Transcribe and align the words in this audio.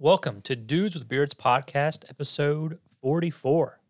Welcome 0.00 0.42
to 0.42 0.54
Dudes 0.54 0.94
with 0.94 1.08
Beards 1.08 1.34
podcast, 1.34 2.08
episode 2.08 2.78
44. 3.02 3.80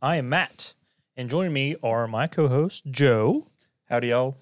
I 0.00 0.16
am 0.16 0.30
Matt, 0.30 0.72
and 1.18 1.28
joining 1.28 1.52
me 1.52 1.76
are 1.82 2.08
my 2.08 2.28
co 2.28 2.48
host, 2.48 2.84
Joe. 2.90 3.46
Howdy, 3.90 4.08
y'all. 4.08 4.38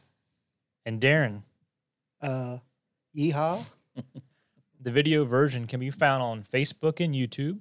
And 0.86 1.00
Darren. 1.00 1.42
Uh, 2.22 2.58
yeehaw. 3.16 3.66
The 4.80 4.92
video 4.92 5.24
version 5.24 5.66
can 5.66 5.80
be 5.80 5.90
found 5.90 6.22
on 6.22 6.44
Facebook 6.44 7.04
and 7.04 7.12
YouTube. 7.12 7.58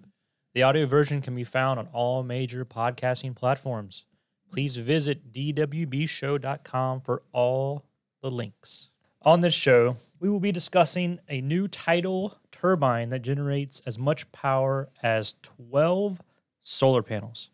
The 0.54 0.62
audio 0.62 0.86
version 0.86 1.20
can 1.20 1.34
be 1.34 1.44
found 1.44 1.80
on 1.80 1.88
all 1.92 2.22
major 2.22 2.64
podcasting 2.64 3.36
platforms. 3.36 4.06
Please 4.52 4.76
visit 4.76 5.32
dwbshow.com 5.32 7.02
for 7.02 7.24
all 7.34 7.86
the 8.22 8.30
links. 8.30 8.92
On 9.28 9.42
this 9.42 9.54
show, 9.54 9.98
we 10.22 10.30
will 10.30 10.40
be 10.40 10.54
discussing 10.54 11.20
a 11.28 11.42
new 11.42 11.68
tidal 11.68 12.38
turbine 12.50 13.10
that 13.10 13.24
generates 13.24 13.82
as 13.86 14.00
much 14.00 14.32
power 14.32 14.88
as 15.04 15.36
12 15.42 16.22
solar 16.62 17.04
panels. 17.04 17.50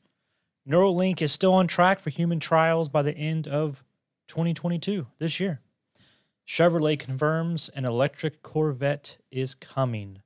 Neuralink 0.70 1.20
is 1.20 1.32
still 1.32 1.56
on 1.56 1.66
track 1.66 2.00
for 2.00 2.12
human 2.12 2.40
trials 2.40 2.90
by 2.90 3.02
the 3.02 3.18
end 3.18 3.48
of 3.48 3.84
2022, 4.28 5.08
this 5.18 5.40
year. 5.40 5.62
Chevrolet 6.48 7.00
confirms 7.00 7.70
an 7.70 7.86
electric 7.86 8.44
Corvette 8.44 9.18
is 9.32 9.56
coming. 9.56 10.22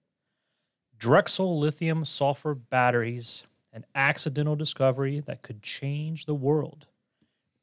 Drexel 0.97 1.57
lithium 1.57 2.03
sulfur 2.03 2.55
batteries, 2.55 3.45
an 3.71 3.85
accidental 3.95 4.57
discovery 4.57 5.21
that 5.21 5.43
could 5.43 5.63
change 5.63 6.25
the 6.25 6.35
world. 6.35 6.87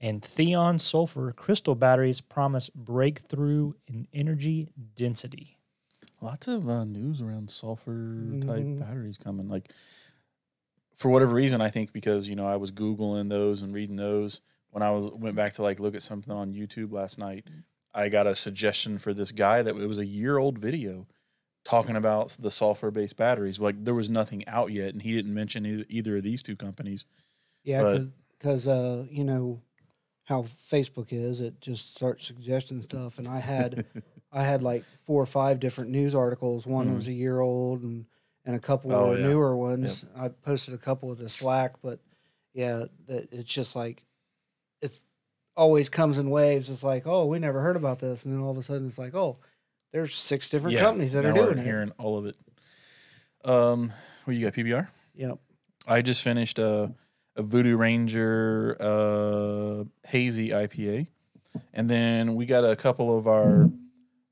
And 0.05 0.21
Theion 0.21 0.79
sulfur 0.79 1.33
crystal 1.33 1.75
batteries 1.75 2.21
promise 2.21 2.69
breakthrough 2.69 3.73
in 3.87 4.07
energy 4.13 4.69
density. 4.95 5.57
Lots 6.21 6.47
of 6.47 6.69
uh, 6.69 6.85
news 6.85 7.23
around 7.23 7.51
sulfur 7.51 8.37
type 8.43 8.67
Mhm. 8.67 8.80
batteries 8.80 9.17
coming. 9.17 9.49
Like, 9.49 9.73
for 10.95 11.11
whatever 11.11 11.33
reason, 11.33 11.63
I 11.63 11.71
think 11.71 11.95
because 11.95 12.29
you 12.29 12.37
know 12.37 12.46
I 12.46 12.57
was 12.57 12.71
googling 12.71 13.30
those 13.30 13.63
and 13.63 13.73
reading 13.73 13.96
those 13.96 14.43
when 14.73 14.83
I 14.83 14.91
was 14.91 15.11
went 15.15 15.37
back 15.37 15.55
to 15.55 15.63
like 15.63 15.80
look 15.80 15.95
at 15.95 16.02
something 16.02 16.35
on 16.35 16.52
YouTube 16.52 16.93
last 16.93 17.18
night. 17.18 17.46
I 17.95 18.11
got 18.11 18.27
a 18.27 18.35
suggestion 18.35 18.99
for 18.99 19.15
this 19.15 19.33
guy 19.33 19.63
that 19.63 19.74
it 19.74 19.87
was 19.87 19.99
a 19.99 20.05
year 20.05 20.37
old 20.37 20.59
video 20.59 21.07
talking 21.65 21.96
about 21.96 22.37
the 22.39 22.51
sulfur 22.51 22.91
based 22.91 23.16
batteries. 23.16 23.59
Like 23.59 23.83
there 23.83 23.95
was 23.95 24.11
nothing 24.11 24.46
out 24.46 24.71
yet, 24.71 24.93
and 24.93 25.01
he 25.01 25.15
didn't 25.15 25.33
mention 25.33 25.65
either, 25.65 25.85
either 25.89 26.16
of 26.18 26.24
these 26.24 26.43
two 26.43 26.57
companies. 26.57 27.07
Yeah, 27.63 28.01
because 28.39 28.68
uh, 28.68 29.07
you 29.11 29.24
know 29.24 29.63
how 30.25 30.43
Facebook 30.43 31.09
is, 31.13 31.41
it 31.41 31.61
just 31.61 31.95
starts 31.95 32.27
suggesting 32.27 32.80
stuff. 32.83 33.19
And 33.19 33.29
I 33.29 33.41
had 33.41 33.85
I 34.33 34.43
had 34.45 34.63
like 34.63 34.85
four 35.07 35.23
or 35.23 35.27
five 35.27 35.61
different 35.61 35.91
news 35.91 36.15
articles. 36.15 36.67
One 36.67 36.91
Mhm. 36.91 36.97
was 36.97 37.09
a 37.09 37.13
year 37.13 37.41
old, 37.41 37.83
and 37.83 38.07
and 38.45 38.55
a 38.57 38.61
couple 38.61 38.93
Oh, 38.93 39.09
were 39.11 39.17
yeah. 39.17 39.23
newer 39.29 39.57
ones. 39.57 40.05
I 40.17 40.29
posted 40.29 40.75
a 40.75 40.79
couple 40.79 41.15
to 41.17 41.29
Slack, 41.29 41.75
but 41.83 42.01
yeah, 42.52 42.87
that 43.07 43.33
it's 43.33 43.52
just 43.52 43.75
like 43.77 44.05
it's 44.83 45.05
always 45.57 45.89
comes 45.89 46.19
in 46.19 46.29
waves. 46.30 46.69
It's 46.69 46.83
like, 46.85 47.07
oh, 47.07 47.27
we 47.27 47.39
never 47.39 47.61
heard 47.63 47.77
about 47.77 48.01
this, 48.01 48.25
and 48.27 48.35
then 48.35 48.43
all 48.43 48.51
of 48.51 48.57
a 48.59 48.63
sudden 48.63 48.87
it's 48.87 48.99
like, 48.99 49.15
oh, 49.15 49.39
there's 49.93 50.15
six 50.15 50.49
different 50.49 50.75
Yeah, 50.75 50.80
companies 50.83 51.13
that 51.13 51.25
are 51.25 51.33
doing 51.33 51.59
it. 51.59 51.65
hearing 51.65 51.93
all 51.99 52.19
of 52.19 52.27
it. 52.27 52.37
Um, 53.45 53.93
what 54.25 54.35
you 54.37 54.45
got? 54.45 54.55
PBR. 54.55 54.89
Yep. 55.15 55.39
I 55.87 56.02
just 56.02 56.23
finished 56.23 56.59
a, 56.59 56.93
a 57.37 57.43
Voodoo 57.43 57.77
Ranger 57.77 58.77
uh, 58.80 59.85
hazy 60.09 60.51
IPA, 60.51 61.09
and 61.73 61.88
then 61.88 62.35
we 62.35 62.46
got 62.46 62.65
a 62.65 62.77
couple 62.77 63.16
of 63.16 63.27
our. 63.27 63.71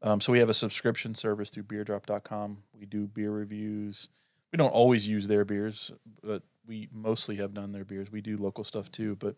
Um, 0.05 0.21
so 0.21 0.33
we 0.33 0.41
have 0.41 0.51
a 0.51 0.55
subscription 0.55 1.15
service 1.15 1.49
through 1.51 1.63
BeerDrop.com. 1.65 2.59
We 2.77 2.87
do 2.87 3.07
beer 3.07 3.31
reviews. 3.31 4.09
We 4.51 4.57
don't 4.57 4.73
always 4.73 5.09
use 5.09 5.29
their 5.29 5.45
beers, 5.45 5.93
but 6.25 6.43
we 6.67 6.89
mostly 6.93 7.37
have 7.37 7.55
done 7.55 7.73
their 7.73 7.85
beers. 7.85 8.11
We 8.11 8.21
do 8.21 8.37
local 8.37 8.65
stuff 8.65 8.91
too, 8.91 9.17
but 9.17 9.37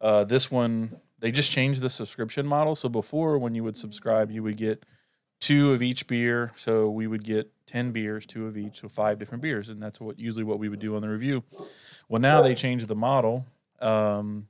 uh, 0.00 0.24
this 0.24 0.50
one 0.50 1.00
they 1.18 1.30
just 1.30 1.52
changed 1.52 1.80
the 1.80 1.88
subscription 1.88 2.46
model. 2.46 2.74
So 2.74 2.88
before, 2.88 3.38
when 3.38 3.54
you 3.54 3.62
would 3.62 3.76
subscribe, 3.76 4.30
you 4.30 4.42
would 4.42 4.56
get 4.56 4.84
two 5.40 5.72
of 5.72 5.80
each 5.80 6.08
beer. 6.08 6.52
So 6.56 6.90
we 6.90 7.06
would 7.06 7.24
get 7.24 7.52
ten 7.66 7.92
beers, 7.92 8.26
two 8.26 8.46
of 8.46 8.58
each, 8.58 8.80
so 8.80 8.88
five 8.88 9.18
different 9.18 9.42
beers, 9.42 9.68
and 9.68 9.80
that's 9.80 10.00
what 10.00 10.18
usually 10.18 10.44
what 10.44 10.58
we 10.58 10.68
would 10.68 10.80
do 10.80 10.96
on 10.96 11.02
the 11.02 11.08
review. 11.08 11.44
Well, 12.08 12.20
now 12.20 12.42
they 12.42 12.54
changed 12.54 12.88
the 12.88 12.94
model. 12.94 13.46
Um, 13.80 14.48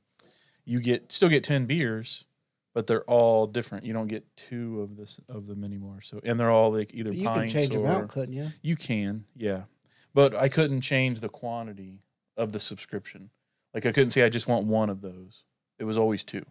you 0.64 0.80
get 0.80 1.10
still 1.12 1.28
get 1.28 1.44
ten 1.44 1.66
beers, 1.66 2.26
but 2.74 2.86
they're 2.86 3.04
all 3.04 3.46
different. 3.46 3.84
You 3.84 3.92
don't 3.92 4.08
get 4.08 4.24
two 4.36 4.80
of 4.80 4.96
this 4.96 5.20
of 5.28 5.46
them 5.46 5.64
anymore. 5.64 6.00
So 6.00 6.20
and 6.24 6.38
they're 6.38 6.50
all 6.50 6.72
like 6.72 6.92
either 6.94 7.10
But 7.10 7.18
you 7.18 7.28
can 7.28 7.48
change 7.48 7.74
or 7.74 7.82
them 7.82 7.86
out, 7.90 8.08
couldn't 8.08 8.34
you? 8.34 8.48
you 8.62 8.76
can, 8.76 9.24
yeah, 9.36 9.62
but 10.14 10.34
I 10.34 10.48
couldn't 10.48 10.82
change 10.82 11.20
the 11.20 11.28
quantity 11.28 12.02
of 12.36 12.52
the 12.52 12.60
subscription. 12.60 13.30
Like 13.74 13.86
I 13.86 13.92
couldn't 13.92 14.10
say 14.10 14.22
I 14.22 14.28
just 14.28 14.48
want 14.48 14.66
one 14.66 14.90
of 14.90 15.00
those. 15.00 15.44
It 15.78 15.84
was 15.84 15.96
always 15.98 16.24
two. 16.24 16.44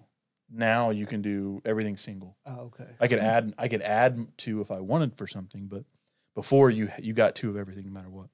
Now 0.53 0.89
you 0.89 1.05
can 1.05 1.21
do 1.21 1.61
everything 1.63 1.95
single. 1.95 2.35
Oh, 2.45 2.61
okay. 2.65 2.89
I 2.99 3.07
could 3.07 3.19
add 3.19 3.53
I 3.57 3.67
could 3.67 3.81
add 3.81 4.27
two 4.37 4.59
if 4.59 4.71
I 4.71 4.79
wanted 4.81 5.15
for 5.15 5.27
something, 5.27 5.67
but 5.67 5.83
before 6.35 6.69
you 6.69 6.91
you 6.99 7.13
got 7.13 7.35
two 7.35 7.49
of 7.49 7.55
everything 7.55 7.85
no 7.85 7.91
matter 7.91 8.09
what. 8.09 8.27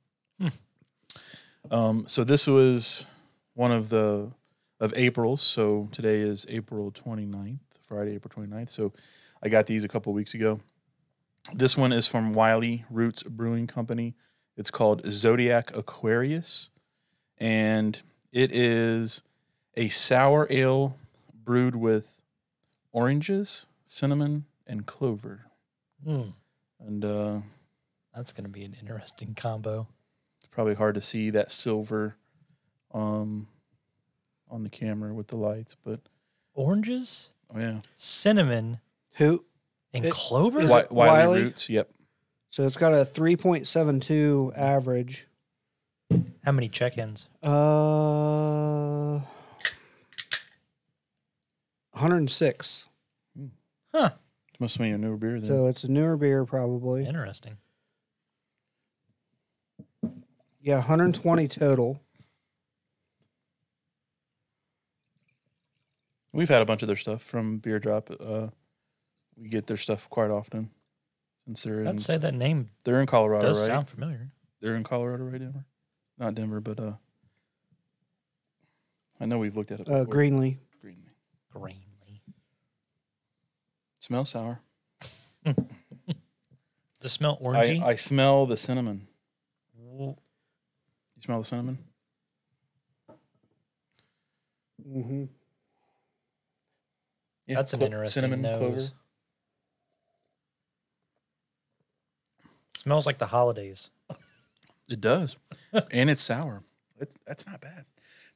Um, 1.71 2.05
so 2.07 2.23
this 2.23 2.47
was 2.47 3.05
one 3.53 3.71
of 3.71 3.89
the 3.89 4.31
of 4.79 4.93
April's. 4.95 5.41
So 5.41 5.89
today 5.91 6.19
is 6.19 6.45
April 6.49 6.91
29th, 6.91 7.59
Friday, 7.83 8.15
April 8.15 8.31
29th. 8.47 8.69
So 8.69 8.93
I 9.41 9.49
got 9.49 9.65
these 9.67 9.83
a 9.83 9.87
couple 9.87 10.13
weeks 10.13 10.33
ago. 10.33 10.59
This 11.53 11.75
one 11.77 11.91
is 11.93 12.07
from 12.07 12.33
Wiley 12.33 12.85
Roots 12.89 13.23
Brewing 13.23 13.67
Company. 13.67 14.15
It's 14.55 14.71
called 14.71 15.01
Zodiac 15.09 15.75
Aquarius, 15.75 16.69
and 17.37 18.01
it 18.31 18.51
is 18.53 19.21
a 19.75 19.87
sour 19.89 20.47
ale 20.49 20.97
brewed 21.33 21.75
with 21.75 22.19
oranges, 22.91 23.67
cinnamon, 23.85 24.45
and 24.65 24.85
clover. 24.85 25.45
Hmm, 26.03 26.29
And 26.79 27.05
uh, 27.05 27.37
that's 28.15 28.33
going 28.33 28.43
to 28.45 28.49
be 28.49 28.63
an 28.65 28.75
interesting 28.79 29.33
combo. 29.35 29.87
It's 30.57 30.63
probably 30.63 30.73
hard 30.73 30.95
to 30.95 31.01
see 31.01 31.29
that 31.29 31.51
silver 31.51 32.15
um, 32.91 33.47
on 34.49 34.63
the 34.63 34.69
camera 34.69 35.13
with 35.13 35.27
the 35.27 35.37
lights, 35.37 35.75
but 35.83 35.99
Oranges, 36.55 37.29
oh 37.53 37.59
yeah, 37.59 37.81
cinnamon, 37.93 38.79
Who? 39.17 39.45
and 39.93 40.03
It- 40.05 40.11
clover? 40.13 40.57
is 40.61 40.65
Wi- 40.69 40.85
it 40.85 40.91
Wiley, 40.91 41.11
Wiley? 41.27 41.43
Roots. 41.43 41.69
Yep, 41.69 41.91
So 42.49 42.63
it's 42.65 42.75
got 42.75 42.91
a 42.93 43.05
3.72 43.05 44.57
average. 44.57 45.27
How 46.43 46.51
many 46.53 46.69
check 46.69 46.97
ins? 46.97 47.29
Uh, 47.43 49.19
106. 51.91 52.89
Huh. 53.93 54.09
must 54.59 54.79
be 54.79 54.89
a 54.89 54.97
newer 54.97 55.17
beer. 55.17 55.33
Then. 55.39 55.43
So 55.47 55.67
it's 55.67 55.83
a 55.83 55.91
newer 55.91 56.17
beer, 56.17 56.45
probably. 56.45 57.05
Interesting. 57.05 57.57
Yeah, 60.67 60.79
120 60.79 61.47
total. 61.47 62.01
We've 66.33 66.49
had 66.49 66.61
a 66.61 66.65
bunch 66.65 66.81
of 66.81 66.87
their 66.87 66.97
stuff 66.97 67.23
from 67.23 67.59
Beer 67.59 67.79
Drop. 67.79 68.11
Uh, 68.11 68.47
we 69.37 69.47
get 69.47 69.67
their 69.67 69.77
stuff 69.77 70.09
quite 70.09 70.29
often 70.29 70.71
since 71.45 71.63
they're 71.63 71.79
in 71.79 71.87
I'd 71.87 72.01
say 72.01 72.17
that 72.17 72.33
name 72.33 72.71
they're 72.83 72.99
in 72.99 73.07
Colorado, 73.07 73.47
does 73.47 73.61
right? 73.61 73.67
sound 73.67 73.87
familiar. 73.87 74.27
They're 74.59 74.75
in 74.75 74.83
Colorado, 74.83 75.23
right, 75.23 75.39
Denver? 75.39 75.63
Not 76.17 76.35
Denver, 76.35 76.59
but 76.59 76.81
uh, 76.81 76.93
I 79.21 79.25
know 79.25 79.37
we've 79.37 79.55
looked 79.55 79.71
at 79.71 79.79
it. 79.79 79.87
Uh, 79.87 80.03
before. 80.03 80.15
Greenlee. 80.15 80.57
Greenlee. 80.83 81.13
Greenly. 81.53 82.21
Smells 83.99 84.27
sour. 84.27 84.59
Does 85.45 85.55
it 87.03 87.09
smell 87.09 87.39
I, 87.41 87.45
orangey? 87.45 87.81
I 87.81 87.95
smell 87.95 88.45
the 88.45 88.57
cinnamon. 88.57 89.06
W- 91.27 91.33
You 91.35 91.35
smell 91.35 91.39
the 91.39 91.45
cinnamon? 91.45 91.77
Mm-hmm. 94.87 95.23
Yeah, 97.47 97.55
That's 97.55 97.73
an 97.73 97.79
clo- 97.79 97.85
interesting 97.85 98.21
cinnamon 98.21 98.41
nose. 98.41 98.57
clover. 98.59 98.81
Smells 102.75 103.05
like 103.05 103.17
the 103.17 103.27
holidays. 103.27 103.89
It 104.89 105.01
does, 105.01 105.35
and 105.91 106.09
it's 106.09 106.21
sour. 106.21 106.63
It's, 106.97 107.13
that's 107.27 107.45
not 107.45 107.59
bad. 107.59 107.83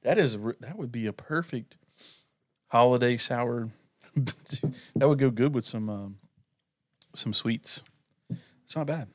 That 0.03 0.17
is 0.17 0.37
that 0.59 0.77
would 0.77 0.91
be 0.91 1.07
a 1.07 1.13
perfect 1.13 1.77
holiday 2.67 3.15
sour. 3.15 3.69
that 4.17 5.07
would 5.07 5.17
go 5.17 5.29
good 5.29 5.55
with 5.55 5.63
some 5.63 5.89
um, 5.89 6.17
some 7.15 7.33
sweets. 7.33 7.83
It's 8.65 8.75
not 8.75 8.87
bad. 8.87 9.07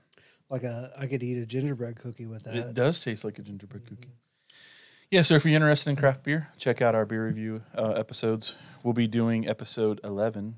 Like 0.48 0.62
a, 0.62 0.92
I 0.96 1.06
could 1.06 1.22
eat 1.22 1.38
a 1.38 1.46
gingerbread 1.46 1.96
cookie 1.96 2.26
with 2.26 2.44
that. 2.44 2.54
It 2.54 2.74
does 2.74 3.00
taste 3.00 3.24
like 3.24 3.38
a 3.38 3.42
gingerbread 3.42 3.86
cookie. 3.86 4.12
Yeah, 5.10 5.22
so 5.22 5.34
if 5.34 5.44
you're 5.44 5.54
interested 5.54 5.90
in 5.90 5.96
craft 5.96 6.24
beer, 6.24 6.48
check 6.58 6.82
out 6.82 6.94
our 6.94 7.04
beer 7.04 7.26
review 7.26 7.62
uh, 7.76 7.90
episodes. 7.90 8.54
We'll 8.82 8.94
be 8.94 9.06
doing 9.06 9.48
episode 9.48 10.00
11 10.02 10.56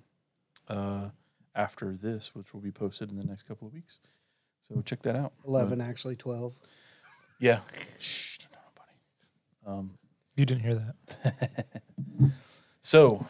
uh, 0.68 1.08
after 1.54 1.92
this, 1.94 2.34
which 2.34 2.52
will 2.54 2.60
be 2.60 2.70
posted 2.70 3.10
in 3.10 3.16
the 3.18 3.24
next 3.24 3.42
couple 3.42 3.66
of 3.66 3.74
weeks. 3.74 4.00
So 4.66 4.80
check 4.82 5.02
that 5.02 5.16
out. 5.16 5.32
Eleven, 5.46 5.80
actually 5.80 6.16
twelve. 6.16 6.58
Yeah. 7.38 7.60
Shh, 7.98 8.38
don't 8.38 8.52
tell 8.52 8.62
nobody. 9.64 9.80
Um, 9.80 9.98
You 10.36 10.44
didn't 10.44 10.60
hear 10.62 10.74
that. 10.74 11.66
so, 12.82 13.26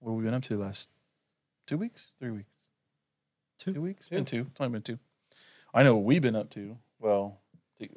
what 0.00 0.10
have 0.12 0.18
we 0.18 0.24
been 0.24 0.34
up 0.34 0.42
to 0.44 0.56
the 0.56 0.62
last 0.62 0.88
two 1.66 1.76
weeks? 1.78 2.06
Three 2.18 2.30
weeks? 2.32 2.50
Two. 3.58 3.72
Two 3.74 3.82
weeks? 3.82 4.08
Been 4.08 4.24
two. 4.24 4.46
It's 4.50 4.60
only 4.60 4.72
been 4.72 4.82
two. 4.82 4.98
I 5.78 5.84
know 5.84 5.94
what 5.94 6.02
we've 6.04 6.20
been 6.20 6.34
up 6.34 6.50
to. 6.50 6.76
Well, 6.98 7.38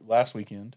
last 0.06 0.36
weekend, 0.36 0.76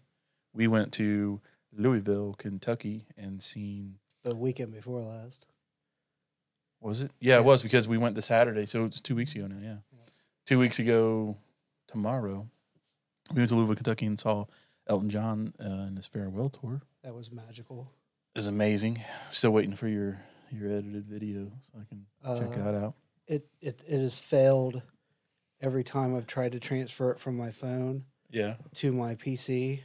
we 0.55 0.65
went 0.65 0.91
to 0.93 1.39
Louisville, 1.71 2.33
Kentucky, 2.35 3.05
and 3.15 3.43
seen. 3.43 3.99
The 4.23 4.35
weekend 4.35 4.71
before 4.73 5.01
last. 5.01 5.45
Was 6.81 7.01
it? 7.01 7.11
Yeah, 7.19 7.37
it 7.37 7.45
was 7.45 7.61
because 7.61 7.87
we 7.87 7.99
went 7.99 8.15
the 8.15 8.23
Saturday, 8.23 8.65
so 8.65 8.85
it's 8.85 9.01
two 9.01 9.13
weeks 9.15 9.35
ago 9.35 9.45
now. 9.45 9.59
Yeah, 9.61 9.99
two 10.47 10.57
weeks 10.57 10.79
ago 10.79 11.37
tomorrow, 11.87 12.47
we 13.31 13.37
went 13.37 13.49
to 13.49 13.55
Louisville, 13.55 13.75
Kentucky, 13.75 14.07
and 14.07 14.19
saw 14.19 14.45
Elton 14.87 15.11
John 15.11 15.53
uh, 15.63 15.85
in 15.87 15.97
his 15.97 16.07
farewell 16.07 16.49
tour. 16.49 16.81
That 17.03 17.13
was 17.13 17.31
magical. 17.31 17.91
It 18.33 18.39
was 18.39 18.47
amazing. 18.47 19.03
Still 19.29 19.51
waiting 19.51 19.75
for 19.75 19.87
your 19.87 20.17
your 20.51 20.71
edited 20.71 21.05
video 21.05 21.51
so 21.71 21.79
I 21.79 21.83
can 21.85 22.07
check 22.49 22.57
Uh, 22.57 22.63
that 22.63 22.75
out. 22.83 22.95
It 23.27 23.47
it 23.61 23.79
it 23.87 23.99
has 23.99 24.17
failed 24.17 24.81
every 25.65 25.83
time 25.83 26.15
I've 26.15 26.27
tried 26.27 26.51
to 26.53 26.59
transfer 26.59 27.11
it 27.11 27.19
from 27.19 27.35
my 27.35 27.49
phone 27.49 28.05
Yeah, 28.29 28.55
to 28.75 28.91
my 28.91 29.15
PC. 29.15 29.81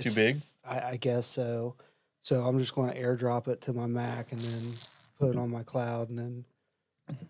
Too 0.00 0.10
big? 0.10 0.36
I, 0.64 0.80
I 0.80 0.96
guess 0.96 1.26
so. 1.26 1.76
So 2.20 2.44
I'm 2.44 2.58
just 2.58 2.74
going 2.74 2.92
to 2.92 3.00
airdrop 3.00 3.48
it 3.48 3.60
to 3.62 3.72
my 3.72 3.86
Mac 3.86 4.32
and 4.32 4.40
then 4.40 4.74
put 5.18 5.26
it 5.26 5.30
mm-hmm. 5.32 5.40
on 5.40 5.50
my 5.50 5.62
cloud, 5.62 6.08
and 6.08 6.18
then 6.18 6.44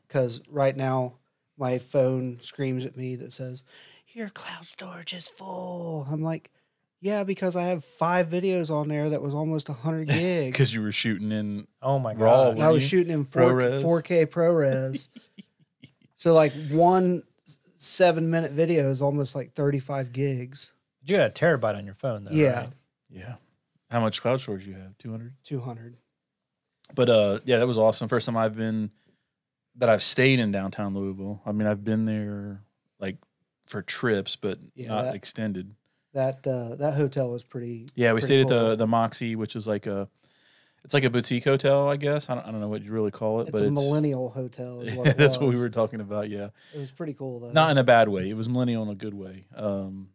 because 0.06 0.40
right 0.48 0.76
now 0.76 1.14
my 1.58 1.78
phone 1.78 2.38
screams 2.40 2.86
at 2.86 2.96
me 2.96 3.16
that 3.16 3.32
says 3.32 3.62
your 4.14 4.28
cloud 4.30 4.64
storage 4.64 5.12
is 5.12 5.28
full. 5.28 6.06
I'm 6.10 6.22
like, 6.22 6.50
yeah, 7.00 7.24
because 7.24 7.56
I 7.56 7.64
have 7.64 7.84
five 7.84 8.28
videos 8.28 8.70
on 8.70 8.88
there 8.88 9.10
that 9.10 9.20
was 9.20 9.34
almost 9.34 9.68
100 9.68 10.08
gig. 10.08 10.52
because 10.52 10.72
you 10.72 10.80
were 10.80 10.92
shooting 10.92 11.32
in. 11.32 11.66
Oh 11.82 11.98
my 11.98 12.14
Raw, 12.14 12.52
god. 12.52 12.60
I 12.60 12.70
was 12.70 12.84
you? 12.84 12.98
shooting 12.98 13.12
in 13.12 13.24
4, 13.24 13.42
ProRes? 13.42 13.84
4K 13.84 14.26
ProRes. 14.26 15.08
so 16.16 16.32
like 16.32 16.52
one 16.70 17.18
s- 17.18 17.33
seven 17.84 18.30
minute 18.30 18.52
video 18.52 18.90
is 18.90 19.00
almost 19.02 19.34
like 19.34 19.52
35 19.54 20.12
gigs, 20.12 20.72
You 21.04 21.16
got 21.16 21.26
a 21.28 21.32
terabyte 21.32 21.76
on 21.76 21.84
your 21.84 21.94
phone 21.94 22.24
though. 22.24 22.30
Yeah. 22.32 22.60
right? 22.60 22.68
Yeah, 23.10 23.34
how 23.90 24.00
much 24.00 24.20
cloud 24.20 24.40
storage 24.40 24.66
you 24.66 24.74
have? 24.74 24.98
Two 24.98 25.10
hundred. 25.10 25.34
200. 25.44 25.96
But 26.94 27.08
uh, 27.08 27.38
yeah, 27.44 27.58
that 27.58 27.66
was 27.66 27.78
awesome. 27.78 28.08
First 28.08 28.26
time 28.26 28.36
I've 28.36 28.56
been 28.56 28.90
that 29.76 29.88
I've 29.88 30.02
stayed 30.02 30.38
in 30.38 30.52
downtown 30.52 30.94
Louisville. 30.94 31.40
I 31.46 31.52
mean, 31.52 31.66
I've 31.66 31.84
been 31.84 32.04
there 32.04 32.60
like 32.98 33.16
for 33.66 33.82
trips, 33.82 34.36
but 34.36 34.58
Yeah, 34.74 34.88
not 34.88 35.02
that- 35.04 35.14
extended. 35.14 35.74
That 36.12 36.46
uh, 36.46 36.76
that 36.76 36.94
hotel 36.94 37.30
was 37.32 37.42
pretty. 37.42 37.88
Yeah, 37.96 38.12
we 38.12 38.20
pretty 38.20 38.26
stayed 38.26 38.40
at 38.42 38.48
the 38.48 38.76
the 38.76 38.86
Moxy, 38.86 39.34
which 39.34 39.56
is 39.56 39.66
like 39.66 39.86
a, 39.86 40.08
it's 40.84 40.92
like 40.94 41.04
a 41.04 41.10
boutique 41.10 41.44
hotel, 41.44 41.88
I 41.88 41.96
guess. 41.96 42.28
I 42.30 42.34
don't, 42.34 42.46
I 42.46 42.50
don't 42.50 42.60
know 42.60 42.68
what 42.68 42.82
you 42.82 42.92
really 42.92 43.10
call 43.10 43.40
it, 43.40 43.48
It's 43.48 43.52
but 43.52 43.62
a 43.62 43.66
it's 43.66 43.74
millennial 43.74 44.28
hotel. 44.28 44.82
Is 44.82 44.94
what 44.96 45.06
it 45.08 45.16
that's 45.16 45.38
what 45.38 45.50
we 45.50 45.58
were 45.60 45.70
talking 45.70 46.00
about. 46.00 46.28
Yeah, 46.30 46.48
It 46.74 46.78
was 46.78 46.90
pretty 46.90 47.14
cool 47.14 47.40
though. 47.40 47.52
not 47.52 47.70
in 47.70 47.78
a 47.78 47.84
bad 47.84 48.08
way. 48.08 48.28
It 48.28 48.36
was 48.36 48.48
millennial 48.48 48.82
in 48.82 48.88
a 48.90 48.94
good 48.94 49.14
way. 49.14 49.46
Um, 49.56 50.10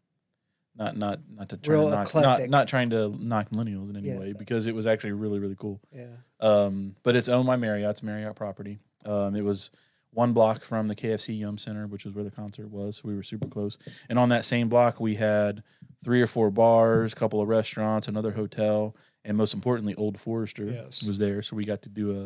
not 0.75 0.95
not 0.95 1.19
not 1.29 1.49
to 1.49 1.57
try 1.57 1.73
Real 1.73 1.89
to 1.89 1.95
knock, 1.95 2.15
not 2.15 2.49
not 2.49 2.67
trying 2.67 2.91
to 2.91 3.09
knock 3.09 3.49
millennials 3.49 3.89
in 3.89 3.97
any 3.97 4.09
Yeah. 4.09 4.17
way 4.19 4.33
because 4.33 4.67
it 4.67 4.75
was 4.75 4.87
actually 4.87 5.11
really 5.13 5.39
really 5.39 5.55
cool. 5.57 5.81
yeah. 5.91 6.05
Um, 6.39 6.95
but 7.03 7.15
it's 7.17 7.27
owned 7.27 7.47
by 7.47 7.55
Marriott. 7.57 7.89
It's 7.89 8.01
a 8.01 8.05
Marriott 8.05 8.35
property. 8.35 8.79
Um, 9.05 9.35
it 9.35 9.41
was 9.43 9.71
one 10.11 10.31
block 10.33 10.63
from 10.63 10.87
the 10.87 10.95
KFC 10.95 11.37
Yum 11.37 11.57
Center, 11.57 11.85
which 11.85 12.05
is 12.05 12.13
where 12.13 12.23
the 12.23 12.31
concert 12.31 12.69
was. 12.69 12.97
So 12.97 13.07
we 13.09 13.15
were 13.15 13.23
super 13.23 13.47
close. 13.47 13.77
And 14.09 14.17
on 14.17 14.29
that 14.29 14.43
same 14.45 14.67
block, 14.69 14.99
we 14.99 15.15
had 15.15 15.63
three 16.03 16.21
or 16.21 16.27
four 16.27 16.49
bars, 16.49 17.13
a 17.13 17.15
couple 17.15 17.41
of 17.41 17.47
restaurants, 17.47 18.07
another 18.07 18.31
hotel, 18.31 18.95
and 19.25 19.35
most 19.37 19.53
importantly, 19.53 19.95
Old 19.95 20.19
Forester 20.19 20.65
Yes. 20.65 21.03
was 21.03 21.17
there. 21.19 21.41
So 21.41 21.55
we 21.55 21.65
got 21.65 21.81
to 21.83 21.89
do 21.89 22.23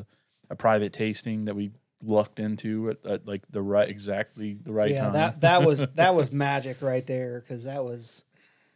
a, 0.49 0.53
a 0.53 0.55
private 0.55 0.93
tasting 0.93 1.45
that 1.45 1.55
we 1.55 1.71
lucked 2.03 2.39
into 2.39 2.89
at, 2.91 3.05
at 3.05 3.27
like 3.27 3.41
the 3.49 3.61
right, 3.61 3.87
exactly 3.89 4.57
the 4.61 4.73
right 4.73 4.91
yeah, 4.91 5.03
time. 5.05 5.13
that 5.13 5.41
that 5.41 5.63
was 5.63 5.87
that 5.95 6.13
was 6.15 6.31
magic 6.31 6.81
right 6.81 7.05
there 7.07 7.39
because 7.39 7.63
that 7.65 7.83
was, 7.83 8.25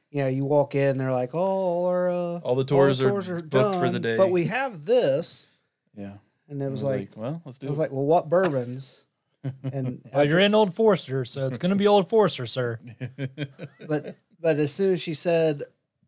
you 0.09 0.21
know, 0.21 0.27
you 0.29 0.45
walk 0.45 0.75
in, 0.75 0.97
they're 0.97 1.11
like, 1.11 1.35
oh, 1.35 1.37
all 1.39 1.87
our 1.87 2.09
uh, 2.09 2.39
All 2.39 2.55
the 2.55 2.61
all 2.61 2.63
tours 2.63 3.01
are 3.29 3.41
booked 3.41 3.75
for 3.79 3.89
the 3.89 3.99
day. 3.99 4.17
but 4.17 4.31
we 4.31 4.45
have 4.45 4.85
this, 4.85 5.49
yeah. 5.95 6.13
and 6.49 6.61
it 6.61 6.65
I 6.65 6.69
was 6.69 6.83
like, 6.83 7.09
well, 7.15 7.41
let's 7.45 7.57
do 7.57 7.65
it. 7.65 7.67
I 7.67 7.71
was 7.71 7.77
it. 7.77 7.81
like, 7.81 7.91
well, 7.91 8.05
what 8.05 8.29
bourbons? 8.29 9.03
And 9.71 10.01
Well, 10.13 10.27
you're 10.27 10.39
in 10.39 10.53
Old 10.55 10.73
Forester, 10.73 11.23
so 11.23 11.47
it's 11.47 11.57
going 11.57 11.69
to 11.69 11.75
be 11.77 11.87
Old 11.87 12.09
Forester, 12.09 12.45
sir. 12.45 12.79
but 13.87 14.15
but 14.39 14.57
as 14.57 14.73
soon 14.73 14.93
as 14.93 15.01
she 15.01 15.13
said 15.13 15.63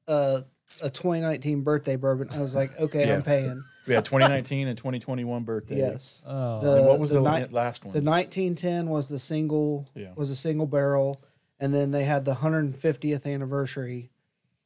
uh, 0.07 0.41
a 0.81 0.89
2019 0.89 1.61
birthday 1.61 1.95
bourbon, 1.95 2.29
I 2.33 2.39
was 2.41 2.55
like, 2.55 2.77
okay, 2.79 3.07
Yeah. 3.07 3.15
I'm 3.15 3.23
paying. 3.23 3.63
we 3.87 3.93
had 3.93 4.05
2019 4.05 4.67
and 4.67 4.77
2021 4.77 5.43
birthday. 5.43 5.77
Yes. 5.77 6.23
Oh, 6.27 6.61
The- 6.61 6.77
And 6.77 6.85
what 6.87 6.99
was 6.99 7.09
the, 7.11 7.19
ni- 7.21 7.45
last 7.51 7.83
one? 7.85 7.93
The 7.93 8.01
1910 8.01 8.89
was 8.89 9.07
the 9.07 9.19
single 9.19 9.87
Yeah. 9.95 10.09
was 10.15 10.29
a 10.29 10.35
single 10.35 10.67
barrel, 10.67 11.21
and 11.59 11.73
then 11.73 11.91
they 11.91 12.03
had 12.03 12.25
the 12.25 12.35
150th 12.35 13.25
anniversary. 13.25 14.11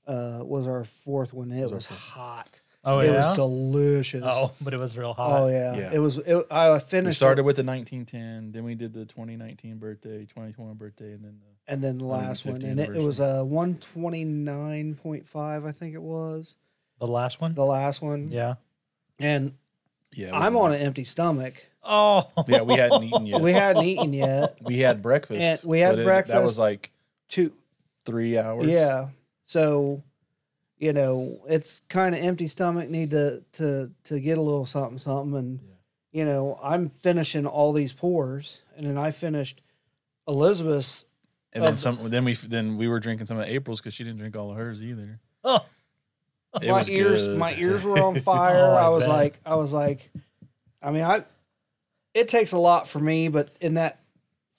Uh, 0.06 0.42
was 0.44 0.68
our 0.68 0.83
fourth 0.83 1.33
one. 1.33 1.50
It 1.54 1.71
was 1.71 1.86
hot. 1.86 2.60
oh 2.83 3.00
yeah. 3.00 3.06
it 3.06 3.12
yeah. 3.13 3.15
was 3.27 3.36
delicious. 3.38 4.24
oh, 4.27 4.51
but 4.60 4.74
it 4.74 4.80
was 4.81 4.98
real 4.98 5.13
hot. 5.13 5.44
Oh, 5.44 5.48
yeah. 5.48 5.77
Yeah. 5.77 5.89
It 5.94 6.00
was. 6.00 6.18
It, 6.18 6.45
I 6.51 6.74
we 6.74 6.80
finished. 6.81 7.18
started 7.19 7.39
it, 7.39 7.45
with 7.45 7.56
the 7.56 7.63
1910, 7.63 8.51
then 8.51 8.65
we 8.65 8.75
did 8.75 8.92
the 8.92 9.06
2019 9.06 9.77
birthday, 9.77 10.25
2021 10.25 10.75
birthday, 10.75 11.13
and 11.13 11.24
then 11.24 11.39
the, 11.39 11.53
and 11.68 11.83
then 11.83 11.98
the 11.98 12.06
last 12.06 12.45
one, 12.45 12.62
150th 12.62 12.71
and 12.71 12.80
it, 12.80 12.95
it 12.95 13.01
was 13.01 13.19
a 13.19 13.44
129.5, 13.45 15.65
I 15.68 15.71
think 15.71 15.95
it 15.95 16.01
was 16.01 16.56
The 17.00 17.07
last 17.07 17.42
one. 17.42 17.54
the 17.54 17.65
last 17.65 18.01
one. 18.01 18.30
Yeah. 18.30 18.56
And 19.19 19.54
yeah. 20.13 20.27
it 20.27 20.33
I'm 20.33 20.56
on 20.57 20.74
an 20.74 20.81
empty 20.81 21.04
stomach. 21.04 21.68
Oh. 21.83 22.27
Yeah, 22.48 22.62
we 22.62 22.75
hadn't 22.75 23.04
eaten 23.04 23.25
yet. 23.25 23.42
We 23.48 23.54
hadn't 23.54 23.83
eaten 23.83 24.13
yet. 24.13 24.57
we 24.63 24.80
had 24.80 25.01
breakfast. 25.01 25.63
And 25.63 25.69
we 25.69 25.80
had 25.80 25.95
but 25.95 26.07
it- 26.07 26.27
That 26.27 26.42
was 26.42 26.60
like 26.60 26.92
Two. 27.27 27.54
three 28.06 28.38
hours. 28.38 28.68
Yeah. 28.68 29.07
So, 29.45 30.04
you 30.77 30.94
know, 30.94 31.39
it's 31.48 31.81
kind 31.89 32.15
of 32.15 32.21
empty 32.21 32.48
stomach. 32.48 32.89
Need 32.89 33.12
to 33.12 33.44
to 33.54 33.92
to 34.06 34.19
get 34.19 34.38
a 34.38 34.42
little 34.42 34.65
something 34.65 34.98
something, 34.98 35.38
and 35.38 35.60
you 36.12 36.25
know, 36.25 36.60
I'm 36.62 36.89
finishing 37.00 37.45
all 37.45 37.74
these 37.74 37.94
pours, 37.94 38.63
and 38.75 38.86
then 38.86 38.98
I 38.98 39.12
finished 39.12 39.62
Elizabeth's. 40.27 41.06
And 41.56 41.64
then 41.64 41.78
some. 41.78 42.10
Then 42.10 42.26
we 42.26 42.34
then 42.34 42.78
we 42.78 42.88
were 42.88 43.00
drinking 43.00 43.28
some 43.28 43.38
of 43.40 43.46
April's 43.48 43.80
because 43.80 43.94
she 43.94 44.04
didn't 44.04 44.18
drink 44.20 44.36
all 44.36 44.52
of 44.52 44.58
hers 44.58 44.84
either. 44.84 45.20
Oh. 45.44 45.66
It 46.62 46.70
my 46.70 46.80
was 46.80 46.89
ears, 46.89 47.25
good. 47.27 47.38
my 47.39 47.54
ears 47.56 47.84
were 47.84 47.98
on 48.04 48.20
fire. 48.20 48.58
Oh, 48.72 48.75
I 48.75 48.84
I 48.86 48.89
was 48.89 49.06
bet. 49.06 49.13
like, 49.16 49.39
I 49.46 49.56
was 49.56 49.74
like, 49.74 50.12
I 50.82 50.92
mean, 50.92 51.04
I. 51.04 51.24
It 52.13 52.27
takes 52.27 52.51
a 52.51 52.60
lot 52.60 52.88
for 52.88 53.00
me, 53.00 53.27
but 53.27 53.50
in 53.60 53.74
that 53.74 54.00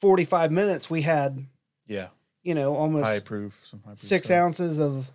45 0.00 0.50
minutes, 0.50 0.90
we 0.90 1.02
had, 1.02 1.46
Yeah, 1.86 2.08
you 2.42 2.52
know, 2.54 2.74
almost 2.74 3.06
high 3.08 3.20
proof. 3.20 3.60
Some 3.64 3.80
high 3.84 3.90
proof 3.90 3.98
six 4.00 4.26
stuff. 4.26 4.36
ounces 4.38 4.80
of 4.80 5.10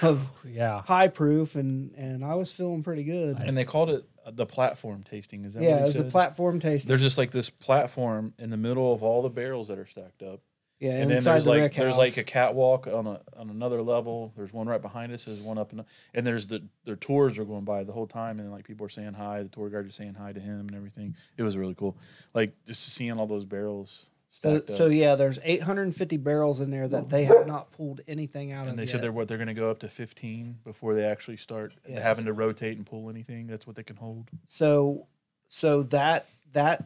of 0.00 0.30
Yeah. 0.48 0.80
high 0.82 1.08
proof, 1.08 1.54
and 1.54 1.92
and 1.96 2.24
I 2.24 2.34
was 2.36 2.50
feeling 2.50 2.82
pretty 2.82 3.04
good. 3.04 3.36
And 3.38 3.54
they 3.56 3.64
called 3.66 3.90
it 3.90 4.04
uh, 4.24 4.30
the 4.30 4.46
platform 4.46 5.02
tasting. 5.02 5.44
Is 5.44 5.52
that 5.52 5.62
yeah, 5.62 5.68
what 5.72 5.76
it 5.76 5.78
he 5.80 5.84
was 5.84 5.94
the 6.06 6.10
platform 6.10 6.60
tasting. 6.60 6.88
There's 6.88 7.02
just 7.02 7.18
like 7.18 7.30
this 7.30 7.50
platform 7.50 8.32
in 8.38 8.48
the 8.48 8.56
middle 8.56 8.90
of 8.94 9.02
all 9.02 9.20
the 9.20 9.28
barrels 9.28 9.68
that 9.68 9.78
are 9.78 9.86
stacked 9.86 10.22
up. 10.22 10.40
Yeah, 10.82 10.90
and 10.92 11.08
then 11.10 11.16
inside 11.18 11.32
there's 11.34 11.44
the 11.44 11.50
like 11.50 11.60
Rick 11.62 11.74
there's 11.74 11.88
house. 11.94 11.98
like 11.98 12.16
a 12.18 12.24
catwalk 12.24 12.86
on 12.86 13.06
a 13.06 13.20
on 13.36 13.48
another 13.50 13.80
level. 13.82 14.32
There's 14.36 14.52
one 14.52 14.66
right 14.66 14.82
behind 14.82 15.12
us. 15.12 15.24
There's 15.26 15.40
one 15.40 15.56
up 15.58 15.70
and 15.72 15.84
and 16.12 16.26
there's 16.26 16.48
the 16.48 16.62
their 16.84 16.96
tours 16.96 17.38
are 17.38 17.44
going 17.44 17.64
by 17.64 17.84
the 17.84 17.92
whole 17.92 18.06
time, 18.06 18.40
and 18.40 18.50
like 18.50 18.64
people 18.66 18.84
are 18.84 18.90
saying 18.90 19.14
hi. 19.14 19.42
The 19.42 19.48
tour 19.48 19.70
guide 19.70 19.86
is 19.86 19.94
saying 19.94 20.14
hi 20.14 20.32
to 20.32 20.40
him 20.40 20.60
and 20.60 20.74
everything. 20.74 21.14
It 21.36 21.42
was 21.44 21.56
really 21.56 21.74
cool. 21.74 21.96
Like 22.34 22.52
just 22.66 22.82
seeing 22.94 23.18
all 23.18 23.26
those 23.26 23.44
barrels 23.44 24.10
so, 24.28 24.56
stacked 24.60 24.76
so 24.76 24.86
up. 24.86 24.92
yeah, 24.92 25.14
there's 25.14 25.38
850 25.44 26.16
barrels 26.16 26.60
in 26.60 26.70
there 26.70 26.88
that 26.88 27.10
they 27.10 27.24
have 27.24 27.46
not 27.46 27.70
pulled 27.72 28.00
anything 28.08 28.50
out 28.52 28.64
of. 28.64 28.70
And 28.70 28.78
they 28.78 28.84
yet. 28.84 28.88
said 28.88 29.02
they're 29.02 29.12
what 29.12 29.28
they're 29.28 29.36
going 29.36 29.48
to 29.48 29.54
go 29.54 29.70
up 29.70 29.80
to 29.80 29.88
15 29.88 30.60
before 30.64 30.94
they 30.94 31.04
actually 31.04 31.36
start 31.36 31.74
Yes. 31.86 32.02
having 32.02 32.24
to 32.24 32.32
rotate 32.32 32.76
and 32.78 32.86
pull 32.86 33.10
anything. 33.10 33.46
That's 33.46 33.66
what 33.66 33.76
they 33.76 33.82
can 33.82 33.96
hold. 33.96 34.30
so 34.46 35.06
so 35.48 35.82
that 35.84 36.26
that 36.52 36.84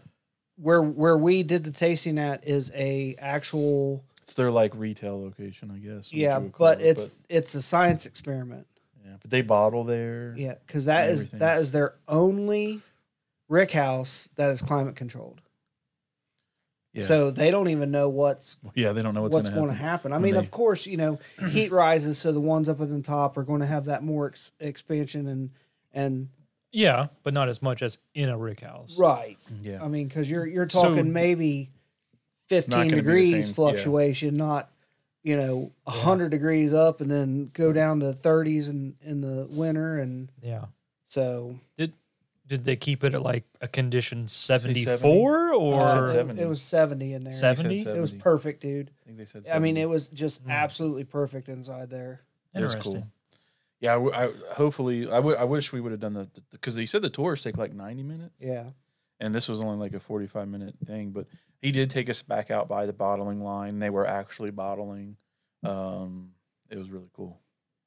where 0.56 0.82
where 0.82 1.16
we 1.18 1.42
did 1.42 1.64
the 1.64 1.70
tasting 1.72 2.18
at 2.18 2.46
is 2.46 2.72
a 2.74 3.14
actual 3.18 4.04
It's 4.24 4.34
their 4.34 4.50
like 4.50 4.72
retail 4.74 5.20
location, 5.22 5.70
I 5.70 5.78
guess. 5.78 6.10
what 6.10 6.14
yeah, 6.14 6.36
you 6.38 6.44
would 6.44 6.52
call 6.52 6.66
but 6.66 6.80
it, 6.80 6.86
it's 6.86 7.08
it's 7.28 7.54
a 7.54 7.62
science 7.62 8.06
experiment. 8.06 8.66
yeah, 9.04 9.16
but 9.20 9.30
they 9.30 9.42
bottle 9.42 9.84
there. 9.84 10.34
Yeah, 10.36 10.54
because 10.66 10.86
that 10.86 11.10
is 11.10 11.20
Everything. 11.22 11.38
that 11.40 11.58
is 11.58 11.72
their 11.72 11.94
only 12.08 12.80
rick 13.48 13.70
house 13.72 14.28
that 14.36 14.50
is 14.50 14.62
climate 14.62 14.96
controlled. 14.96 15.40
Yeah. 16.92 17.02
So 17.02 17.30
they 17.30 17.50
don't 17.50 17.68
even 17.68 17.90
know 17.90 18.08
what's 18.08 18.56
yeah, 18.74 18.92
they 18.92 19.02
don't 19.02 19.12
know 19.12 19.20
what's, 19.22 19.34
what's, 19.34 19.50
going 19.50 19.68
to 19.68 19.74
happen. 19.74 20.12
I 20.12 20.16
when 20.16 20.22
mean, 20.22 20.32
they- 20.34 20.38
of 20.40 20.50
course, 20.50 20.86
you 20.86 20.96
know, 20.96 21.18
heat 21.50 21.70
rises, 21.70 22.16
so 22.16 22.32
the 22.32 22.40
ones 22.40 22.70
up 22.70 22.80
at 22.80 22.88
the 22.88 23.02
top 23.02 23.36
are 23.36 23.42
going 23.42 23.60
to 23.60 23.66
have 23.66 23.84
that 23.84 24.02
more 24.02 24.28
ex- 24.28 24.52
expansion 24.60 25.26
and 25.28 25.50
and 25.92 26.28
Yeah, 26.76 27.06
but 27.22 27.32
not 27.32 27.48
as 27.48 27.62
much 27.62 27.80
as 27.82 27.96
in 28.14 28.28
a 28.28 28.36
rick 28.36 28.60
house. 28.60 28.98
right. 28.98 29.38
Yeah. 29.62 29.82
I 29.82 29.88
mean, 29.88 30.08
because 30.08 30.30
you're 30.30 30.46
you're 30.46 30.68
So- 30.68 30.82
talking 30.82 31.12
maybe 31.12 31.70
not 31.70 32.48
fifteen 32.48 32.72
gonna 32.80 32.84
be 32.90 32.90
the 32.96 33.02
degrees 33.02 33.30
same, 33.30 33.38
yeah. 33.40 33.52
fluctuation, 33.70 34.36
not 34.36 34.70
you 35.22 35.36
know, 35.36 35.72
Yeah. 35.88 35.92
hundred 35.94 36.28
degrees 36.30 36.72
up 36.72 37.00
and 37.00 37.10
then 37.10 37.50
go 37.54 37.72
down 37.72 38.00
to 38.00 38.12
thirties 38.12 38.68
in 38.68 38.94
in 39.02 39.22
the 39.22 39.46
winter, 39.50 39.98
and 39.98 40.30
Yeah. 40.42 40.66
so 41.04 41.58
Did 41.78 41.94
did 42.46 42.64
they 42.64 42.76
keep 42.76 43.02
it 43.02 43.12
at 43.14 43.22
like 43.22 43.42
a 43.60 43.66
condition 43.66 44.28
70? 44.28 44.84
74 44.84 45.52
or 45.54 45.80
uh, 45.80 46.12
70. 46.12 46.40
it 46.40 46.46
was 46.48 46.60
seventy 46.62 47.12
in 47.14 47.22
there. 47.22 47.32
They 47.32 47.36
70? 47.36 47.80
It 47.88 47.98
was 48.00 48.12
perfect, 48.12 48.60
dude. 48.60 48.90
I 49.02 49.06
think 49.06 49.18
they 49.18 49.24
said. 49.24 49.46
I 49.52 49.58
mean, 49.58 49.74
70. 49.76 49.80
it 49.80 49.88
was 49.88 50.06
just 50.08 50.44
Mm. 50.46 50.50
absolutely 50.50 51.02
perfect 51.04 51.48
inside 51.48 51.90
there. 51.90 52.20
It 52.54 52.60
was 52.60 52.74
interesting? 52.74 53.10
Cool. 53.80 53.86
Yeah, 53.86 53.92
I, 53.92 53.94
w- 53.94 54.14
I- 54.14 54.54
hopefully, 54.54 55.06
I, 55.06 55.16
w- 55.16 55.36
I 55.36 55.44
wish 55.44 55.72
we 55.72 55.80
would 55.80 55.92
have 55.92 56.00
done 56.00 56.14
the 56.14 56.28
because 56.50 56.74
they 56.74 56.86
said 56.86 57.02
the 57.02 57.10
tours 57.10 57.42
take 57.42 57.56
like 57.56 57.72
ninety 57.74 58.02
minutes, 58.02 58.34
Yeah, 58.40 58.70
and 59.20 59.34
this 59.34 59.48
was 59.48 59.60
only 59.60 59.76
like 59.76 59.94
a 59.94 60.00
forty-five 60.00 60.48
minute 60.48 60.74
thing. 60.84 61.10
But 61.10 61.26
he 61.60 61.72
did 61.72 61.90
take 61.90 62.08
us 62.10 62.22
back 62.22 62.50
out 62.50 62.68
by 62.68 62.86
the 62.86 62.92
bottling 62.92 63.42
line. 63.42 63.78
They 63.78 63.90
were 63.90 64.06
actually 64.06 64.50
bottling. 64.50 65.16
Um, 65.64 66.30
it 66.70 66.78
was 66.78 66.90
really 66.90 67.08
cool, 67.14 67.40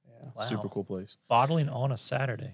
yeah. 0.08 0.30
Wow. 0.36 0.46
super 0.46 0.70
cool 0.70 0.84
place. 0.84 1.18
Bottling 1.28 1.70
on 1.70 1.92
a 1.92 1.98
Saturday. 1.98 2.54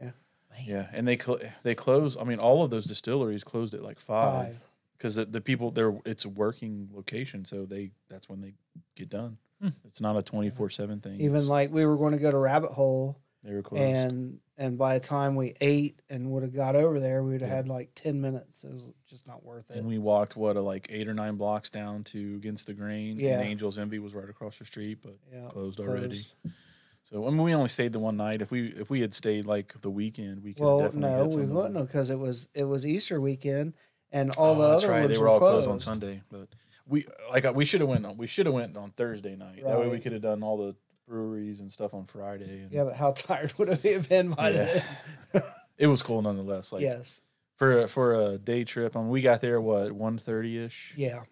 Yeah. 0.00 0.10
Man. 0.50 0.64
Yeah, 0.66 0.86
and 0.92 1.06
they 1.08 1.18
cl- 1.18 1.40
they 1.62 1.74
close. 1.74 2.16
I 2.16 2.24
mean, 2.24 2.38
all 2.38 2.62
of 2.64 2.70
those 2.70 2.86
distilleries 2.86 3.44
closed 3.44 3.74
at 3.74 3.82
like 3.82 3.98
five 4.00 4.46
Five. 4.46 4.60
because 4.98 5.14
the, 5.16 5.24
the 5.24 5.40
people 5.40 5.70
there 5.70 5.94
it's 6.04 6.24
a 6.24 6.28
working 6.28 6.88
location, 6.92 7.44
so 7.44 7.64
they 7.64 7.90
that's 8.08 8.28
when 8.28 8.40
they 8.40 8.54
get 8.96 9.08
done. 9.08 9.38
Hmm. 9.62 9.68
It's 9.84 10.00
not 10.00 10.16
a 10.16 10.22
twenty 10.22 10.50
four 10.50 10.68
seven 10.70 11.00
thing. 11.00 11.14
Even 11.20 11.36
It's- 11.36 11.44
like 11.46 11.72
we 11.72 11.86
were 11.86 11.96
going 11.96 12.12
to 12.12 12.18
go 12.18 12.30
to 12.30 12.36
Rabbit 12.38 12.72
Hole, 12.72 13.18
they 13.44 13.54
were 13.54 13.62
closed. 13.62 13.82
and 13.82 14.38
and 14.58 14.76
by 14.76 14.98
the 14.98 15.04
time 15.04 15.34
we 15.34 15.54
ate 15.60 16.02
and 16.10 16.30
would 16.30 16.42
have 16.42 16.52
got 16.54 16.76
over 16.76 17.00
there, 17.00 17.22
we'd 17.22 17.40
have 17.40 17.50
Yeah. 17.50 17.56
had 17.56 17.68
like 17.68 17.90
ten 17.94 18.20
minutes. 18.20 18.64
It 18.64 18.72
was 18.72 18.92
just 19.06 19.26
not 19.26 19.44
worth 19.44 19.70
it. 19.70 19.76
And 19.78 19.86
we 19.86 19.98
walked 19.98 20.36
what 20.36 20.56
a 20.56 20.60
like 20.60 20.86
eight 20.90 21.08
or 21.08 21.14
nine 21.14 21.36
blocks 21.36 21.70
down 21.70 22.04
to 22.04 22.34
Against 22.36 22.66
the 22.66 22.74
Grain. 22.74 23.18
Yeah. 23.18 23.38
And 23.40 23.48
Angels 23.48 23.78
Envy 23.78 23.98
was 23.98 24.14
right 24.14 24.28
across 24.28 24.58
the 24.58 24.64
street, 24.64 24.98
but 25.02 25.16
yeah, 25.32 25.48
closed 25.48 25.80
already. 25.80 26.06
closed. 26.08 26.34
So 27.04 27.26
I 27.26 27.30
mean, 27.30 27.42
we 27.42 27.54
only 27.54 27.68
stayed 27.68 27.92
the 27.92 27.98
one 27.98 28.16
night. 28.16 28.42
If 28.42 28.50
we 28.50 28.68
if 28.68 28.90
we 28.90 29.00
had 29.00 29.14
stayed 29.14 29.46
like 29.46 29.80
the 29.80 29.90
weekend, 29.90 30.42
we 30.42 30.54
could 30.54 30.62
Well, 30.64 30.78
definitely. 30.80 31.00
no, 31.10 31.28
hit 31.28 31.36
we 31.38 31.46
wouldn't 31.46 31.74
them. 31.74 31.86
because 31.86 32.10
it 32.10 32.18
was 32.18 32.48
it 32.54 32.64
was 32.64 32.86
Easter 32.86 33.20
weekend, 33.20 33.74
and 34.12 34.30
all 34.36 34.54
Oh, 34.54 34.62
the 34.62 34.68
that's 34.68 34.84
other 34.84 34.92
right. 34.92 35.00
ones 35.04 35.16
They 35.16 35.22
were 35.22 35.28
all 35.28 35.38
closed. 35.38 35.66
closed 35.66 35.70
on 35.70 35.78
Sunday, 35.80 36.22
but 36.30 36.48
we 36.86 37.06
like 37.30 37.44
uh, 37.44 37.52
we 37.54 37.64
should 37.64 37.80
have 37.80 37.88
went. 37.88 38.04
on 38.06 38.16
We 38.16 38.26
should 38.26 38.46
have 38.46 38.54
went 38.54 38.76
on 38.76 38.90
Thursday 38.90 39.36
night. 39.36 39.62
That 39.64 39.78
way 39.78 39.86
we 39.86 39.92
Right. 39.92 40.02
could 40.02 40.12
have 40.12 40.22
done 40.22 40.42
all 40.42 40.56
the 40.56 40.74
breweries 41.08 41.60
and 41.60 41.70
stuff 41.70 41.94
on 41.94 42.06
Friday. 42.06 42.60
And 42.62 42.72
Yeah, 42.72 42.84
but 42.84 42.96
how 42.96 43.12
tired 43.16 43.52
would 43.58 43.82
we 43.82 43.90
have 43.90 44.08
been 44.08 44.30
by 44.30 44.50
Yeah. 44.50 44.82
then? 45.32 45.42
it 45.78 45.86
was 45.88 46.02
cool 46.02 46.22
nonetheless. 46.22 46.72
Like 46.72 46.82
yes, 46.82 47.22
for 47.56 47.80
a, 47.82 47.88
for 47.88 48.14
a 48.14 48.38
day 48.38 48.64
trip. 48.64 48.96
I 48.96 49.00
mean, 49.00 49.08
we 49.10 49.20
got 49.22 49.40
there 49.40 49.60
what 49.60 49.92
one 49.92 50.18
thirty 50.18 50.58
ish. 50.58 50.94
yeah. 50.96 51.22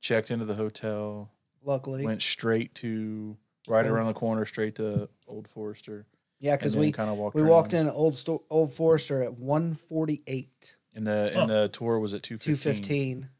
Checked 0.00 0.30
into 0.30 0.44
the 0.44 0.54
hotel. 0.54 1.30
Luckily, 1.64 2.04
went 2.04 2.22
straight 2.22 2.74
to 2.76 3.36
right 3.66 3.84
Old- 3.84 3.92
around 3.94 4.06
the 4.06 4.12
corner, 4.14 4.44
straight 4.44 4.76
to 4.76 5.08
Old 5.26 5.48
Forester. 5.48 6.06
yeah, 6.38 6.54
because 6.54 6.76
we 6.76 6.92
kind 6.92 7.10
of 7.10 7.16
walked. 7.16 7.34
we 7.34 7.42
walked 7.42 7.74
around. 7.74 7.86
in 7.88 7.92
Old 7.92 8.16
Sto- 8.16 8.44
Old 8.48 8.72
Forester 8.72 9.22
at 9.24 9.36
one 9.36 9.74
forty 9.74 10.22
eight. 10.28 10.76
and 10.94 11.06
the 11.06 11.30
Huh. 11.34 11.40
and 11.40 11.50
the 11.50 11.68
tour 11.68 11.98
was 11.98 12.14
at 12.14 12.22
two 12.22 12.38
two 12.38 12.54
fifteen. 12.54 13.30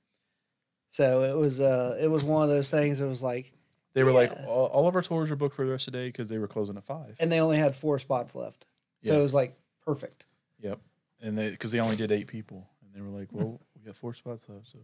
So 0.97 1.25
it 1.25 1.37
was 1.37 1.61
uh 1.61 1.99
it 2.01 2.07
was 2.09 2.25
one 2.25 2.43
of 2.43 2.49
those 2.49 2.71
things. 2.71 3.03
It 3.03 3.07
was 3.07 3.23
like, 3.23 3.53
They 3.93 4.03
were 4.03 4.13
like, 4.13 4.33
Yeah. 4.35 4.47
all, 4.47 4.67
all 4.69 4.89
of 4.89 4.97
our 4.97 5.03
tours 5.03 5.31
are 5.31 5.37
booked 5.37 5.55
for 5.55 5.67
the 5.67 5.73
rest 5.73 5.89
of 5.89 5.93
the 5.93 5.99
day 5.99 6.09
because 6.09 6.31
they 6.31 6.39
were 6.39 6.49
closing 6.49 6.75
at 6.79 6.85
five. 6.85 7.17
and 7.21 7.31
they 7.31 7.39
only 7.41 7.59
had 7.59 7.77
four 7.77 7.99
spots 7.99 8.35
left, 8.35 8.67
so 9.03 9.13
Yeah. 9.13 9.19
it 9.19 9.23
was 9.23 9.35
like 9.35 9.59
perfect. 9.85 10.25
Yep, 10.61 10.81
and 11.21 11.37
they 11.37 11.51
because 11.51 11.71
they 11.71 11.81
only 11.81 11.97
did 11.97 12.11
eight 12.13 12.29
people, 12.29 12.67
and 12.83 12.95
they 12.95 13.03
were 13.03 13.11
like, 13.19 13.29
well, 13.31 13.61
we 13.77 13.83
got 13.85 13.95
four 13.95 14.15
spots 14.15 14.49
left, 14.49 14.69
so 14.71 14.79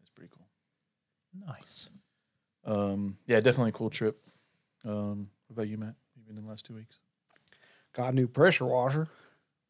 it's 0.00 0.10
pretty 0.10 0.32
cool. 0.36 0.48
Nice. 1.46 1.88
Um, 2.64 3.16
yeah, 3.28 3.38
definitely 3.38 3.68
a 3.68 3.72
cool 3.72 3.90
trip. 3.90 4.20
Um, 4.84 5.30
what 5.46 5.54
about 5.54 5.68
you, 5.68 5.78
Matt? 5.78 5.94
You've 6.16 6.26
been 6.26 6.36
in 6.38 6.42
the 6.42 6.48
last 6.50 6.64
two 6.66 6.74
weeks? 6.74 6.98
Got 7.92 8.12
a 8.14 8.16
new 8.16 8.26
pressure 8.26 8.66
washer. 8.66 9.06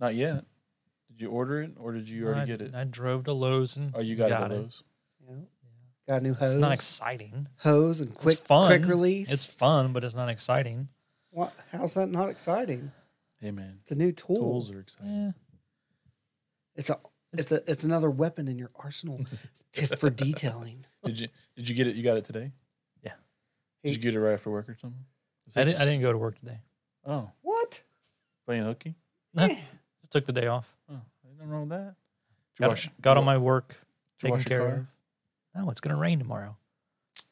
Not 0.00 0.14
yet. 0.14 0.46
Did 1.08 1.20
you 1.20 1.28
order 1.30 1.60
it 1.60 1.72
or 1.76 1.92
did 1.92 2.08
you 2.08 2.24
already 2.26 2.40
I, 2.40 2.44
get 2.46 2.62
it? 2.62 2.74
I 2.74 2.84
drove 2.84 3.24
to 3.24 3.34
Lowe's 3.34 3.76
and 3.76 3.92
Oh, 3.94 4.00
you 4.00 4.16
got, 4.16 4.30
got 4.30 4.50
it 4.50 4.54
it. 4.54 4.56
at 4.56 4.60
Lowe's. 4.62 4.84
Yeah. 5.28 5.34
Got 6.08 6.20
a 6.20 6.24
new 6.24 6.34
hose. 6.34 6.50
It's 6.52 6.60
not 6.60 6.72
exciting. 6.72 7.48
hose 7.58 8.00
and 8.00 8.14
quick 8.14 8.38
fun. 8.38 8.68
quick 8.68 8.88
release. 8.88 9.32
It's 9.32 9.52
fun, 9.52 9.92
but 9.92 10.04
it's 10.04 10.14
not 10.14 10.28
exciting. 10.28 10.88
what? 11.30 11.52
How's 11.72 11.94
that 11.94 12.08
not 12.10 12.28
exciting? 12.30 12.92
Hey, 13.40 13.50
man, 13.50 13.78
It's 13.82 13.90
a 13.90 13.96
new 13.96 14.12
tool. 14.12 14.36
tools 14.36 14.70
are 14.70 14.80
exciting. 14.80 15.12
Yeah. 15.26 15.32
It's 16.76 16.90
a 16.90 16.94
It's- 16.94 17.00
it's 17.32 17.52
a 17.52 17.70
it's 17.70 17.84
another 17.84 18.08
weapon 18.10 18.48
in 18.48 18.56
your 18.58 18.70
arsenal 18.76 19.20
t- 19.72 19.86
for 19.86 20.08
detailing. 20.10 20.86
Did 21.04 21.20
you 21.20 21.28
did 21.56 21.68
you 21.68 21.74
get 21.74 21.86
it? 21.88 21.96
You 21.96 22.02
got 22.04 22.16
it 22.16 22.24
today? 22.24 22.52
Yeah. 23.02 23.12
Did 23.82 23.96
you 23.96 23.98
get 24.02 24.14
it 24.14 24.20
right 24.20 24.32
after 24.34 24.50
work 24.50 24.68
or 24.68 24.76
something? 24.80 25.04
I, 25.54 25.64
didn't, 25.64 25.80
I 25.80 25.84
didn't 25.84 26.00
go 26.02 26.12
to 26.12 26.18
work 26.18 26.38
today. 26.38 26.60
Oh, 27.04 27.30
What? 27.42 27.82
playing 28.46 28.64
hooky? 28.64 28.94
Nah. 29.34 29.46
Yeah. 29.46 29.54
I 29.54 30.06
took 30.10 30.24
the 30.26 30.32
day 30.32 30.46
off. 30.46 30.72
Oh, 30.90 31.00
nothing 31.36 31.50
wrong 31.52 31.60
with 31.68 31.70
that. 31.70 31.84
Did 31.84 31.94
you 32.58 32.60
Got, 32.60 32.68
wash- 32.70 32.90
got 33.00 33.14
did 33.14 33.18
on 33.20 33.24
my 33.26 33.38
work 33.38 33.68
did 34.18 34.28
you 34.30 34.36
taken 34.36 34.48
care 34.48 34.60
car? 34.60 34.68
of. 34.76 34.86
No, 35.56 35.70
it's 35.70 35.80
gonna 35.80 35.96
rain 35.96 36.18
tomorrow. 36.18 36.56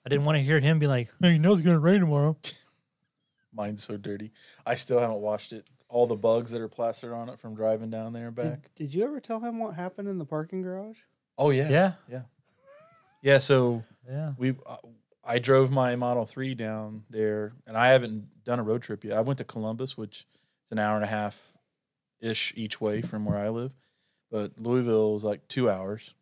I 0.05 0.09
didn't 0.09 0.25
want 0.25 0.37
to 0.37 0.43
hear 0.43 0.61
him 0.61 0.79
be 0.79 0.87
like, 0.87 1.11
"Hey, 1.21 1.33
you 1.33 1.39
know 1.39 1.53
it's 1.53 1.61
gonna 1.61 1.79
rain 1.79 2.01
tomorrow." 2.01 2.37
Mine's 3.53 3.85
so 3.85 3.97
dirty. 3.97 4.33
I 4.67 4.75
still 4.75 4.99
haven't 4.99 5.21
washed 5.21 5.53
it. 5.53 5.69
All 5.89 6.07
the 6.07 6.17
bugs 6.17 6.51
that 6.51 6.61
are 6.61 6.69
plastered 6.69 7.13
on 7.13 7.29
it 7.29 7.39
from 7.39 7.55
driving 7.55 7.91
down 7.91 8.13
there 8.13 8.27
and 8.29 8.37
Did, 8.37 8.45
back. 8.45 8.71
did 8.75 8.93
you 8.93 9.05
ever 9.05 9.21
tell 9.21 9.39
him 9.41 9.59
what 9.59 9.75
happened 9.75 10.09
in 10.09 10.19
the 10.19 10.25
parking 10.25 10.63
garage? 10.63 10.99
oh 11.39 11.51
yeah. 11.51 11.93
Yeah, 12.09 12.23
Yeah. 13.23 13.39
So 13.39 13.83
yeah. 14.09 14.33
we, 14.37 14.55
uh, 14.67 14.77
I 15.23 15.39
drove 15.39 15.71
my 15.71 15.95
Model 15.97 16.25
Three 16.27 16.55
down 16.55 17.05
there, 17.11 17.53
and 17.67 17.77
I 17.77 17.89
haven't 17.89 18.45
done 18.45 18.59
a 18.59 18.63
road 18.63 18.83
trip 18.83 19.05
yet. 19.05 19.17
I 19.17 19.21
went 19.21 19.39
to 19.39 19.45
Columbus, 19.45 19.97
which 19.97 20.27
is 20.67 20.73
an 20.73 20.79
hour 20.79 20.97
and 20.97 21.05
a 21.05 21.09
half 21.09 21.57
ish 22.21 22.53
each 22.57 22.81
way 22.81 23.03
from 23.03 23.25
where 23.25 23.39
I 23.39 23.51
live, 23.51 23.73
but 24.31 24.53
Louisville 24.59 25.13
was 25.13 25.25
like 25.25 25.47
two 25.49 25.71
hours. 25.71 26.15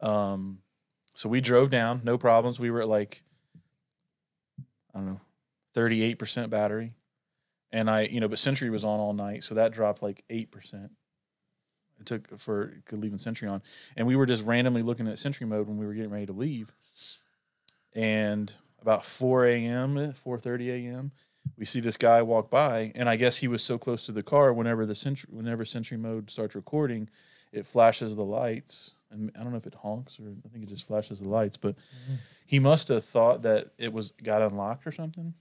Um, 0.00 0.58
so 1.16 1.28
we 1.28 1.40
drove 1.40 1.68
down, 1.70 2.02
no 2.04 2.16
problems. 2.16 2.60
We 2.60 2.70
were 2.70 2.82
at 2.82 2.88
like, 2.88 3.24
I 4.94 4.98
don't 4.98 5.06
know, 5.06 5.20
thirty 5.74 6.02
eight 6.02 6.18
percent 6.18 6.50
battery, 6.50 6.94
and 7.72 7.90
I, 7.90 8.02
you 8.02 8.20
know, 8.20 8.28
but 8.28 8.38
Sentry 8.38 8.70
was 8.70 8.84
on 8.84 9.00
all 9.00 9.12
night, 9.12 9.42
so 9.42 9.56
that 9.56 9.72
dropped 9.72 10.02
like 10.02 10.22
eight 10.30 10.52
percent. 10.52 10.92
It 11.98 12.06
took 12.06 12.38
for 12.38 12.74
leaving 12.92 13.18
Sentry 13.18 13.48
on, 13.48 13.62
and 13.96 14.06
we 14.06 14.14
were 14.14 14.26
just 14.26 14.44
randomly 14.44 14.82
looking 14.82 15.08
at 15.08 15.18
Sentry 15.18 15.46
mode 15.46 15.66
when 15.66 15.78
we 15.78 15.86
were 15.86 15.94
getting 15.94 16.10
ready 16.10 16.26
to 16.26 16.32
leave 16.32 16.72
and 17.96 18.52
about 18.80 19.04
4 19.04 19.46
a.m 19.46 19.96
4.30 19.96 20.68
a.m 20.68 21.12
we 21.56 21.64
see 21.64 21.80
this 21.80 21.96
guy 21.96 22.22
walk 22.22 22.50
by 22.50 22.92
and 22.94 23.08
i 23.08 23.16
guess 23.16 23.38
he 23.38 23.48
was 23.48 23.62
so 23.62 23.78
close 23.78 24.06
to 24.06 24.12
the 24.12 24.22
car 24.22 24.52
whenever 24.52 24.84
the 24.86 24.94
sentry 24.94 25.28
whenever 25.32 25.64
sentry 25.64 25.96
mode 25.96 26.30
starts 26.30 26.54
recording 26.54 27.08
it 27.52 27.66
flashes 27.66 28.14
the 28.14 28.24
lights 28.24 28.92
and 29.10 29.30
i 29.38 29.42
don't 29.42 29.52
know 29.52 29.56
if 29.58 29.66
it 29.66 29.74
honks 29.82 30.18
or 30.20 30.32
i 30.44 30.48
think 30.48 30.62
it 30.64 30.68
just 30.68 30.86
flashes 30.86 31.20
the 31.20 31.28
lights 31.28 31.56
but 31.56 31.74
Mhm. 31.76 32.16
he 32.46 32.58
must 32.58 32.88
have 32.88 33.04
thought 33.04 33.42
that 33.42 33.72
it 33.78 33.92
was 33.92 34.12
got 34.12 34.42
unlocked 34.42 34.86
or 34.86 34.92
something 34.92 35.34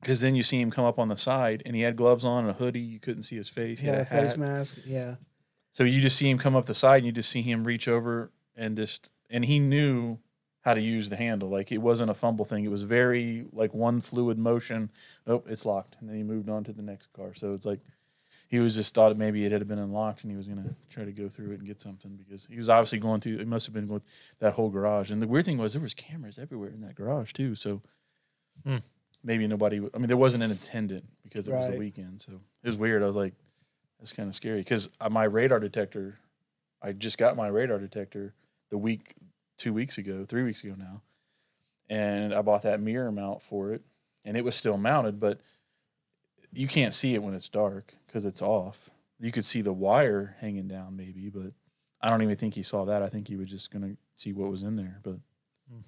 because 0.00 0.20
then 0.20 0.34
you 0.34 0.42
see 0.42 0.60
him 0.60 0.70
come 0.70 0.84
up 0.84 0.98
on 0.98 1.08
the 1.08 1.16
side 1.16 1.62
and 1.64 1.74
he 1.76 1.82
had 1.82 1.96
gloves 1.96 2.24
on 2.24 2.44
and 2.44 2.50
a 2.50 2.54
hoodie 2.54 2.80
you 2.80 3.00
couldn't 3.00 3.22
see 3.22 3.36
his 3.36 3.48
face 3.48 3.80
he 3.80 3.86
Yeah, 3.86 3.92
had 3.92 4.00
a 4.00 4.02
a 4.02 4.28
face 4.28 4.36
mask. 4.36 4.78
Yeah. 4.86 5.16
So 5.72 5.82
you 5.84 6.00
just 6.00 6.16
see 6.16 6.28
him 6.30 6.38
come 6.38 6.54
up 6.54 6.66
the 6.66 6.74
side 6.74 6.98
and 6.98 7.06
you 7.06 7.12
just 7.12 7.30
see 7.30 7.42
him 7.42 7.64
reach 7.64 7.88
over 7.88 8.30
and 8.54 8.76
just 8.76 9.10
and 9.30 9.44
he 9.46 9.58
knew 9.58 10.18
how 10.60 10.72
to 10.74 10.80
use 10.80 11.08
the 11.10 11.16
handle. 11.16 11.48
Like 11.48 11.72
it 11.72 11.78
wasn't 11.78 12.10
a 12.10 12.14
fumble 12.14 12.44
thing. 12.44 12.64
It 12.64 12.70
was 12.70 12.82
very 12.84 13.46
like 13.52 13.72
one 13.74 14.00
fluid 14.00 14.38
motion. 14.38 14.90
Oh, 15.26 15.42
it's 15.48 15.64
locked. 15.66 15.96
And 16.00 16.08
then 16.08 16.16
he 16.16 16.22
moved 16.22 16.48
on 16.48 16.64
to 16.64 16.72
the 16.72 16.82
next 16.82 17.12
car. 17.12 17.34
So 17.34 17.52
it's 17.54 17.66
like 17.66 17.80
he 18.54 18.60
was 18.60 18.74
just 18.76 18.94
thought 18.94 19.16
maybe 19.16 19.44
it 19.44 19.52
had 19.52 19.66
been 19.66 19.78
unlocked 19.78 20.22
and 20.22 20.30
he 20.30 20.36
was 20.36 20.46
gonna 20.46 20.74
try 20.88 21.04
to 21.04 21.12
go 21.12 21.28
through 21.28 21.50
it 21.52 21.58
and 21.58 21.66
get 21.66 21.80
something 21.80 22.12
because 22.16 22.46
he 22.46 22.56
was 22.56 22.68
obviously 22.68 22.98
going 22.98 23.20
through 23.20 23.38
it 23.38 23.46
must 23.48 23.66
have 23.66 23.74
been 23.74 23.86
going 23.86 24.02
that 24.38 24.54
whole 24.54 24.70
garage. 24.70 25.10
And 25.10 25.20
the 25.20 25.26
weird 25.26 25.44
thing 25.44 25.58
was 25.58 25.72
there 25.72 25.82
was 25.82 25.94
cameras 25.94 26.38
everywhere 26.38 26.70
in 26.70 26.80
that 26.82 26.94
garage 26.94 27.32
too. 27.32 27.54
So 27.54 27.82
Hmm. 28.64 28.76
maybe 29.22 29.46
nobody 29.46 29.78
I 29.94 29.98
mean 29.98 30.06
there 30.06 30.16
wasn't 30.16 30.42
an 30.44 30.50
attendant 30.52 31.04
because 31.22 31.48
it 31.48 31.52
was 31.52 31.66
the 31.66 31.72
weekend. 31.78 32.20
So 32.20 32.32
it 32.62 32.66
was 32.68 32.76
weird. 32.76 33.02
I 33.02 33.06
was 33.06 33.16
like, 33.16 33.34
that's 33.98 34.12
kind 34.12 34.28
of 34.28 34.34
scary 34.34 34.58
because 34.60 34.90
my 35.10 35.24
radar 35.24 35.58
detector, 35.60 36.18
I 36.82 36.92
just 36.92 37.18
got 37.18 37.36
my 37.36 37.48
radar 37.48 37.78
detector 37.78 38.34
the 38.70 38.78
week, 38.78 39.14
two 39.58 39.72
weeks 39.72 39.98
ago, 39.98 40.24
three 40.26 40.42
weeks 40.42 40.62
ago 40.62 40.74
now, 40.78 41.02
and 41.88 42.34
I 42.34 42.42
bought 42.42 42.62
that 42.62 42.80
mirror 42.80 43.10
mount 43.12 43.42
for 43.42 43.72
it, 43.72 43.82
and 44.24 44.36
it 44.36 44.44
was 44.44 44.54
still 44.54 44.76
mounted, 44.76 45.18
but 45.20 45.40
you 46.54 46.68
can't 46.68 46.94
see 46.94 47.14
it 47.14 47.22
when 47.22 47.34
it's 47.34 47.48
dark 47.48 47.94
because 48.06 48.24
it's 48.24 48.42
off. 48.42 48.90
You 49.20 49.32
could 49.32 49.44
see 49.44 49.62
the 49.62 49.72
wire 49.72 50.36
hanging 50.40 50.68
down 50.68 50.96
maybe, 50.96 51.28
but 51.28 51.52
I 52.00 52.10
don't 52.10 52.22
even 52.22 52.36
think 52.36 52.54
he 52.54 52.62
saw 52.62 52.84
that. 52.84 53.02
I 53.02 53.08
think 53.08 53.28
he 53.28 53.36
was 53.36 53.48
just 53.48 53.70
gonna 53.70 53.96
see 54.16 54.32
what 54.32 54.50
was 54.50 54.62
in 54.62 54.76
there, 54.76 54.98
but 55.02 55.16
Hmm. 55.70 55.80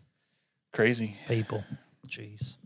crazy. 0.72 1.16
People, 1.28 1.64
jeez. 2.08 2.56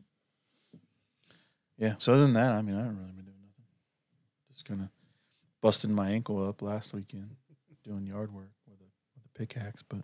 Yeah. 1.77 1.95
So 1.99 2.13
other 2.13 2.23
than 2.23 2.35
that, 2.35 2.53
I 2.53 2.63
mean, 2.63 2.75
I 2.77 2.81
haven't 2.81 2.99
really 2.99 3.13
been 3.13 3.25
doing 3.25 3.41
nothing. 3.43 3.65
Just 4.53 4.69
gonna 4.69 4.91
busting 5.61 5.93
my 5.93 6.11
ankle 6.11 6.47
up 6.47 6.63
last 6.63 6.93
weekend 6.95 7.37
doing 7.83 8.07
yard 8.07 8.33
work 8.33 8.51
with 8.67 8.79
a 8.81 8.85
with 9.15 9.25
a 9.25 9.29
pickaxe, 9.39 9.83
but 9.89 10.03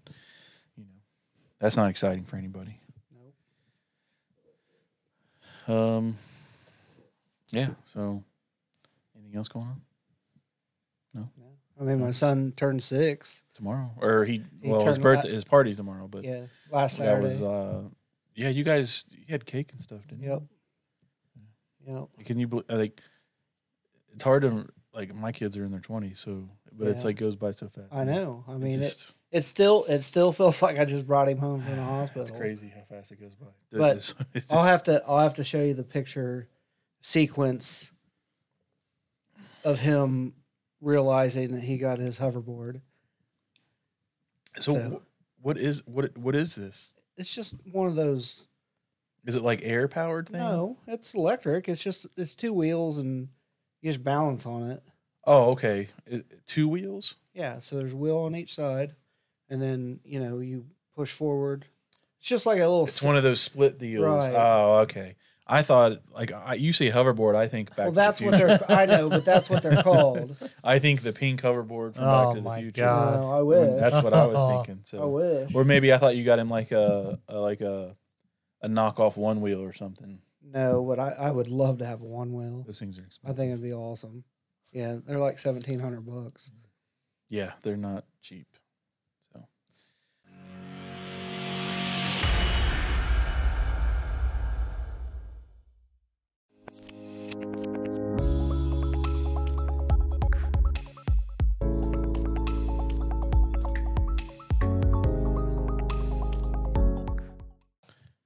you 0.77 0.85
know, 0.85 0.91
that's 1.59 1.77
not 1.77 1.91
exciting 1.91 2.25
for 2.25 2.37
anybody. 2.37 2.81
Nope. 5.69 5.77
Um, 5.77 6.19
yeah. 7.53 7.69
So, 7.85 8.23
anything 9.17 9.37
else 9.37 9.49
going 9.49 9.67
on 9.67 9.81
No. 11.15 11.29
I 11.81 11.85
mean, 11.85 12.01
my 12.01 12.11
son 12.11 12.53
turned 12.57 12.83
six. 12.83 13.45
tomorrow? 13.55 13.91
Or 13.99 14.25
he? 14.25 14.43
He 14.63 14.69
well, 14.71 14.85
his 14.85 14.99
birthday, 14.99 15.29
la- 15.29 15.35
his 15.35 15.45
party's 15.45 15.77
tomorrow. 15.77 16.09
But 16.09 16.25
Yeah, 16.25 16.47
last 16.71 16.97
that 16.99 17.05
Saturday. 17.05 17.39
was. 17.39 17.43
uh 17.43 17.83
Yeah, 18.35 18.49
you 18.49 18.65
guys 18.65 19.05
you 19.11 19.25
had 19.29 19.45
cake 19.45 19.73
and 19.73 19.81
stuff, 19.83 20.07
didn't 20.09 20.25
Yep. 20.25 20.43
Yep. 21.87 22.09
you? 22.19 22.25
Can 22.25 22.39
you? 22.39 22.49
bel- 22.49 22.65
I 22.69 22.77
think 22.77 23.01
it's 24.13 24.25
hard 24.25 24.43
to 24.43 24.67
like. 24.95 25.15
My 25.15 25.33
kids 25.33 25.57
are 25.57 25.65
in 25.65 25.71
their 25.71 25.81
twenties, 25.81 26.19
so 26.19 26.49
but 26.73 26.89
it's 26.89 27.05
like 27.05 27.17
goes 27.17 27.37
by 27.37 27.51
so 27.53 27.69
fast. 27.69 27.89
I 27.93 28.05
know. 28.05 28.45
I 28.49 28.57
mean, 28.57 28.73
it, 28.75 28.79
just- 28.81 29.15
it 29.31 29.43
still 29.43 29.85
it 29.85 30.01
still 30.03 30.33
feels 30.33 30.63
like 30.67 30.79
I 30.79 30.85
just 30.87 31.07
brought 31.07 31.29
him 31.29 31.39
home 31.39 31.61
from 31.61 31.77
the 31.77 31.83
hospital. 31.97 32.23
It's 32.23 32.31
crazy 32.31 32.73
how 32.75 32.83
fast 32.97 33.13
it 33.13 33.21
goes 33.21 33.35
by. 33.35 33.47
It 33.71 33.79
But 33.79 33.97
is- 33.99 34.15
it's 34.35 34.51
I'll 34.53 34.63
have 34.65 34.83
to 34.85 35.03
I'll 35.07 35.19
have 35.21 35.35
to 35.35 35.45
show 35.45 35.61
you 35.63 35.75
the 35.75 35.85
picture 35.85 36.49
sequence 37.01 37.91
of 39.65 39.79
him 39.81 40.35
realizing 40.81 41.53
that 41.53 41.63
he 41.63 41.79
got 41.79 41.99
his 41.99 42.19
hoverboard. 42.19 42.81
So, 44.61 44.73
so- 44.73 44.91
wh- 45.43 45.45
what 45.45 45.59
is 45.59 45.83
what 45.87 46.17
what 46.19 46.35
is 46.35 46.55
this? 46.55 46.93
It's 47.17 47.35
just 47.35 47.55
one 47.73 47.89
of 47.89 47.95
those. 47.97 48.47
Is 49.25 49.35
it 49.37 49.43
like 49.43 49.61
air 49.63 49.89
powered 49.89 50.29
thing? 50.29 50.39
No, 50.39 50.77
it's 50.87 51.15
electric. 51.15 51.69
It's 51.69 51.83
just 51.83 52.07
it's 52.17 52.35
two 52.35 52.53
wheels 52.53 52.99
and 52.99 53.29
you 53.83 53.91
just 53.91 54.03
balance 54.03 54.47
on 54.47 54.71
it. 54.71 54.83
Oh, 55.25 55.51
okay. 55.53 55.89
It, 56.07 56.47
two 56.47 56.69
wheels. 56.69 57.17
Yeah, 57.35 57.59
so 57.59 57.77
there's 57.77 57.93
a 57.93 57.97
wheel 57.97 58.19
on 58.19 58.37
each 58.37 58.55
side, 58.55 58.95
and 59.51 59.61
then 59.61 60.01
you 60.05 60.21
know 60.21 60.39
you 60.39 60.67
push 60.95 61.13
forward. 61.13 61.67
It's 62.21 62.29
just 62.29 62.47
like 62.47 62.59
a 62.59 62.67
little. 62.67 62.85
It's 62.85 62.99
s- 62.99 63.03
one 63.03 63.17
of 63.17 63.23
those 63.23 63.41
split 63.41 63.79
deals. 63.79 64.05
Right. 64.05 64.35
Oh, 64.35 64.79
okay. 64.83 65.17
I 65.49 65.63
thought 65.63 65.99
like 66.13 66.33
I, 66.33 66.55
you 66.55 66.73
say 66.73 66.91
hoverboard. 66.91 67.37
I 67.37 67.47
think 67.47 67.71
back. 67.71 67.79
well, 67.79 67.91
to 67.91 67.95
that's 67.95 68.19
the 68.19 68.25
what 68.27 68.39
they're. 68.39 68.61
I 68.69 68.87
know, 68.87 69.09
but 69.09 69.25
that's 69.25 69.49
what 69.49 69.63
they're 69.63 69.83
called. 69.83 70.35
I 70.65 70.79
think 70.81 71.03
the 71.03 71.13
pink 71.13 71.41
hoverboard 71.43 71.95
from 71.95 72.05
Oh 72.05 72.27
Back 72.27 72.35
to 72.37 72.41
the 72.43 72.57
Future. 72.57 72.83
God. 72.83 73.23
No, 73.23 73.31
I 73.31 73.35
I 73.37 73.39
mean, 73.39 73.47
wish. 73.47 73.81
that's 73.81 74.03
what 74.03 74.13
I 74.13 74.27
was 74.27 74.65
thinking. 74.67 75.01
I 75.01 75.05
wish. 75.05 75.55
or 75.55 75.65
maybe 75.65 75.93
I 75.93 75.99
thought 75.99 76.17
you 76.17 76.25
got 76.25 76.39
him 76.41 76.49
like 76.49 76.73
a, 76.73 77.19
a 77.29 77.39
like 77.39 77.61
a 77.61 77.97
a 78.63 78.69
knockoff 78.69 79.17
one 79.17 79.41
wheel 79.41 79.63
or 79.63 79.73
something. 79.73 80.19
No, 80.43 80.85
but 80.85 80.99
I, 80.99 81.11
I 81.13 81.31
would 81.31 81.49
love 81.49 81.79
to 81.79 81.87
have 81.87 82.03
a 82.03 82.07
one 82.07 82.33
wheel. 82.33 82.63
Those 82.67 82.79
things 82.81 82.99
are 82.99 83.03
expensive. 83.03 83.31
I 83.31 83.37
think 83.41 83.53
it'd 83.53 83.63
be 83.63 83.73
awesome. 83.73 84.25
Yeah, 84.73 84.99
they're 85.07 85.19
like 85.19 85.39
seventeen 85.39 85.79
hundred 85.79 86.07
bucks. 86.07 86.51
Yeah, 87.29 87.53
they're 87.63 87.77
not 87.77 88.05
cheap. 88.21 88.47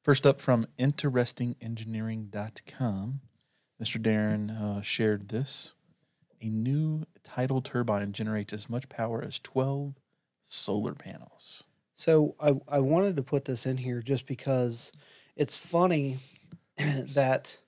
First 0.02 0.26
up 0.26 0.40
from 0.40 0.66
interestingengineering.com, 0.78 3.21
Mr. 3.83 4.00
Darren 4.02 4.50
uh, 4.78 4.83
shared 4.83 5.28
this. 5.28 5.75
A 6.42 6.49
new 6.49 7.04
tidal 7.23 7.61
turbine 7.61 8.12
generates 8.12 8.54
as 8.54 8.71
much 8.71 8.88
power 8.88 9.23
as 9.23 9.38
12 9.38 9.95
solar 10.42 10.95
panels. 10.95 11.64
So 11.95 12.35
I 12.40 12.54
I 12.66 12.78
wanted 12.80 13.16
to 13.16 13.23
put 13.23 13.45
this 13.45 13.66
in 13.66 13.76
here 13.76 14.00
just 14.00 14.26
because 14.26 14.90
it's 15.37 15.59
funny 15.59 16.19
that 16.78 17.59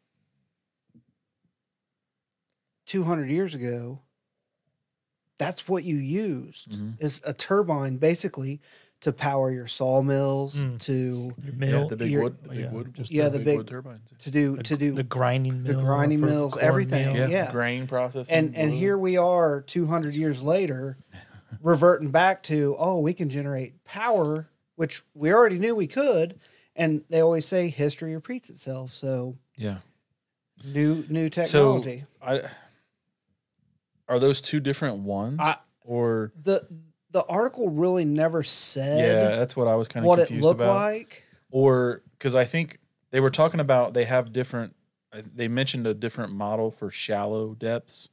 two 2.87 3.05
hundred 3.05 3.29
years 3.31 3.55
ago, 3.55 4.01
that's 5.39 5.69
what 5.69 5.85
you 5.85 5.97
used 5.97 6.73
Mhm. 6.81 6.95
is 6.99 7.21
a 7.27 7.35
turbine 7.35 7.99
basically 7.99 8.63
to 9.03 9.13
power 9.13 9.51
your 9.53 9.67
sawmills 9.67 10.57
Mm. 10.65 10.79
to 10.81 10.93
Your 10.93 11.35
Yeah, 11.45 11.53
mill, 11.57 11.89
the 11.89 11.97
big 11.97 12.11
you're- 12.11 12.25
wood, 12.25 12.37
the 12.43 12.49
big 12.49 12.59
yeah, 12.61 12.71
wood, 12.73 12.95
just 12.95 13.11
Yeah, 13.13 13.29
the 13.29 13.39
big- 13.39 13.59
wood 13.59 13.67
turbines. 13.69 14.11
to 14.19 14.31
do 14.31 14.57
the, 14.57 14.63
to 14.63 14.77
do 14.77 14.93
the 14.93 15.03
grinding 15.03 15.65
the 15.65 15.73
mill, 15.75 15.81
grinding 15.85 16.21
for 16.21 16.27
mills, 16.27 16.53
corn 16.55 16.65
everything, 16.65 17.13
meal. 17.13 17.29
yeah. 17.29 17.51
grain 17.53 17.87
processing. 17.87 18.35
and 18.35 18.57
and 18.57 18.71
wood. 18.71 18.79
here 18.79 18.97
we 18.99 19.17
are 19.17 19.61
200 19.63 20.15
years 20.15 20.43
later 20.43 20.97
reverting 21.63 22.11
back 22.11 22.43
to 22.45 22.75
oh 22.79 22.99
we 23.01 23.13
can 23.13 23.29
generate 23.29 23.85
power 23.85 24.49
which 24.77 25.03
we 25.15 25.33
already 25.33 25.59
knew 25.59 25.75
we 25.77 25.87
could 25.87 26.39
and 26.75 27.05
they 27.11 27.21
always 27.21 27.45
say 27.45 27.69
history 27.69 28.15
repeats 28.15 28.49
itself 28.51 28.91
so 28.91 29.37
yeah. 29.57 29.79
new 30.65 31.05
new 31.09 31.29
technology 31.29 32.05
I 32.23 32.43
are 34.09 34.19
those 34.19 34.41
two 34.41 34.61
different 34.61 34.99
ones, 34.99 35.39
I- 35.41 35.57
or 35.81 36.33
the 36.41 36.67
the 37.13 37.25
article 37.27 37.71
really 37.71 38.05
never 38.05 38.43
said 38.43 38.99
yeah, 39.31 39.37
that's 39.37 39.55
what 39.57 39.69
I 39.69 39.77
was 39.77 39.87
kind 39.89 40.05
of 40.05 40.09
what 40.09 40.19
it 40.19 40.27
confused 40.29 40.43
looked 40.45 40.61
about. 40.61 40.75
like 40.77 41.25
or 41.51 42.03
because 42.19 42.35
I 42.35 42.45
think 42.45 42.79
they 43.11 43.21
were 43.21 43.31
talking 43.31 43.61
about 43.61 43.95
they 43.95 44.05
have 44.05 44.33
different. 44.33 44.75
They 45.35 45.47
mentioned 45.47 45.87
a 45.87 45.93
different 45.93 46.33
model 46.33 46.71
for 46.71 46.91
shallow 46.91 47.55
depths. 47.55 48.09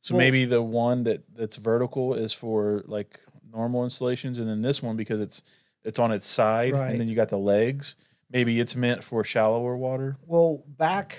So 0.00 0.14
Well- 0.14 0.20
maybe 0.24 0.44
the 0.44 0.62
one 0.62 1.02
that 1.04 1.24
that's 1.34 1.56
vertical 1.56 2.14
is 2.14 2.32
for 2.32 2.82
like 2.86 3.18
normal 3.52 3.82
installations, 3.82 4.38
and 4.38 4.48
then 4.48 4.62
this 4.62 4.80
one 4.82 4.96
because 4.96 5.18
it's 5.20 5.42
it's 5.84 5.98
on 5.98 6.12
its 6.12 6.26
side, 6.26 6.72
Right. 6.72 6.90
and 6.92 7.00
then 7.00 7.08
you 7.08 7.14
got 7.16 7.28
the 7.30 7.38
legs. 7.38 7.96
Maybe 8.30 8.58
it's 8.60 8.74
meant 8.76 9.02
for 9.04 9.22
shallower 9.24 9.76
water. 9.76 10.16
well 10.26 10.62
back 10.66 11.18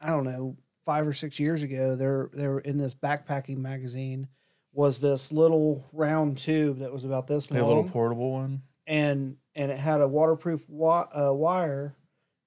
i 0.00 0.08
don't 0.10 0.24
know 0.24 0.56
five 0.84 1.06
or 1.06 1.12
six 1.12 1.38
years 1.38 1.62
ago 1.62 1.94
they're 1.94 2.28
they're 2.32 2.58
in 2.58 2.76
this 2.78 2.94
backpacking 2.94 3.58
magazine 3.58 4.26
was 4.72 5.00
this 5.00 5.32
little 5.32 5.84
round 5.92 6.38
tube 6.38 6.78
that 6.78 6.92
was 6.92 7.04
about 7.04 7.26
this 7.26 7.50
Like 7.50 7.60
a 7.60 7.66
little 7.66 7.84
portable 7.84 8.32
one. 8.32 8.62
and 8.86 9.36
and 9.56 9.70
it 9.72 9.78
had 9.78 10.00
a 10.00 10.06
waterproof 10.08 10.66
wi- 10.68 11.08
uh, 11.12 11.32
wire 11.32 11.94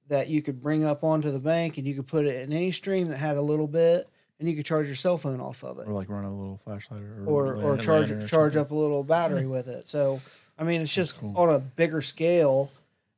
that 0.07 0.29
you 0.29 0.41
could 0.41 0.61
bring 0.61 0.83
up 0.85 1.03
onto 1.03 1.31
the 1.31 1.39
bank 1.39 1.77
and 1.77 1.85
you 1.87 1.93
could 1.95 2.07
put 2.07 2.25
it 2.25 2.41
in 2.41 2.53
any 2.53 2.71
stream 2.71 3.07
that 3.07 3.17
had 3.17 3.35
a 3.37 3.41
little 3.41 3.67
bit 3.67 4.07
and 4.39 4.49
you 4.49 4.55
could 4.55 4.65
charge 4.65 4.85
your 4.87 4.95
cell 4.95 5.17
phone 5.17 5.39
off 5.41 5.63
of 5.63 5.79
it 5.79 5.87
Or 5.87 5.93
like 5.93 6.09
run 6.09 6.23
a 6.25 6.33
little 6.35 6.57
flashlight 6.57 7.01
or 7.03 7.25
or 7.25 7.55
or 7.63 7.77
charge 7.77 8.11
or 8.11 8.25
charge 8.25 8.55
up 8.55 8.71
a 8.71 8.75
little 8.75 9.03
battery 9.03 9.45
with 9.45 9.67
it 9.67 9.87
so 9.87 10.21
i 10.57 10.63
mean 10.63 10.81
it's 10.81 10.93
That's 10.95 11.09
just 11.09 11.21
cool. 11.21 11.33
on 11.37 11.49
a 11.49 11.59
bigger 11.59 12.01
scale 12.01 12.71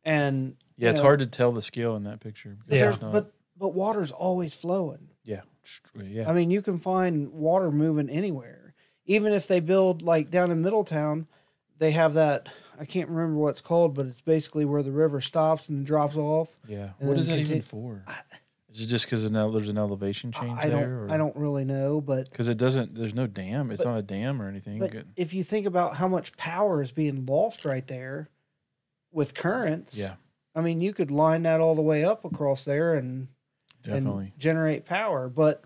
and 0.04 0.56
Yeah, 0.78 0.90
it's 0.90 1.00
know, 1.00 1.06
hard 1.06 1.20
to 1.20 1.26
tell 1.28 1.52
the 1.52 1.62
scale 1.62 1.96
in 1.96 2.04
that 2.04 2.20
picture. 2.20 2.58
but, 2.68 2.76
Yeah. 2.78 2.90
not- 3.02 3.12
but 3.12 3.32
but 3.58 3.74
water's 3.74 4.12
always 4.12 4.56
flowing 4.56 5.10
yeah, 5.24 5.42
yeah. 6.04 6.30
i 6.30 6.34
mean 6.34 6.52
you 6.52 6.62
can 6.62 6.78
find 6.78 7.32
water 7.32 7.72
moving 7.72 8.10
anywhere 8.10 8.65
even 9.06 9.34
if 9.34 9.48
they 9.48 9.60
build 9.60 10.02
like 10.02 10.30
down 10.32 10.52
in 10.52 10.62
middletown 10.62 11.28
they 11.78 11.92
have 11.92 12.14
that 12.16 12.48
i 12.80 12.86
can't 12.86 13.10
remember 13.10 13.36
what 13.38 13.50
it's 13.50 13.62
called 13.62 13.94
but 13.94 14.06
it's 14.06 14.22
basically 14.22 14.66
where 14.66 14.84
the 14.84 14.92
river 14.92 15.20
stops 15.22 15.70
and 15.70 15.86
drops 15.86 16.16
off 16.18 16.56
Yeah. 16.68 16.90
What 17.00 17.18
is 17.18 17.28
that 17.28 17.34
even 17.40 17.48
conti- 17.48 17.62
for? 17.62 18.04
Is 18.72 18.82
it 18.82 18.88
just 18.88 19.06
because 19.06 19.30
there's 19.32 19.70
an 19.70 19.78
elevation 19.78 20.34
change 20.34 20.60
I 20.62 20.68
there? 20.68 20.88
don't 21.06 21.12
I 21.12 21.16
don't 21.16 21.36
really 21.38 21.64
know, 21.64 22.02
but 22.02 22.30
Because 22.30 22.50
it 22.50 22.58
doesn't. 22.58 22.94
There's 22.94 23.14
no 23.16 23.26
dam. 23.26 23.72
It's 23.72 23.82
But- 23.84 23.90
not 23.92 23.98
a 24.00 24.02
dam 24.02 24.42
or 24.42 24.50
anything. 24.50 24.80
but 24.80 24.92
Good. 24.92 25.08
if 25.16 25.34
you 25.34 25.44
think 25.44 25.66
about 25.66 25.96
how 25.96 26.10
much 26.10 26.36
power 26.36 26.82
is 26.82 26.92
being 26.92 27.26
lost 27.26 27.64
right 27.64 27.88
there 27.88 28.28
with 29.14 29.34
currents, 29.34 29.98
Yeah, 29.98 30.16
I 30.54 30.60
mean 30.60 30.82
you 30.82 30.92
could 30.94 31.10
line 31.10 31.44
that 31.44 31.62
all 31.62 31.74
the 31.76 31.82
way 31.82 32.04
up 32.04 32.26
across 32.26 32.66
there 32.66 32.96
and 32.96 33.30
definitely. 33.82 34.26
and 34.34 34.40
generate 34.40 34.84
power, 34.84 35.30
but 35.30 35.64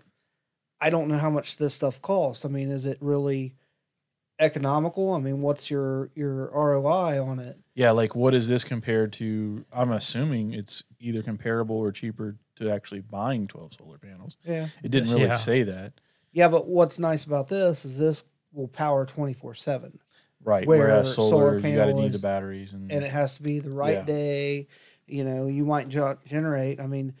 I 0.80 0.90
don't 0.90 1.08
know 1.08 1.18
how 1.18 1.30
much 1.30 1.56
this 1.58 1.74
stuff 1.74 2.00
costs. 2.02 2.44
I 2.44 2.48
mean, 2.48 2.70
is 2.70 2.86
it 2.86 2.98
really 3.00 3.54
economical? 4.38 5.12
I 5.12 5.18
mean, 5.18 5.42
what's 5.42 5.70
your 5.70 6.10
your 6.14 6.50
ROI 6.52 7.22
on 7.22 7.38
it? 7.38 7.58
yeah, 7.74 7.90
like 7.92 8.14
what 8.14 8.34
is 8.34 8.48
this 8.48 8.64
compared 8.64 9.12
to? 9.14 9.64
I'm 9.72 9.92
assuming 9.92 10.52
it's 10.52 10.82
either 10.98 11.22
comparable 11.22 11.76
or 11.76 11.92
cheaper 11.92 12.36
to 12.56 12.70
actually 12.70 13.00
buying 13.00 13.46
12 13.46 13.74
solar 13.78 13.96
panels. 13.98 14.36
Yeah. 14.44 14.66
It 14.82 14.90
didn't 14.90 15.10
really 15.10 15.24
Yeah. 15.26 15.34
say 15.36 15.62
that. 15.62 15.94
Yeah, 16.32 16.48
but 16.48 16.68
what's 16.68 16.98
nice 16.98 17.24
about 17.24 17.48
this 17.48 17.84
is 17.84 17.98
this 17.98 18.24
will 18.52 18.68
power 18.68 19.06
24/7 19.06 19.98
Right. 20.42 20.66
Where 20.66 20.78
Whereas 20.78 21.14
solar 21.14 21.58
solar, 21.58 21.68
you 21.68 21.76
got 21.76 21.86
to 21.86 21.94
need 21.94 22.12
the 22.12 22.18
batteries 22.18 22.72
and, 22.72 22.90
and 22.90 23.04
it 23.04 23.10
has 23.10 23.36
to 23.36 23.42
be 23.42 23.58
the 23.60 23.70
right 23.70 23.96
Yeah. 23.98 24.04
day. 24.04 24.68
You 25.06 25.24
know, 25.24 25.46
you 25.48 25.64
might 25.64 25.88
generate. 25.88 26.80
I 26.80 26.86
mean, 26.86 27.14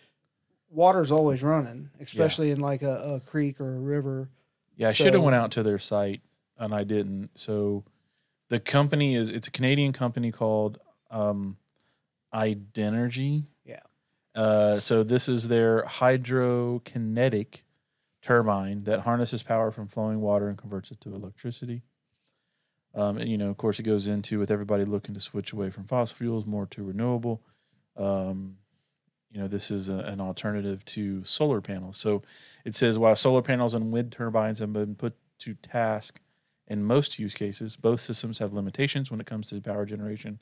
water's 0.70 1.10
always 1.10 1.42
running, 1.42 1.90
especially 2.00 2.50
in 2.50 2.60
like 2.60 2.82
a, 2.82 3.14
a 3.14 3.20
creek 3.20 3.60
or 3.60 3.76
a 3.76 3.80
river. 3.80 4.28
Yeah, 4.76 4.88
I 4.88 4.92
should 4.92 5.06
have 5.06 5.14
So- 5.16 5.20
went 5.22 5.34
out 5.34 5.50
to 5.52 5.62
their 5.62 5.78
site 5.78 6.22
and 6.58 6.74
I 6.74 6.84
didn't. 6.84 7.30
So 7.34 7.84
the 8.48 8.58
company 8.60 9.14
is 9.14 9.28
it's 9.28 9.48
a 9.48 9.50
Canadian 9.50 9.92
company 9.92 10.30
called 10.32 10.78
um 11.10 11.56
Idenergy. 12.32 13.46
Yeah. 13.64 13.80
Uh, 14.34 14.78
so 14.78 15.02
this 15.02 15.28
is 15.28 15.48
their 15.48 15.82
hydrokinetic 15.82 17.62
turbine 18.22 18.84
that 18.84 19.00
harnesses 19.00 19.42
power 19.42 19.70
from 19.70 19.88
flowing 19.88 20.20
water 20.20 20.48
and 20.48 20.56
converts 20.56 20.90
it 20.92 21.00
to 21.00 21.14
electricity. 21.14 21.82
Um, 22.94 23.18
and, 23.18 23.28
you 23.28 23.38
know, 23.38 23.50
of 23.50 23.56
course, 23.56 23.78
it 23.80 23.84
goes 23.84 24.06
into 24.06 24.38
with 24.38 24.50
everybody 24.50 24.84
looking 24.84 25.14
to 25.14 25.20
switch 25.20 25.52
away 25.52 25.70
from 25.70 25.84
fossil 25.84 26.16
fuels 26.16 26.46
more 26.46 26.66
to 26.66 26.84
renewable. 26.84 27.40
Um, 27.96 28.58
you 29.30 29.40
know 29.40 29.48
this 29.48 29.70
is 29.70 29.88
a, 29.88 29.94
an 29.98 30.20
alternative 30.20 30.84
to 30.86 31.24
solar 31.24 31.60
panels. 31.60 31.96
So 31.96 32.22
it 32.64 32.74
says 32.74 32.98
while 32.98 33.16
solar 33.16 33.42
panels 33.42 33.74
and 33.74 33.92
wind 33.92 34.12
turbines 34.12 34.58
have 34.58 34.72
been 34.72 34.94
put 34.94 35.14
to 35.40 35.54
task 35.54 36.20
in 36.66 36.84
most 36.84 37.18
use 37.18 37.34
cases, 37.34 37.76
both 37.76 38.00
systems 38.00 38.38
have 38.38 38.52
limitations 38.52 39.10
when 39.10 39.20
it 39.20 39.26
comes 39.26 39.48
to 39.48 39.60
power 39.60 39.84
generation 39.86 40.38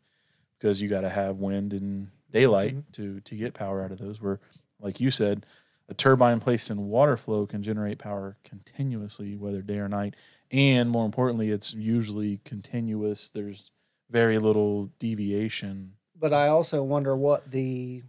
because 0.58 0.82
you 0.82 0.88
got 0.88 1.02
to 1.02 1.10
have 1.10 1.36
wind 1.38 1.72
and 1.72 2.08
daylight 2.32 2.76
Mhm. 2.76 2.92
to 2.92 3.20
to 3.20 3.34
get 3.36 3.54
power 3.54 3.82
out 3.82 3.92
of 3.92 3.98
those. 3.98 4.20
Where, 4.20 4.40
like 4.80 5.00
you 5.00 5.10
said, 5.10 5.46
a 5.88 5.94
turbine 5.94 6.40
placed 6.40 6.70
in 6.70 6.88
water 6.88 7.16
flow 7.16 7.46
can 7.46 7.62
generate 7.62 7.98
power 7.98 8.36
continuously, 8.44 9.36
whether 9.36 9.62
day 9.62 9.78
or 9.78 9.88
night, 9.88 10.14
and 10.50 10.90
more 10.90 11.06
importantly, 11.06 11.50
it's 11.50 11.72
usually 11.74 12.40
continuous. 12.44 13.30
There's 13.30 13.70
very 14.10 14.38
little 14.38 14.90
deviation. 14.98 15.94
But 16.18 16.32
I 16.34 16.48
also 16.48 16.82
wonder 16.82 17.16
what 17.16 17.50
the 17.50 18.02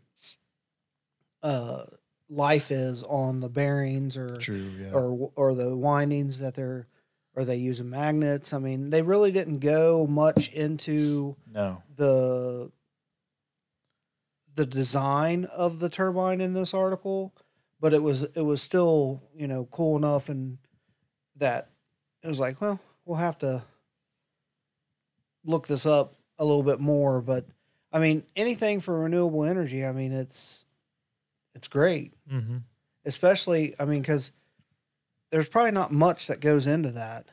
uh, 1.43 1.84
life 2.30 2.71
is 2.71 3.04
on 3.04 3.39
the 3.39 3.49
bearings 3.49 4.17
or 4.17 4.38
True. 4.38 4.71
Yeah. 4.80 4.91
or 4.91 5.32
or 5.36 5.56
the 5.56 5.75
windings 5.75 6.39
that 6.39 6.56
they're 6.56 6.88
or 7.36 7.45
they 7.45 7.56
using 7.56 7.89
magnets? 7.89 8.54
I 8.54 8.60
mean, 8.60 8.89
they 8.89 9.02
really 9.02 9.32
didn't 9.32 9.60
go 9.60 10.08
much 10.08 10.49
into 10.49 11.36
no. 11.52 11.82
the 11.95 12.71
the 14.56 14.65
design 14.65 15.45
of 15.45 15.80
the 15.80 15.89
turbine 15.89 16.41
in 16.41 16.54
this 16.54 16.73
article, 16.73 17.34
but 17.80 17.93
it 17.93 18.04
was 18.04 18.23
it 18.23 18.41
was 18.41 18.62
still 18.62 19.23
you 19.36 19.47
know 19.47 19.67
cool 19.71 19.97
enough 19.97 20.30
and 20.30 20.58
that 21.38 21.69
it 22.23 22.28
was 22.28 22.39
like, 22.39 22.60
well, 22.62 22.80
we'll 23.06 23.17
have 23.17 23.38
to 23.39 23.63
look 25.45 25.67
this 25.67 25.86
up 25.86 26.15
a 26.38 26.45
little 26.45 26.63
bit 26.63 26.80
more. 26.80 27.21
But 27.21 27.45
I 27.91 27.99
mean, 27.99 28.23
anything 28.36 28.80
for 28.82 28.99
renewable 28.99 29.45
energy, 29.45 29.86
I 29.86 29.91
mean, 29.91 30.12
it's 30.12 30.65
it's 31.55 31.67
great, 31.67 32.13
Mm-hmm. 32.31 32.57
especially 33.05 33.75
I 33.79 33.85
mean, 33.85 34.01
because 34.01 34.31
there's 35.31 35.49
probably 35.49 35.71
not 35.71 35.91
much 35.91 36.27
that 36.27 36.39
goes 36.39 36.67
into 36.67 36.91
that. 36.91 37.27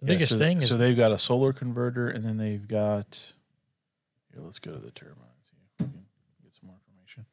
The 0.00 0.06
biggest 0.06 0.32
so, 0.32 0.38
thing 0.38 0.58
is 0.58 0.68
so 0.68 0.74
they've 0.74 0.96
got 0.96 1.12
a 1.12 1.18
solar 1.18 1.52
converter, 1.52 2.08
and 2.08 2.24
then 2.24 2.36
they've 2.36 2.66
got. 2.66 3.34
Here, 4.32 4.42
let's 4.42 4.58
go 4.58 4.72
to 4.72 4.78
the 4.78 4.90
turbines. 4.90 5.18
See 5.48 5.56
if 5.56 5.86
we 5.86 5.86
can 5.86 6.04
get 6.42 6.52
some 6.60 6.66
more 6.68 6.76
information. 6.86 7.24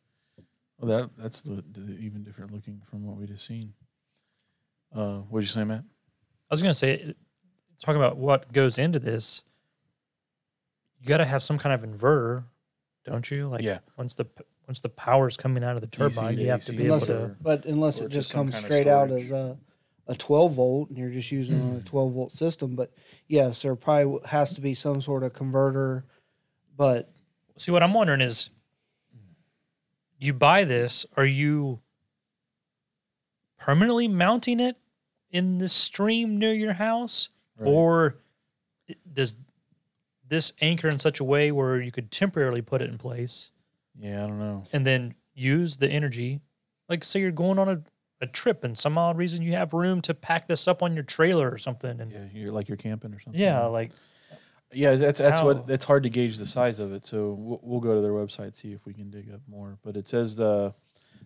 Well, 0.80 1.00
that 1.00 1.10
that's 1.18 1.42
the, 1.42 1.64
the 1.72 1.98
even 2.00 2.24
different 2.24 2.54
looking 2.54 2.82
from 2.90 3.06
what 3.06 3.18
we 3.18 3.26
just 3.26 3.46
seen. 3.46 3.74
Uh, 4.96 5.20
what 5.30 5.40
did 5.42 5.48
you 5.48 5.54
say, 5.54 5.64
Matt? 5.64 5.84
I 6.50 6.54
was 6.54 6.62
going 6.62 6.72
to 6.72 6.78
say, 6.78 7.14
talking 7.80 8.02
about 8.02 8.18
what 8.18 8.52
goes 8.52 8.78
into 8.78 9.00
this, 9.00 9.44
you 11.00 11.08
got 11.08 11.18
to 11.18 11.26
have 11.26 11.44
some 11.44 11.58
kind 11.58 11.74
of 11.74 11.90
inverter, 11.90 12.44
don't 13.04 13.30
you? 13.32 13.48
Like 13.48 13.62
Yeah. 13.64 13.80
once 13.98 14.16
the 14.16 14.26
p- 14.26 14.44
once 14.68 14.80
the 14.80 14.90
power's 14.90 15.36
coming 15.38 15.64
out 15.64 15.76
of 15.76 15.82
the 15.82 15.88
DC 15.88 16.16
turbine, 16.16 16.36
to 16.38 16.42
you 16.42 16.50
have 16.50 16.62
to 16.64 16.72
AC 16.74 16.78
be 16.78 16.84
able 16.86 16.94
Unless 16.96 17.08
to. 17.08 17.36
but 17.42 17.66
unless 17.66 18.02
or 18.02 18.06
it 18.06 18.10
just 18.10 18.14
just 18.14 18.30
some 18.30 18.46
comes 18.46 18.56
kind 18.56 18.64
of 18.64 18.66
straight 18.66 18.88
out 18.88 19.08
storage. 19.10 19.26
as 19.26 19.32
a, 19.32 19.58
a 20.08 20.16
12 20.16 20.54
volt 20.54 20.90
and 20.90 20.98
you're 20.98 21.10
just 21.10 21.32
using 21.32 21.60
a 21.78 21.80
mm. 21.80 21.86
12 21.86 22.14
volt 22.14 22.32
system. 22.34 22.76
But 22.76 22.92
yes, 23.28 23.62
there 23.64 23.76
probably 23.76 24.04
w- 24.04 24.26
has 24.26 24.54
to 24.54 24.62
be 24.62 24.74
some 24.74 25.02
sort 25.02 25.24
of 25.24 25.34
converter. 25.34 26.06
But 26.78 27.12
See, 27.58 27.72
what 27.72 27.84
I'm 27.84 27.94
wondering 27.94 28.22
is, 28.22 28.50
you 30.20 30.34
buy 30.34 30.64
this, 30.64 31.06
are 31.18 31.26
you 31.26 31.80
permanently 33.58 34.08
mounting 34.08 34.60
it 34.60 34.78
in 35.32 35.58
the 35.60 35.70
stream 35.70 36.38
near 36.40 36.54
your 36.54 36.74
house, 36.74 37.30
or 37.60 38.18
i- 38.90 38.96
does 39.12 39.36
this 40.32 40.54
anchor 40.62 40.88
in 40.88 40.98
such 40.98 41.20
a 41.20 41.24
way 41.24 41.52
where 41.52 41.80
you 41.82 41.92
could 41.92 42.10
temporarily 42.10 42.62
put 42.62 42.82
it 42.82 42.90
in 42.90 42.98
place 42.98 43.52
yeah, 44.00 44.24
I 44.24 44.28
don't 44.28 44.40
know. 44.40 44.64
and 44.72 44.86
then 44.86 45.14
use 45.36 45.76
the 45.78 45.90
energy? 45.90 46.40
Like, 46.90 47.04
say 47.04 47.20
you're 47.20 47.32
going 47.32 47.60
on 47.60 47.68
a, 47.70 47.82
a 48.22 48.28
trip 48.28 48.64
and 48.64 48.78
some 48.78 48.98
odd 48.98 49.18
reason 49.18 49.42
you 49.44 49.52
have 49.52 49.74
room 49.74 50.02
to 50.04 50.14
pack 50.14 50.48
this 50.48 50.68
up 50.70 50.82
on 50.82 50.94
your 50.94 51.04
trailer 51.04 51.50
or 51.52 51.58
something, 51.58 52.00
and 52.00 52.12
Yeah, 52.12 52.26
you're 52.34 52.52
like 52.52 52.70
you're 52.70 52.78
camping 52.78 53.14
or 53.14 53.20
something. 53.20 53.40
yeah, 53.42 53.66
like 53.66 53.92
Yeah, 54.72 54.96
that's 54.96 55.20
that's 55.20 55.42
How- 55.42 55.46
what 55.48 55.70
it's 55.70 55.84
hard 55.86 56.04
to 56.04 56.10
gauge 56.10 56.38
the 56.38 56.46
size 56.46 56.80
of 56.80 56.94
it. 56.94 57.06
So 57.06 57.36
we'll, 57.38 57.60
we'll 57.62 57.80
go 57.82 57.96
to 57.96 58.02
their 58.02 58.14
website 58.14 58.56
see 58.56 58.72
if 58.72 58.86
we 58.86 58.94
can 58.94 59.10
dig 59.10 59.32
up 59.34 59.42
more. 59.50 59.78
But 59.84 59.98
it 59.98 60.08
says 60.08 60.38
the, 60.38 60.74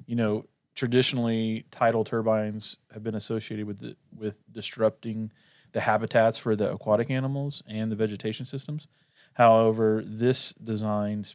you 0.08 0.16
know, 0.16 0.46
traditionally 0.74 1.66
tidal 1.70 2.04
turbines 2.04 2.78
have 2.94 3.04
been 3.04 3.16
associated 3.16 3.66
with 3.68 3.80
the, 3.80 3.96
with 4.18 4.42
disrupting 4.52 5.32
the 5.76 5.82
habitats 5.82 6.38
for 6.38 6.56
the 6.56 6.72
aquatic 6.72 7.12
animals 7.12 7.62
and 7.68 7.92
the 7.92 7.98
vegetation 7.98 8.46
systems. 8.46 8.88
However, 9.34 10.02
this 10.06 10.54
design 10.54 11.26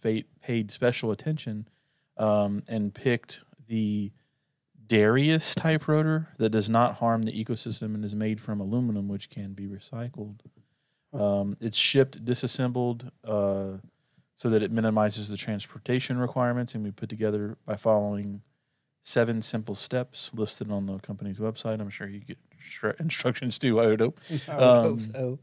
paid 0.40 0.70
special 0.70 1.11
attention 1.11 1.68
um, 2.16 2.62
and 2.66 2.94
picked 2.94 3.44
the 3.68 4.12
Darrieus 4.87 5.55
type 5.55 5.87
rotor 5.87 6.29
that 6.38 6.48
does 6.48 6.70
not 6.70 6.94
harm 6.94 7.24
the 7.24 7.44
ecosystem 7.44 7.94
and 7.94 8.03
is 8.03 8.14
made 8.14 8.40
from 8.40 8.61
aluminum, 8.61 9.09
which 9.09 9.29
can 9.29 9.53
be 9.53 9.66
recycled. 9.66 10.40
Um, 11.12 11.59
it's 11.61 11.76
shipped 11.76 12.24
disassembled 12.24 13.11
uh, 13.22 13.72
so 14.37 14.48
that 14.48 14.62
it 14.62 14.72
minimizes 14.72 15.29
the 15.29 15.37
transportation 15.37 16.18
requirements, 16.18 16.74
and 16.74 16.83
we 16.83 16.92
put 16.92 17.11
together 17.11 17.59
by 17.66 17.76
following 17.76 18.40
seven 19.03 19.42
simple 19.42 19.74
steps 19.74 20.33
listed 20.33 20.72
on 20.72 20.87
the 20.87 20.98
company's 21.00 21.38
website. 21.38 21.79
I'm 21.79 21.90
sure 21.90 22.09
you 22.09 22.20
get 22.20 22.38
instru- 22.38 22.50
instructions 22.99 23.59
too. 23.59 23.81
I 23.81 23.87
would 23.87 24.01
hope. 24.01 24.20
I 24.49 24.55
would 24.55 24.62
hope 24.62 24.85
Um, 24.87 25.01
so. 25.01 25.38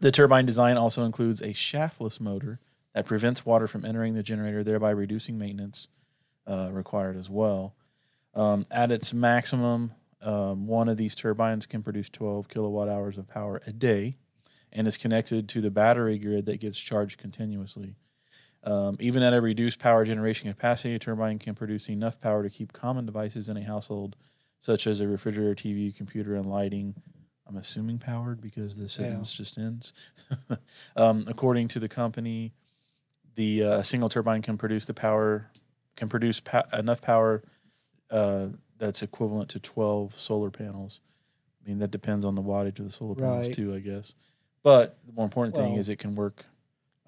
The 0.00 0.10
turbine 0.10 0.46
design 0.46 0.76
also 0.78 1.04
includes 1.04 1.42
a 1.42 1.52
shaftless 1.52 2.20
motor 2.20 2.58
that 2.94 3.04
prevents 3.04 3.44
water 3.44 3.66
from 3.66 3.84
entering 3.84 4.14
the 4.14 4.22
generator, 4.22 4.64
thereby 4.64 4.90
reducing 4.90 5.38
maintenance 5.38 5.88
uh, 6.46 6.70
required 6.72 7.16
as 7.16 7.28
well. 7.28 7.74
Um, 8.34 8.64
at 8.70 8.90
its 8.90 9.12
maximum, 9.12 9.92
um, 10.22 10.66
one 10.66 10.88
of 10.88 10.96
these 10.96 11.14
turbines 11.14 11.66
can 11.66 11.82
produce 11.82 12.08
12 12.08 12.48
kilowatt 12.48 12.88
hours 12.88 13.18
of 13.18 13.28
power 13.28 13.60
a 13.66 13.72
day 13.72 14.16
and 14.72 14.86
is 14.88 14.96
connected 14.96 15.48
to 15.50 15.60
the 15.60 15.70
battery 15.70 16.18
grid 16.18 16.46
that 16.46 16.60
gets 16.60 16.80
charged 16.80 17.18
continuously. 17.18 17.96
Um, 18.62 18.96
even 19.00 19.22
at 19.22 19.34
a 19.34 19.40
reduced 19.40 19.78
power 19.78 20.04
generation 20.04 20.50
capacity, 20.50 20.94
a 20.94 20.98
turbine 20.98 21.38
can 21.38 21.54
produce 21.54 21.88
enough 21.90 22.20
power 22.20 22.42
to 22.42 22.50
keep 22.50 22.72
common 22.72 23.04
devices 23.06 23.48
in 23.48 23.56
a 23.56 23.64
household, 23.64 24.16
such 24.60 24.86
as 24.86 25.00
a 25.00 25.08
refrigerator, 25.08 25.54
TV, 25.54 25.94
computer, 25.94 26.34
and 26.36 26.46
lighting. 26.46 26.94
I'm 27.46 27.56
assuming 27.56 27.98
powered 27.98 28.40
because 28.40 28.76
the 28.76 28.88
sentence 28.88 29.36
just 29.36 29.58
ends. 29.58 29.92
um, 30.96 31.24
according 31.26 31.68
to 31.68 31.80
the 31.80 31.88
company, 31.88 32.52
the 33.34 33.64
uh, 33.64 33.82
single 33.82 34.08
turbine 34.08 34.42
can 34.42 34.56
produce 34.56 34.86
the 34.86 34.94
power 34.94 35.50
can 35.96 36.08
produce 36.08 36.40
pa- 36.40 36.62
enough 36.72 37.02
power 37.02 37.42
uh, 38.10 38.46
that's 38.78 39.02
equivalent 39.02 39.50
to 39.50 39.60
12 39.60 40.14
solar 40.18 40.50
panels. 40.50 41.00
I 41.62 41.68
mean 41.68 41.78
that 41.80 41.90
depends 41.90 42.24
on 42.24 42.34
the 42.36 42.42
wattage 42.42 42.78
of 42.78 42.86
the 42.86 42.90
solar 42.90 43.14
panels 43.14 43.46
Right. 43.46 43.54
too, 43.54 43.74
I 43.74 43.80
guess. 43.80 44.14
But 44.62 44.98
the 45.06 45.12
more 45.12 45.24
important 45.24 45.56
thing 45.56 45.74
is 45.76 45.88
it 45.88 45.98
can 45.98 46.14
work 46.14 46.46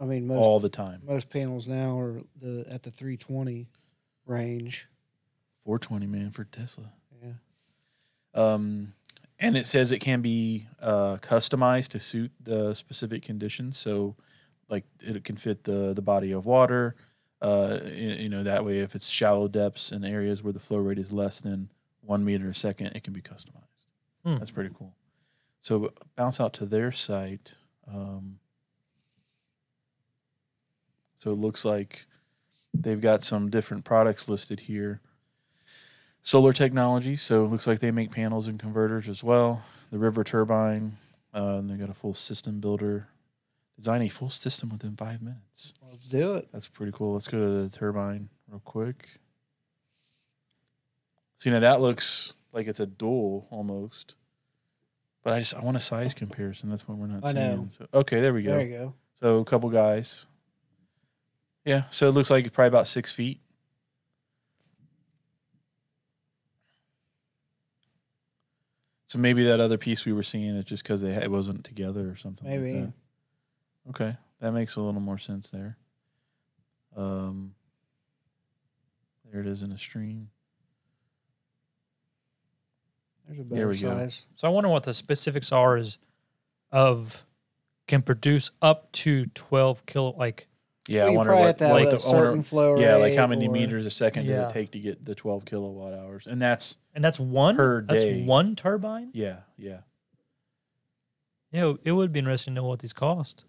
I 0.00 0.04
mean, 0.04 0.26
most 0.26 0.38
all 0.38 0.58
the 0.60 0.68
time. 0.68 1.02
most 1.06 1.30
panels 1.30 1.68
now 1.68 1.98
are 1.98 2.22
the 2.36 2.66
at 2.68 2.82
the 2.82 2.90
320 2.90 3.68
range. 4.26 4.88
420 5.64 6.06
man 6.06 6.30
for 6.32 6.44
Tesla. 6.44 6.92
Um, 8.34 8.94
and 9.38 9.56
it 9.56 9.66
says 9.66 9.92
it 9.92 9.98
can 9.98 10.22
be 10.22 10.66
uh, 10.80 11.16
customized 11.16 11.88
to 11.88 12.00
suit 12.00 12.30
the 12.40 12.74
specific 12.74 13.22
conditions. 13.22 13.76
So, 13.76 14.14
like 14.68 14.84
it 15.00 15.24
can 15.24 15.36
fit 15.36 15.64
the 15.64 15.92
the 15.92 16.02
body 16.02 16.32
of 16.32 16.46
water. 16.46 16.94
Uh, 17.40 17.80
you, 17.86 18.10
you 18.10 18.28
know 18.28 18.44
that 18.44 18.64
way, 18.64 18.78
if 18.78 18.94
it's 18.94 19.08
shallow 19.08 19.48
depths 19.48 19.90
and 19.90 20.04
areas 20.04 20.42
where 20.42 20.52
the 20.52 20.60
flow 20.60 20.78
rate 20.78 20.98
is 20.98 21.12
less 21.12 21.40
than 21.40 21.68
one 22.00 22.24
meter 22.24 22.48
a 22.48 22.54
second, 22.54 22.88
it 22.94 23.02
can 23.02 23.12
be 23.12 23.20
customized. 23.20 23.88
Hmm. 24.24 24.36
That's 24.36 24.52
pretty 24.52 24.70
cool. 24.78 24.94
So 25.60 25.92
bounce 26.16 26.40
out 26.40 26.52
to 26.54 26.66
their 26.66 26.92
site. 26.92 27.54
Um, 27.92 28.38
so 31.16 31.30
it 31.30 31.38
looks 31.38 31.64
like 31.64 32.06
they've 32.74 33.00
got 33.00 33.22
some 33.22 33.50
different 33.50 33.84
products 33.84 34.28
listed 34.28 34.60
here 34.60 35.00
solar 36.22 36.52
technology. 36.52 37.16
So 37.16 37.44
it 37.44 37.48
looks 37.48 37.66
like 37.66 37.80
they 37.80 37.90
make 37.90 38.10
panels 38.10 38.48
and 38.48 38.58
converters 38.58 39.08
as 39.08 39.22
well. 39.22 39.62
The 39.90 39.98
river 39.98 40.24
turbine, 40.24 40.96
uh, 41.34 41.56
and 41.58 41.68
they 41.68 41.74
got 41.74 41.90
a 41.90 41.94
full 41.94 42.14
system 42.14 42.60
builder. 42.60 43.08
Design 43.76 44.02
a 44.02 44.08
full 44.08 44.30
system 44.30 44.70
within 44.70 44.96
five 44.96 45.20
minutes. 45.20 45.74
Let's 45.90 46.06
do 46.06 46.34
it. 46.34 46.48
That's 46.52 46.68
pretty 46.68 46.92
cool. 46.92 47.14
Let's 47.14 47.28
go 47.28 47.38
to 47.38 47.68
the 47.68 47.68
turbine 47.68 48.28
real 48.48 48.60
quick. 48.64 49.08
See 51.36 51.50
now 51.50 51.60
that 51.60 51.80
looks 51.80 52.34
like 52.52 52.68
it's 52.68 52.80
a 52.80 52.86
dual 52.86 53.48
almost, 53.50 54.14
but 55.24 55.32
I 55.32 55.40
just 55.40 55.54
I 55.56 55.60
want 55.60 55.76
a 55.76 55.80
size 55.80 56.14
comparison. 56.14 56.70
That's 56.70 56.86
what 56.86 56.96
we're 56.96 57.08
not 57.08 57.26
I 57.26 57.32
seeing. 57.32 57.50
know. 57.50 57.68
So, 57.70 57.86
okay, 57.92 58.20
there 58.20 58.32
we 58.32 58.42
go. 58.42 58.52
There 58.52 58.60
you 58.62 58.78
go. 58.78 58.94
So 59.18 59.38
a 59.38 59.44
couple 59.44 59.68
guys. 59.70 60.26
Yeah, 61.64 61.84
so 61.90 62.08
it 62.08 62.12
looks 62.12 62.30
like 62.30 62.46
it's 62.46 62.54
probably 62.54 62.68
about 62.68 62.86
six 62.86 63.10
feet. 63.10 63.40
So 69.12 69.18
maybe 69.18 69.44
that 69.44 69.60
other 69.60 69.76
piece 69.76 70.06
we 70.06 70.14
were 70.14 70.22
seeing 70.22 70.56
is 70.56 70.64
just 70.64 70.82
because 70.84 71.02
they 71.02 71.12
it 71.12 71.30
wasn't 71.30 71.64
together 71.64 72.08
or 72.08 72.16
something. 72.16 72.48
like 72.48 72.60
Maybe. 72.60 72.80
that. 72.80 72.92
Okay, 73.90 74.16
that 74.40 74.52
makes 74.52 74.76
a 74.76 74.80
little 74.80 75.02
more 75.02 75.18
sense 75.18 75.50
there. 75.50 75.76
Um, 76.96 77.52
there 79.30 79.42
it 79.42 79.46
is 79.46 79.62
in 79.62 79.68
the 79.68 79.76
stream. 79.76 80.30
There's 83.26 83.40
a 83.40 83.42
There 83.42 83.68
better 83.68 83.90
we 83.90 83.98
go. 83.98 84.08
So 84.08 84.48
I 84.48 84.50
wonder 84.50 84.70
what 84.70 84.84
the 84.84 84.94
specifics 84.94 85.52
are 85.52 85.76
is 85.76 85.98
of 86.70 87.22
can 87.86 88.00
produce 88.00 88.50
up 88.62 88.90
to 88.92 89.26
12 89.26 89.84
kilo 89.84 90.14
like 90.16 90.48
Yeah, 90.88 91.04
Well, 91.04 91.12
I 91.12 91.16
wonder 91.16 91.32
what 91.34 91.42
have 91.46 91.56
to 91.58 91.66
have 91.68 91.76
like 91.76 91.90
the 91.90 92.00
certain 92.00 92.32
owner. 92.32 92.42
flow 92.42 92.78
Yeah, 92.80 92.96
like 92.96 93.14
how 93.14 93.26
many 93.28 93.46
or- 93.46 93.52
meters 93.52 93.86
a 93.86 93.90
second 93.90 94.26
does 94.26 94.36
Yeah. 94.36 94.48
it 94.48 94.52
take 94.52 94.72
to 94.72 94.80
get 94.80 95.04
the 95.04 95.14
12 95.14 95.44
kilowatt 95.44 95.94
hours? 95.94 96.26
And 96.26 96.42
that's 96.42 96.76
and 96.94 97.02
that's 97.04 97.20
one 97.20 97.54
Per 97.56 97.82
that's 97.82 98.02
day. 98.04 98.24
one 98.24 98.56
turbine? 98.56 99.10
yeah, 99.14 99.40
yeah. 99.56 99.82
Yeah, 101.52 101.74
it 101.84 101.92
would 101.92 102.12
be 102.12 102.18
interesting 102.18 102.54
to 102.54 102.60
know 102.62 102.66
what 102.66 102.80
these 102.80 102.92
cost. 102.94 103.44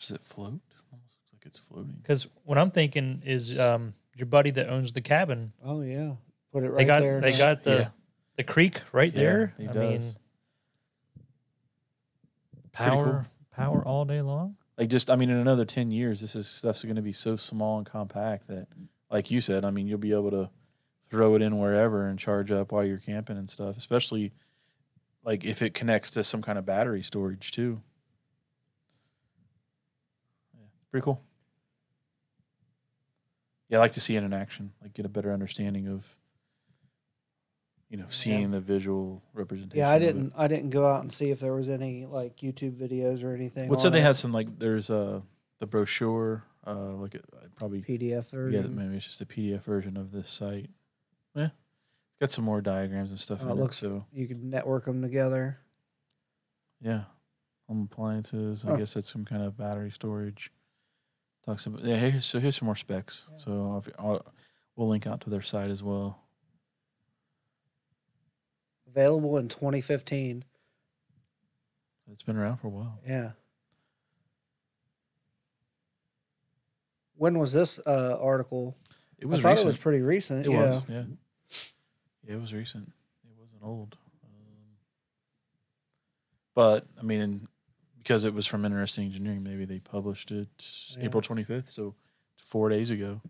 Does 0.00 0.10
it 0.10 0.22
float? 0.24 0.60
Almost 0.90 1.14
looks 1.20 1.32
like 1.32 1.46
it's 1.46 1.58
floating. 1.60 1.92
Because 2.02 2.26
what 2.44 2.58
I'm 2.58 2.70
thinking 2.72 3.22
is 3.24 3.56
um, 3.60 3.94
your 4.16 4.26
buddy 4.26 4.50
that 4.50 4.68
owns 4.68 4.92
the 4.92 5.00
cabin. 5.00 5.52
Oh 5.62 5.82
yeah, 5.82 6.14
put 6.52 6.64
it 6.64 6.70
right 6.70 6.78
they 6.78 6.84
got 6.86 7.00
there. 7.02 7.20
they 7.20 7.38
got 7.38 7.62
the 7.62 7.70
Yeah. 7.76 7.88
the 8.36 8.44
creek 8.44 8.80
right 8.92 9.12
Yeah, 9.12 9.20
there. 9.22 9.54
he 9.58 9.68
I 9.68 9.72
does. 9.72 9.78
mean, 9.78 10.00
Pretty 12.72 12.90
cool. 12.90 13.04
power 13.04 13.26
power 13.52 13.84
all 13.86 14.04
day 14.04 14.22
long. 14.22 14.56
Like 14.78 14.88
just, 14.88 15.10
I 15.10 15.16
mean, 15.16 15.30
in 15.30 15.36
another 15.36 15.64
10 15.64 15.90
years, 15.90 16.20
this 16.20 16.34
is 16.34 16.48
stuff's 16.48 16.84
going 16.84 16.96
to 16.96 17.02
be 17.02 17.12
so 17.12 17.36
small 17.36 17.78
and 17.78 17.86
compact 17.86 18.48
that, 18.48 18.68
like 19.10 19.30
you 19.30 19.40
said, 19.40 19.64
I 19.64 19.70
mean, 19.70 19.86
you'll 19.86 19.98
be 19.98 20.12
able 20.12 20.30
to 20.30 20.50
throw 21.10 21.34
it 21.34 21.42
in 21.42 21.58
wherever 21.58 22.06
and 22.06 22.18
charge 22.18 22.50
up 22.50 22.72
while 22.72 22.84
you're 22.84 22.98
camping 22.98 23.36
and 23.36 23.50
stuff. 23.50 23.76
Especially 23.76 24.32
like 25.24 25.44
if 25.44 25.62
it 25.62 25.74
connects 25.74 26.10
to 26.12 26.24
some 26.24 26.42
kind 26.42 26.58
of 26.58 26.64
battery 26.64 27.02
storage 27.02 27.50
too. 27.50 27.82
Yeah, 30.54 30.66
pretty 30.90 31.04
cool. 31.04 31.20
Yeah, 33.68 33.78
I 33.78 33.80
like 33.80 33.92
to 33.92 34.00
see 34.00 34.16
it 34.16 34.22
in 34.22 34.32
action, 34.32 34.72
like 34.82 34.94
get 34.94 35.06
a 35.06 35.10
better 35.10 35.32
understanding 35.32 35.88
of, 35.88 36.16
you 37.92 37.98
know, 37.98 38.06
seeing 38.08 38.50
the 38.50 38.58
visual 38.60 39.22
representation. 39.34 39.78
Yeah, 39.78 39.90
I 39.90 39.96
of 39.96 40.02
it. 40.02 40.06
didn't. 40.06 40.32
I 40.36 40.48
didn't 40.48 40.70
go 40.70 40.86
out 40.88 41.02
and 41.02 41.12
see 41.12 41.30
if 41.30 41.38
there 41.40 41.52
was 41.54 41.68
any 41.68 42.06
like 42.06 42.38
YouTube 42.38 42.72
videos 42.72 43.22
or 43.22 43.34
anything. 43.34 43.68
Well, 43.68 43.78
so 43.78 43.86
on 43.88 43.92
they 43.92 44.00
it. 44.00 44.02
had 44.02 44.16
some 44.16 44.32
like 44.32 44.58
there's 44.58 44.88
uh 44.90 45.20
the 45.58 45.66
brochure, 45.66 46.42
uh 46.66 46.74
like 46.94 47.14
it 47.14 47.24
probably 47.56 47.82
PDF 47.82 48.30
version. 48.30 48.62
yeah 48.62 48.68
maybe 48.82 48.96
it's 48.96 49.04
just 49.06 49.20
a 49.20 49.26
PDF 49.26 49.62
version 49.62 49.96
of 49.96 50.10
this 50.10 50.28
site. 50.28 50.70
Yeah, 51.36 51.44
it's 51.44 52.18
got 52.18 52.30
some 52.30 52.44
more 52.46 52.60
diagrams 52.62 53.10
and 53.10 53.20
stuff. 53.20 53.40
Oh, 53.42 53.46
in 53.46 53.50
it 53.52 53.60
looks- 53.60 53.76
so 53.76 54.06
You 54.12 54.26
can 54.26 54.48
network 54.50 54.86
them 54.86 55.02
together. 55.02 55.58
yeah, 56.80 57.02
home 57.68 57.88
appliances. 57.92 58.64
I 58.64 58.76
guess 58.76 58.94
that's 58.94 59.12
some 59.12 59.24
kind 59.26 59.42
of 59.42 59.56
battery 59.56 59.90
storage. 59.90 60.50
Talks 61.44 61.66
about 61.66 61.84
yeah. 61.84 61.96
Here's, 61.96 62.24
so 62.24 62.38
here's 62.40 62.56
some 62.56 62.66
more 62.66 62.76
specs. 62.76 63.26
Yeah. 63.30 63.36
So 63.36 63.82
if, 63.84 63.92
I'll, 63.98 64.24
we'll 64.76 64.88
link 64.88 65.06
out 65.06 65.20
to 65.22 65.30
their 65.30 65.42
site 65.42 65.70
as 65.70 65.82
well. 65.82 66.21
Available 68.94 69.38
in 69.38 69.48
2015. 69.48 70.44
It's 72.10 72.22
been 72.22 72.36
around 72.36 72.58
for 72.58 72.66
a 72.66 72.70
while. 72.70 72.98
Yeah. 73.08 73.30
When 77.16 77.38
was 77.38 77.52
this 77.52 77.78
uh, 77.86 78.18
article? 78.20 78.76
It 79.18 79.26
was 79.26 79.38
I 79.38 79.42
thought 79.42 79.48
recent. 79.50 79.64
it 79.64 79.68
was 79.68 79.76
pretty 79.78 80.00
recent. 80.02 80.46
It 80.46 80.52
yeah. 80.52 80.58
was, 80.58 80.84
yeah. 80.90 81.02
Yeah, 82.28 82.34
it 82.34 82.40
was 82.40 82.52
recent. 82.52 82.92
It 83.24 83.40
wasn't 83.40 83.62
old. 83.62 83.96
Um, 84.24 84.76
but 86.54 86.84
I 86.98 87.02
mean, 87.02 87.48
because 87.98 88.26
it 88.26 88.34
was 88.34 88.46
from 88.46 88.64
Interesting 88.66 89.04
Engineering, 89.06 89.42
maybe 89.42 89.64
they 89.64 89.78
published 89.78 90.30
it 90.32 90.48
Yeah. 90.98 91.06
April 91.06 91.22
twenty 91.22 91.44
fifth, 91.44 91.70
so 91.70 91.94
four 92.36 92.68
days 92.68 92.90
ago. 92.90 93.22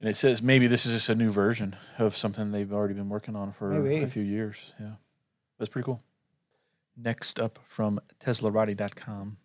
And 0.00 0.10
it 0.10 0.16
says 0.16 0.42
maybe 0.42 0.66
this 0.66 0.84
is 0.86 0.92
just 0.92 1.08
a 1.08 1.14
new 1.14 1.30
version 1.30 1.76
of 1.98 2.16
something 2.16 2.52
they've 2.52 2.72
already 2.72 2.94
been 2.94 3.08
working 3.08 3.36
on 3.36 3.52
for 3.52 3.70
Maybe. 3.70 4.02
a 4.02 4.06
few 4.06 4.22
years. 4.22 4.74
Yeah, 4.78 4.92
that's 5.58 5.70
pretty 5.70 5.84
cool. 5.86 6.02
Next 6.96 7.40
up 7.40 7.58
from 7.66 8.00
TeslaRati.com. 8.20 9.38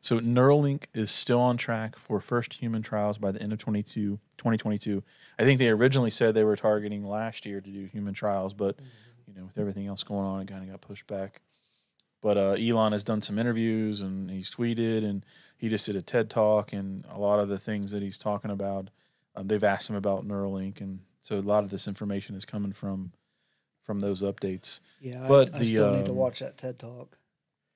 So 0.00 0.18
Neuralink 0.18 0.84
is 0.92 1.10
still 1.10 1.40
on 1.40 1.56
track 1.56 1.96
for 1.96 2.20
first 2.20 2.54
human 2.54 2.82
trials 2.82 3.18
by 3.18 3.30
the 3.30 3.40
end 3.40 3.52
of 3.52 3.58
22, 3.58 4.18
2022. 4.36 5.02
I 5.38 5.44
think 5.44 5.58
they 5.58 5.68
originally 5.68 6.10
said 6.10 6.34
they 6.34 6.44
were 6.44 6.56
targeting 6.56 7.04
last 7.06 7.46
year 7.46 7.60
to 7.60 7.70
do 7.70 7.84
human 7.86 8.12
trials, 8.12 8.52
but 8.52 8.76
you 9.26 9.34
know, 9.34 9.44
with 9.44 9.58
everything 9.58 9.86
else 9.86 10.02
going 10.02 10.26
on, 10.26 10.40
it 10.42 10.48
kind 10.48 10.62
of 10.64 10.70
got 10.70 10.80
pushed 10.80 11.06
back. 11.06 11.40
But 12.20 12.36
uh, 12.36 12.50
Elon 12.58 12.92
has 12.92 13.04
done 13.04 13.22
some 13.22 13.38
interviews 13.38 14.00
and 14.00 14.30
he's 14.30 14.54
tweeted 14.54 15.04
and 15.04 15.24
he 15.56 15.68
just 15.68 15.86
did 15.86 15.96
a 15.96 16.02
TED 16.02 16.28
talk 16.28 16.72
and 16.72 17.04
a 17.08 17.18
lot 17.18 17.38
of 17.38 17.48
the 17.48 17.58
things 17.58 17.92
that 17.92 18.02
he's 18.02 18.18
talking 18.18 18.50
about, 18.50 18.90
um, 19.40 19.48
they've 19.48 19.64
asked 19.64 19.88
him 19.88 19.96
about 19.96 20.26
Neuralink, 20.26 20.80
and 20.80 21.00
so 21.22 21.36
a 21.36 21.40
lot 21.40 21.64
of 21.64 21.70
this 21.70 21.88
information 21.88 22.36
is 22.36 22.44
coming 22.44 22.72
from 22.72 23.12
from 23.82 24.00
those 24.00 24.22
updates. 24.22 24.80
Yeah, 25.00 25.26
But 25.26 25.52
I, 25.52 25.56
I 25.56 25.58
the, 25.60 25.64
still 25.64 25.96
need 25.96 26.04
to 26.04 26.12
um, 26.12 26.16
watch 26.16 26.40
that 26.40 26.58
TED 26.58 26.78
talk. 26.78 27.16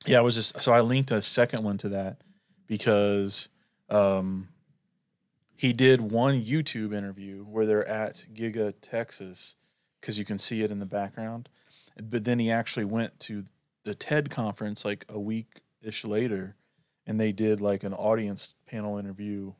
Yeah, 0.06 0.18
I 0.18 0.20
was 0.20 0.34
just 0.34 0.62
so 0.62 0.72
I 0.72 0.80
linked 0.80 1.10
a 1.10 1.22
second 1.22 1.64
one 1.64 1.78
to 1.78 1.88
that 1.90 2.20
because 2.66 3.48
um, 3.88 4.48
he 5.56 5.72
did 5.72 6.00
one 6.00 6.44
YouTube 6.44 6.94
interview 6.94 7.44
where 7.44 7.66
they're 7.66 7.88
at 7.88 8.26
Giga 8.32 8.74
Texas 8.80 9.56
because 10.00 10.18
you 10.18 10.24
can 10.24 10.38
see 10.38 10.62
it 10.62 10.70
in 10.70 10.78
the 10.78 10.86
background, 10.86 11.48
but 12.00 12.24
then 12.24 12.38
he 12.38 12.50
actually 12.50 12.84
went 12.84 13.18
to 13.20 13.44
the 13.84 13.94
TED 13.94 14.30
conference 14.30 14.84
like 14.84 15.06
a 15.08 15.18
week 15.18 15.62
ish 15.80 16.04
later, 16.04 16.56
and 17.06 17.18
they 17.18 17.32
did 17.32 17.60
like 17.62 17.82
an 17.82 17.94
audience 17.94 18.54
panel 18.66 18.98
interview 18.98 19.54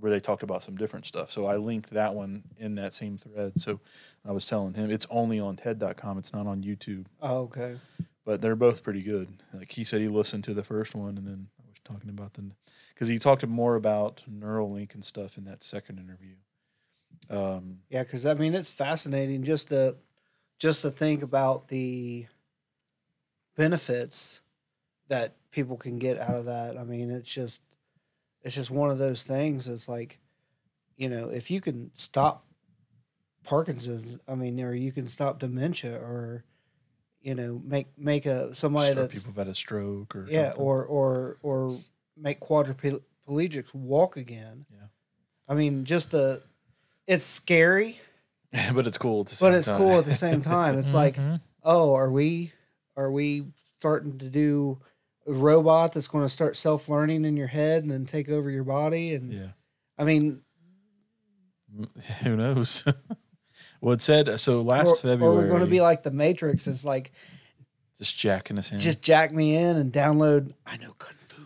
where 0.00 0.10
they 0.12 0.20
talked 0.20 0.42
about 0.42 0.62
some 0.62 0.76
different 0.76 1.06
stuff. 1.06 1.30
So 1.32 1.46
I 1.46 1.56
linked 1.56 1.90
that 1.90 2.14
one 2.14 2.44
in 2.56 2.74
that 2.76 2.94
same 2.94 3.18
thread. 3.18 3.58
So 3.58 3.80
I 4.26 4.32
was 4.32 4.46
telling 4.46 4.74
him 4.74 4.90
it's 4.90 5.06
only 5.10 5.40
on 5.40 5.56
TED.com. 5.56 6.18
It's 6.18 6.32
not 6.32 6.46
on 6.46 6.62
YouTube 6.62 7.06
Oh, 7.20 7.38
okay. 7.44 7.76
but 8.24 8.40
they're 8.40 8.56
both 8.56 8.82
pretty 8.82 9.02
good. 9.02 9.42
Like 9.52 9.72
he 9.72 9.84
said, 9.84 10.00
he 10.00 10.08
listened 10.08 10.44
to 10.44 10.54
the 10.54 10.62
first 10.64 10.94
one, 10.94 11.16
and 11.18 11.26
then 11.26 11.48
I 11.60 11.68
was 11.68 11.78
talking 11.84 12.10
about 12.10 12.34
the 12.34 12.50
because 12.94 13.08
he 13.08 13.18
talked 13.18 13.46
more 13.46 13.74
about 13.76 14.22
Neuralink 14.30 14.94
and 14.94 15.04
stuff 15.04 15.38
in 15.38 15.44
that 15.44 15.62
second 15.62 15.98
interview. 15.98 16.34
Um, 17.30 17.78
Yeah, 17.90 18.02
because 18.02 18.26
I 18.26 18.34
mean 18.34 18.54
it's 18.54 18.70
fascinating 18.70 19.42
just 19.44 19.68
to 19.68 19.96
just 20.58 20.82
to 20.82 20.90
think 20.90 21.22
about 21.22 21.68
the 21.68 22.26
benefits 23.56 24.40
that 25.08 25.34
people 25.50 25.76
can 25.76 25.98
get 25.98 26.18
out 26.18 26.34
of 26.34 26.44
that. 26.46 26.76
I 26.76 26.84
mean, 26.84 27.10
it's 27.10 27.32
just 27.32 27.62
it's 28.48 28.54
just 28.56 28.70
one 28.70 28.90
of 28.90 28.96
those 28.96 29.22
things. 29.22 29.68
It's 29.68 29.90
like, 29.90 30.18
you 30.96 31.10
know, 31.10 31.28
if 31.28 31.50
you 31.50 31.60
can 31.60 31.90
stop 31.92 32.46
Parkinson's, 33.44 34.16
I 34.26 34.34
mean, 34.34 34.58
or 34.60 34.72
you 34.72 34.90
can 34.90 35.06
stop 35.06 35.38
dementia, 35.38 35.94
or 35.96 36.44
you 37.20 37.34
know, 37.34 37.60
make 37.62 37.88
make 37.98 38.24
a 38.24 38.54
somebody 38.54 38.94
that's 38.94 39.12
people 39.24 39.32
have 39.32 39.46
had 39.46 39.52
a 39.52 39.54
stroke 39.54 40.16
or 40.16 40.26
yeah, 40.30 40.46
something. 40.48 40.62
or 40.64 40.82
or 40.86 41.36
or 41.42 41.78
make 42.16 42.40
quadriplegics 42.40 43.74
walk 43.74 44.16
again. 44.16 44.64
Yeah. 44.70 44.86
I 45.46 45.54
mean, 45.54 45.84
just 45.84 46.10
the 46.10 46.42
it's 47.06 47.24
scary, 47.24 48.00
but 48.72 48.86
it's 48.86 48.96
cool. 48.96 49.20
At 49.20 49.26
the 49.26 49.36
but 49.42 49.52
it's 49.52 49.66
time. 49.66 49.76
cool 49.76 49.98
at 49.98 50.06
the 50.06 50.14
same 50.14 50.40
time. 50.40 50.78
It's 50.78 50.94
like, 51.02 51.16
Mhm. 51.16 51.42
oh, 51.62 51.92
are 51.94 52.10
we 52.10 52.52
are 52.96 53.12
we 53.12 53.48
starting 53.78 54.16
to 54.18 54.30
do 54.30 54.78
robot 55.32 55.92
that's 55.92 56.08
going 56.08 56.24
to 56.24 56.28
start 56.28 56.56
self 56.56 56.88
learning 56.88 57.24
in 57.24 57.36
your 57.36 57.46
head 57.46 57.82
and 57.82 57.90
then 57.90 58.06
take 58.06 58.28
over 58.28 58.50
your 58.50 58.64
body? 58.64 59.14
And 59.14 59.32
yeah. 59.32 59.48
I 59.98 60.04
mean, 60.04 60.42
Who 62.22 62.36
knows? 62.36 62.84
well, 63.80 63.94
it 63.94 64.00
said 64.00 64.40
so 64.40 64.60
last 64.60 65.04
or, 65.04 65.08
February. 65.08 65.36
or 65.36 65.40
we're 65.40 65.48
going 65.48 65.60
to 65.60 65.66
be 65.66 65.80
like 65.80 66.02
the 66.02 66.10
Matrix. 66.10 66.66
It's 66.66 66.84
like 66.84 67.12
just 67.96 68.18
jacking 68.18 68.56
his 68.56 68.70
hand. 68.70 68.82
just 68.82 69.02
jack 69.02 69.32
me 69.32 69.56
in 69.56 69.76
and 69.76 69.92
download. 69.92 70.52
I 70.66 70.76
know 70.76 70.92
kung 70.92 71.16
fu. 71.18 71.42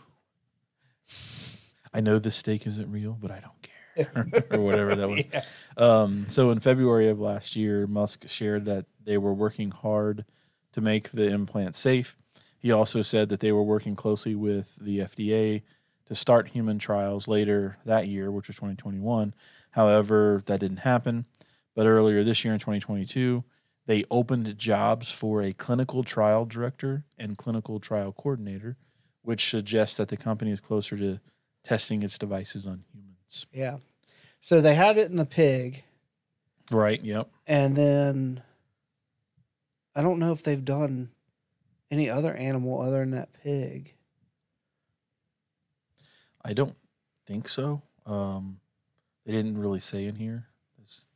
I 1.92 2.00
know 2.00 2.18
this 2.18 2.36
steak 2.36 2.66
isn't 2.66 2.90
real, 2.90 3.16
but 3.20 3.30
I 3.30 3.40
don't 3.40 4.06
care, 4.14 4.44
or 4.58 4.60
whatever 4.60 4.94
that 4.94 5.08
was. 5.08 5.24
Yeah. 5.32 5.44
Um, 5.76 6.26
so 6.28 6.50
in 6.50 6.60
February 6.60 7.08
of 7.08 7.20
last 7.20 7.56
year, 7.56 7.86
Musk 7.86 8.28
shared 8.28 8.64
that 8.66 8.86
they 9.02 9.18
were 9.18 9.34
working 9.34 9.70
hard 9.70 10.24
to 10.72 10.80
make 10.80 11.10
the 11.10 11.28
implant 11.28 11.76
safe. 11.76 12.16
He 12.62 12.70
also 12.70 13.02
said 13.02 13.28
that 13.28 13.40
they 13.40 13.50
were 13.50 13.62
working 13.62 13.96
closely 13.96 14.36
with 14.36 14.76
the 14.76 15.00
FDA 15.00 15.62
to 16.06 16.14
start 16.14 16.48
human 16.50 16.78
trials 16.78 17.26
later 17.26 17.78
that 17.84 18.06
year, 18.06 18.30
which 18.30 18.46
was 18.46 18.54
2021. 18.56 19.34
However, 19.72 20.42
that 20.46 20.60
didn't 20.60 20.78
happen. 20.78 21.26
But 21.74 21.86
earlier 21.86 22.22
this 22.22 22.44
year 22.44 22.54
in 22.54 22.60
2022, 22.60 23.42
they 23.86 24.04
opened 24.12 24.56
jobs 24.58 25.10
for 25.10 25.42
a 25.42 25.52
clinical 25.52 26.04
trial 26.04 26.44
director 26.44 27.04
and 27.18 27.36
clinical 27.36 27.80
trial 27.80 28.12
coordinator, 28.12 28.76
which 29.22 29.50
suggests 29.50 29.96
that 29.96 30.08
the 30.08 30.16
company 30.16 30.52
is 30.52 30.60
closer 30.60 30.96
to 30.96 31.18
testing 31.64 32.02
its 32.04 32.16
devices 32.16 32.66
on 32.66 32.84
humans. 32.92 33.46
Yeah. 33.52 33.78
So 34.40 34.60
they 34.60 34.74
had 34.74 34.98
it 34.98 35.10
in 35.10 35.16
the 35.16 35.24
pig, 35.26 35.84
Right. 36.70 37.02
Yep. 37.02 37.28
and 37.46 37.74
then 37.74 38.42
I 39.96 40.02
don't 40.02 40.18
know 40.20 40.32
if 40.32 40.42
they've 40.44 40.64
done 40.64 41.10
any 41.92 42.08
other 42.08 42.34
animal 42.34 42.80
other 42.80 43.00
than 43.00 43.10
that 43.10 43.34
pig. 43.34 43.94
I 46.42 46.54
don't 46.54 46.74
think 47.26 47.46
so. 47.46 47.82
Um, 48.06 48.58
they 49.26 49.32
didn't 49.32 49.58
really 49.58 49.78
say 49.78 50.06
in 50.06 50.16
here. 50.16 50.48
There's 50.78 51.06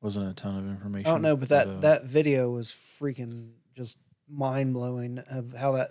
wasn't 0.00 0.30
a 0.30 0.34
ton 0.34 0.56
of 0.56 0.70
information. 0.70 1.08
I 1.08 1.10
don't 1.10 1.22
know, 1.22 1.36
but 1.36 1.48
that 1.48 1.66
uh, 1.66 1.80
that 1.80 2.04
video 2.04 2.52
was 2.52 2.68
freaking 2.68 3.50
just 3.74 3.98
mind 4.28 4.72
blowing 4.72 5.18
of 5.28 5.52
how 5.52 5.72
that 5.72 5.90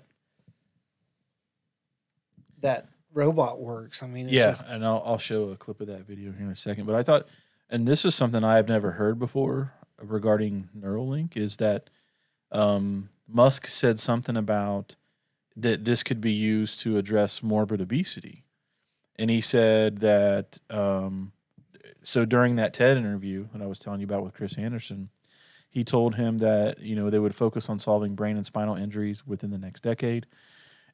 that 2.62 2.88
robot 3.14 3.60
works. 3.60 4.02
I 4.02 4.08
mean, 4.08 4.28
it's 4.28 4.34
yeah, 4.34 4.52
just, 4.52 4.66
and 4.66 4.84
I'll, 4.86 5.04
I'll 5.06 5.18
show 5.18 5.50
a 5.50 5.58
clip 5.58 5.82
of 5.82 5.88
that 5.88 6.08
video 6.08 6.32
here 6.32 6.46
in 6.46 6.52
a 6.52 6.56
second. 6.56 6.86
But 6.86 6.96
I 6.96 7.04
thought, 7.04 7.28
and 7.70 7.86
this 7.86 8.06
is 8.06 8.16
something 8.16 8.46
I've 8.46 8.70
never 8.70 8.92
heard 8.92 9.20
before 9.20 9.74
regarding 10.02 10.70
Neuralink, 10.76 11.36
is 11.36 11.58
that 11.58 11.90
um, 12.52 13.10
Musk 13.28 13.68
said 13.68 14.00
something 14.00 14.38
about 14.38 14.96
that 15.56 15.86
this 15.86 16.04
could 16.04 16.22
be 16.22 16.34
used 16.34 16.80
to 16.82 16.98
address 16.98 17.42
morbid 17.42 17.82
obesity, 17.82 18.44
and 19.18 19.30
he 19.30 19.42
said 19.42 20.00
that. 20.00 20.60
Um, 20.70 21.32
so 22.02 22.24
during 22.24 22.56
that 22.56 22.74
TED 22.74 22.98
interview 22.98 23.48
that 23.52 23.64
I 23.64 23.66
was 23.66 23.80
telling 23.80 24.00
you 24.00 24.06
about 24.06 24.24
with 24.24 24.36
Chris 24.36 24.60
Anderson, 24.60 25.10
he 25.70 25.84
told 25.84 26.16
him 26.16 26.38
that 26.38 26.80
you 26.80 26.96
know 26.96 27.10
they 27.10 27.20
would 27.20 27.36
focus 27.36 27.70
on 27.70 27.80
solving 27.80 28.16
brain 28.16 28.38
and 28.38 28.46
spinal 28.46 28.76
injuries 28.76 29.26
within 29.26 29.52
the 29.52 29.58
next 29.58 29.82
decade. 29.82 30.26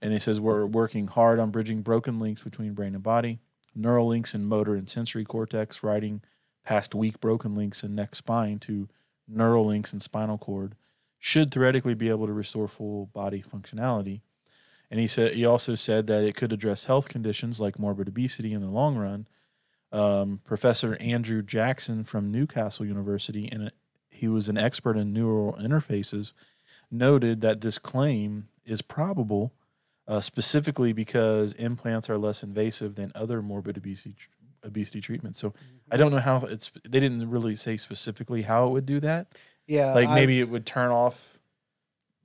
And 0.02 0.13
he 0.13 0.20
says 0.20 0.39
we're 0.39 0.65
working 0.65 1.08
hard 1.08 1.39
on 1.39 1.52
bridging 1.52 1.82
broken 1.84 2.20
links 2.20 2.41
between 2.41 2.74
brain 2.74 2.96
and 2.96 3.04
body, 3.04 3.39
Neuralinks 3.78 4.34
in 4.34 4.46
motor 4.46 4.76
and 4.76 4.89
sensory 4.89 5.24
cortex, 5.24 5.84
writing 5.84 6.22
past 6.65 6.96
weak 6.96 7.20
broken 7.20 7.54
links 7.56 7.84
in 7.84 7.94
neck 7.94 8.15
spine 8.15 8.58
to 8.60 8.89
Neuralinks 9.32 9.94
in 9.94 10.00
spinal 10.00 10.38
cord, 10.38 10.76
should 11.21 11.51
theoretically 11.51 11.93
be 11.93 12.10
able 12.10 12.25
to 12.25 12.34
restore 12.34 12.67
full 12.67 13.05
body 13.05 13.41
functionality. 13.41 14.21
And 14.89 14.99
he 14.99 15.07
said 15.07 15.34
he 15.34 15.45
also 15.45 15.75
said 15.75 16.07
that 16.07 16.23
it 16.23 16.36
could 16.36 16.51
address 16.51 16.86
health 16.86 17.07
conditions 17.07 17.62
like 17.62 17.79
morbid 17.79 18.10
obesity 18.10 18.51
in 18.51 18.62
the 18.62 18.67
long 18.67 18.97
run. 18.97 19.27
Um, 19.93 20.41
Professor 20.43 20.97
Andrew 20.99 21.43
Jackson 21.43 22.03
from 22.03 22.31
Newcastle 22.31 22.86
University, 22.86 23.47
and 23.49 23.71
he 24.10 24.27
was 24.27 24.49
an 24.49 24.57
expert 24.57 24.97
in 24.97 25.13
neural 25.13 25.53
interfaces, 25.53 26.34
noted 26.89 27.41
that 27.41 27.62
this 27.62 27.77
claim 27.77 28.49
is 28.65 28.81
probable 28.81 29.53
uh, 30.07 30.21
specifically 30.21 30.91
because 30.91 31.53
implants 31.53 32.10
are 32.10 32.17
less 32.17 32.41
invasive 32.41 32.95
than 32.95 33.12
other 33.13 33.43
morbid 33.43 33.77
obesity 33.77 34.15
obesity 34.63 35.01
treatments. 35.01 35.39
So 35.39 35.53
I 35.91 35.97
don't 35.97 36.12
know 36.12 36.19
how 36.19 36.45
it's. 36.45 36.71
They 36.84 36.99
didn't 36.99 37.29
really 37.29 37.55
say 37.55 37.77
specifically 37.77 38.41
how 38.41 38.67
it 38.67 38.71
would 38.71 38.86
do 38.88 38.99
that. 39.01 39.27
Yeah, 39.67 39.93
Like 39.93 40.08
I- 40.10 40.15
maybe 40.15 40.39
it 40.39 40.50
would 40.50 40.65
turn 40.65 40.91
off 40.91 41.39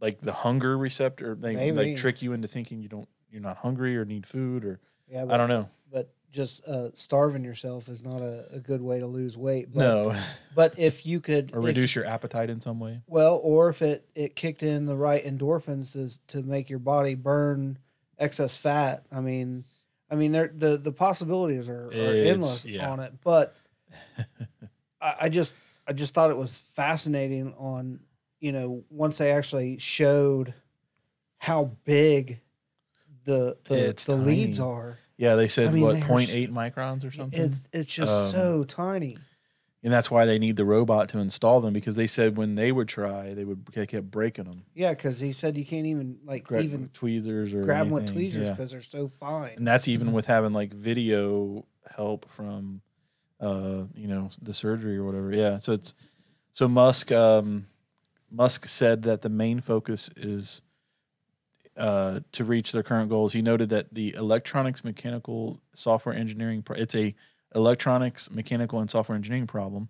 like 0.00 0.20
the 0.20 0.32
hunger 0.32 0.76
receptor, 0.76 1.36
like, 1.40 1.56
Maybe. 1.56 1.76
like 1.76 1.96
trick 1.96 2.20
you 2.22 2.32
into 2.32 2.48
thinking 2.48 2.80
you 2.80 2.88
don't 2.88 3.08
you're 3.30 3.42
not 3.42 3.58
hungry 3.58 3.96
or 3.96 4.04
need 4.04 4.26
food 4.26 4.64
or 4.64 4.80
yeah, 5.08 5.24
but, 5.24 5.34
I 5.34 5.36
don't 5.36 5.48
know. 5.48 5.68
but 5.92 6.12
just 6.30 6.66
uh, 6.66 6.90
starving 6.94 7.44
yourself 7.44 7.88
is 7.88 8.04
not 8.04 8.20
a, 8.20 8.46
a 8.54 8.60
good 8.60 8.82
way 8.82 8.98
to 8.98 9.06
lose 9.06 9.38
weight. 9.38 9.72
But, 9.72 9.80
no, 9.80 10.14
but 10.54 10.78
if 10.78 11.06
you 11.06 11.20
could 11.20 11.50
or 11.54 11.60
if- 11.60 11.66
reduce 11.66 11.94
your 11.94 12.04
appetite 12.04 12.50
in 12.50 12.60
some 12.60 12.78
way. 12.80 13.02
Well, 13.06 13.40
or 13.42 13.68
if 13.68 13.82
it 13.82 14.08
it 14.14 14.36
kicked 14.36 14.62
in 14.62 14.86
the 14.86 14.96
right 14.96 15.24
endorphins 15.24 15.96
is 15.96 16.20
to 16.28 16.42
make 16.42 16.68
your 16.68 16.78
body 16.78 17.14
burn 17.14 17.78
excess 18.18 18.56
fat. 18.56 19.04
I 19.12 19.20
mean, 19.20 19.64
I 20.10 20.14
mean, 20.16 20.32
there 20.32 20.50
the 20.54 20.76
the 20.76 20.92
possibilities 20.92 21.68
are, 21.68 21.86
are 21.88 22.12
endless 22.14 22.66
yeah. 22.66 22.90
on 22.90 23.00
it. 23.00 23.12
But 23.22 23.56
I, 25.00 25.14
I 25.22 25.28
just 25.28 25.54
I 25.88 25.92
just 25.92 26.14
thought 26.14 26.30
it 26.30 26.36
was 26.36 26.58
fascinating 26.74 27.54
on 27.58 28.00
you 28.40 28.52
know 28.52 28.84
once 28.90 29.18
they 29.18 29.30
actually 29.30 29.78
showed 29.78 30.54
how 31.38 31.72
big 31.84 32.40
the 33.24 33.56
the, 33.64 33.88
It's 33.88 34.04
the 34.06 34.16
leads 34.16 34.60
are. 34.60 34.98
Yeah, 35.16 35.34
they 35.34 35.48
said 35.48 35.68
I 35.68 35.72
mean, 35.72 35.82
what 35.84 35.94
they 35.94 36.02
are 36.02 36.04
0.8 36.04 36.50
microns 36.50 37.04
or 37.06 37.10
something. 37.10 37.40
It's 37.40 37.68
it's 37.72 37.94
just 37.94 38.12
Um, 38.12 38.26
so 38.28 38.64
tiny. 38.64 39.16
and 39.82 39.92
that's 39.92 40.10
why 40.10 40.26
they 40.26 40.38
need 40.38 40.56
the 40.56 40.64
robot 40.64 41.08
to 41.10 41.18
install 41.18 41.60
them 41.60 41.72
because 41.72 41.96
they 41.96 42.06
said 42.06 42.36
when 42.36 42.54
they 42.54 42.70
would 42.72 42.88
try, 42.88 43.32
they 43.34 43.44
would 43.44 43.64
they 43.72 43.86
kept 43.86 44.10
breaking 44.10 44.44
them. 44.44 44.64
Yeah, 44.74 44.90
because 44.90 45.18
he 45.20 45.32
said 45.32 45.56
you 45.56 45.64
can't 45.64 45.86
even 45.86 46.18
like 46.24 46.44
Gra- 46.44 46.62
even 46.62 46.90
tweezers 46.92 47.54
or 47.54 47.62
grab 47.64 47.86
them 47.86 47.90
with 47.94 48.02
anything. 48.02 48.16
tweezers 48.16 48.44
Yeah. 48.46 48.50
because 48.52 48.72
they're 48.72 48.80
so 48.82 49.08
fine. 49.08 49.54
and 49.56 49.66
that's 49.66 49.88
even 49.88 50.12
with 50.12 50.26
having 50.26 50.52
like 50.52 50.72
video 50.74 51.64
help 51.94 52.28
from 52.30 52.82
uh 53.40 53.84
you 53.94 54.08
know 54.08 54.30
the 54.40 54.54
surgery 54.54 54.96
or 54.96 55.04
whatever. 55.04 55.32
Yeah 55.32 55.58
so 55.58 55.72
it's 55.72 55.94
so 56.52 56.68
musk 56.68 57.12
um 57.12 57.66
musk 58.30 58.66
said 58.66 59.02
that 59.02 59.22
the 59.22 59.28
main 59.28 59.60
focus 59.60 60.10
is 60.16 60.62
uh 61.76 62.20
to 62.32 62.44
reach 62.44 62.72
their 62.72 62.82
current 62.82 63.10
goals. 63.10 63.32
He 63.32 63.42
noted 63.42 63.68
that 63.68 63.92
the 63.92 64.14
electronics 64.14 64.84
mechanical 64.84 65.60
software 65.74 66.14
engineering 66.14 66.62
pro- 66.62 66.76
it's 66.76 66.94
a 66.94 67.14
electronics 67.54 68.30
mechanical 68.30 68.80
and 68.80 68.90
software 68.90 69.16
engineering 69.16 69.46
problem 69.46 69.88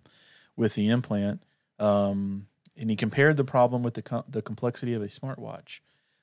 with 0.55 0.75
the 0.75 0.89
implant 0.89 1.41
um 1.79 2.47
and 2.77 2.89
he 2.89 2.95
compared 2.95 3.35
the 3.37 3.43
problem 3.43 3.83
with 3.83 3.93
the 3.95 4.01
com- 4.01 4.23
the 4.27 4.41
complexity 4.41 4.93
of 4.93 5.01
a 5.01 5.07
smartwatch 5.07 5.79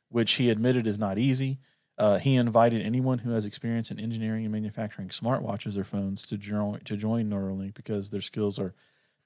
which 0.09 0.35
he 0.35 0.49
admitted 0.51 0.87
is 0.87 0.99
not 0.99 1.19
easy 1.19 1.59
uh, 1.97 2.19
he 2.19 2.35
invited 2.35 2.83
anyone 2.83 3.19
who 3.19 3.31
has 3.31 3.47
experience 3.47 3.91
in 3.91 4.01
engineering 4.01 4.45
and 4.45 4.53
manufacturing 4.53 5.09
smartwatches 5.09 5.77
or 5.77 5.85
phones 5.85 6.27
to 6.27 6.37
join 6.37 6.81
to 6.81 6.97
join 6.97 7.31
Neuralink 7.31 7.75
because 7.75 8.11
their 8.11 8.21
skills 8.21 8.59
are 8.59 8.75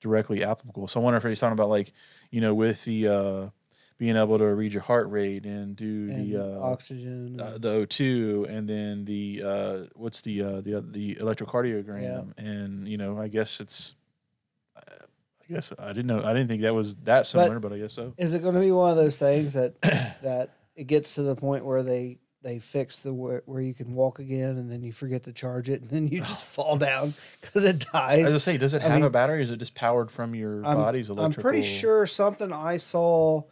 directly 0.01 0.45
applicable. 0.45 0.87
So 0.87 1.01
I 1.01 1.05
wonder 1.05 1.17
if 1.17 1.25
he's 1.25 1.41
talking 1.41 1.55
about 1.55 1.71
like 1.71 1.93
you 2.31 2.41
know 2.41 2.55
with 2.55 2.85
the 2.85 3.09
uh, 3.09 3.47
being 3.97 4.17
able 4.17 4.39
to 4.39 4.45
read 4.45 4.73
your 4.73 4.83
heart 4.83 5.11
rate 5.11 5.47
and 5.47 5.75
do 5.75 6.11
and 6.11 6.33
the 6.33 6.37
uh, 6.37 6.61
oxygen. 6.61 7.41
uh, 7.41 7.59
the 7.59 7.87
O2 7.87 8.49
and 8.49 8.69
then 8.69 9.05
the 9.07 9.43
uh, 9.45 9.79
what's 9.95 10.21
the 10.21 10.43
uh, 10.43 10.61
the 10.61 10.85
the 10.87 11.15
electrocardiogram 11.17 12.37
and 12.39 12.87
you 12.87 12.99
know 12.99 13.19
I 13.19 13.29
guess 13.29 13.61
it's 13.61 13.95
I 14.77 15.53
guess 15.53 15.73
I 15.79 15.89
didn't 15.89 16.07
know 16.07 16.23
I 16.23 16.35
didn't 16.35 16.49
think 16.49 16.61
that 16.63 16.75
was 16.75 16.97
that 16.97 17.25
similar 17.25 17.61
but, 17.61 17.73
I 17.73 17.79
guess 17.79 17.95
so. 17.95 18.13
Is 18.19 18.35
it 18.35 18.43
going 18.43 18.55
to 18.55 18.61
be 18.61 18.71
one 18.71 18.91
of 18.91 18.97
those 18.99 19.17
things 19.17 19.55
that 19.55 19.81
that 19.83 20.51
it 20.77 20.85
gets 20.85 21.15
to 21.15 21.23
the 21.23 21.35
point 21.35 21.65
where 21.65 21.83
they 21.83 22.19
they 22.43 22.59
fix 22.59 23.03
the 23.03 23.13
where, 23.13 23.43
where 23.47 23.61
you 23.61 23.75
can 23.75 23.93
walk 23.93 24.19
again 24.21 24.59
and 24.59 24.71
then 24.71 24.83
you 24.83 24.93
forget 24.93 25.25
to 25.25 25.33
charge 25.33 25.69
it 25.69 25.81
and 25.83 25.91
then 25.91 26.07
you 26.09 26.21
just 26.21 26.47
fall 26.47 26.77
down 26.79 27.15
because 27.41 27.65
it 27.65 27.85
dies? 27.93 28.27
As 28.27 28.35
I 28.35 28.39
say, 28.39 28.57
does 28.59 28.75
it 28.75 28.83
I 28.83 28.89
have 28.89 28.99
a 28.99 29.01
mean, 29.03 29.13
battery? 29.13 29.39
Or 29.39 29.43
is 29.43 29.51
it 29.51 29.57
just 29.59 29.75
powered 29.75 30.11
from 30.11 30.35
your 30.35 30.61
body's 30.63 31.11
electricity? 31.11 31.11
I'm 31.11 31.19
electrical? 31.19 31.51
pretty 31.51 31.63
sure 31.67 32.07
something 32.07 32.53
I 32.53 32.77
saw 32.77 33.43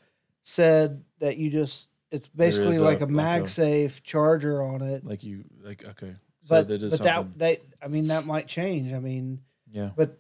said 0.42 1.03
that 1.18 1.37
you 1.37 1.51
just 1.51 1.90
it's 2.11 2.29
basically 2.29 2.77
a- 2.77 2.83
like 2.83 3.01
a 3.01 3.07
like 3.07 3.40
a- 3.40 3.42
MagSafe 3.42 4.03
charger 4.05 4.62
on 4.62 4.83
it. 4.83 5.05
like 5.05 5.25
you 5.25 5.44
like 5.62 5.85
okay 5.85 6.14
so 6.44 6.55
but 6.55 6.68
that 6.68 6.83
is 6.83 6.90
but 6.99 7.05
something 7.07 7.33
that 7.38 7.38
they 7.38 7.61
I 7.83 7.88
mean 7.88 8.07
that 8.09 8.25
might 8.27 8.46
change. 8.46 8.92
I 8.92 9.01
mean, 9.01 9.40
yeah 9.70 9.90
but 9.96 10.18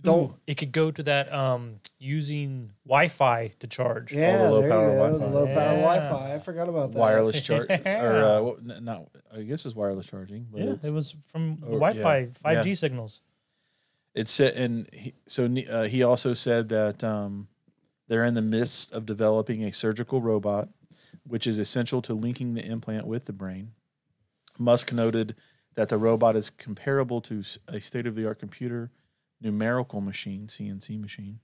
don't 0.00 0.30
Ooh, 0.30 0.34
it 0.46 0.54
could 0.56 0.70
go 0.72 0.90
to 0.90 1.02
that 1.04 1.32
um 1.32 1.74
using 1.98 2.70
Wi-Fi 2.86 3.52
to 3.58 3.66
charge. 3.66 4.12
yeah, 4.12 4.48
low 4.48 4.60
there 4.60 4.70
power 4.70 4.92
you 4.92 4.96
go, 4.98 5.12
the 5.12 5.18
Wi-Fi. 5.18 5.34
low 5.34 5.46
power 5.46 5.54
Yeah. 5.74 5.80
Wi-Fi. 5.80 6.34
I 6.34 6.38
forgot 6.38 6.68
about 6.68 6.92
that. 6.92 6.98
wireless 6.98 7.42
charge 7.42 7.68
or 7.86 8.22
uh, 8.24 8.40
what- 8.42 8.58
n- 8.60 8.84
not 8.84 9.08
I 9.34 9.42
guess 9.42 9.66
it's 9.66 9.74
wireless 9.74 10.06
charging 10.06 10.46
but 10.52 10.60
Yeah, 10.60 10.70
it's, 10.72 10.86
it 10.86 10.92
was 10.92 11.16
from 11.26 11.56
the 11.56 11.66
Or- 11.66 11.80
Wi-Fi 11.80 12.18
yeah, 12.18 12.62
5G 12.62 12.76
signals. 12.78 13.20
it's 14.14 14.30
said 14.30 14.54
and 14.54 14.88
he, 14.92 15.14
so 15.26 15.46
ne- 15.46 15.66
uh, 15.66 15.84
he 15.84 16.02
also 16.02 16.32
said 16.32 16.68
that 16.68 17.02
um, 17.02 17.48
they're 18.06 18.24
in 18.24 18.34
the 18.34 18.42
midst 18.42 18.92
of 18.92 19.04
developing 19.06 19.64
a 19.64 19.72
surgical 19.72 20.20
robot 20.20 20.68
which 21.26 21.46
is 21.46 21.58
essential 21.58 22.00
to 22.02 22.14
linking 22.14 22.54
the 22.54 22.64
implant 22.64 23.06
with 23.06 23.24
the 23.26 23.32
brain 23.32 23.72
Musk 24.58 24.92
noted 24.92 25.34
that 25.74 25.88
the 25.88 25.98
robot 25.98 26.34
is 26.36 26.50
comparable 26.50 27.20
to 27.22 27.40
s- 27.40 27.58
a 27.68 27.80
state-of-the-art 27.80 28.38
computer 28.38 28.90
numerical 29.40 30.00
machine 30.00 30.46
CNC 30.46 31.00
machine 31.00 31.40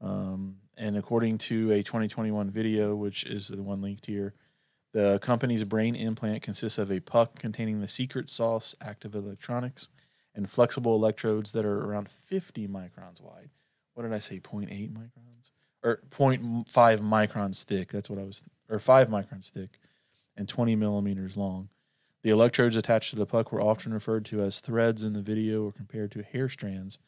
Um, 0.00 0.58
and 0.76 0.96
according 0.96 1.38
to 1.38 1.72
a 1.72 1.82
2021 1.82 2.50
video, 2.50 2.94
which 2.94 3.24
is 3.24 3.48
the 3.48 3.62
one 3.62 3.80
linked 3.80 4.06
here, 4.06 4.34
the 4.92 5.18
company's 5.20 5.64
brain 5.64 5.94
implant 5.94 6.42
consists 6.42 6.78
of 6.78 6.90
a 6.92 7.00
puck 7.00 7.38
containing 7.38 7.80
the 7.80 7.88
secret 7.88 8.28
sauce 8.28 8.74
active 8.80 9.14
electronics 9.14 9.88
and 10.34 10.50
flexible 10.50 10.94
electrodes 10.94 11.52
that 11.52 11.64
are 11.64 11.84
around 11.84 12.10
50 12.10 12.68
microns 12.68 13.22
wide. 13.22 13.50
What 13.94 14.02
did 14.02 14.12
I 14.12 14.18
say? 14.18 14.38
0.8 14.38 14.92
microns? 14.92 15.50
Or 15.82 16.02
0.5 16.10 16.66
microns 17.00 17.64
thick. 17.64 17.90
That's 17.90 18.10
what 18.10 18.18
I 18.18 18.24
was, 18.24 18.44
or 18.68 18.78
5 18.78 19.08
microns 19.08 19.50
thick 19.50 19.78
and 20.36 20.48
20 20.48 20.76
millimeters 20.76 21.36
long. 21.36 21.70
The 22.26 22.32
electrodes 22.32 22.74
attached 22.74 23.10
to 23.10 23.16
the 23.16 23.24
puck 23.24 23.52
were 23.52 23.60
often 23.60 23.94
referred 23.94 24.24
to 24.24 24.42
as 24.42 24.58
threads 24.58 25.04
in 25.04 25.12
the 25.12 25.20
video 25.22 25.62
or 25.66 25.70
compared 25.70 26.10
to 26.10 26.24
hair 26.24 26.48
strands 26.48 26.98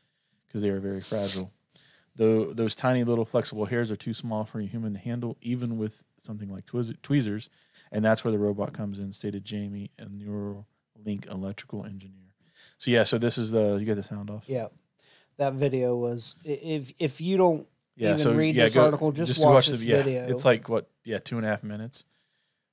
because 0.46 0.62
they 0.62 0.68
are 0.68 0.78
very 0.78 1.00
fragile. 1.00 1.50
Though 2.14 2.52
those 2.52 2.76
tiny 2.76 3.02
little 3.02 3.24
flexible 3.24 3.64
hairs 3.64 3.90
are 3.90 3.96
too 3.96 4.14
small 4.14 4.44
for 4.44 4.60
a 4.60 4.64
human 4.64 4.92
to 4.92 5.00
handle, 5.00 5.36
even 5.42 5.76
with 5.76 6.04
something 6.22 6.48
like 6.48 6.66
tweezers, 6.66 7.50
and 7.90 8.04
that's 8.04 8.22
where 8.22 8.30
the 8.30 8.38
robot 8.38 8.72
comes 8.72 9.00
in, 9.00 9.10
stated 9.10 9.44
Jamie, 9.44 9.90
a 9.98 10.04
Neuralink 10.04 11.28
electrical 11.28 11.84
engineer. 11.84 12.34
So 12.76 12.92
yeah, 12.92 13.02
so 13.02 13.18
this 13.18 13.38
is 13.38 13.50
the 13.50 13.74
you 13.74 13.86
got 13.86 13.96
the 13.96 14.04
sound 14.04 14.30
off. 14.30 14.44
Yeah, 14.48 14.68
that 15.36 15.54
video 15.54 15.96
was. 15.96 16.36
If 16.44 16.92
if 17.00 17.20
you 17.20 17.36
don't 17.36 17.66
Yeah, 17.96 18.10
even 18.10 18.18
so 18.18 18.34
read 18.34 18.54
yeah, 18.54 18.66
this 18.66 18.74
go- 18.74 18.84
article, 18.84 19.10
just, 19.10 19.40
to 19.40 19.48
watch, 19.48 19.66
the 19.66 19.72
this 19.72 19.82
yeah, 19.82 19.96
video. 19.96 20.28
It's 20.28 20.44
like 20.44 20.68
what? 20.68 20.88
Yeah, 21.02 21.18
two 21.18 21.38
and 21.38 21.44
a 21.44 21.48
half 21.48 21.64
minutes. 21.64 22.04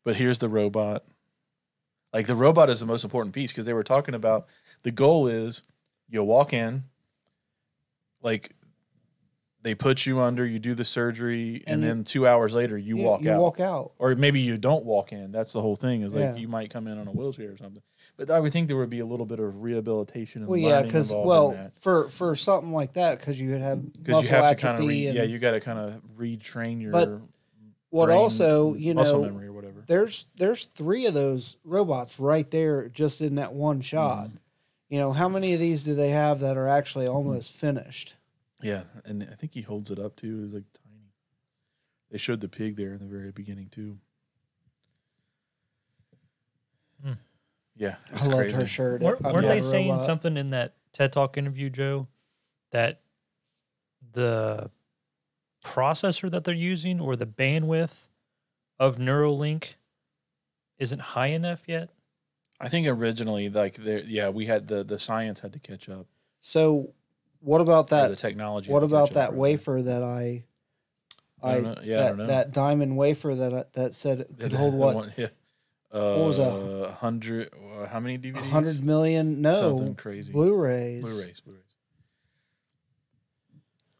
But 0.03 0.17
here's 0.17 0.37
the 0.37 0.47
robot. 0.47 1.05
Like 2.16 2.28
the 2.28 2.36
robot 2.36 2.70
is 2.70 2.80
the 2.80 2.86
most 2.86 3.03
important 3.03 3.36
piece 3.36 3.51
because 3.51 3.66
they 3.66 3.74
were 3.74 3.84
talking 3.84 4.16
about 4.16 4.47
the 4.84 4.91
goal 4.91 5.28
is 5.28 5.63
you 6.07 6.24
walk 6.24 6.53
in, 6.53 6.86
like 8.24 8.55
they 9.63 9.76
put 9.76 10.05
you 10.05 10.22
under, 10.22 10.45
you 10.45 10.57
do 10.57 10.74
the 10.76 10.86
surgery, 10.86 11.61
and, 11.68 11.84
And 11.84 11.84
then 11.84 12.03
two 12.05 12.26
hours 12.26 12.55
later 12.55 12.78
you 12.78 12.95
Yeah, 12.97 13.03
walk 13.03 13.22
you 13.22 13.32
out. 13.32 13.41
walk 13.41 13.59
out. 13.59 13.91
or 13.99 14.16
maybe 14.16 14.39
you 14.39 14.57
don't 14.57 14.86
walk 14.86 15.11
in. 15.11 15.34
That's 15.34 15.51
the 15.51 15.59
whole 15.61 15.76
thing. 15.76 16.03
Is 16.03 16.16
like 16.16 16.22
Yeah. 16.22 16.36
you 16.38 16.47
might 16.47 16.70
come 16.70 16.88
in 16.88 16.97
on 16.97 17.05
a 17.09 17.11
wheelchair 17.11 17.51
or 17.51 17.57
something. 17.57 17.82
But 18.16 18.32
I 18.32 18.39
would 18.39 18.53
think 18.53 18.70
there 18.70 18.78
would 18.78 18.89
be 18.89 18.99
a 19.01 19.05
little 19.05 19.26
bit 19.26 19.39
of 19.41 19.61
rehabilitation 19.61 20.43
and 20.43 20.49
Well, 20.49 20.57
yeah, 20.57 20.84
because 20.84 21.13
well, 21.13 21.70
for 21.82 22.07
for 22.07 22.34
something 22.38 22.72
like 22.72 22.93
that, 22.93 23.20
because 23.20 23.41
you 23.41 23.49
would 23.49 23.61
have 23.61 23.84
muscle 24.07 24.38
you 24.38 24.41
atrophy 24.41 24.88
re- 24.88 25.07
and 25.07 25.18
yeah, 25.18 25.24
you 25.24 25.38
got 25.38 25.51
to 25.51 25.59
kind 25.59 25.80
of 25.80 26.01
retrain 26.18 26.82
your 26.82 26.93
But 26.93 27.20
what 27.89 28.09
also 28.09 28.74
you 28.76 28.93
muscle 28.93 29.20
know 29.22 29.26
memory 29.26 29.47
or 29.47 29.51
whatever. 29.51 29.55
There's 29.88 30.27
there's 30.36 30.65
three 30.65 31.05
of 31.05 31.13
those 31.13 31.57
robots 31.63 32.19
right 32.19 32.49
there 32.51 32.89
just 32.89 33.21
in 33.21 33.36
that 33.36 33.53
one 33.53 33.81
shot. 33.81 34.27
Mm-hmm. 34.27 34.38
You 34.89 34.99
know 34.99 35.11
how 35.11 35.27
many 35.27 35.53
of 35.53 35.59
these 35.59 35.83
do 35.83 35.95
they 35.95 36.09
have 36.09 36.39
that 36.39 36.57
are 36.57 36.67
actually 36.67 37.07
almost 37.07 37.55
finished? 37.55 38.15
Yeah, 38.61 38.83
and 39.03 39.27
I 39.31 39.36
think 39.36 39.53
he 39.53 39.61
holds 39.61 39.91
it 39.91 39.99
up 39.99 40.15
too. 40.15 40.41
It's 40.43 40.53
like 40.53 40.63
tiny. 40.73 41.11
They 42.11 42.17
showed 42.17 42.41
the 42.41 42.47
pig 42.47 42.77
there 42.77 42.93
in 42.93 42.99
the 42.99 43.05
very 43.05 43.31
beginning 43.31 43.69
too. 43.69 43.97
Hmm. 47.03 47.13
Yeah, 47.75 47.95
I 48.11 48.15
it's 48.15 48.27
loved 48.27 48.38
crazy. 48.38 48.55
her 48.55 48.67
shirt. 48.67 49.01
Weren't, 49.01 49.21
weren't 49.21 49.36
not 49.36 49.47
they 49.47 49.61
saying 49.61 49.89
robot. 49.89 50.05
something 50.05 50.38
in 50.38 50.51
that 50.51 50.75
TED 50.93 51.11
Talk 51.11 51.38
interview, 51.38 51.69
Joe, 51.69 52.07
that 52.71 53.01
the 54.13 54.69
processor 55.63 56.29
that 56.29 56.43
they're 56.43 56.53
using 56.53 56.99
or 56.99 57.15
the 57.15 57.25
bandwidth 57.25 58.07
of 58.80 58.97
Neuralink 58.97 59.76
isn't 60.78 60.99
high 60.99 61.28
enough 61.28 61.63
yet? 61.67 61.89
I 62.59 62.69
think 62.69 62.88
originally, 62.88 63.49
like, 63.49 63.76
there, 63.76 63.99
yeah, 63.99 64.30
we 64.30 64.45
had 64.45 64.67
the 64.67 64.84
the 64.84 64.97
science 64.99 65.41
had 65.41 65.53
to 65.53 65.59
catch 65.59 65.89
up. 65.89 66.07
So, 66.39 66.93
what 67.39 67.61
about 67.61 67.91
or 67.91 68.01
the 68.03 68.07
that? 68.09 68.17
technology. 68.17 68.71
What 68.71 68.84
about 68.84 69.11
that 69.11 69.17
up, 69.26 69.30
rather. 69.32 69.38
wafer 69.41 69.82
that 69.84 70.03
I, 70.03 70.45
I 71.43 71.49
I, 71.49 71.53
don't 71.55 71.63
know. 71.63 71.82
Yeah, 71.84 71.95
I 71.95 71.97
that, 71.97 72.07
don't 72.09 72.17
know. 72.17 72.28
that 72.28 72.51
diamond 72.51 72.97
wafer 72.97 73.36
that 73.36 73.53
I, 73.53 73.63
that 73.73 73.95
said 73.95 74.21
it 74.21 74.39
could 74.39 74.53
hold 74.53 74.73
what 74.78 74.95
one- 74.95 75.13
yeah. 75.17 75.28
Uh, 75.93 76.15
was 76.19 76.39
a 76.39 76.91
hundred? 76.99 77.49
uh, 77.53 77.86
How 77.88 78.01
many 78.01 78.17
DVDs? 78.17 78.38
a 78.38 78.41
hundred 78.45 78.86
million? 78.86 79.41
No, 79.41 79.55
Something 79.55 79.95
crazy. 79.95 80.34
Blu-rays. 80.34 81.01
Blu-rays, 81.03 81.39
Blu-rays. 81.39 81.61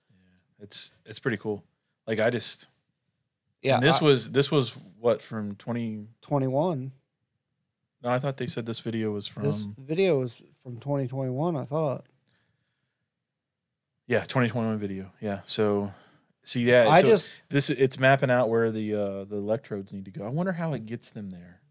Yeah, 0.09 0.63
it's 0.63 0.91
it's 1.05 1.19
pretty 1.19 1.38
cool. 1.38 1.63
Like 2.07 2.19
I 2.19 2.30
just 2.30 2.67
Yeah, 3.66 3.76
and 3.76 3.84
this 3.84 4.01
I- 4.01 4.05
was 4.05 4.32
this 4.32 4.51
was 4.51 4.78
what 4.99 5.22
from 5.22 5.55
twenty. 5.55 6.07
twenty-one. 6.22 6.91
No, 8.03 8.09
I 8.11 8.20
thought 8.20 8.38
they 8.38 8.45
said 8.45 8.66
this 8.66 8.80
video 8.82 9.11
was 9.11 9.28
from 9.28 9.43
This 9.43 9.63
video 9.78 10.20
was 10.20 10.43
from 10.61 10.76
2021. 10.78 11.55
I 11.55 11.66
thought. 11.66 12.05
yeah 14.07 14.24
twenty 14.24 14.49
twenty 14.49 14.68
one 14.68 14.78
video. 14.78 15.11
Yeah, 15.22 15.39
so 15.45 15.91
see 16.43 16.61
yeah, 16.70 16.88
I 16.89 17.01
so 17.01 17.07
just 17.07 17.32
this 17.49 17.70
it's 17.70 17.97
mapping 17.99 18.30
out 18.30 18.49
where 18.49 18.72
the 18.72 18.93
uh 18.93 19.24
the 19.26 19.38
electrodes 19.38 19.93
need 19.93 20.05
to 20.05 20.11
go. 20.11 20.26
I 20.26 20.30
wonder 20.30 20.51
how 20.51 20.74
it 20.74 20.86
gets 20.86 21.09
them 21.09 21.30
there. 21.32 21.61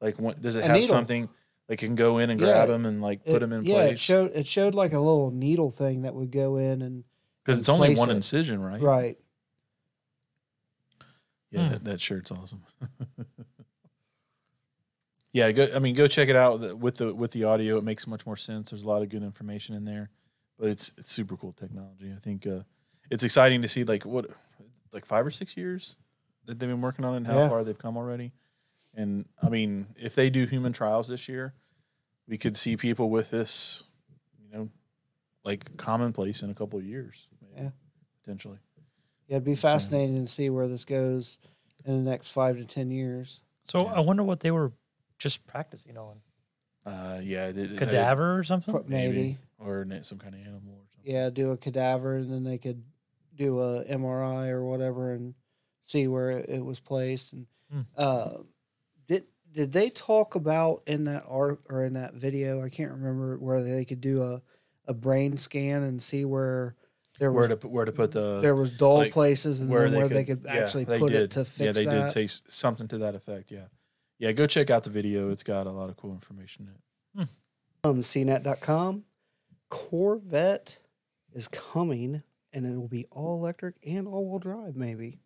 Like, 0.00 0.18
what, 0.18 0.42
does 0.42 0.56
it 0.56 0.64
have 0.64 0.72
needle. 0.74 0.88
something 0.88 1.28
like 1.68 1.78
can 1.78 1.94
go 1.94 2.18
in 2.18 2.28
and 2.30 2.38
Yeah, 2.40 2.46
grab 2.46 2.68
them 2.68 2.84
and 2.84 3.00
like 3.00 3.24
put 3.24 3.36
it- 3.36 3.40
them 3.40 3.52
in 3.52 3.64
yeah, 3.64 3.84
it 3.84 3.98
showed 3.98 4.32
it 4.34 4.46
showed 4.46 4.74
like 4.74 4.92
a 4.92 4.98
little 4.98 5.30
needle 5.30 5.70
thing 5.70 6.02
that 6.02 6.14
would 6.14 6.30
go 6.32 6.56
in 6.56 6.82
and 6.82 7.04
Because 7.44 7.60
it's 7.60 7.68
only 7.68 7.94
one 7.94 8.10
it. 8.10 8.16
incision, 8.16 8.60
right? 8.62 8.80
right. 8.82 9.18
Yeah, 11.54 11.66
Hmm. 11.66 11.72
that, 11.72 11.84
that 11.84 12.00
shirt's 12.00 12.30
awesome. 12.32 12.62
yeah, 15.32 15.50
go. 15.52 15.68
I 15.74 15.78
mean, 15.78 15.94
go 15.94 16.06
check 16.06 16.28
it 16.28 16.36
out 16.36 16.78
with 16.78 16.96
the 16.96 17.14
with 17.14 17.30
the 17.32 17.44
audio. 17.44 17.78
It 17.78 17.84
makes 17.84 18.06
much 18.06 18.26
more 18.26 18.36
sense. 18.36 18.70
There's 18.70 18.84
a 18.84 18.88
lot 18.88 19.02
of 19.02 19.08
good 19.08 19.22
information 19.22 19.74
in 19.74 19.84
there, 19.84 20.10
but 20.58 20.68
it's 20.68 20.92
it's 20.98 21.10
super 21.12 21.36
cool 21.36 21.52
technology. 21.52 22.12
I 22.16 22.20
think 22.20 22.46
uh, 22.46 22.60
it's 23.10 23.24
exciting 23.24 23.62
to 23.62 23.68
see 23.68 23.84
like 23.84 24.04
what 24.04 24.30
like 24.92 25.06
five 25.06 25.26
or 25.26 25.30
six 25.30 25.56
years 25.56 25.96
that 26.46 26.58
they've 26.58 26.68
been 26.68 26.80
working 26.80 27.04
on 27.04 27.14
it 27.14 27.16
and 27.18 27.26
how 27.26 27.38
Yeah. 27.38 27.48
far 27.48 27.64
they've 27.64 27.78
come 27.78 27.96
already. 27.96 28.32
And 28.94 29.24
I 29.42 29.48
mean, 29.48 29.86
if 29.96 30.14
they 30.14 30.30
do 30.30 30.46
human 30.46 30.72
trials 30.72 31.08
this 31.08 31.28
year, 31.28 31.54
we 32.28 32.38
could 32.38 32.56
see 32.56 32.76
people 32.76 33.10
with 33.10 33.30
this, 33.30 33.82
you 34.40 34.56
know, 34.56 34.68
like 35.44 35.76
commonplace 35.76 36.42
in 36.42 36.50
a 36.50 36.54
couple 36.54 36.78
of 36.78 36.84
years, 36.84 37.26
maybe, 37.42 37.62
Yeah. 37.64 37.70
potentially. 38.22 38.58
Yeah, 39.26 39.36
it'd 39.36 39.44
be 39.44 39.54
fascinating 39.54 40.24
to 40.24 40.30
see 40.30 40.50
where 40.50 40.68
this 40.68 40.84
goes 40.84 41.38
in 41.84 42.04
the 42.04 42.10
next 42.10 42.30
five 42.30 42.56
to 42.56 42.64
ten 42.66 42.90
years. 42.90 43.40
So 43.64 43.84
Yeah. 43.86 43.92
I 43.94 44.00
wonder 44.00 44.22
what 44.22 44.40
they 44.40 44.50
were 44.50 44.72
just 45.18 45.46
practicing 45.46 45.96
on. 45.96 46.20
Uh, 46.84 47.20
yeah, 47.22 47.50
they- 47.50 47.66
they- 47.66 47.78
Cadaver 47.78 48.38
or 48.38 48.44
something? 48.44 48.72
Pro- 48.74 48.84
Maybe. 48.86 49.16
maybe, 49.16 49.38
or 49.58 49.82
an- 49.82 50.04
some 50.04 50.18
kind 50.18 50.34
of 50.34 50.40
animal 50.42 50.74
or 50.74 50.86
something. 50.94 51.12
Yeah, 51.14 51.30
do 51.30 51.50
a 51.50 51.56
cadaver 51.56 52.16
and 52.16 52.30
then 52.30 52.44
they 52.44 52.58
could 52.58 52.82
do 53.34 53.60
a 53.60 53.84
MRI 53.84 54.48
or 54.48 54.62
whatever 54.64 55.12
and 55.12 55.34
see 55.82 56.06
where 56.06 56.30
it, 56.30 56.48
it 56.50 56.64
was 56.64 56.80
placed. 56.80 57.32
And 57.32 57.46
Hmm. 57.70 57.80
uh, 57.96 58.38
did 59.06 59.24
did 59.50 59.72
they 59.72 59.88
talk 59.88 60.34
about 60.34 60.82
in 60.86 61.04
that 61.04 61.24
art 61.28 61.60
or 61.70 61.84
in 61.84 61.94
that 61.94 62.14
video? 62.14 62.60
I 62.60 62.68
can't 62.68 62.90
remember 62.92 63.38
where 63.38 63.62
they 63.62 63.84
could 63.86 64.00
do 64.00 64.22
a, 64.22 64.42
a 64.86 64.92
brain 64.94 65.38
scan 65.38 65.82
and 65.82 66.02
see 66.02 66.24
where 66.26 66.74
there 67.18 67.30
was 67.32 67.42
Where 67.42 67.48
to 67.48 67.56
put, 67.56 67.70
where 67.70 67.84
to 67.84 67.92
put 67.92 68.10
the 68.12 68.40
there 68.40 68.54
was 68.54 68.70
dull 68.70 68.98
like, 68.98 69.12
places 69.12 69.60
and 69.60 69.70
then 69.70 69.92
where 69.94 70.08
they 70.08 70.24
could 70.24 70.42
yeah, 70.44 70.54
actually 70.54 70.84
they 70.84 70.98
put 70.98 71.12
did. 71.12 71.22
it 71.22 71.30
to 71.32 71.44
fix 71.44 71.56
that 71.58 71.64
Yeah, 71.64 71.72
they 71.72 71.84
that. 71.84 72.12
did 72.14 72.28
say 72.30 72.42
something 72.48 72.88
to 72.88 72.98
that 72.98 73.14
effect. 73.14 73.50
Yeah, 73.52 73.66
yeah. 74.18 74.32
Go 74.32 74.46
check 74.46 74.70
out 74.70 74.82
the 74.84 74.90
video. 74.90 75.30
It's 75.30 75.42
got 75.44 75.66
a 75.66 75.70
lot 75.70 75.88
of 75.90 75.96
cool 75.96 76.12
information 76.12 76.68
in 77.16 77.22
it. 77.22 77.28
um, 77.84 78.00
CNET.com. 78.00 79.04
Corvette 79.70 80.78
is 81.32 81.48
coming, 81.48 82.22
and 82.52 82.66
it 82.66 82.76
will 82.78 82.88
be 82.88 83.06
all 83.10 83.38
electric 83.38 83.74
and 83.86 84.06
all 84.06 84.28
wheel 84.28 84.38
drive, 84.38 84.76
maybe. 84.76 85.20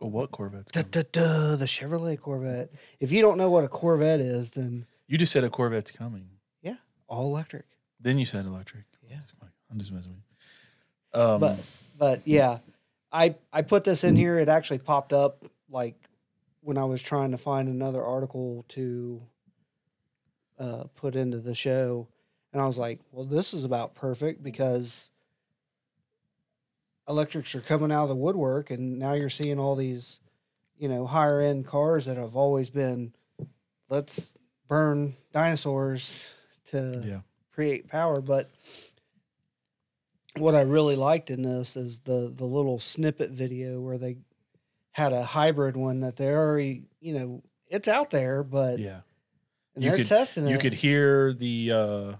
Oh, 0.00 0.06
what 0.06 0.30
Corvette's 0.30 0.70
Da, 0.70 0.82
coming? 0.82 0.90
da, 0.90 1.02
da, 1.12 1.56
the 1.56 1.64
Chevrolet 1.64 2.18
Corvette. 2.20 2.70
If 3.00 3.10
you 3.12 3.20
don't 3.20 3.36
know 3.38 3.50
what 3.50 3.64
a 3.64 3.68
Corvette 3.68 4.20
is, 4.20 4.52
then 4.52 4.86
You 5.08 5.18
just 5.18 5.32
said 5.32 5.42
a 5.44 5.50
Corvette's 5.50 5.90
coming. 5.90 6.28
Yeah, 6.62 6.76
all 7.08 7.26
electric. 7.26 7.66
Then 8.00 8.18
you 8.18 8.24
said 8.24 8.46
electric. 8.46 8.84
Yeah. 9.08 9.18
I'm 9.70 9.78
just 9.78 9.90
messing 9.92 10.10
with 10.12 10.20
you. 10.20 10.27
Um, 11.14 11.40
But 11.40 11.58
but 11.98 12.22
yeah, 12.24 12.58
I 13.12 13.34
I 13.52 13.62
put 13.62 13.84
this 13.84 14.04
in 14.04 14.16
here. 14.16 14.38
It 14.38 14.48
actually 14.48 14.78
popped 14.78 15.12
up 15.12 15.44
like 15.70 15.96
when 16.60 16.78
I 16.78 16.84
was 16.84 17.02
trying 17.02 17.30
to 17.30 17.38
find 17.38 17.68
another 17.68 18.04
article 18.04 18.64
to 18.68 19.22
uh, 20.58 20.84
put 20.96 21.16
into 21.16 21.38
the 21.38 21.54
show, 21.54 22.08
and 22.52 22.60
I 22.60 22.66
was 22.66 22.78
like, 22.78 23.00
well, 23.12 23.24
this 23.24 23.54
is 23.54 23.64
about 23.64 23.94
perfect 23.94 24.42
because 24.42 25.10
electrics 27.08 27.54
are 27.54 27.60
coming 27.60 27.90
out 27.90 28.04
of 28.04 28.08
the 28.10 28.16
woodwork, 28.16 28.70
and 28.70 28.98
now 28.98 29.14
you're 29.14 29.30
seeing 29.30 29.58
all 29.58 29.74
these, 29.76 30.20
you 30.76 30.88
know, 30.88 31.06
higher 31.06 31.40
end 31.40 31.66
cars 31.66 32.04
that 32.04 32.16
have 32.16 32.36
always 32.36 32.68
been, 32.68 33.14
let's 33.88 34.36
burn 34.68 35.14
dinosaurs 35.32 36.30
to 36.66 37.02
yeah. 37.04 37.20
create 37.52 37.88
power. 37.88 38.20
But 38.20 38.50
what 40.40 40.54
I 40.54 40.60
really 40.62 40.96
liked 40.96 41.30
in 41.30 41.42
this 41.42 41.76
is 41.76 42.00
the 42.00 42.32
the 42.34 42.44
little 42.44 42.78
snippet 42.78 43.30
video 43.30 43.80
where 43.80 43.98
they 43.98 44.18
had 44.92 45.12
a 45.12 45.22
hybrid 45.24 45.76
one 45.76 46.00
that 46.00 46.16
they 46.16 46.28
already, 46.32 46.84
you 47.00 47.14
know, 47.14 47.42
it's 47.68 47.88
out 47.88 48.10
there, 48.10 48.42
but 48.42 48.78
Yeah. 48.78 49.00
and 49.74 49.84
You 49.84 49.90
they're 49.90 49.98
could- 49.98 50.06
testing 50.06 50.46
it. 50.48 50.50
You 50.50 50.58
could 50.58 50.72
hear 50.74 51.32
the 51.32 51.72
uh, 51.72 52.12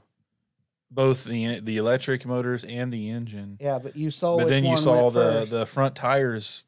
both 0.90 1.24
the 1.24 1.60
the 1.60 1.76
electric 1.76 2.24
motors 2.26 2.64
and 2.64 2.92
the 2.92 3.10
engine. 3.10 3.58
yeah, 3.60 3.78
but 3.78 3.96
you 3.96 4.10
saw. 4.10 4.38
but 4.38 4.48
then 4.48 4.64
you 4.64 4.76
saw 4.76 5.10
the 5.10 5.20
first. 5.40 5.50
the 5.50 5.66
front 5.66 5.94
tires 5.96 6.66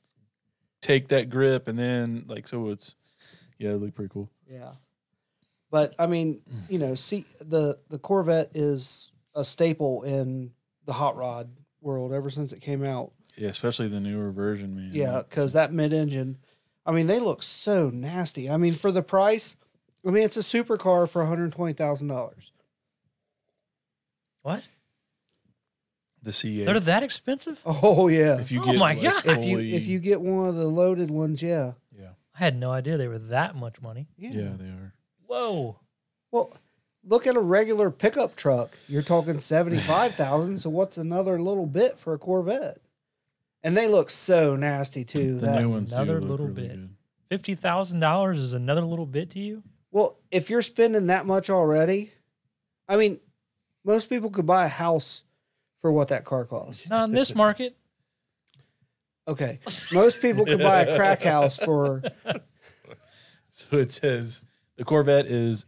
take 0.83 1.09
that 1.09 1.29
grip 1.31 1.69
and 1.69 1.79
then 1.79 2.25
like 2.27 2.49
so 2.49 2.69
it's 2.71 2.97
yeah, 3.59 3.71
it 3.71 3.75
looked 3.77 3.95
pretty 3.95 4.11
cool. 4.13 4.31
Yeah. 4.51 4.73
But 5.71 5.95
I 5.99 6.07
mean, 6.07 6.41
you 6.69 6.79
know, 6.79 6.95
see 6.95 7.25
the 7.41 7.79
the 7.89 7.99
Corvette 7.99 8.51
is 8.55 9.13
a 9.35 9.45
staple 9.45 10.03
in 10.03 10.51
the 10.91 10.95
hot 10.95 11.17
rod 11.17 11.49
world 11.81 12.13
ever 12.13 12.29
since 12.31 12.53
it 12.53 12.61
came 12.61 12.85
out. 12.85 13.13
Yeah, 13.37 13.47
especially 13.49 13.87
the 13.87 14.01
newer 14.01 14.33
version, 14.33 14.75
man. 14.75 14.91
Yeah, 14.93 15.23
because 15.23 15.53
that 15.53 15.73
mid 15.73 15.93
engine, 15.93 16.39
I 16.85 16.91
mean, 16.91 17.07
they 17.07 17.21
look 17.21 17.45
so 17.45 17.91
nasty. 17.91 18.51
I 18.51 18.57
mean, 18.57 18.73
for 18.73 18.91
the 18.91 19.03
price, 19.03 19.57
I 20.05 20.11
mean, 20.11 20.25
it's 20.25 20.37
a 20.37 20.41
supercar 20.41 21.09
for 21.09 21.21
one 21.23 21.29
hundred 21.29 21.53
twenty 21.53 21.75
thousand 21.75 22.09
dollars. 22.09 22.51
What? 24.43 24.65
the 26.23 26.33
C8. 26.33 26.67
They're 26.67 26.81
that 26.81 27.03
expensive? 27.03 27.61
Oh 27.65 28.09
yeah. 28.09 28.39
if 28.41 28.51
you 28.53 28.61
Oh 28.61 28.65
get 28.67 28.75
my 28.77 28.93
like, 28.95 29.03
God. 29.03 29.23
If 29.27 29.45
you 29.45 29.51
fully- 29.57 29.75
if 29.77 29.87
you 29.87 29.99
get 30.01 30.21
one 30.21 30.49
of 30.49 30.57
the 30.57 30.67
loaded 30.67 31.11
ones, 31.11 31.41
yeah, 31.43 31.75
yeah, 31.97 32.11
I 32.35 32.39
had 32.39 32.59
no 32.59 32.73
idea 32.73 32.97
they 32.97 33.09
were 33.09 33.19
that 33.19 33.55
much 33.55 33.81
money. 33.81 34.09
yeah. 34.19 34.31
yeah, 34.33 34.51
they 34.59 34.67
are. 34.67 34.93
Whoa. 35.27 35.79
Well, 36.33 36.53
look 37.05 37.27
at 37.27 37.37
a 37.37 37.41
regular 37.41 37.91
pickup 37.91 38.37
truck. 38.37 38.77
You're 38.89 39.03
talking 39.03 39.39
seventy 39.39 39.79
five 39.79 40.15
thousand. 40.15 40.59
so 40.59 40.71
what's 40.71 40.99
another 40.99 41.41
little 41.41 41.67
bit 41.67 41.99
for 41.99 42.15
a 42.15 42.19
Corvette? 42.19 42.79
And 43.63 43.77
they 43.77 43.89
look 43.89 44.09
so 44.11 44.57
nasty 44.57 45.05
too. 45.05 45.35
The 45.35 45.47
that 45.47 45.61
new 45.61 45.69
ones 45.71 45.91
do 45.91 45.97
another 45.97 46.21
look 46.21 46.31
little 46.31 46.47
really 46.47 46.69
bit. 46.69 46.77
good. 46.77 46.91
Fifty 47.29 47.55
thousand 47.55 48.01
dollars 48.01 48.39
is 48.39 48.53
another 48.55 48.83
little 48.83 49.07
bit 49.07 49.31
to 49.31 49.39
you? 49.39 49.63
Well, 49.91 50.19
if 50.31 50.51
you're 50.51 50.63
spending 50.63 51.07
that 51.09 51.27
much 51.27 51.51
already, 51.51 52.13
I 52.89 52.97
mean, 52.97 53.21
Most 53.85 54.09
people 54.09 54.31
could 54.31 54.47
buy 54.47 54.65
a 54.67 54.69
house 54.69 55.25
for 55.81 55.91
what 55.93 56.09
that 56.09 56.25
car 56.25 56.45
costs. 56.45 56.89
Not 56.89 57.09
in 57.09 57.15
this 57.15 57.35
market. 57.35 57.77
Okay. 59.27 59.59
Most 59.93 60.21
people 60.21 60.45
could 60.45 60.59
buy 60.59 60.83
a 60.83 60.97
crack 60.97 61.23
house 61.23 61.59
for 61.59 62.03
So 63.51 63.77
it 63.79 63.93
says 63.93 64.43
the 64.77 64.85
Corvette 64.85 65.27
is. 65.27 65.67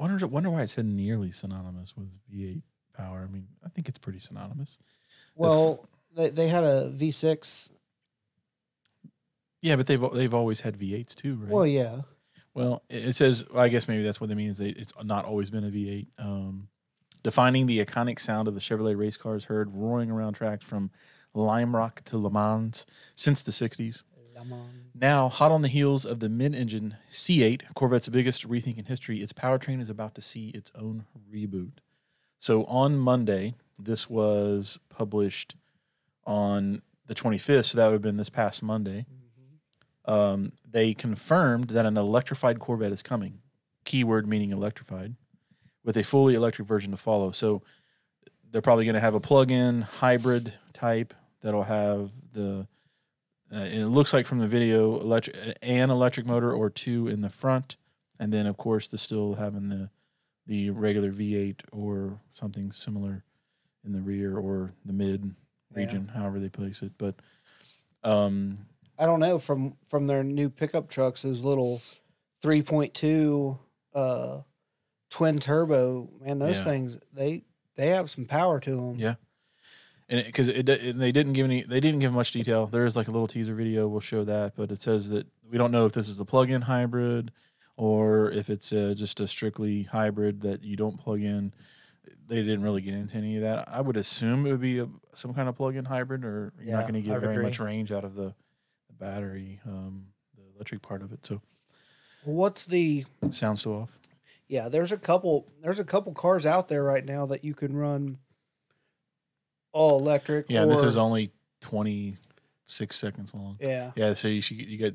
Wonder 0.00 0.26
wonder 0.26 0.48
why 0.48 0.62
it 0.62 0.70
said 0.70 0.86
nearly 0.86 1.30
synonymous 1.30 1.94
with 1.94 2.08
V8 2.32 2.62
power. 2.96 3.26
I 3.28 3.30
mean, 3.30 3.48
I 3.62 3.68
think 3.68 3.86
it's 3.86 3.98
pretty 3.98 4.18
synonymous. 4.18 4.78
well, 5.34 5.86
they, 6.16 6.30
they 6.30 6.48
had 6.48 6.64
a 6.64 6.90
V6. 6.90 7.70
Yeah, 9.60 9.76
but 9.76 9.86
they've 9.86 10.02
they've 10.14 10.32
always 10.32 10.62
had 10.62 10.78
V8s 10.78 11.14
too, 11.14 11.36
right? 11.36 11.50
Well, 11.50 11.66
yeah. 11.66 12.00
Well, 12.54 12.82
it 12.88 13.08
it 13.08 13.16
says. 13.16 13.44
Well, 13.52 13.62
I 13.62 13.68
guess 13.68 13.88
maybe 13.88 14.02
that's 14.02 14.22
what 14.22 14.30
they 14.30 14.34
mean. 14.34 14.48
Is 14.48 14.56
they, 14.56 14.70
it's 14.70 14.94
not 15.04 15.26
always 15.26 15.50
been 15.50 15.64
a 15.64 15.70
V8. 15.70 16.06
Um, 16.18 16.68
defining 17.22 17.66
the 17.66 17.84
iconic 17.84 18.18
sound 18.18 18.48
of 18.48 18.54
the 18.54 18.60
Chevrolet 18.60 18.96
race 18.96 19.18
cars 19.18 19.44
heard 19.44 19.74
roaring 19.74 20.10
around 20.10 20.32
tracks 20.32 20.64
from 20.64 20.90
Lime 21.34 21.76
Rock 21.76 22.02
to 22.06 22.16
Le 22.16 22.30
Mans 22.30 22.86
since 23.14 23.42
the 23.42 23.52
'60s. 23.52 24.02
Now, 24.94 25.28
hot 25.28 25.52
on 25.52 25.62
the 25.62 25.68
heels 25.68 26.04
of 26.04 26.20
the 26.20 26.28
mid-engine 26.28 26.96
C8, 27.10 27.74
Corvette's 27.74 28.08
biggest 28.08 28.48
rethink 28.48 28.78
in 28.78 28.86
history, 28.86 29.20
its 29.20 29.32
powertrain 29.32 29.80
is 29.80 29.90
about 29.90 30.14
to 30.14 30.20
see 30.20 30.48
its 30.50 30.70
own 30.74 31.06
reboot. 31.32 31.72
So 32.38 32.64
on 32.64 32.98
Monday, 32.98 33.54
this 33.78 34.08
was 34.08 34.78
published 34.88 35.56
on 36.26 36.82
the 37.06 37.14
25th, 37.14 37.66
so 37.66 37.78
that 37.78 37.86
would 37.86 37.94
have 37.94 38.02
been 38.02 38.16
this 38.16 38.30
past 38.30 38.62
Monday. 38.62 39.06
Um, 40.06 40.52
they 40.68 40.94
confirmed 40.94 41.68
that 41.70 41.86
an 41.86 41.96
electrified 41.96 42.58
Corvette 42.58 42.92
is 42.92 43.02
coming. 43.02 43.40
Keyword 43.84 44.26
meaning 44.26 44.52
electrified, 44.52 45.14
with 45.84 45.96
a 45.96 46.02
fully 46.02 46.34
electric 46.34 46.66
version 46.66 46.90
to 46.90 46.96
follow. 46.96 47.30
So 47.30 47.62
they're 48.50 48.62
probably 48.62 48.84
going 48.84 48.94
to 48.94 49.00
have 49.00 49.14
a 49.14 49.20
plug-in 49.20 49.82
hybrid 49.82 50.52
type 50.72 51.14
that'll 51.42 51.64
have 51.64 52.10
the 52.32 52.66
uh, 53.52 53.56
and 53.56 53.82
it 53.82 53.88
looks 53.88 54.12
like 54.12 54.26
from 54.26 54.38
the 54.38 54.46
video 54.46 55.00
electric 55.00 55.36
an 55.62 55.90
electric 55.90 56.26
motor 56.26 56.52
or 56.52 56.70
two 56.70 57.08
in 57.08 57.20
the 57.20 57.30
front 57.30 57.76
and 58.18 58.32
then 58.32 58.46
of 58.46 58.56
course 58.56 58.88
the 58.88 58.98
still 58.98 59.34
having 59.34 59.68
the 59.68 59.90
the 60.46 60.70
regular 60.70 61.10
v8 61.12 61.60
or 61.72 62.20
something 62.32 62.70
similar 62.72 63.24
in 63.84 63.92
the 63.92 64.00
rear 64.00 64.36
or 64.36 64.72
the 64.84 64.92
mid 64.92 65.34
region 65.72 66.08
however 66.14 66.38
they 66.38 66.48
place 66.48 66.82
it 66.82 66.92
but 66.98 67.14
um 68.04 68.58
I 68.98 69.06
don't 69.06 69.20
know 69.20 69.38
from 69.38 69.76
from 69.88 70.06
their 70.06 70.22
new 70.22 70.50
pickup 70.50 70.88
trucks, 70.90 71.22
those 71.22 71.42
little 71.42 71.80
3.2 72.44 73.58
uh, 73.94 74.40
twin 75.08 75.38
turbo, 75.40 76.10
man, 76.20 76.38
those 76.38 76.58
Yeah. 76.58 76.64
things 76.64 76.98
they 77.12 77.44
they 77.76 77.88
have 77.88 78.10
some 78.10 78.26
power 78.26 78.60
to 78.60 78.76
them. 78.76 78.96
Yeah. 78.96 79.14
And 80.10 80.26
because 80.26 80.48
it, 80.48 80.68
it, 80.68 80.98
they 80.98 81.12
didn't 81.12 81.32
give 81.32 81.44
any 81.46 81.62
they 81.62 81.80
didn't 81.80 82.00
give 82.00 82.12
much 82.12 82.32
detail 82.32 82.66
there 82.66 82.84
is 82.84 82.96
like 82.96 83.08
a 83.08 83.10
little 83.10 83.28
teaser 83.28 83.54
video 83.54 83.88
we'll 83.88 84.00
show 84.00 84.24
that 84.24 84.54
but 84.56 84.70
it 84.70 84.78
says 84.80 85.08
that 85.08 85.26
we 85.48 85.56
don't 85.56 85.70
know 85.70 85.86
if 85.86 85.92
this 85.92 86.08
is 86.08 86.20
a 86.20 86.24
plug-in 86.24 86.62
hybrid 86.62 87.30
or 87.76 88.30
if 88.30 88.50
it's 88.50 88.72
uh 88.72 88.92
just 88.96 89.20
a 89.20 89.26
strictly 89.26 89.84
hybrid 89.84 90.42
that 90.42 90.62
you 90.62 90.76
don't 90.76 90.98
plug 90.98 91.22
in 91.22 91.54
they 92.26 92.36
didn't 92.36 92.62
really 92.62 92.82
get 92.82 92.94
into 92.94 93.16
any 93.16 93.36
of 93.36 93.42
that 93.42 93.66
i 93.68 93.80
would 93.80 93.96
assume 93.96 94.46
it 94.46 94.50
would 94.50 94.60
be 94.60 94.80
a, 94.80 94.88
some 95.14 95.32
kind 95.32 95.48
of 95.48 95.56
plug-in 95.56 95.84
hybrid 95.84 96.24
or 96.24 96.52
you're 96.60 96.76
not 96.76 96.82
going 96.82 96.94
to 96.94 97.00
get 97.00 97.20
very 97.20 97.42
much 97.42 97.58
range 97.58 97.92
out 97.92 98.04
of 98.04 98.14
the, 98.14 98.34
the 98.88 98.94
battery 98.98 99.60
um, 99.66 100.06
the 100.36 100.42
electric 100.56 100.82
part 100.82 101.02
of 101.02 101.12
it 101.12 101.24
so 101.24 101.40
What's 102.24 102.66
the 102.66 103.06
sounds 103.30 103.60
still 103.60 103.76
off 103.76 103.98
yeah? 104.50 104.68
There's 104.68 104.90
a 104.90 104.98
couple. 104.98 105.46
There's 105.62 105.78
a 105.78 105.84
couple 105.84 106.12
cars 106.12 106.44
out 106.44 106.66
there 106.66 106.82
right 106.82 107.04
now 107.04 107.24
that 107.26 107.44
you 107.44 107.54
can 107.54 107.76
run 107.76 108.18
all 109.72 109.98
electric. 109.98 110.46
yeah 110.48 110.62
or, 110.62 110.66
this 110.66 110.82
is 110.82 110.96
only 110.96 111.30
26 111.60 112.96
seconds 112.96 113.34
long 113.34 113.56
yeah. 113.60 113.92
Yeah, 113.96 114.14
so 114.14 114.28
you 114.28 114.40
should 114.40 114.56
you 114.58 114.76
get. 114.76 114.94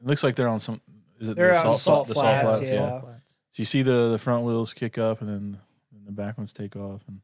It 0.00 0.06
looks 0.06 0.22
like 0.24 0.34
they're 0.34 0.48
on 0.48 0.60
some. 0.60 0.80
Is 1.20 1.28
it 1.28 1.36
They're 1.36 1.52
the 1.52 1.58
on 1.58 1.64
salt, 1.64 1.78
salt 1.80 2.08
the 2.08 2.14
flats, 2.14 2.42
salt 2.42 2.56
flats? 2.56 2.72
yeah. 2.72 2.80
Yeah. 2.80 3.00
So 3.50 3.60
you 3.60 3.64
see 3.64 3.82
the 3.82 4.08
the 4.10 4.18
front 4.18 4.44
wheels 4.44 4.72
kick 4.72 4.96
up 4.96 5.20
and 5.20 5.28
then 5.28 5.58
and 5.94 6.06
the 6.06 6.12
back 6.12 6.38
ones 6.38 6.52
take 6.54 6.76
off, 6.76 7.02
and 7.08 7.20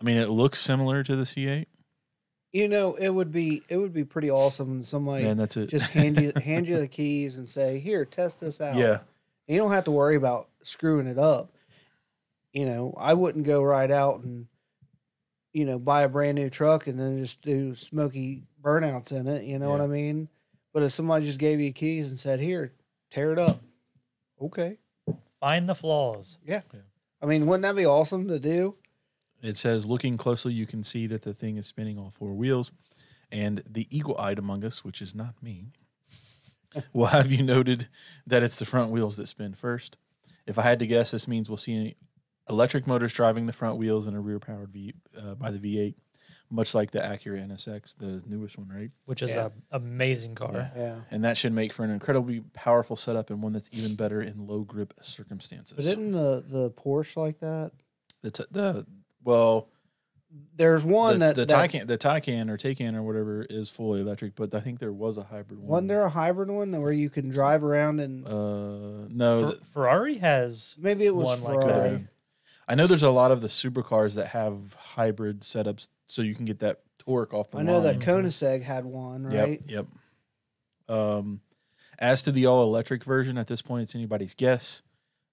I 0.00 0.04
mean 0.04 0.16
it 0.18 0.28
looks 0.28 0.60
similar 0.60 1.02
to 1.04 1.16
the 1.16 1.22
C8, 1.24 1.66
You 2.52 2.68
know, 2.68 2.94
it 2.96 3.10
would 3.10 3.32
be 3.32 3.62
it 3.68 3.76
would 3.78 3.94
be 3.94 4.04
pretty 4.04 4.30
awesome 4.30 4.82
somebody 4.82 5.24
and 5.24 5.38
that's 5.40 5.56
it. 5.56 5.68
just 5.68 5.90
hand 5.92 6.20
you 6.20 6.32
hand 6.42 6.68
you 6.68 6.78
the 6.78 6.88
keys 6.88 7.38
and 7.38 7.48
say, 7.48 7.78
"Here, 7.78 8.04
test 8.04 8.40
this 8.40 8.60
out." 8.60 8.76
yeah, 8.76 8.98
You 9.46 9.56
don't 9.56 9.70
have 9.72 9.84
to 9.84 9.90
worry 9.90 10.16
about 10.16 10.48
screwing 10.62 11.06
it 11.06 11.18
up. 11.18 11.50
You 12.52 12.66
know, 12.66 12.94
I 12.96 13.14
wouldn't 13.14 13.46
go 13.46 13.62
right 13.62 13.90
out 13.90 14.20
and, 14.20 14.46
you 15.52 15.64
know, 15.64 15.78
buy 15.78 16.02
a 16.02 16.08
brand 16.08 16.36
new 16.36 16.50
truck 16.50 16.86
and 16.86 16.98
then 16.98 17.18
just 17.18 17.42
do 17.42 17.74
smoky 17.74 18.42
burnouts 18.62 19.12
in 19.12 19.28
it. 19.28 19.44
You 19.44 19.58
know 19.58 19.70
what 19.70 19.80
I 19.80 19.86
mean? 19.86 20.28
But 20.72 20.82
if 20.82 20.92
somebody 20.92 21.26
just 21.26 21.38
gave 21.38 21.60
you 21.60 21.72
keys 21.72 22.10
and 22.10 22.18
said, 22.18 22.40
"Here, 22.40 22.72
tear 23.10 23.32
it 23.32 23.38
up," 23.38 23.60
okay. 24.40 24.78
Find 25.40 25.68
the 25.68 25.74
flaws. 25.74 26.38
Yeah. 26.44 26.62
I 27.22 27.26
mean, 27.26 27.46
wouldn't 27.46 27.62
that 27.62 27.76
be 27.76 27.86
awesome 27.86 28.28
to 28.28 28.38
do? 28.38 28.76
it 29.42 29.56
says 29.56 29.86
looking 29.86 30.16
closely 30.16 30.52
you 30.52 30.66
can 30.66 30.84
see 30.84 31.06
that 31.06 31.22
the 31.22 31.32
thing 31.32 31.56
is 31.56 31.66
spinning 31.66 31.98
all 31.98 32.10
four 32.10 32.34
wheels, 32.34 32.72
and 33.32 33.62
the 33.68 33.86
eagle-eyed 33.90 34.38
among 34.38 34.64
us, 34.64 34.84
which 34.84 35.00
is 35.00 35.14
not 35.14 35.42
me, 35.42 35.72
will 36.92 37.06
have 37.06 37.32
you 37.32 37.42
noted 37.42 37.88
that 38.26 38.42
it's 38.42 38.58
the 38.58 38.66
front 38.66 38.90
wheels 38.90 39.16
that 39.16 39.28
spin 39.28 39.54
first. 39.54 39.96
If 40.46 40.58
I 40.58 40.62
had 40.62 40.78
to 40.80 40.86
guess, 40.86 41.10
this 41.10 41.28
means 41.28 41.48
we'll 41.48 41.56
see 41.56 41.96
electric 42.50 42.86
motors 42.86 43.12
driving 43.14 43.46
the 43.46 43.52
front 43.52 43.76
wheels 43.78 44.06
and 44.06 44.14
a 44.16 44.20
rear-powered 44.20 44.70
V 44.70 44.92
uh, 45.16 45.34
by 45.36 45.50
the 45.50 45.58
V8, 45.58 45.94
much 46.50 46.74
like 46.74 46.90
the 46.90 46.98
Acura 46.98 47.46
NSX, 47.48 47.96
the 47.96 48.22
newest 48.26 48.58
one, 48.58 48.68
right? 48.68 48.90
which 49.06 49.22
is 49.22 49.30
Yeah. 49.34 49.50
a 49.70 49.76
amazing 49.76 50.34
car. 50.34 50.50
Yeah. 50.52 50.70
Yeah. 50.76 50.94
And 51.10 51.24
that 51.24 51.38
should 51.38 51.52
make 51.52 51.72
for 51.72 51.84
an 51.84 51.90
incredibly 51.90 52.40
powerful 52.52 52.96
setup 52.96 53.30
and 53.30 53.42
one 53.42 53.52
that's 53.52 53.70
even 53.72 53.94
better 53.96 54.20
in 54.20 54.46
low 54.46 54.60
grip 54.64 54.92
circumstances. 55.00 55.74
But 55.76 55.84
isn't 55.86 56.12
the 56.12 56.44
the 56.46 56.70
Porsche 56.70 57.16
like 57.16 57.38
that? 57.40 57.70
the, 58.22 58.30
t- 58.30 58.44
the 58.50 58.86
well, 59.24 59.68
There's 60.56 60.84
one 60.84 61.14
the, 61.20 61.26
that 61.26 61.36
the 61.36 61.46
that's- 61.46 61.72
Taycan, 61.74 61.86
the 61.86 61.96
Taycan 61.98 62.50
or 62.50 62.56
Taycan 62.58 62.94
or 62.96 63.02
whatever 63.02 63.42
is 63.48 63.70
fully 63.70 64.00
electric, 64.00 64.34
but 64.34 64.54
I 64.54 64.60
think 64.60 64.78
there 64.78 64.92
was 64.92 65.16
a 65.18 65.22
hybrid 65.24 65.58
one. 65.60 65.68
Wasn't 65.68 65.88
there 65.88 66.02
a 66.02 66.10
hybrid 66.10 66.50
one 66.50 66.72
where 66.82 66.92
you 66.92 67.10
can 67.10 67.28
drive 67.30 67.62
around 67.64 68.00
and 68.00 68.26
Uh, 68.26 69.06
no, 69.08 69.42
Fer- 69.42 69.50
th- 69.52 69.62
Ferrari 69.72 70.18
has 70.18 70.74
maybe 70.78 71.06
it 71.06 71.14
was 71.14 71.40
one 71.40 71.54
like 71.54 71.64
Ferrari. 71.64 71.90
been. 71.90 72.08
I 72.70 72.76
know 72.76 72.86
there's 72.86 73.02
a 73.02 73.10
lot 73.10 73.32
of 73.32 73.40
the 73.40 73.48
supercars 73.48 74.14
that 74.14 74.28
have 74.28 74.74
hybrid 74.74 75.40
setups, 75.40 75.88
so 76.06 76.22
you 76.22 76.36
can 76.36 76.44
get 76.44 76.60
that 76.60 76.82
torque 76.98 77.34
off 77.34 77.50
the 77.50 77.58
I 77.58 77.62
know 77.62 77.80
that. 77.80 77.98
Koenigsegg 77.98 78.62
had 78.62 78.84
one, 78.84 79.24
right? 79.24 79.60
Yep. 79.66 79.86
Yep. 80.88 80.96
Um, 80.96 81.40
as 81.98 82.22
to 82.22 82.30
the 82.30 82.46
all 82.46 82.62
electric 82.62 83.02
version, 83.02 83.38
at 83.38 83.48
this 83.48 83.60
point, 83.60 83.82
it's 83.82 83.96
anybody's 83.96 84.34
guess 84.34 84.82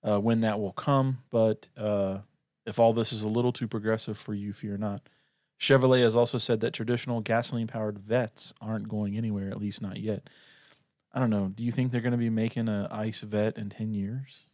uh, 0.04 0.18
when 0.20 0.42
that 0.42 0.60
will 0.60 0.72
come. 0.72 1.20
But 1.30 1.70
uh, 1.78 2.20
if 2.66 2.80
all 2.80 2.92
this 2.92 3.14
is 3.14 3.22
a 3.22 3.30
little 3.30 3.52
too 3.52 3.68
progressive 3.68 4.18
for 4.18 4.34
you, 4.34 4.52
fear 4.52 4.76
not. 4.76 5.08
Chevrolet 5.60 6.02
has 6.02 6.16
also 6.16 6.40
said 6.40 6.60
that 6.62 6.74
traditional 6.74 7.22
gasoline 7.22 7.68
powered 7.68 8.00
Vets 8.00 8.52
aren't 8.60 8.90
going 8.90 9.16
anywhere, 9.16 9.52
at 9.52 9.60
least 9.60 9.84
not 9.84 9.98
yet. 9.98 10.28
I 11.14 11.20
don't 11.20 11.30
know. 11.30 11.50
Do 11.50 11.64
you 11.64 11.72
think 11.72 11.92
they're 11.92 12.02
going 12.02 12.14
to 12.14 12.18
be 12.18 12.32
making 12.32 12.68
an 12.68 12.88
ICE 12.88 13.22
Vet 13.22 13.58
in 13.58 13.70
10 13.70 13.94
years? 13.94 14.48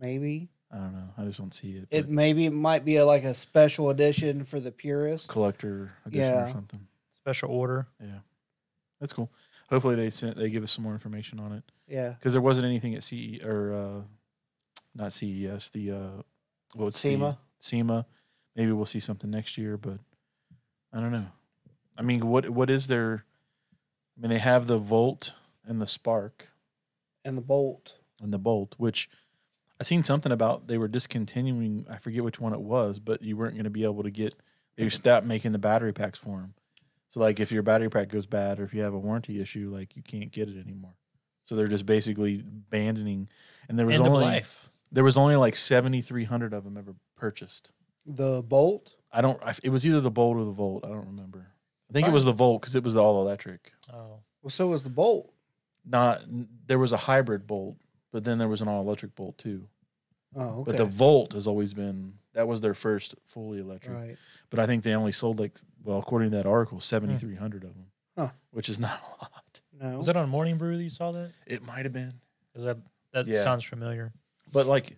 Maybe 0.00 0.50
I 0.72 0.76
don't 0.78 0.92
know. 0.92 1.08
I 1.16 1.24
just 1.24 1.38
don't 1.38 1.54
see 1.54 1.72
it. 1.76 1.88
it 1.90 2.08
maybe 2.08 2.46
it 2.46 2.52
might 2.52 2.84
be 2.84 2.96
a, 2.96 3.06
like 3.06 3.22
a 3.24 3.34
special 3.34 3.90
edition 3.90 4.44
for 4.44 4.58
the 4.58 4.72
purist. 4.72 5.28
collector 5.28 5.92
edition 6.06 6.34
or 6.34 6.50
something. 6.50 6.86
special 7.14 7.50
order. 7.50 7.86
Yeah. 8.00 8.18
That's 9.00 9.12
cool. 9.12 9.30
Hopefully 9.70 9.94
they 9.94 10.10
sent, 10.10 10.36
they 10.36 10.50
give 10.50 10.62
us 10.62 10.72
some 10.72 10.84
more 10.84 10.92
information 10.94 11.38
on 11.38 11.52
it. 11.52 11.62
Yeah, 11.86 12.10
because 12.10 12.32
there 12.32 12.42
wasn't 12.42 12.66
anything 12.66 12.94
at 12.94 13.02
CE 13.02 13.42
or 13.44 13.74
uh, 13.74 14.02
not 14.94 15.12
CES. 15.12 15.70
The 15.70 15.90
uh, 15.90 16.22
what's 16.74 17.00
the- 17.02 17.10
SEMA. 17.10 17.38
SEMA. 17.60 18.06
Maybe 18.56 18.72
we'll 18.72 18.86
see 18.86 19.00
something 19.00 19.30
next 19.30 19.58
year, 19.58 19.76
but 19.76 19.98
I 20.92 21.00
don't 21.00 21.12
know. 21.12 21.26
I 21.98 22.02
mean, 22.02 22.26
what 22.28 22.48
what 22.50 22.70
is 22.70 22.86
their? 22.86 23.24
I 24.16 24.20
mean, 24.22 24.30
they 24.30 24.38
have 24.38 24.66
the 24.66 24.78
Volt 24.78 25.34
and 25.66 25.80
the 25.82 25.86
Spark 25.86 26.48
and 27.24 27.36
the 27.36 27.42
Bolt. 27.42 27.98
and 28.22 28.32
the 28.32 28.38
Bolt, 28.38 28.74
which 28.78 29.10
I 29.80 29.84
seen 29.84 30.04
something 30.04 30.30
about 30.32 30.66
they 30.68 30.78
were 30.78 30.88
discontinuing. 30.88 31.86
I 31.90 31.98
forget 31.98 32.22
which 32.24 32.40
one 32.40 32.52
it 32.52 32.60
was, 32.60 32.98
but 32.98 33.22
you 33.22 33.36
weren't 33.36 33.54
going 33.54 33.64
to 33.64 33.70
be 33.70 33.84
able 33.84 34.02
to 34.04 34.10
get. 34.10 34.34
They 34.76 34.88
stopped 34.88 35.26
making 35.26 35.52
the 35.52 35.58
battery 35.58 35.92
packs 35.92 36.18
for 36.18 36.38
them. 36.40 36.54
So, 37.10 37.20
like, 37.20 37.38
if 37.38 37.52
your 37.52 37.62
battery 37.62 37.88
pack 37.90 38.08
goes 38.08 38.26
bad 38.26 38.58
or 38.58 38.64
if 38.64 38.74
you 38.74 38.82
have 38.82 38.92
a 38.94 38.98
warranty 38.98 39.40
issue, 39.40 39.70
like 39.72 39.94
you 39.96 40.02
can't 40.02 40.32
get 40.32 40.48
it 40.48 40.58
anymore. 40.60 40.94
So 41.44 41.54
they're 41.54 41.68
just 41.68 41.86
basically 41.86 42.40
abandoning. 42.68 43.28
And 43.68 43.78
there 43.78 43.86
was 43.86 43.96
End 43.96 44.06
only 44.08 44.24
of 44.24 44.30
life. 44.30 44.70
there 44.90 45.04
was 45.04 45.16
only 45.18 45.36
like 45.36 45.54
seventy 45.56 46.00
three 46.00 46.24
hundred 46.24 46.52
of 46.52 46.64
them 46.64 46.76
ever 46.76 46.94
purchased. 47.16 47.70
The 48.06 48.42
Bolt. 48.46 48.96
I 49.12 49.20
don't. 49.20 49.40
I, 49.44 49.54
it 49.62 49.68
was 49.70 49.86
either 49.86 50.00
the 50.00 50.10
Bolt 50.10 50.36
or 50.36 50.44
the 50.44 50.50
Volt. 50.50 50.84
I 50.84 50.88
don't 50.88 51.06
remember. 51.06 51.48
I 51.88 51.92
think 51.92 52.08
it 52.08 52.12
was 52.12 52.24
the 52.24 52.32
Volt 52.32 52.62
because 52.62 52.74
it 52.74 52.82
was 52.82 52.96
all 52.96 53.20
electric. 53.22 53.72
Oh, 53.92 54.20
Well, 54.42 54.50
so 54.50 54.66
was 54.68 54.82
the 54.82 54.90
Bolt. 54.90 55.32
Not 55.84 56.22
there 56.66 56.78
was 56.78 56.92
a 56.92 56.96
hybrid 56.96 57.46
Bolt, 57.46 57.76
but 58.14 58.22
then 58.22 58.38
there 58.38 58.46
was 58.46 58.60
an 58.60 58.68
all 58.68 58.80
electric 58.80 59.16
Bolt 59.16 59.36
too. 59.38 59.66
Oh, 60.36 60.60
okay. 60.60 60.62
But 60.66 60.76
the 60.76 60.84
Volt 60.84 61.32
has 61.32 61.48
always 61.48 61.74
been 61.74 62.14
that 62.32 62.46
was 62.46 62.60
their 62.60 62.72
first 62.72 63.16
fully 63.26 63.58
electric. 63.58 63.92
right. 63.92 64.16
But 64.50 64.60
I 64.60 64.66
think 64.66 64.84
they 64.84 64.94
only 64.94 65.10
sold 65.10 65.40
like 65.40 65.58
well, 65.82 65.98
according 65.98 66.30
to 66.30 66.36
that 66.36 66.46
article, 66.46 66.78
hmm. 66.78 66.82
seventy 66.82 67.16
three 67.16 67.34
hundred 67.34 67.64
of 67.64 67.74
them, 67.74 67.86
Huh. 68.16 68.28
which 68.52 68.68
is 68.68 68.78
not 68.78 69.00
a 69.20 69.22
lot. 69.24 69.60
No. 69.82 69.96
Was 69.96 70.06
that 70.06 70.16
on 70.16 70.28
Morning 70.28 70.56
Brew 70.56 70.76
that 70.76 70.82
you 70.84 70.90
saw 70.90 71.10
that? 71.10 71.32
It 71.44 71.64
might 71.64 71.84
have 71.86 71.92
been, 71.92 72.14
Is 72.54 72.62
that 72.62 72.78
that 73.12 73.26
Yeah. 73.26 73.34
sounds 73.34 73.64
familiar? 73.64 74.12
but 74.52 74.66
like 74.66 74.96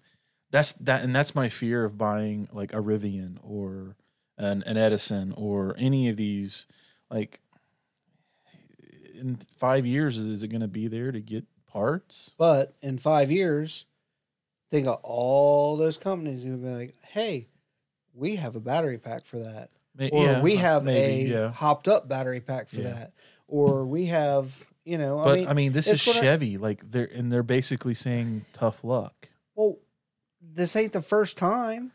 that's 0.51 0.75
that, 0.75 1.03
and 1.03 1.17
that's 1.17 1.35
my 1.35 1.49
fear 1.49 1.87
of 1.87 1.97
buying 1.97 2.49
like 2.53 2.75
a 2.75 2.83
Rivian 2.83 3.39
or 3.43 3.97
an, 4.37 4.62
an 4.67 4.77
Edison 4.77 5.33
or 5.39 5.75
any 5.79 6.11
of 6.11 6.19
these. 6.19 6.67
Like 7.11 7.41
in 9.14 9.37
five 9.57 9.87
years, 9.87 10.19
is 10.19 10.43
it 10.43 10.49
going 10.49 10.61
to 10.61 10.69
be 10.69 10.87
there 10.87 11.11
to 11.12 11.21
get 11.21 11.47
parts? 11.77 12.35
But 12.39 12.74
in 12.83 12.97
five 12.99 13.31
years, 13.31 13.87
think 14.70 14.87
of 14.87 14.99
all 15.03 15.77
those 15.77 15.99
companies 15.99 16.43
who 16.45 16.57
be 16.57 16.68
like, 16.68 16.95
"Hey, 17.09 17.49
we 18.14 18.37
have 18.37 18.57
a 18.57 18.61
battery 18.61 18.99
pack 18.99 19.24
for 19.27 19.39
that, 19.39 19.70
May- 19.95 20.11
or 20.11 20.24
yeah, 20.24 20.41
we 20.43 20.57
uh, 20.57 20.61
have 20.61 20.85
maybe, 20.85 21.33
a 21.33 21.39
yeah. 21.47 21.53
hopped 21.53 21.87
up 21.87 22.09
battery 22.09 22.41
pack 22.41 22.68
for 22.68 22.81
Yeah. 22.81 22.91
that, 22.91 23.12
or 23.47 23.85
we 23.85 24.07
have, 24.07 24.66
you 24.85 24.97
know, 24.99 25.22
But 25.22 25.47
I 25.49 25.53
mean, 25.53 25.72
this 25.72 25.87
is 25.87 25.95
it's 25.95 26.07
gonna- 26.07 26.20
Chevy, 26.20 26.57
like 26.57 26.91
they're 26.91 27.05
and 27.12 27.31
they're 27.31 27.43
basically 27.43 27.95
saying 27.95 28.47
tough 28.55 28.83
luck. 28.83 29.29
well, 29.55 29.77
this 30.41 30.74
ain't 30.77 30.93
the 30.95 31.03
first 31.03 31.37
time, 31.37 31.93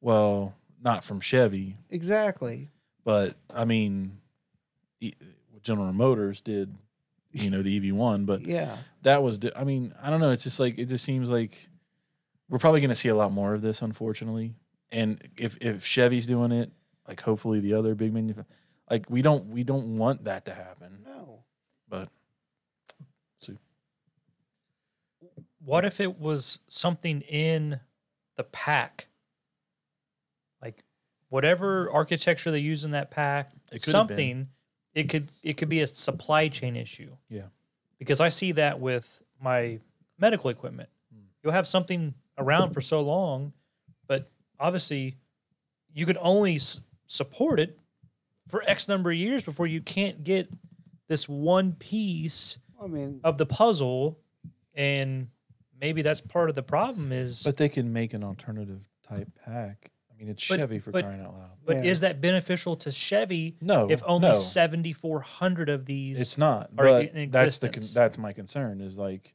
Well, 0.00 0.54
not 0.82 1.04
from 1.04 1.20
Chevy, 1.20 1.76
exactly. 1.90 2.68
but 3.04 3.36
I 3.54 3.64
mean, 3.64 4.18
General 5.62 5.92
Motors 5.92 6.40
did, 6.40 6.74
you 7.32 7.50
know, 7.50 7.62
the 7.62 7.76
EV 7.76 7.94
one, 7.94 8.24
but 8.24 8.42
Yeah, 8.42 8.78
that 9.02 9.22
was, 9.22 9.38
di- 9.38 9.52
I 9.56 9.64
mean, 9.64 9.94
I 10.02 10.10
don't 10.10 10.20
know. 10.20 10.30
It's 10.30 10.44
just 10.44 10.60
like 10.60 10.78
it 10.78 10.86
just 10.86 11.04
seems 11.04 11.30
like 11.30 11.68
we're 12.48 12.58
probably 12.58 12.80
going 12.80 12.88
to 12.90 12.94
see 12.96 13.08
a 13.08 13.14
lot 13.14 13.32
more 13.32 13.54
of 13.54 13.62
this, 13.62 13.80
unfortunately. 13.82 14.54
And 14.90 15.22
if 15.36 15.56
if 15.60 15.84
Chevy's 15.84 16.26
doing 16.26 16.50
it, 16.52 16.70
like 17.06 17.20
hopefully 17.20 17.60
the 17.60 17.74
other 17.74 17.94
big 17.94 18.12
manuf 18.12 18.44
like 18.90 19.08
we 19.08 19.22
don't 19.22 19.46
we 19.46 19.62
don't 19.62 19.96
want 19.96 20.24
that 20.24 20.44
to 20.46 20.54
happen. 20.54 21.02
no, 21.06 21.44
But 21.88 22.08
see. 23.40 23.56
What 25.64 25.84
if 25.84 26.00
it 26.00 26.18
was 26.18 26.58
something 26.68 27.20
in 27.22 27.80
the 28.36 28.44
pack? 28.44 29.08
Like 30.62 30.82
whatever 31.28 31.90
architecture 31.90 32.50
they 32.50 32.58
use 32.58 32.82
in 32.84 32.90
that 32.92 33.10
pack, 33.10 33.50
It 33.72 33.82
could 33.82 33.94
have 33.94 34.08
been. 34.08 34.16
something 34.16 34.48
it 34.94 35.08
could 35.08 35.30
it 35.42 35.52
could 35.56 35.68
be 35.68 35.80
a 35.82 35.86
supply 35.86 36.48
chain 36.48 36.74
issue. 36.76 37.16
Yeah. 37.28 37.46
Because 38.00 38.20
I 38.20 38.30
see 38.30 38.50
that 38.52 38.80
with 38.80 39.22
my 39.40 39.78
medical 40.18 40.50
equipment. 40.50 40.88
Hmm. 41.14 41.26
You'll 41.44 41.52
have 41.52 41.68
something 41.68 42.14
around 42.36 42.72
for 42.72 42.80
so 42.80 43.00
long, 43.02 43.52
but 44.08 44.28
obviously 44.58 45.14
you 45.94 46.06
could 46.06 46.18
only 46.20 46.56
s- 46.56 46.80
support 47.06 47.60
it 47.60 47.78
for 48.48 48.64
X 48.66 48.88
number 48.88 49.10
of 49.10 49.16
years 49.16 49.44
before 49.44 49.66
you 49.68 49.80
can't 49.80 50.24
get 50.24 50.50
this 51.08 51.28
one 51.28 51.72
piece 51.74 52.58
I 52.82 52.86
mean, 52.86 53.20
of 53.22 53.36
the 53.36 53.46
puzzle 53.46 54.18
and 54.74 55.28
maybe 55.80 56.02
that's 56.02 56.20
part 56.20 56.48
of 56.48 56.54
the 56.54 56.62
problem 56.62 57.12
is 57.12 57.42
but 57.42 57.56
they 57.56 57.68
can 57.68 57.92
make 57.92 58.14
an 58.14 58.24
alternative 58.24 58.80
type 59.02 59.28
pack. 59.44 59.90
I 60.20 60.22
mean, 60.24 60.32
it's 60.32 60.46
But- 60.46 60.60
Chevy 60.60 60.78
for 60.78 60.90
but- 60.90 61.04
crying 61.04 61.22
out 61.22 61.32
loud. 61.32 61.50
but 61.64 61.76
Yeah. 61.78 61.90
is 61.90 62.00
that 62.00 62.20
beneficial 62.20 62.76
to 62.76 62.90
Chevy 62.92 63.56
No, 63.62 63.90
if 63.90 64.02
only 64.04 64.28
no. 64.28 64.34
7400 64.34 65.68
of 65.70 65.86
these 65.86 66.20
It's 66.20 66.36
not. 66.36 66.70
are 66.76 66.84
But 66.84 67.14
in 67.14 67.30
that's 67.30 67.58
the 67.58 67.70
con- 67.70 67.82
that's 67.94 68.18
my 68.18 68.32
concern 68.34 68.80
is 68.82 68.98
like 68.98 69.34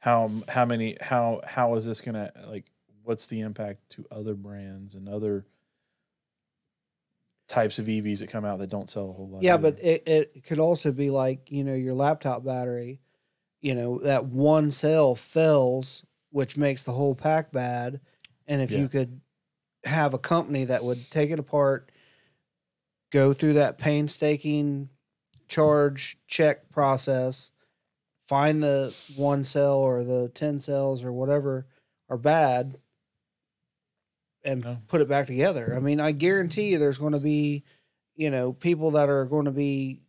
how 0.00 0.30
how 0.48 0.66
many 0.66 0.98
how 1.00 1.40
how 1.46 1.74
is 1.76 1.86
this 1.86 2.02
gonna 2.02 2.30
like 2.46 2.66
what's 3.04 3.26
the 3.26 3.40
impact 3.40 3.88
to 3.90 4.04
other 4.10 4.34
brands 4.34 4.94
and 4.94 5.08
other 5.08 5.46
types 7.48 7.78
of 7.78 7.86
EVs 7.88 8.20
that 8.20 8.28
come 8.28 8.44
out 8.44 8.58
that 8.58 8.68
don't 8.70 8.88
sell 8.90 9.08
a 9.10 9.12
whole 9.12 9.28
lot? 9.28 9.42
yeah, 9.42 9.54
either? 9.54 9.70
but 9.72 9.82
it, 9.82 10.02
it 10.06 10.44
could 10.44 10.58
also 10.58 10.92
be 10.92 11.08
like 11.10 11.50
you 11.50 11.64
know 11.64 11.74
your 11.74 11.94
laptop 11.94 12.44
battery, 12.44 13.00
you 13.62 13.74
know 13.74 13.98
that 14.00 14.26
one 14.26 14.70
cell 14.70 15.14
fails, 15.14 16.04
which 16.30 16.56
makes 16.58 16.84
the 16.84 16.92
whole 16.92 17.14
pack 17.14 17.50
bad, 17.52 18.00
and 18.46 18.60
if 18.60 18.72
Yeah. 18.72 18.80
you 18.80 18.88
could 18.88 19.20
have 19.84 20.14
a 20.14 20.18
company 20.18 20.64
that 20.64 20.84
would 20.84 21.10
take 21.10 21.30
it 21.30 21.38
apart, 21.38 21.90
go 23.10 23.32
through 23.32 23.54
that 23.54 23.78
painstaking 23.78 24.88
charge 25.48 26.16
check 26.26 26.70
process, 26.70 27.52
find 28.20 28.62
the 28.62 28.94
one 29.16 29.44
cell 29.44 29.78
or 29.78 30.02
the 30.02 30.28
10 30.34 30.58
cells 30.58 31.04
or 31.04 31.12
whatever 31.12 31.66
are 32.08 32.18
bad 32.18 32.78
and 34.44 34.78
put 34.88 35.00
it 35.00 35.08
back 35.08 35.26
together. 35.26 35.74
I 35.74 35.80
mean, 35.80 36.00
I 36.00 36.12
guarantee 36.12 36.72
you 36.72 36.78
there's 36.78 36.98
going 36.98 37.12
to 37.12 37.20
be, 37.20 37.64
you 38.14 38.30
know, 38.30 38.52
people 38.52 38.92
that 38.92 39.08
are 39.08 39.24
going 39.24 39.46
to 39.46 39.50
be 39.50 40.00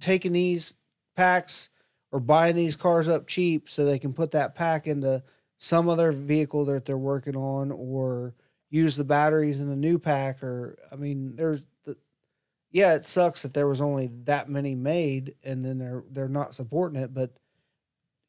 taking 0.00 0.32
these 0.32 0.76
packs 1.16 1.70
or 2.12 2.20
buying 2.20 2.56
these 2.56 2.76
cars 2.76 3.08
up 3.08 3.26
cheap 3.26 3.68
so 3.68 3.84
they 3.84 3.98
can 3.98 4.12
put 4.12 4.32
that 4.32 4.54
pack 4.54 4.86
into 4.86 5.22
some 5.58 5.88
other 5.88 6.12
vehicle 6.12 6.64
that 6.64 6.84
they're 6.84 6.98
working 6.98 7.36
on 7.36 7.70
or 7.70 8.34
use 8.70 8.96
the 8.96 9.04
batteries 9.04 9.60
in 9.60 9.68
a 9.68 9.76
new 9.76 9.98
pack 9.98 10.42
or 10.42 10.78
I 10.92 10.96
mean 10.96 11.36
there's 11.36 11.66
the 11.84 11.96
yeah 12.70 12.94
it 12.94 13.04
sucks 13.04 13.42
that 13.42 13.52
there 13.52 13.66
was 13.68 13.80
only 13.80 14.10
that 14.24 14.48
many 14.48 14.74
made 14.74 15.34
and 15.42 15.64
then 15.64 15.78
they're 15.78 16.04
they're 16.10 16.28
not 16.28 16.54
supporting 16.54 17.00
it 17.02 17.12
but 17.12 17.32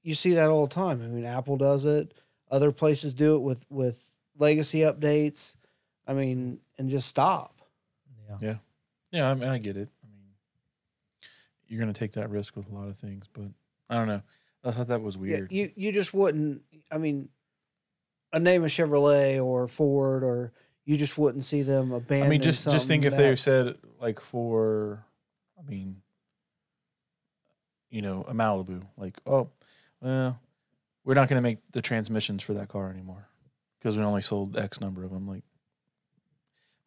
you 0.04 0.16
see 0.16 0.34
that 0.34 0.50
all 0.50 0.66
the 0.68 0.74
time 0.74 1.02
I 1.02 1.08
mean 1.08 1.26
Apple 1.26 1.58
does 1.58 1.86
it 1.86 2.14
other 2.50 2.72
places 2.72 3.14
do 3.14 3.36
it 3.36 3.40
with 3.40 3.66
with 3.70 4.14
legacy 4.38 4.80
updates 4.80 5.56
I 6.08 6.14
mean 6.14 6.60
and 6.78 6.90
just 6.90 7.08
stop 7.08 7.62
yeah. 8.42 8.56
yeah, 9.12 9.30
I 9.30 9.34
mean, 9.34 9.50
I 9.50 9.58
get 9.58 9.76
it. 9.76 9.90
I 10.04 10.08
mean, 10.08 10.30
you're 11.68 11.80
gonna 11.82 11.92
take 11.92 12.14
that 12.14 12.30
risk 12.30 12.56
with 12.56 12.70
a 12.70 12.74
lot 12.74 12.88
of 12.88 12.98
things, 12.98 13.26
but 13.34 13.44
I 13.90 13.98
don't 13.98 14.08
know. 14.08 14.22
I 14.64 14.72
thought 14.72 14.88
that 14.88 15.02
was 15.02 15.16
Yeah, 15.18 15.22
weird. 15.22 15.52
you 15.52 15.72
you 15.76 15.92
just 15.92 16.14
wouldn't. 16.14 16.62
I 16.90 16.98
mean, 16.98 17.28
a 18.34 18.40
name 18.40 18.64
of 18.64 18.70
Chevrolet 18.70 19.44
or 19.44 19.68
Ford 19.68 20.24
or 20.24 20.52
you 20.86 20.98
just 20.98 21.18
wouldn't 21.18 21.44
see 21.44 21.62
them 21.62 21.92
abandon. 21.92 22.28
I 22.28 22.30
mean, 22.30 22.42
just 22.42 22.70
just 22.70 22.88
think 22.88 23.06
if 23.06 23.14
something 23.14 23.30
they 23.30 23.36
said 23.36 23.78
like 24.00 24.20
for, 24.20 25.06
I 25.58 25.70
mean, 25.70 26.02
you 27.90 28.02
know, 28.02 28.26
a 28.28 28.34
Malibu, 28.34 28.84
like 28.98 29.20
oh, 29.26 29.50
well, 30.02 30.40
we're 31.04 31.14
not 31.14 31.30
going 31.30 31.38
to 31.38 31.44
make 31.44 31.60
the 31.72 31.82
transmissions 31.82 32.44
for 32.44 32.54
that 32.54 32.68
car 32.68 32.90
anymore 32.90 33.28
because 33.80 33.98
we 33.98 34.04
only 34.04 34.22
sold 34.22 34.58
X 34.58 34.82
number 34.82 35.04
of 35.04 35.12
them. 35.12 35.28
Like, 35.28 35.44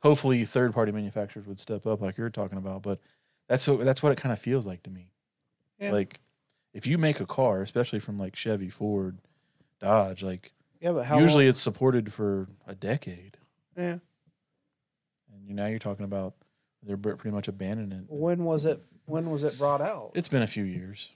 hopefully, 0.00 0.44
third 0.44 0.74
party 0.74 0.92
manufacturers 0.92 1.46
would 1.46 1.60
step 1.60 1.86
up, 1.86 2.00
like 2.00 2.18
you're 2.18 2.30
talking 2.30 2.58
about. 2.58 2.82
But 2.82 3.00
that's 3.48 3.66
what 3.68 3.84
that's 3.84 4.02
what 4.02 4.12
it 4.12 4.18
kind 4.18 4.32
of 4.32 4.38
feels 4.38 4.66
like 4.66 4.82
to 4.84 4.90
me. 4.90 5.10
Yeah. 5.78 5.92
Like, 5.92 6.20
if 6.72 6.86
you 6.86 6.98
make 6.98 7.20
a 7.20 7.26
car, 7.26 7.62
especially 7.62 8.00
from 8.00 8.18
like 8.18 8.36
Chevy, 8.36 8.70
Ford, 8.70 9.18
Dodge, 9.80 10.22
like 10.22 10.52
yeah, 10.84 10.92
but 10.92 11.06
how 11.06 11.18
usually 11.18 11.44
long- 11.44 11.50
it's 11.50 11.60
supported 11.60 12.12
for 12.12 12.46
a 12.66 12.74
decade. 12.74 13.38
yeah. 13.76 13.98
And 15.32 15.48
you 15.48 15.54
now 15.54 15.66
you're 15.66 15.78
talking 15.78 16.04
about 16.04 16.34
they're 16.82 16.96
br- 16.98 17.14
pretty 17.14 17.34
much 17.34 17.48
abandoning 17.48 18.00
it. 18.00 18.04
When 18.08 18.44
was 18.44 18.66
it? 18.66 18.80
When 19.06 19.30
was 19.30 19.42
it 19.44 19.56
brought 19.58 19.80
out? 19.80 20.12
It's 20.14 20.28
been 20.28 20.42
a 20.42 20.46
few 20.46 20.64
years. 20.64 21.12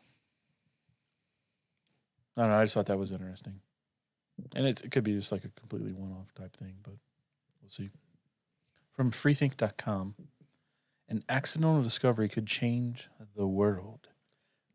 I 2.36 2.42
don't 2.42 2.50
know. 2.50 2.56
I 2.56 2.64
just 2.64 2.74
thought 2.74 2.86
that 2.86 2.98
was 2.98 3.10
interesting, 3.12 3.60
and 4.54 4.66
it's, 4.66 4.80
it 4.82 4.90
could 4.90 5.04
be 5.04 5.12
just 5.12 5.32
like 5.32 5.44
a 5.44 5.48
completely 5.48 5.92
one-off 5.92 6.32
type 6.34 6.54
thing, 6.56 6.76
but 6.82 6.94
we'll 7.60 7.70
see. 7.70 7.90
From 8.92 9.10
freethink.com, 9.10 10.14
an 11.08 11.24
accidental 11.28 11.82
discovery 11.82 12.28
could 12.28 12.46
change 12.46 13.08
the 13.36 13.46
world. 13.46 14.08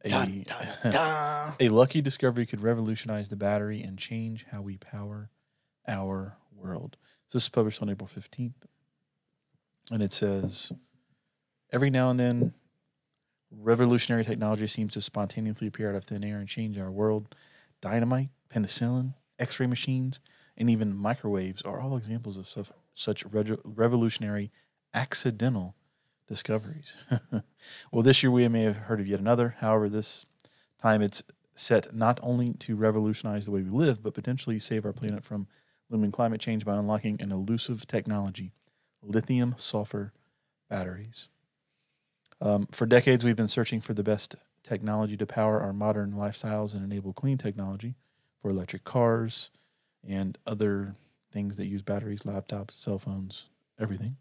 A, 0.05 0.09
Dun, 0.09 0.45
dun, 0.45 0.67
dun. 0.91 1.53
a 1.59 1.69
lucky 1.69 2.01
discovery 2.01 2.45
could 2.45 2.61
revolutionize 2.61 3.29
the 3.29 3.35
battery 3.37 3.81
and 3.81 3.97
change 3.97 4.45
how 4.51 4.61
we 4.61 4.77
power 4.77 5.29
our 5.87 6.37
world. 6.55 6.97
So 7.27 7.37
this 7.37 7.43
is 7.43 7.49
published 7.49 7.81
on 7.81 7.89
April 7.89 8.09
15th. 8.13 8.53
And 9.91 10.01
it 10.03 10.13
says 10.13 10.71
Every 11.71 11.89
now 11.89 12.09
and 12.09 12.19
then, 12.19 12.53
revolutionary 13.51 14.23
technology 14.25 14.67
seems 14.67 14.93
to 14.93 15.01
spontaneously 15.01 15.67
appear 15.67 15.89
out 15.89 15.95
of 15.95 16.03
thin 16.05 16.23
air 16.23 16.37
and 16.37 16.47
change 16.47 16.77
our 16.77 16.91
world. 16.91 17.33
Dynamite, 17.81 18.29
penicillin, 18.53 19.13
x 19.39 19.59
ray 19.59 19.67
machines, 19.67 20.19
and 20.57 20.69
even 20.69 20.95
microwaves 20.95 21.61
are 21.63 21.79
all 21.79 21.97
examples 21.97 22.37
of 22.37 22.47
such, 22.47 22.71
such 22.93 23.25
reg- 23.25 23.59
revolutionary 23.63 24.51
accidental 24.93 25.75
discoveries. 26.27 27.05
well, 27.91 28.03
this 28.03 28.23
year 28.23 28.31
we 28.31 28.47
may 28.47 28.63
have 28.63 28.77
heard 28.77 28.99
of 28.99 29.07
yet 29.07 29.19
another. 29.19 29.55
However, 29.59 29.89
this 29.89 30.25
time 30.81 31.01
it's 31.01 31.23
set 31.55 31.93
not 31.93 32.19
only 32.21 32.53
to 32.53 32.75
revolutionize 32.75 33.45
the 33.45 33.51
way 33.51 33.61
we 33.61 33.69
live, 33.69 34.01
but 34.01 34.13
potentially 34.13 34.59
save 34.59 34.85
our 34.85 34.93
planet 34.93 35.23
from 35.23 35.47
looming 35.89 36.11
climate 36.11 36.41
change 36.41 36.65
by 36.65 36.75
unlocking 36.75 37.21
an 37.21 37.31
elusive 37.31 37.85
technology 37.85 38.53
lithium 39.01 39.53
sulfur 39.57 40.13
batteries. 40.69 41.27
Um, 42.41 42.67
for 42.71 42.85
decades, 42.85 43.23
we've 43.23 43.35
been 43.35 43.47
searching 43.47 43.81
for 43.81 43.93
the 43.93 44.03
best 44.03 44.35
technology 44.63 45.17
to 45.17 45.25
power 45.25 45.61
our 45.61 45.73
modern 45.73 46.13
lifestyles 46.13 46.73
and 46.73 46.83
enable 46.83 47.13
clean 47.13 47.37
technology 47.37 47.95
for 48.41 48.49
electric 48.49 48.83
cars, 48.83 49.51
and 50.07 50.37
other 50.45 50.95
things 51.31 51.57
that 51.57 51.67
use 51.67 51.81
batteries, 51.81 52.23
laptops, 52.23 52.71
cell 52.71 52.97
phones, 52.97 53.47
everything. 53.79 54.17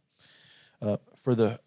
Uh, 0.80 0.96
for 1.16 1.34
the 1.34 1.60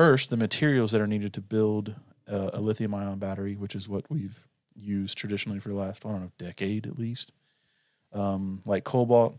first, 0.00 0.30
the 0.30 0.36
materials 0.38 0.92
that 0.92 1.00
are 1.02 1.06
needed 1.06 1.30
to 1.34 1.42
build 1.42 1.94
a 2.26 2.58
lithium 2.58 2.94
ion 2.94 3.18
battery, 3.18 3.54
which 3.54 3.74
is 3.74 3.86
what 3.86 4.08
we've 4.08 4.48
used 4.74 5.18
traditionally 5.18 5.60
for 5.60 5.68
the 5.68 5.74
last, 5.74 6.06
I 6.06 6.08
don't 6.08 6.22
know, 6.22 6.32
decade 6.38 6.86
at 6.86 6.98
least, 6.98 7.34
um, 8.14 8.62
like 8.64 8.82
cobalt, 8.82 9.36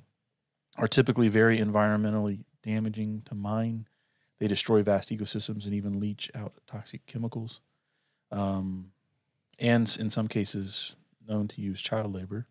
are 0.77 0.87
typically 0.87 1.29
very 1.29 1.57
environmentally 1.57 2.43
damaging 2.61 3.23
to 3.25 3.33
mine. 3.33 3.87
They 4.37 4.47
destroy 4.47 4.83
vast 4.83 5.09
ecosystems 5.09 5.65
and 5.65 5.73
even 5.73 5.99
leach 5.99 6.29
out 6.35 6.53
toxic 6.67 7.07
chemicals. 7.07 7.61
Um, 8.31 8.91
and 9.57 9.91
in 9.99 10.11
some 10.11 10.27
cases, 10.27 10.95
known 11.27 11.47
to 11.47 11.61
use 11.61 11.81
child 11.81 12.13
labor. 12.13 12.45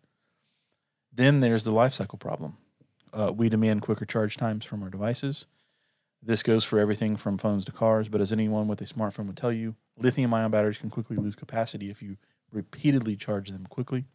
Then 1.13 1.39
there's 1.39 1.63
the 1.63 1.71
life 1.71 1.93
cycle 1.93 2.17
problem. 2.17 2.57
Uh, 3.13 3.31
we 3.33 3.47
demand 3.47 3.83
quicker 3.83 4.05
charge 4.05 4.35
times 4.35 4.65
from 4.65 4.83
our 4.83 4.89
devices. 4.89 5.47
This 6.23 6.43
goes 6.43 6.63
for 6.63 6.79
everything 6.79 7.17
from 7.17 7.37
phones 7.37 7.65
to 7.65 7.71
cars, 7.71 8.07
but 8.07 8.21
as 8.21 8.31
anyone 8.31 8.67
with 8.67 8.81
a 8.81 8.85
smartphone 8.85 9.25
would 9.25 9.37
tell 9.37 9.51
you, 9.51 9.75
lithium 9.97 10.33
ion 10.33 10.51
batteries 10.51 10.77
can 10.77 10.91
quickly 10.91 11.17
lose 11.17 11.35
capacity 11.35 11.89
if 11.89 12.01
you 12.01 12.17
repeatedly 12.51 13.15
charge 13.15 13.49
them 13.49 13.65
quickly. 13.69 14.05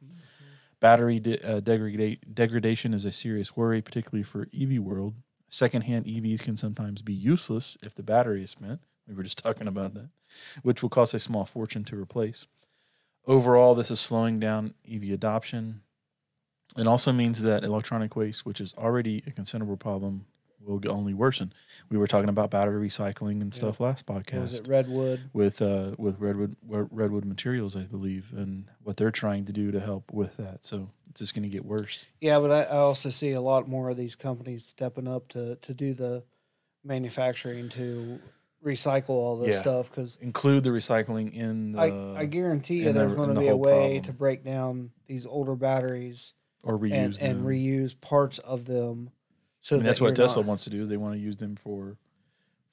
Battery 0.78 1.18
de- 1.18 1.40
uh, 1.42 1.60
degrada- 1.60 2.20
degradation 2.32 2.94
is 2.94 3.04
a 3.04 3.12
serious 3.12 3.56
worry, 3.56 3.82
particularly 3.82 4.22
for 4.22 4.46
EV 4.54 4.78
world. 4.78 5.14
Secondhand 5.48 6.06
EVs 6.06 6.42
can 6.42 6.56
sometimes 6.56 7.02
be 7.02 7.14
useless 7.14 7.76
if 7.82 7.94
the 7.94 8.02
battery 8.02 8.44
is 8.44 8.50
spent. 8.50 8.80
We 9.08 9.14
were 9.14 9.22
just 9.22 9.38
talking 9.42 9.66
about 9.66 9.94
that, 9.94 10.10
which 10.62 10.82
will 10.82 10.90
cost 10.90 11.14
a 11.14 11.18
small 11.18 11.44
fortune 11.44 11.84
to 11.84 12.00
replace. 12.00 12.46
Overall, 13.26 13.74
this 13.74 13.90
is 13.90 13.98
slowing 13.98 14.38
down 14.38 14.74
EV 14.88 15.10
adoption. 15.10 15.80
It 16.76 16.86
also 16.86 17.10
means 17.12 17.42
that 17.42 17.64
electronic 17.64 18.14
waste, 18.14 18.44
which 18.46 18.60
is 18.60 18.74
already 18.74 19.24
a 19.26 19.32
considerable 19.32 19.76
problem, 19.76 20.26
will 20.66 20.80
only 20.90 21.14
worsen. 21.14 21.52
We 21.88 21.96
were 21.96 22.06
talking 22.06 22.28
about 22.28 22.50
battery 22.50 22.88
recycling 22.88 23.40
and 23.40 23.52
Yeah. 23.54 23.58
stuff 23.58 23.80
last 23.80 24.08
What 24.08 24.30
Was 24.32 24.52
podcast 24.52 24.60
it 24.60 24.68
Redwood? 24.68 25.20
with 25.32 25.62
uh, 25.62 25.92
with 25.96 26.18
redwood 26.20 26.56
redwood 26.62 27.24
materials, 27.24 27.76
I 27.76 27.82
believe, 27.84 28.32
and 28.36 28.66
what 28.82 28.96
they're 28.96 29.10
trying 29.10 29.44
to 29.46 29.52
do 29.52 29.70
to 29.70 29.80
help 29.80 30.12
with 30.12 30.36
that. 30.38 30.64
So 30.64 30.90
it's 31.08 31.20
just 31.20 31.34
going 31.34 31.44
to 31.44 31.48
get 31.48 31.64
worse. 31.64 32.04
Yeah, 32.20 32.38
but 32.40 32.50
I, 32.50 32.62
I 32.64 32.76
also 32.78 33.08
see 33.08 33.32
a 33.32 33.40
lot 33.40 33.68
more 33.68 33.88
of 33.90 33.96
these 33.96 34.14
companies 34.16 34.66
stepping 34.66 35.06
up 35.08 35.28
to 35.28 35.56
to 35.56 35.72
do 35.74 35.94
the 35.94 36.24
manufacturing 36.84 37.68
to 37.70 38.20
recycle 38.64 39.10
all 39.10 39.36
this 39.36 39.56
Yeah. 39.56 39.60
stuff 39.62 39.90
because 39.90 40.16
Include 40.20 40.64
the 40.64 40.70
recycling 40.70 41.32
in 41.32 41.72
the 41.72 41.78
I, 41.80 42.20
I 42.22 42.24
guarantee 42.26 42.82
you 42.82 42.88
and 42.88 42.96
the- 42.96 43.00
there's 43.00 43.12
going 43.14 43.34
to 43.34 43.40
be 43.40 43.48
a 43.48 43.56
way 43.56 43.70
problem. 43.98 44.02
to 44.02 44.12
break 44.12 44.44
down 44.44 44.90
these 45.06 45.26
older 45.26 45.54
batteries 45.54 46.34
or 46.62 46.78
reuse 46.78 46.92
and, 46.92 47.14
them. 47.14 47.36
and 47.38 47.46
reuse 47.46 48.00
parts 48.00 48.38
of 48.40 48.64
them. 48.64 49.10
So 49.66 49.74
I 49.74 49.78
mean, 49.78 49.86
that's 49.86 49.98
that 49.98 50.04
what 50.04 50.14
Tesla 50.14 50.42
not- 50.42 50.48
wants 50.48 50.62
to 50.64 50.70
do. 50.70 50.86
They 50.86 50.96
want 50.96 51.14
to 51.14 51.18
use 51.20 51.38
them 51.38 51.56
for 51.56 51.96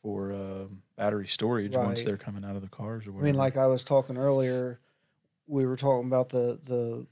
for 0.03 0.31
um, 0.31 0.83
battery 0.95 1.25
storage 1.27 1.75
once 1.75 2.03
they're 2.03 2.17
coming 2.17 2.45
out 2.45 2.55
of 2.55 2.61
the 2.61 2.67
cars 2.67 3.07
or 3.07 3.13
whatever. 3.13 3.27
I 3.27 3.31
mean, 3.31 3.35
like 3.39 3.57
I 3.57 3.65
was 3.65 3.83
talking 3.83 4.15
earlier, 4.15 4.79
we 5.47 5.65
were 5.65 5.75
talking 5.75 6.05
about 6.07 6.29
the 6.29 6.59
the 6.63 7.07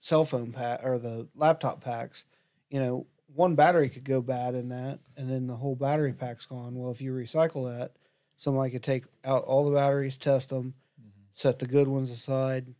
cell 0.00 0.26
phone 0.26 0.52
pack 0.52 0.80
or 0.84 0.98
the 0.98 1.28
laptop 1.34 1.82
packs. 1.82 2.26
You 2.68 2.80
know, 2.80 3.06
one 3.34 3.54
battery 3.54 3.88
could 3.88 4.04
go 4.04 4.20
bad 4.20 4.54
in 4.54 4.68
that, 4.68 4.98
and 5.16 5.30
then 5.30 5.46
the 5.46 5.56
whole 5.56 5.76
battery 5.76 6.12
pack's 6.12 6.44
gone. 6.44 6.74
Well, 6.74 6.90
if 6.90 7.00
you 7.00 7.14
recycle 7.14 7.74
that, 7.74 7.92
somebody 8.36 8.70
could 8.70 8.82
take 8.82 9.04
out 9.24 9.44
all 9.44 9.64
the 9.64 9.74
batteries, 9.74 10.18
test 10.18 10.50
them, 10.50 10.74
Mm-hmm. 11.00 11.22
set 11.32 11.58
the 11.58 11.66
good 11.66 11.88
ones 11.88 12.10
aside. 12.10 12.74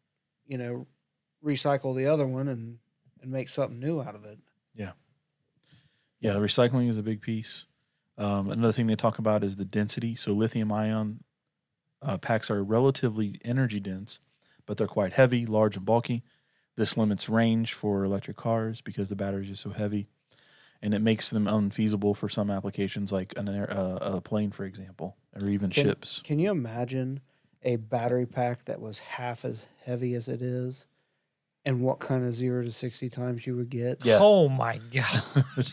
You 0.47 0.59
know, 0.59 0.87
recycle 1.43 1.97
the 1.97 2.09
other 2.09 2.27
one 2.27 2.47
and 2.49 2.79
and 3.23 3.31
make 3.31 3.49
something 3.49 3.81
new 3.81 4.03
out 4.03 4.15
of 4.15 4.27
it. 4.27 4.39
Yeah, 4.75 4.93
recycling 6.31 6.89
is 6.89 6.99
a 6.99 7.03
big 7.03 7.21
piece. 7.21 7.67
Um, 8.19 8.51
another 8.51 8.73
thing 8.73 8.87
they 8.87 8.95
talk 8.95 9.19
about 9.19 9.43
is 9.43 9.57
the 9.57 9.65
density. 9.65 10.15
So 10.15 10.33
lithium 10.33 10.71
ion 10.71 11.25
uh, 12.01 12.19
packs 12.19 12.51
are 12.51 12.63
relatively 12.63 13.41
energy 13.45 13.81
dense, 13.81 14.21
but 14.67 14.77
they're 14.77 14.87
quite 14.87 15.15
heavy, 15.15 15.47
large, 15.47 15.77
and 15.77 15.87
bulky. 15.87 16.23
This 16.77 16.97
limits 16.97 17.29
range 17.29 17.75
for 17.75 18.05
electric 18.05 18.37
cars 18.37 18.81
because 18.81 19.09
the 19.09 19.17
batteries 19.17 19.51
are 19.51 19.57
so 19.57 19.71
heavy, 19.71 20.09
and 20.81 20.95
it 20.95 21.01
makes 21.01 21.31
them 21.31 21.47
unfeasible 21.47 22.15
for 22.15 22.29
some 22.29 22.51
applications 22.51 23.13
like 23.13 23.35
an 23.37 23.49
air, 23.49 23.71
uh, 23.71 23.97
a 24.17 24.21
plane, 24.21 24.51
for 24.51 24.65
example, 24.65 25.17
or 25.39 25.49
even 25.49 25.71
Can- 25.71 25.85
ships. 25.85 26.21
Can 26.25 26.39
you 26.39 26.51
imagine 26.51 27.21
a 27.63 27.77
battery 27.77 28.27
pack 28.27 28.65
that 28.65 28.81
was 28.81 28.99
half 28.99 29.45
as 29.45 29.67
heavy 29.85 30.15
as 30.15 30.29
it 30.29 30.43
is, 30.43 30.87
and 31.65 31.81
what 31.81 31.99
kind 32.01 32.25
of 32.27 32.33
zero 32.33 32.63
to 32.65 32.73
sixty 32.73 33.09
times 33.09 33.47
you 33.47 33.57
would 33.57 33.71
get? 33.71 34.05
Yeah. 34.05 34.19
Oh 34.21 34.49
my 34.49 34.79
god. 34.93 35.71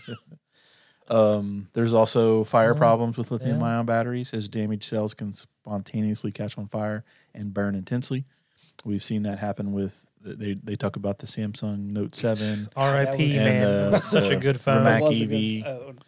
um, 1.09 1.69
there's 1.73 1.93
also 1.93 2.43
fire 2.43 2.73
Oh, 2.73 2.77
problems 2.77 3.17
with 3.17 3.31
lithium 3.31 3.59
yeah. 3.61 3.65
ion 3.77 3.85
batteries, 3.85 4.33
as 4.33 4.47
damaged 4.47 4.83
cells 4.83 5.13
can 5.13 5.33
spontaneously 5.33 6.31
catch 6.31 6.57
on 6.57 6.67
fire 6.67 7.03
and 7.33 7.53
burn 7.53 7.75
intensely. 7.75 8.25
We've 8.85 9.03
seen 9.03 9.23
that 9.23 9.39
happen 9.39 9.73
with 9.73 10.05
they 10.21 10.53
they 10.61 10.75
talk 10.75 10.95
about 10.95 11.19
the 11.19 11.27
Samsung 11.27 11.91
Note 11.91 12.13
Seven, 12.15 12.69
R.I.P. 12.75 13.37
man. 13.37 13.63
And, 13.85 13.93
That 13.93 14.01
such 14.01 14.25
a 14.25 14.29
the 14.29 14.35
good 14.37 14.59
phone. 14.61 14.83
Rimac 14.85 15.01
It 15.01 15.07
was 15.07 15.21
a 15.21 15.25
good 15.25 15.35
EV. 15.35 15.63
phone. 15.63 15.99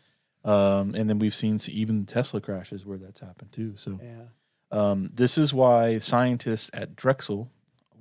um, 0.44 0.96
and 0.96 1.10
then 1.10 1.18
we've 1.20 1.36
seen 1.36 1.58
even 1.70 2.06
Tesla 2.06 2.40
crashes 2.42 2.86
where 2.86 2.98
that's 2.98 3.20
happened 3.22 3.52
too. 3.52 3.74
So 3.78 4.00
Yeah. 4.04 4.24
um, 4.72 5.10
this 5.14 5.38
is 5.38 5.54
why 5.54 5.98
scientists 5.98 6.70
at 6.74 6.96
Drexel 6.96 7.50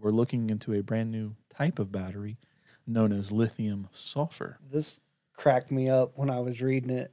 were 0.01 0.13
looking 0.13 0.51
into 0.51 0.73
a 0.75 0.83
brand 0.83 1.11
new 1.11 1.35
type 1.55 1.79
of 1.79 1.93
battery 1.93 2.39
known 2.87 3.13
as 3.13 3.33
lithium 3.33 3.89
sulfur. 3.93 4.59
This 4.71 5.01
cracked 5.35 5.71
me 5.71 5.89
up 5.89 6.13
when 6.17 6.31
I 6.31 6.41
was 6.41 6.61
reading 6.61 6.91
it. 6.91 7.13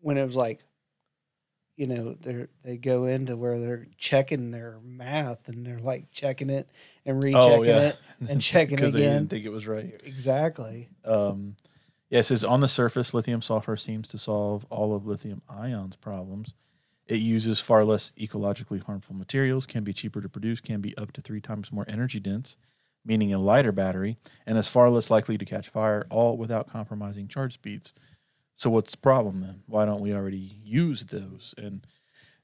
When 0.00 0.18
it 0.18 0.24
was 0.24 0.36
like, 0.36 0.64
you 1.76 1.86
know, 1.86 2.14
they 2.14 2.46
they 2.64 2.76
go 2.76 3.04
into 3.06 3.36
where 3.36 3.58
they're 3.58 3.86
checking 3.98 4.50
their 4.50 4.78
math 4.82 5.48
and 5.48 5.66
they're 5.66 5.78
like 5.78 6.10
checking 6.10 6.50
it 6.50 6.68
and 7.04 7.22
rechecking 7.22 7.64
it 7.66 8.00
and 8.28 8.40
checking 8.40 8.76
because 8.76 8.92
they 8.92 9.02
again. 9.02 9.18
didn't 9.18 9.30
think 9.30 9.44
it 9.44 9.50
was 9.50 9.66
right. 9.66 10.00
Exactly. 10.04 10.88
Um, 11.04 11.56
yeah, 12.08 12.20
it 12.20 12.24
says 12.24 12.44
on 12.44 12.60
the 12.60 12.68
surface, 12.68 13.12
lithium 13.12 13.42
sulfur 13.42 13.76
seems 13.76 14.08
to 14.08 14.18
solve 14.18 14.64
all 14.70 14.94
of 14.94 15.06
lithium 15.06 15.42
ion's 15.48 15.96
problems. 15.96 16.54
It 17.06 17.16
uses 17.16 17.60
far 17.60 17.84
less 17.84 18.12
ecologically 18.18 18.82
harmful 18.82 19.14
materials, 19.14 19.66
can 19.66 19.84
be 19.84 19.92
cheaper 19.92 20.20
to 20.20 20.28
produce, 20.28 20.60
can 20.60 20.80
be 20.80 20.96
up 20.96 21.12
to 21.12 21.20
three 21.20 21.40
times 21.40 21.70
more 21.72 21.84
energy 21.88 22.18
dense, 22.20 22.56
meaning 23.06 23.32
a 23.32 23.38
lighter 23.38 23.72
battery, 23.72 24.18
and 24.46 24.58
is 24.58 24.68
far 24.68 24.90
less 24.90 25.10
likely 25.10 25.38
to 25.38 25.44
catch 25.44 25.68
fire, 25.68 26.06
all 26.10 26.36
without 26.36 26.70
compromising 26.70 27.28
charge 27.28 27.54
speeds. 27.54 27.94
So 28.54 28.70
what's 28.70 28.92
the 28.92 28.98
problem 28.98 29.40
then? 29.40 29.62
Why 29.66 29.84
don't 29.84 30.00
we 30.00 30.12
already 30.12 30.58
use 30.64 31.04
those? 31.04 31.54
And 31.56 31.86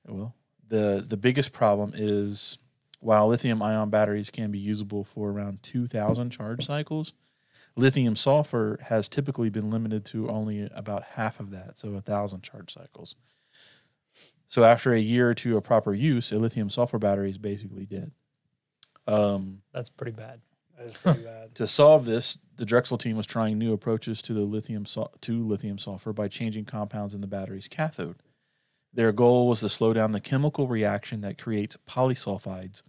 well, 0.07 0.35
the 0.69 1.05
the 1.07 1.17
biggest 1.17 1.53
problem 1.53 1.93
is 1.95 2.59
while 3.01 3.27
lithium 3.27 3.63
ion 3.63 3.91
batteries 3.91 4.31
can 4.31 4.51
be 4.51 4.59
usable 4.59 5.03
for 5.03 5.31
around 5.31 5.63
2000 5.63 6.31
charge 6.31 6.65
cycles, 6.65 7.15
lithium 7.77 8.15
sulfur 8.15 8.79
has 8.85 9.09
typically 9.09 9.51
been 9.51 9.71
limited 9.71 10.05
to 10.05 10.29
only 10.29 10.69
about 10.75 11.03
half 11.15 11.41
of 11.41 11.51
that, 11.51 11.77
so 11.77 11.95
a 11.95 12.01
thousand 12.01 12.43
charge 12.43 12.73
cycles. 12.73 13.17
So 14.47 14.65
after 14.65 14.93
a 14.93 15.01
year 15.01 15.31
or 15.31 15.35
two 15.35 15.57
of 15.57 15.65
proper 15.65 15.95
use, 15.95 16.31
a 16.31 16.39
lithium 16.39 16.69
sulfur 16.69 16.99
battery 16.99 17.31
is 17.31 17.39
basically 17.39 17.87
dead. 17.87 18.13
Um, 19.07 19.63
That's 19.73 19.89
pretty 19.89 20.13
bad. 20.13 20.41
To 21.55 21.67
solve 21.67 22.05
this, 22.05 22.39
the 22.57 22.65
Drexel 22.65 22.99
team 22.99 23.17
was 23.17 23.27
trying 23.27 23.59
new 23.59 23.73
approaches 23.73 24.23
to 24.23 24.33
the 24.33 24.41
lithium 24.41 24.85
to 24.85 25.47
lithium 25.47 25.79
sulfur 25.79 26.13
by 26.13 26.29
changing 26.29 26.65
compounds 26.65 27.15
in 27.15 27.21
the 27.21 27.27
battery's 27.27 27.69
cathode. 27.69 28.17
Their 28.93 29.13
goal 29.13 29.49
was 29.49 29.61
to 29.61 29.69
slow 29.69 29.93
down 29.93 30.13
the 30.13 30.21
chemical 30.21 30.69
reaction 30.69 31.23
that 31.23 31.41
creates 31.41 31.79
polysulfides 31.89 32.83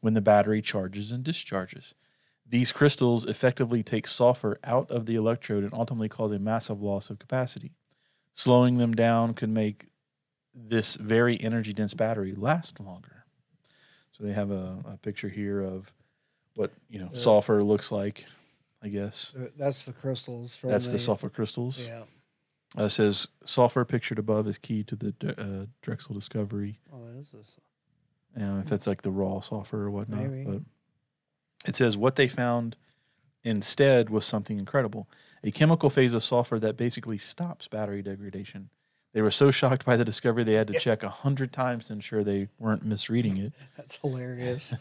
when 0.00 0.14
the 0.14 0.20
battery 0.20 0.62
charges 0.62 1.10
and 1.10 1.24
discharges. 1.24 1.94
These 2.48 2.72
crystals 2.72 3.24
effectively 3.24 3.82
take 3.82 4.06
sulfur 4.06 4.58
out 4.64 4.90
of 4.90 5.06
the 5.06 5.16
electrode 5.16 5.64
and 5.64 5.74
ultimately 5.74 6.08
cause 6.08 6.32
a 6.32 6.38
massive 6.38 6.80
loss 6.80 7.10
of 7.10 7.18
capacity. 7.18 7.72
Slowing 8.32 8.78
them 8.78 8.94
down 8.94 9.34
could 9.34 9.50
make 9.50 9.88
this 10.54 10.96
very 10.96 11.40
energy 11.40 11.72
dense 11.72 11.94
battery 11.94 12.34
last 12.34 12.80
longer. 12.80 13.24
So 14.12 14.24
they 14.24 14.32
have 14.32 14.50
a, 14.50 14.78
a 14.84 14.96
picture 14.96 15.28
here 15.28 15.60
of 15.60 15.92
what 16.58 16.72
you 16.90 16.98
know 16.98 17.10
Yeah. 17.12 17.18
sulfur 17.18 17.62
looks 17.62 17.92
like, 17.92 18.26
I 18.82 18.88
guess. 18.88 19.34
Uh, 19.38 19.48
That's 19.56 19.84
the 19.84 19.92
crystals 19.92 20.56
from 20.56 20.70
That's 20.70 20.88
the 20.88 20.98
sulfur 20.98 21.30
crystals. 21.30 21.86
Yeah. 21.86 22.02
Uh, 22.78 22.84
it 22.84 22.90
says 22.90 23.28
sulfur 23.44 23.84
pictured 23.84 24.18
above 24.18 24.46
is 24.48 24.58
key 24.58 24.82
to 24.84 24.96
the 24.96 25.12
D- 25.12 25.28
uh, 25.38 25.66
Drexel 25.80 26.14
discovery. 26.14 26.80
Oh, 26.92 26.98
that 27.06 27.18
is 27.18 27.30
this. 27.32 27.58
If 28.36 28.66
that's 28.66 28.86
like 28.86 29.02
the 29.02 29.10
raw 29.10 29.40
sulfur 29.40 29.84
or 29.84 29.90
whatnot. 29.90 30.20
Maybe. 30.24 30.44
But 30.44 30.62
it 31.66 31.74
says 31.76 31.96
what 31.96 32.16
they 32.16 32.28
found 32.28 32.76
instead 33.42 34.10
was 34.10 34.24
something 34.26 34.58
incredible 34.58 35.08
a 35.44 35.50
chemical 35.52 35.88
phase 35.88 36.14
of 36.14 36.22
sulfur 36.22 36.58
that 36.58 36.76
basically 36.76 37.16
stops 37.18 37.68
battery 37.68 38.02
degradation. 38.02 38.70
They 39.14 39.22
were 39.22 39.30
so 39.30 39.50
shocked 39.50 39.84
by 39.86 39.96
the 39.96 40.04
discovery 40.04 40.44
they 40.44 40.54
had 40.54 40.66
to 40.66 40.78
check 40.78 41.02
a 41.02 41.08
hundred 41.08 41.52
times 41.52 41.86
to 41.86 41.92
ensure 41.94 42.22
they 42.24 42.48
weren't 42.58 42.84
misreading 42.84 43.36
it. 43.38 43.52
That's 43.76 43.96
hilarious. 43.98 44.74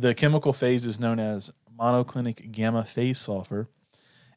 The 0.00 0.14
chemical 0.14 0.52
phase 0.52 0.86
is 0.86 1.00
known 1.00 1.18
as 1.18 1.50
monoclinic 1.76 2.52
gamma 2.52 2.84
phase 2.84 3.18
sulfur, 3.18 3.68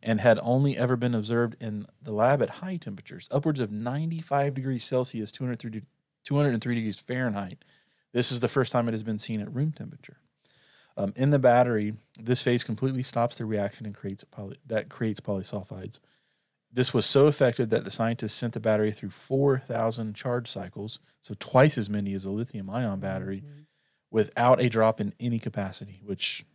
and 0.01 0.19
had 0.19 0.39
only 0.41 0.75
ever 0.75 0.95
been 0.95 1.13
observed 1.13 1.55
in 1.61 1.85
the 2.01 2.11
lab 2.11 2.41
at 2.41 2.49
high 2.49 2.77
temperatures, 2.77 3.27
upwards 3.29 3.59
of 3.59 3.71
95 3.71 4.55
degrees 4.55 4.83
Celsius, 4.83 5.31
203, 5.31 5.83
203 6.23 6.75
degrees 6.75 6.99
Fahrenheit. 6.99 7.63
This 8.11 8.31
is 8.31 8.39
the 8.39 8.47
first 8.47 8.71
time 8.71 8.87
it 8.87 8.93
has 8.93 9.03
been 9.03 9.19
seen 9.19 9.39
at 9.39 9.53
room 9.53 9.71
temperature. 9.71 10.17
Um, 10.97 11.13
in 11.15 11.29
the 11.29 11.37
battery, 11.37 11.93
this 12.19 12.41
phase 12.41 12.63
completely 12.63 13.03
stops 13.03 13.35
the 13.35 13.45
reaction 13.45 13.85
and 13.85 13.93
creates 13.93 14.23
poly, 14.23 14.57
that 14.65 14.89
creates 14.89 15.19
polysulfides. 15.19 15.99
This 16.73 16.91
was 16.91 17.05
so 17.05 17.27
effective 17.27 17.69
that 17.69 17.83
the 17.83 17.91
scientists 17.91 18.33
sent 18.33 18.53
the 18.53 18.59
battery 18.59 18.91
through 18.91 19.11
4,000 19.11 20.15
charge 20.15 20.49
cycles, 20.49 20.97
so 21.21 21.35
twice 21.37 21.77
as 21.77 21.87
many 21.87 22.15
as 22.15 22.25
a 22.25 22.31
lithium 22.31 22.67
ion 22.67 22.99
battery, 22.99 23.43
without 24.11 24.61
a 24.61 24.69
drop 24.69 25.01
in 25.01 25.13
any 25.19 25.39
capacity, 25.39 26.01
which 26.05 26.45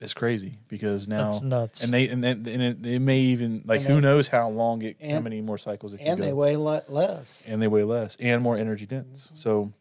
is 0.00 0.14
crazy 0.14 0.58
because 0.68 1.06
now 1.06 1.24
That's 1.30 1.42
nuts. 1.42 1.84
and 1.84 1.92
they 1.94 2.08
and, 2.08 2.24
then, 2.24 2.44
and 2.48 2.62
it, 2.62 2.86
it 2.86 2.98
may 3.00 3.20
even 3.20 3.62
like 3.66 3.80
And 3.80 3.88
who 3.88 3.94
they- 3.96 4.00
knows 4.00 4.28
how 4.28 4.48
long 4.48 4.82
it 4.82 4.96
how 5.00 5.20
many 5.20 5.40
more 5.40 5.58
cycles 5.58 5.94
it 5.94 5.98
can 5.98 6.08
and 6.08 6.18
go 6.20 6.24
they 6.26 6.32
weigh 6.32 6.56
le- 6.56 6.82
less. 6.88 7.46
and 7.48 7.60
they 7.62 7.68
weigh 7.68 7.84
less 7.84 8.16
and 8.16 8.42
more 8.42 8.56
energy 8.56 8.86
dense. 8.86 9.30
So 9.34 9.72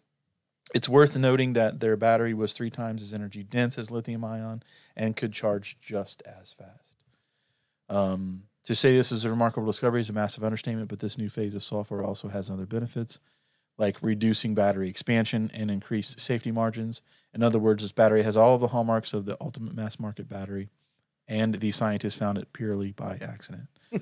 it's 0.76 0.88
worth 0.88 1.17
noting 1.17 1.53
that 1.53 1.80
their 1.80 1.97
battery 1.97 2.34
was 2.34 2.53
three 2.53 2.69
times 2.69 3.01
as 3.01 3.13
energy 3.13 3.41
dense 3.43 3.78
as 3.80 3.89
lithium 3.91 4.24
ion 4.24 4.61
and 4.95 5.15
could 5.17 5.34
charge 5.34 5.78
just 5.82 6.22
as 6.26 6.53
fast. 6.53 6.95
Um, 7.89 8.43
to 8.63 8.76
say 8.76 8.95
this 8.95 9.11
is 9.11 9.26
a 9.26 9.30
remarkable 9.30 9.65
discovery 9.65 10.01
is 10.01 10.09
a 10.09 10.13
massive 10.13 10.43
understatement, 10.43 10.88
but 10.88 10.99
this 10.99 11.17
new 11.17 11.30
phase 11.30 11.55
of 11.55 11.63
sulfur 11.63 12.03
also 12.03 12.30
has 12.30 12.49
other 12.49 12.65
benefits, 12.67 13.19
like 13.82 13.97
reducing 14.01 14.53
battery 14.53 14.88
expansion 14.89 15.49
and 15.53 15.71
increased 15.71 16.19
safety 16.19 16.51
margins. 16.51 17.01
In 17.34 17.41
other 17.41 17.57
words, 17.59 17.82
this 17.84 17.91
battery 17.91 18.21
has 18.23 18.38
all 18.38 18.55
of 18.55 18.61
the 18.61 18.67
hallmarks 18.67 19.11
of 19.13 19.25
the 19.25 19.36
ultimate 19.41 19.73
mass 19.73 19.99
market 19.99 20.29
battery, 20.29 20.69
and 21.27 21.55
the 21.55 21.71
scientists 21.71 22.15
found 22.15 22.38
it 22.38 22.53
purely 22.53 22.91
by 22.91 23.17
accident. 23.21 23.63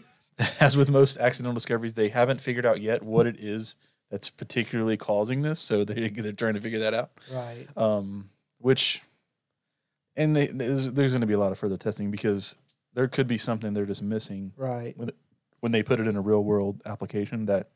As 0.59 0.75
with 0.77 0.89
most 0.89 1.17
accidental 1.17 1.53
discoveries, 1.53 1.93
they 1.93 2.09
haven't 2.09 2.41
figured 2.41 2.65
out 2.65 2.81
yet 2.81 3.03
what 3.03 3.25
it 3.25 3.37
is 3.39 3.77
that's 4.11 4.29
particularly 4.29 4.97
causing 4.97 5.43
this, 5.43 5.59
so 5.59 5.83
they, 5.85 6.09
they're 6.09 6.31
trying 6.33 6.55
to 6.55 6.61
figure 6.61 6.79
that 6.79 6.93
out. 6.93 7.11
right. 7.31 7.67
Um, 7.77 8.29
which, 8.57 9.01
and 10.17 10.35
they, 10.35 10.47
there's, 10.47 10.91
there's 10.93 11.11
going 11.13 11.21
to 11.21 11.27
be 11.27 11.33
a 11.33 11.39
lot 11.39 11.51
of 11.53 11.57
further 11.59 11.77
testing 11.77 12.11
because 12.11 12.55
there 12.93 13.07
could 13.07 13.27
be 13.27 13.37
something 13.37 13.73
they're 13.73 13.85
just 13.85 14.01
missing 14.03 14.51
Right. 14.57 14.95
when 15.61 15.71
they 15.71 15.83
put 15.83 15.99
it 16.01 16.07
in 16.07 16.15
a 16.17 16.21
real 16.21 16.43
world 16.43 16.81
application 16.85 17.45
that 17.45 17.69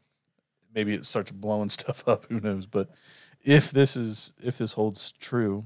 maybe 0.73 0.93
it 0.93 1.05
starts 1.05 1.31
blowing 1.31 1.69
stuff 1.77 2.07
up. 2.07 2.25
Who 2.29 2.39
knows? 2.39 2.65
But 2.65 2.89
if 3.41 3.71
this 3.71 3.95
is 3.95 4.33
if 4.43 4.57
this 4.57 4.73
holds 4.73 5.11
true, 5.13 5.65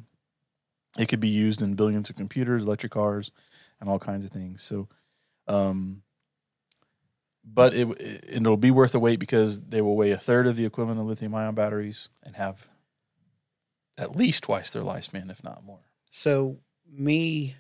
it 0.98 1.08
could 1.08 1.20
be 1.20 1.30
used 1.30 1.62
in 1.62 1.76
billions 1.76 2.10
of 2.10 2.16
computers, 2.16 2.64
electric 2.64 2.92
cars, 2.92 3.32
and 3.80 3.90
all 3.90 4.00
kinds 4.00 4.26
of 4.26 4.32
things. 4.32 4.64
So, 4.64 4.88
um, 5.48 6.02
but 7.44 7.74
it 7.74 7.88
it- 8.02 8.26
it'll 8.28 8.58
be 8.58 8.72
worth 8.72 8.92
the 8.94 9.00
wait 9.00 9.20
because 9.20 9.62
they 9.62 9.82
will 9.82 9.96
weigh 9.96 10.12
a 10.12 10.18
third 10.18 10.48
of 10.48 10.56
the 10.56 10.66
equivalent 10.66 11.00
of 11.00 11.06
lithium 11.06 11.36
ion 11.36 11.56
batteries 11.56 12.10
and 12.24 12.36
have 12.36 12.70
at 13.98 14.16
least 14.16 14.44
twice 14.44 14.72
their 14.72 14.84
lifespan, 14.84 15.32
if 15.32 15.44
not 15.44 15.64
more. 15.64 15.80
So 16.12 16.60
me 16.90 17.56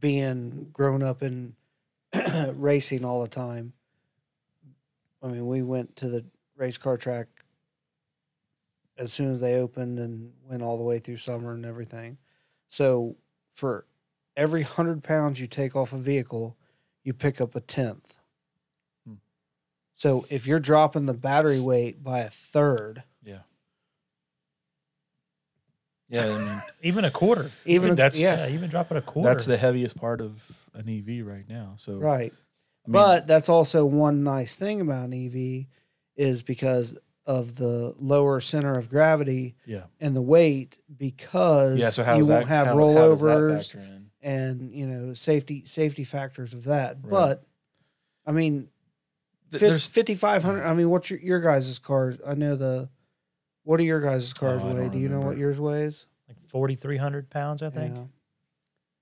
being 0.00 0.70
grown 0.72 1.02
up 1.02 1.22
in 1.22 1.54
racing 2.54 3.04
all 3.04 3.22
the 3.22 3.28
time, 3.28 3.72
I 5.22 5.28
mean, 5.28 5.46
we 5.46 5.62
went 5.62 5.96
to 5.96 6.08
the 6.08 6.24
race 6.62 6.78
car 6.78 6.96
track 6.96 7.26
as 8.96 9.12
soon 9.12 9.32
as 9.34 9.40
they 9.40 9.56
opened 9.56 9.98
and 9.98 10.32
went 10.48 10.62
all 10.62 10.76
the 10.76 10.84
way 10.84 11.00
through 11.00 11.16
summer 11.16 11.52
and 11.54 11.66
everything. 11.66 12.18
So 12.68 13.16
for 13.52 13.84
every 14.36 14.62
hundred 14.62 15.02
pounds 15.02 15.40
you 15.40 15.48
take 15.48 15.74
off 15.74 15.92
a 15.92 15.98
vehicle, 15.98 16.56
you 17.02 17.12
pick 17.14 17.40
up 17.40 17.56
a 17.56 17.60
tenth. 17.60 18.20
Hmm. 19.04 19.14
So 19.96 20.24
if 20.30 20.46
you're 20.46 20.60
dropping 20.60 21.06
the 21.06 21.14
battery 21.14 21.58
weight 21.58 22.02
by 22.04 22.20
a 22.20 22.30
third, 22.30 23.02
Yeah. 23.24 23.38
Yeah, 26.08 26.26
I 26.26 26.38
mean 26.38 26.62
even 26.82 27.04
a 27.04 27.10
quarter. 27.10 27.50
even 27.66 27.96
that's- 27.96 28.20
Yeah, 28.20 28.46
yeah, 28.46 28.54
even 28.54 28.70
dropping 28.70 28.98
a 28.98 29.02
quarter. 29.02 29.28
that's 29.30 29.46
the 29.46 29.56
heaviest 29.56 29.96
part 29.96 30.20
of 30.20 30.68
an 30.74 30.88
EV 30.88 31.26
right 31.26 31.48
now. 31.48 31.72
So 31.76 31.96
right. 31.96 32.32
I 32.86 32.88
mean, 32.88 32.92
but 32.92 33.26
that's 33.26 33.48
also 33.48 33.84
one 33.84 34.22
nice 34.22 34.54
thing 34.54 34.80
about 34.80 35.06
an 35.06 35.12
EV 35.14 35.66
is 36.22 36.42
because 36.42 36.96
of 37.26 37.56
the 37.56 37.94
lower 37.98 38.40
center 38.40 38.76
of 38.76 38.88
gravity 38.88 39.54
yeah, 39.66 39.84
and 40.00 40.14
the 40.16 40.22
weight 40.22 40.78
because 40.96 41.78
yeah. 41.78 41.90
So 41.90 42.02
how 42.04 42.14
you 42.14 42.20
does 42.20 42.28
won't 42.30 42.48
that 42.48 42.54
have 42.54 42.66
how- 42.68 42.72
how 42.74 42.80
does 42.80 42.94
that 42.94 43.00
rollovers 43.30 43.72
factor 43.72 43.78
in? 43.94 44.10
and 44.22 44.72
you 44.74 44.86
know 44.86 45.14
safety 45.14 45.64
safety 45.66 46.04
factors 46.04 46.52
of 46.54 46.64
that. 46.64 46.96
Right. 47.02 47.10
But 47.10 47.44
I 48.26 48.32
mean, 48.32 48.68
Th- 49.50 49.60
there's 49.60 49.88
5500 49.88 50.64
I 50.64 50.74
mean, 50.74 50.90
what's 50.90 51.10
your 51.10 51.18
your 51.20 51.40
guys' 51.40 51.78
cars? 51.78 52.18
I 52.26 52.34
know 52.34 52.56
the 52.56 52.88
what 53.64 53.78
are 53.78 53.84
your 53.84 54.00
guys' 54.00 54.32
oh, 54.36 54.40
cars 54.40 54.62
Oh, 54.64 54.68
weigh? 54.68 54.74
don't 54.80 54.90
Do 54.90 54.98
you 54.98 55.08
know 55.08 55.20
what 55.20 55.36
yours 55.36 55.60
weighs? 55.60 56.06
like 56.28 56.38
4,300 56.48 57.30
pounds, 57.30 57.62
I 57.62 57.70
think. 57.70 57.94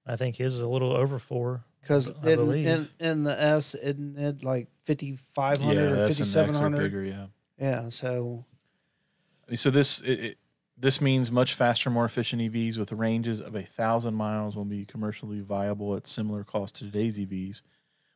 I 0.07 0.17
think 0.17 0.37
his 0.37 0.55
is 0.55 0.61
a 0.61 0.69
little 0.69 0.93
over 0.93 1.19
four. 1.19 1.65
Because 1.81 2.13
I 2.23 2.31
in, 2.31 2.37
believe. 2.37 2.67
in 2.67 2.89
in 2.99 3.25
the 3.25 3.41
S, 3.41 3.75
isn't 3.75 4.19
it 4.19 4.45
like 4.45 4.69
5500 4.83 5.75
yeah, 5.75 5.81
or 5.81 5.97
that's 5.97 6.19
an 6.19 6.23
extra 6.23 6.45
5700? 6.45 6.79
bigger. 6.79 7.05
Yeah. 7.05 7.27
Yeah, 7.59 7.89
so 7.91 8.47
So 9.55 9.71
this 9.71 10.01
it, 10.01 10.21
it, 10.21 10.39
this 10.79 11.01
means 11.01 11.31
much 11.31 11.55
faster, 11.55 11.91
more 11.91 12.07
efficient 12.07 12.41
EVs 12.41 12.79
with 12.79 12.93
ranges 12.93 13.41
of 13.41 13.55
a 13.55 13.63
thousand 13.63 14.15
miles 14.15 14.57
will 14.57 14.65
be 14.65 14.85
commercially 14.87 15.41
viable 15.41 15.95
at 15.95 16.07
similar 16.07 16.43
cost 16.43 16.77
to 16.77 16.85
today's 16.85 17.19
EVs. 17.19 17.63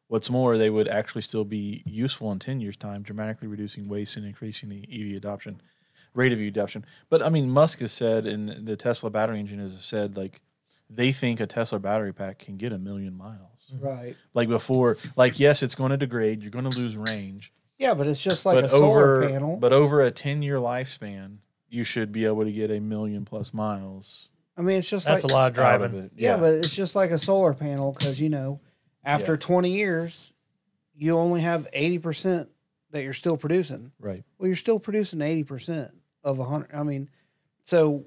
What's 0.09 0.31
more, 0.31 0.57
they 0.57 0.71
would 0.71 0.89
actually 0.89 1.23
still 1.23 1.45
be 1.45 1.83
useful 1.85 2.31
in 2.33 2.39
ten 2.39 2.61
years' 2.61 2.77
time, 2.77 3.03
dramatically 3.03 3.49
reducing 3.49 3.89
waste 3.89 4.17
and 4.17 4.27
increasing 4.27 4.69
the 4.69 4.87
EV 4.91 5.17
adoption 5.17 5.61
rate 6.15 6.33
of 6.33 6.41
EV 6.41 6.47
adoption. 6.47 6.85
But 7.11 7.23
I 7.23 7.29
mean, 7.29 7.51
Musk 7.51 7.81
has 7.81 7.93
said, 7.93 8.25
and 8.25 8.67
the 8.67 8.77
Tesla 8.77 9.11
battery 9.11 9.39
engineers 9.39 9.73
have 9.73 9.85
said, 9.85 10.17
like 10.17 10.41
they 10.89 11.12
think 11.12 11.41
a 11.41 11.47
Tesla 11.47 11.79
battery 11.79 12.15
pack 12.15 12.39
can 12.39 12.57
get 12.57 12.73
a 12.73 12.79
million 12.79 13.17
miles. 13.17 13.54
Right. 13.73 14.17
Like 14.35 14.49
before, 14.49 14.97
like 15.17 15.39
yes, 15.41 15.62
it's 15.62 15.75
going 15.75 15.91
to 15.91 15.97
degrade. 15.97 16.43
You're 16.43 16.51
going 16.51 16.71
to 16.71 16.77
lose 16.77 16.97
range. 16.97 17.53
Yeah, 17.79 17.95
but 17.95 18.07
it's 18.07 18.23
just 18.23 18.47
like 18.47 18.57
but 18.57 18.65
a 18.65 18.69
solar 18.69 19.17
over 19.17 19.29
panel. 19.29 19.57
but 19.57 19.73
over 19.73 20.01
a 20.01 20.11
10 20.11 20.43
year 20.43 20.57
lifespan 20.57 21.39
you 21.69 21.83
should 21.83 22.12
be 22.12 22.25
able 22.25 22.45
to 22.45 22.53
get 22.53 22.71
a 22.71 22.79
million 22.81 23.25
plus 23.25 23.53
miles 23.53 24.29
I 24.57 24.62
mean, 24.62 24.79
it's 24.79 24.89
just 24.89 25.07
That's 25.07 25.25
like 25.25 25.33
a 25.33 25.35
lot 25.35 25.51
of 25.51 25.59
out 25.59 25.81
of 25.83 25.91
driving. 25.91 26.05
it 26.07 26.12
yeah, 26.17 26.37
but 26.37 26.53
it's 26.55 26.77
just 26.77 26.95
like 26.95 27.11
a 27.11 27.19
solar 27.19 27.53
panel 27.55 27.93
because 27.93 28.21
you 28.21 28.29
know, 28.29 28.61
after 29.05 29.33
Yeah. 29.33 29.39
20 29.39 29.71
years, 29.73 30.33
you 30.95 31.19
only 31.19 31.41
have 31.41 31.67
80 31.73 31.99
percent 31.99 32.49
that 32.93 33.03
you're 33.03 33.12
still 33.12 33.37
producing. 33.37 33.91
right 33.99 34.23
Well, 34.39 34.47
you're 34.47 34.55
still 34.55 34.79
producing 34.79 35.21
80 35.21 35.43
percent 35.43 35.91
of 36.23 36.39
a 36.39 36.45
hundred. 36.45 36.73
I 36.73 36.85
mean, 36.85 37.11
so 37.65 38.05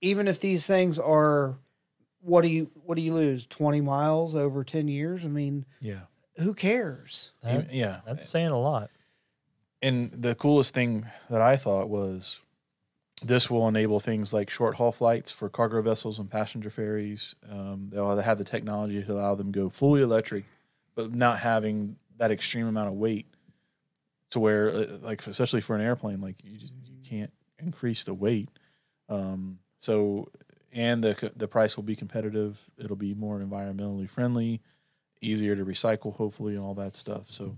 even 0.00 0.26
if 0.26 0.40
these 0.40 0.66
things 0.66 0.98
are, 0.98 1.56
what 2.24 2.42
do 2.42 2.48
you 2.48 2.70
what 2.84 2.96
do 2.96 3.02
you 3.02 3.12
lose? 3.14 3.46
20 3.46 3.80
miles 3.80 4.34
over 4.34 4.64
10 4.64 4.88
years? 4.88 5.24
I 5.24 5.28
mean, 5.28 5.66
yeah 5.80 6.00
who 6.38 6.54
cares? 6.54 7.32
That- 7.42 7.72
yeah 7.72 8.00
that's 8.06 8.28
saying 8.28 8.50
a 8.50 8.58
lot. 8.60 8.90
and 9.82 10.10
the 10.10 10.34
coolest 10.34 10.74
thing 10.74 11.06
that 11.30 11.40
i 11.42 11.56
thought 11.56 11.88
was 11.88 12.40
this 13.22 13.48
will 13.50 13.68
enable 13.68 14.00
things 14.00 14.32
like 14.32 14.50
short 14.50 14.74
haul 14.76 14.90
flights 14.92 15.30
for 15.30 15.48
cargo 15.48 15.80
vessels 15.82 16.18
and 16.18 16.30
passenger 16.30 16.70
ferries 16.70 17.36
um, 17.50 17.88
they'll 17.92 18.16
have 18.18 18.38
the 18.38 18.44
technology 18.44 19.02
to 19.02 19.12
allow 19.12 19.34
them 19.34 19.52
to 19.52 19.60
go 19.60 19.68
fully 19.68 20.02
electric 20.02 20.44
but 20.96 21.14
not 21.14 21.38
having 21.40 21.96
that 22.18 22.30
extreme 22.30 22.66
amount 22.66 22.88
of 22.88 22.94
weight 22.94 23.26
to 24.30 24.40
where 24.40 24.68
uh, 24.70 24.86
like 25.02 25.24
especially 25.26 25.60
for 25.60 25.76
an 25.76 25.82
airplane 25.82 26.20
like 26.20 26.36
you, 26.42 26.56
just- 26.58 26.72
you 26.84 26.96
can't 27.08 27.32
increase 27.58 28.02
the 28.04 28.14
weight 28.14 28.48
um, 29.08 29.58
so 29.78 30.28
and 30.74 31.02
the 31.02 31.32
the 31.36 31.48
price 31.48 31.76
will 31.76 31.84
be 31.84 31.96
competitive. 31.96 32.58
It'll 32.76 32.96
be 32.96 33.14
more 33.14 33.38
environmentally 33.38 34.08
friendly 34.08 34.60
easier 35.20 35.56
to 35.56 35.64
recycle 35.64 36.14
hopefully 36.16 36.54
and 36.54 36.62
all 36.62 36.74
that 36.74 36.94
stuff. 36.94 37.30
So 37.30 37.56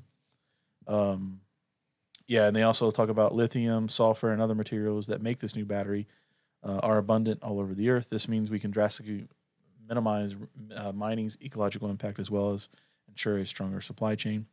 um, 0.86 1.40
yeah 2.28 2.46
and 2.46 2.54
they 2.54 2.62
also 2.62 2.90
talk 2.90 3.08
about 3.08 3.34
lithium 3.34 3.88
sulfur 3.88 4.30
and 4.30 4.40
other 4.40 4.54
materials 4.54 5.08
that 5.08 5.22
make 5.22 5.40
this 5.40 5.56
new 5.56 5.64
battery 5.64 6.06
uh, 6.62 6.78
are 6.82 6.98
abundant 6.98 7.42
all 7.42 7.58
over 7.58 7.74
the 7.74 7.88
earth. 7.90 8.10
This 8.10 8.28
means 8.28 8.50
we 8.50 8.60
can 8.60 8.70
drastically 8.70 9.26
minimize 9.88 10.36
uh, 10.74 10.92
mining's 10.92 11.38
ecological 11.42 11.88
impact 11.88 12.18
as 12.18 12.30
well 12.30 12.52
as 12.52 12.68
ensure 13.08 13.38
a 13.38 13.46
stronger 13.46 13.80
supply 13.80 14.14
chain. 14.14 14.46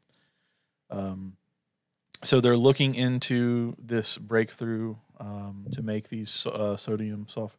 Um, 0.89 1.38
so 2.22 2.39
they're 2.39 2.55
looking 2.55 2.95
into 2.95 3.76
this 3.78 4.18
breakthrough 4.18 4.95
um, 5.20 5.68
to 5.74 5.82
make 5.82 6.09
these 6.09 6.45
uh, 6.45 6.78
sodium 6.78 7.28
sulfur. 7.28 7.57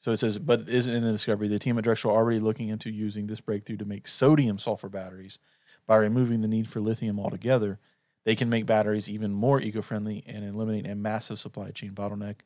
So 0.00 0.12
it 0.12 0.18
says, 0.18 0.38
but 0.38 0.68
isn't 0.68 0.94
in 0.94 1.02
the 1.02 1.10
discovery. 1.12 1.48
The 1.48 1.58
team 1.58 1.76
at 1.78 1.84
Drexel 1.84 2.10
are 2.12 2.14
already 2.16 2.38
looking 2.38 2.68
into 2.68 2.90
using 2.90 3.26
this 3.26 3.40
breakthrough 3.40 3.76
to 3.78 3.84
make 3.84 4.06
sodium 4.06 4.58
sulfur 4.58 4.88
batteries 4.88 5.38
by 5.86 5.96
removing 5.96 6.40
the 6.40 6.48
need 6.48 6.68
for 6.68 6.80
lithium 6.80 7.18
altogether. 7.18 7.78
They 8.24 8.36
can 8.36 8.48
make 8.48 8.66
batteries 8.66 9.08
even 9.10 9.32
more 9.32 9.60
eco-friendly 9.60 10.22
and 10.26 10.44
eliminate 10.44 10.86
a 10.86 10.94
massive 10.94 11.38
supply 11.40 11.70
chain 11.70 11.92
bottleneck, 11.92 12.36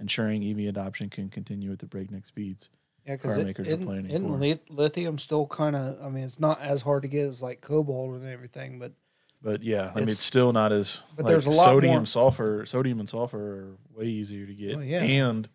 ensuring 0.00 0.42
EV 0.42 0.68
adoption 0.68 1.08
can 1.10 1.28
continue 1.28 1.70
at 1.70 1.78
the 1.80 1.86
breakneck 1.86 2.24
speeds. 2.24 2.70
Yeah, 3.06 3.14
because 3.14 3.36
car 3.36 3.44
makers 3.44 3.66
are 3.68 3.70
isn't, 3.70 4.10
isn't 4.10 4.70
lithium 4.70 5.18
still 5.18 5.46
kind 5.46 5.76
of? 5.76 6.02
I 6.04 6.08
mean, 6.08 6.24
it's 6.24 6.40
not 6.40 6.60
as 6.60 6.82
hard 6.82 7.02
to 7.02 7.08
get 7.08 7.26
as 7.26 7.40
like 7.42 7.60
cobalt 7.60 8.14
and 8.16 8.26
everything, 8.28 8.78
but 8.78 8.92
But 9.40 9.62
yeah, 9.62 9.82
I 9.82 9.94
mean, 9.94 10.02
It's- 10.04 10.14
it's 10.14 10.20
still 10.20 10.52
not 10.52 10.72
as. 10.72 11.04
but 11.14 11.24
like, 11.24 11.30
there's 11.30 11.46
a 11.46 11.50
lot 11.50 11.64
sodium, 11.66 11.94
more- 11.94 12.06
sulfur, 12.06 12.66
sodium 12.66 12.98
and 12.98 13.08
sulfur 13.08 13.38
are 13.38 13.76
way 13.96 14.06
easier 14.06 14.46
to 14.46 14.54
get, 14.54 14.76
Well, 14.76 14.84
yeah. 14.84 15.02
and 15.02 15.48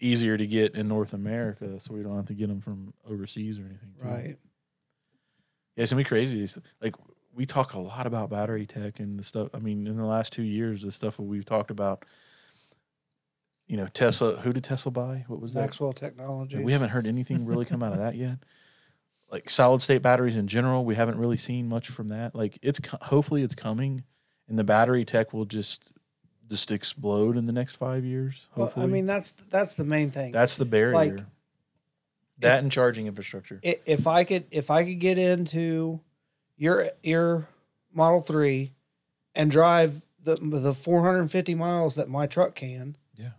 easier 0.00 0.36
to 0.36 0.46
get 0.46 0.74
in 0.74 0.88
North 0.88 1.12
America, 1.12 1.78
so 1.80 1.94
we 1.94 2.02
don't 2.02 2.16
have 2.16 2.26
to 2.26 2.34
get 2.34 2.48
them 2.48 2.60
from 2.60 2.92
overseas 3.08 3.58
or 3.58 3.62
anything. 3.62 3.94
too. 4.00 4.08
right. 4.08 4.38
Yeah, 5.76 5.82
it's 5.82 5.92
gonna 5.92 6.00
be 6.00 6.04
crazy. 6.04 6.42
It's 6.42 6.58
like 6.80 6.94
we 7.34 7.46
talk 7.46 7.74
a 7.74 7.78
lot 7.78 8.06
about 8.06 8.30
battery 8.30 8.66
tech 8.66 8.98
and 9.00 9.18
the 9.18 9.22
stuff. 9.22 9.48
I 9.54 9.58
mean, 9.58 9.86
in 9.86 9.96
the 9.96 10.04
last 10.04 10.32
two 10.32 10.42
years, 10.42 10.82
the 10.82 10.92
stuff 10.92 11.16
that 11.16 11.22
we've 11.22 11.44
talked 11.44 11.70
about. 11.70 12.04
You 13.66 13.76
know, 13.76 13.86
Tesla. 13.86 14.36
Who 14.38 14.52
did 14.52 14.64
Tesla 14.64 14.90
buy? 14.90 15.24
What 15.28 15.40
was 15.40 15.54
that? 15.54 15.60
Maxwell 15.60 15.92
Technology. 15.92 16.58
We 16.58 16.72
haven't 16.72 16.88
heard 16.88 17.06
anything 17.06 17.46
really 17.46 17.64
come 17.64 17.84
out 17.84 17.92
of 17.92 18.00
that 18.00 18.16
yet. 18.16 18.38
Like 19.30 19.48
solid 19.48 19.80
state 19.80 20.02
batteries 20.02 20.34
in 20.34 20.48
general, 20.48 20.84
we 20.84 20.96
haven't 20.96 21.18
really 21.18 21.36
seen 21.36 21.68
much 21.68 21.88
from 21.88 22.08
that. 22.08 22.34
Like 22.34 22.58
it's 22.62 22.80
hopefully 23.02 23.44
it's 23.44 23.54
coming, 23.54 24.02
and 24.48 24.58
the 24.58 24.64
battery 24.64 25.04
tech 25.04 25.32
will 25.32 25.44
just 25.44 25.92
just 26.50 26.70
explode 26.72 27.36
in 27.36 27.46
the 27.46 27.52
next 27.52 27.76
five 27.76 28.04
years. 28.04 28.48
Well, 28.56 28.66
Hopefully, 28.66 28.84
I 28.84 28.88
mean, 28.88 29.06
that's 29.06 29.30
that's 29.48 29.76
the 29.76 29.84
main 29.84 30.10
thing. 30.10 30.32
that's 30.32 30.56
the 30.56 30.64
barrier. 30.64 30.94
like, 30.94 31.16
that 32.40 32.56
if- 32.58 32.62
and 32.62 32.72
charging 32.72 33.06
infrastructure. 33.06 33.60
If 33.62 34.06
I 34.06 34.24
could 34.24 34.44
if 34.50 34.70
I 34.70 34.84
could 34.84 34.98
get 34.98 35.16
into 35.18 36.00
your 36.56 36.90
your 37.02 37.46
Model 37.94 38.20
Three 38.20 38.72
and 39.34 39.50
drive 39.50 40.02
the 40.22 40.34
the 40.36 40.74
450 40.74 41.54
miles 41.54 41.94
that 41.94 42.08
my 42.08 42.26
truck 42.26 42.54
can, 42.54 42.96
Yeah, 43.16 43.30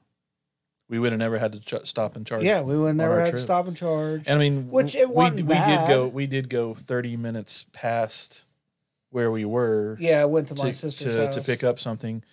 we 0.88 0.98
would 1.00 1.12
have 1.12 1.20
never 1.20 1.38
had 1.38 1.52
to 1.54 1.60
ch- 1.60 1.86
stop 1.88 2.16
and 2.16 2.26
charge. 2.26 2.44
yeah, 2.44 2.62
we 2.62 2.78
would 2.78 2.88
have 2.88 2.96
never 2.96 3.18
had 3.20 3.28
have 3.28 3.36
to 3.36 3.40
stop 3.40 3.68
and 3.68 3.76
charge. 3.78 4.24
And 4.28 4.36
I 4.36 4.40
mean, 4.40 4.70
Which 4.70 4.96
it 4.96 5.10
wasn't 5.10 5.48
we, 5.48 5.56
we 5.56 5.60
did 5.60 5.88
go 5.88 6.08
we 6.08 6.28
did 6.28 6.50
go 6.50 6.74
thirty 6.74 7.18
minutes 7.18 7.66
past 7.74 8.46
where 9.10 9.30
we 9.30 9.44
were. 9.44 9.98
yeah, 10.00 10.22
I 10.22 10.26
went 10.26 10.48
to 10.48 10.56
my 10.56 10.70
to, 10.72 10.74
sister's 10.74 11.16
to, 11.16 11.26
house 11.26 11.36
to 11.36 11.42
pick 11.42 11.64
up 11.66 11.78
something. 11.80 12.24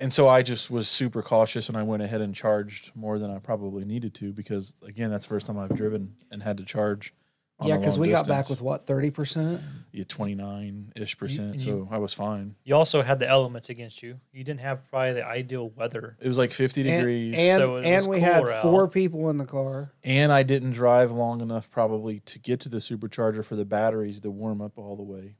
And 0.00 0.12
so 0.12 0.28
I 0.28 0.42
just 0.42 0.70
was 0.70 0.88
super 0.88 1.22
cautious 1.22 1.68
and 1.68 1.76
I 1.78 1.82
went 1.84 2.02
ahead 2.02 2.20
and 2.20 2.34
charged 2.34 2.90
more 2.96 3.18
than 3.18 3.30
I 3.30 3.38
probably 3.38 3.84
needed 3.84 4.12
to 4.14 4.32
because 4.32 4.76
again 4.86 5.10
that's 5.10 5.24
the 5.24 5.28
first 5.28 5.46
time 5.46 5.58
I've 5.58 5.74
driven 5.76 6.16
and 6.30 6.42
had 6.42 6.56
to 6.58 6.64
charge. 6.64 7.14
on 7.60 7.68
Yeah, 7.68 7.76
because 7.76 7.96
long 7.96 8.08
we 8.08 8.12
got 8.12 8.26
back 8.26 8.50
with 8.50 8.60
what 8.60 8.84
30 8.86 9.10
percent. 9.10 9.60
yeah, 9.92 10.02
twenty 10.08 10.34
nine 10.34 10.92
ish 10.96 11.16
percent, 11.16 11.50
and 11.52 11.60
so 11.60 11.70
you- 11.70 11.88
I 11.92 11.98
was 11.98 12.12
fine. 12.12 12.56
You 12.64 12.74
also 12.74 13.02
had 13.02 13.20
the 13.20 13.28
elements 13.28 13.68
against 13.70 14.02
you. 14.02 14.18
You 14.32 14.42
didn't 14.42 14.60
have 14.62 14.80
probably 14.90 15.12
the 15.12 15.24
ideal 15.26 15.68
weather. 15.70 16.16
It 16.20 16.26
was 16.26 16.38
like 16.38 16.50
fifty 16.50 16.80
And 16.80 16.90
degrees, 16.98 17.36
and, 17.38 17.60
so 17.60 17.76
it 17.76 17.84
and 17.84 17.96
was 17.98 18.08
we 18.08 18.20
had 18.20 18.42
cooler 18.42 18.52
out. 18.56 18.62
four 18.62 18.88
people 18.88 19.30
in 19.30 19.38
the 19.38 19.46
car. 19.46 19.92
and 20.02 20.32
I 20.32 20.42
didn't 20.42 20.72
drive 20.72 21.12
long 21.12 21.40
enough 21.40 21.70
probably 21.70 22.18
to 22.26 22.40
get 22.40 22.58
to 22.60 22.68
the 22.68 22.78
supercharger 22.78 23.44
for 23.44 23.54
the 23.54 23.64
batteries 23.64 24.18
to 24.20 24.30
warm 24.32 24.60
up 24.60 24.76
all 24.76 24.96
the 24.96 25.04
way. 25.04 25.36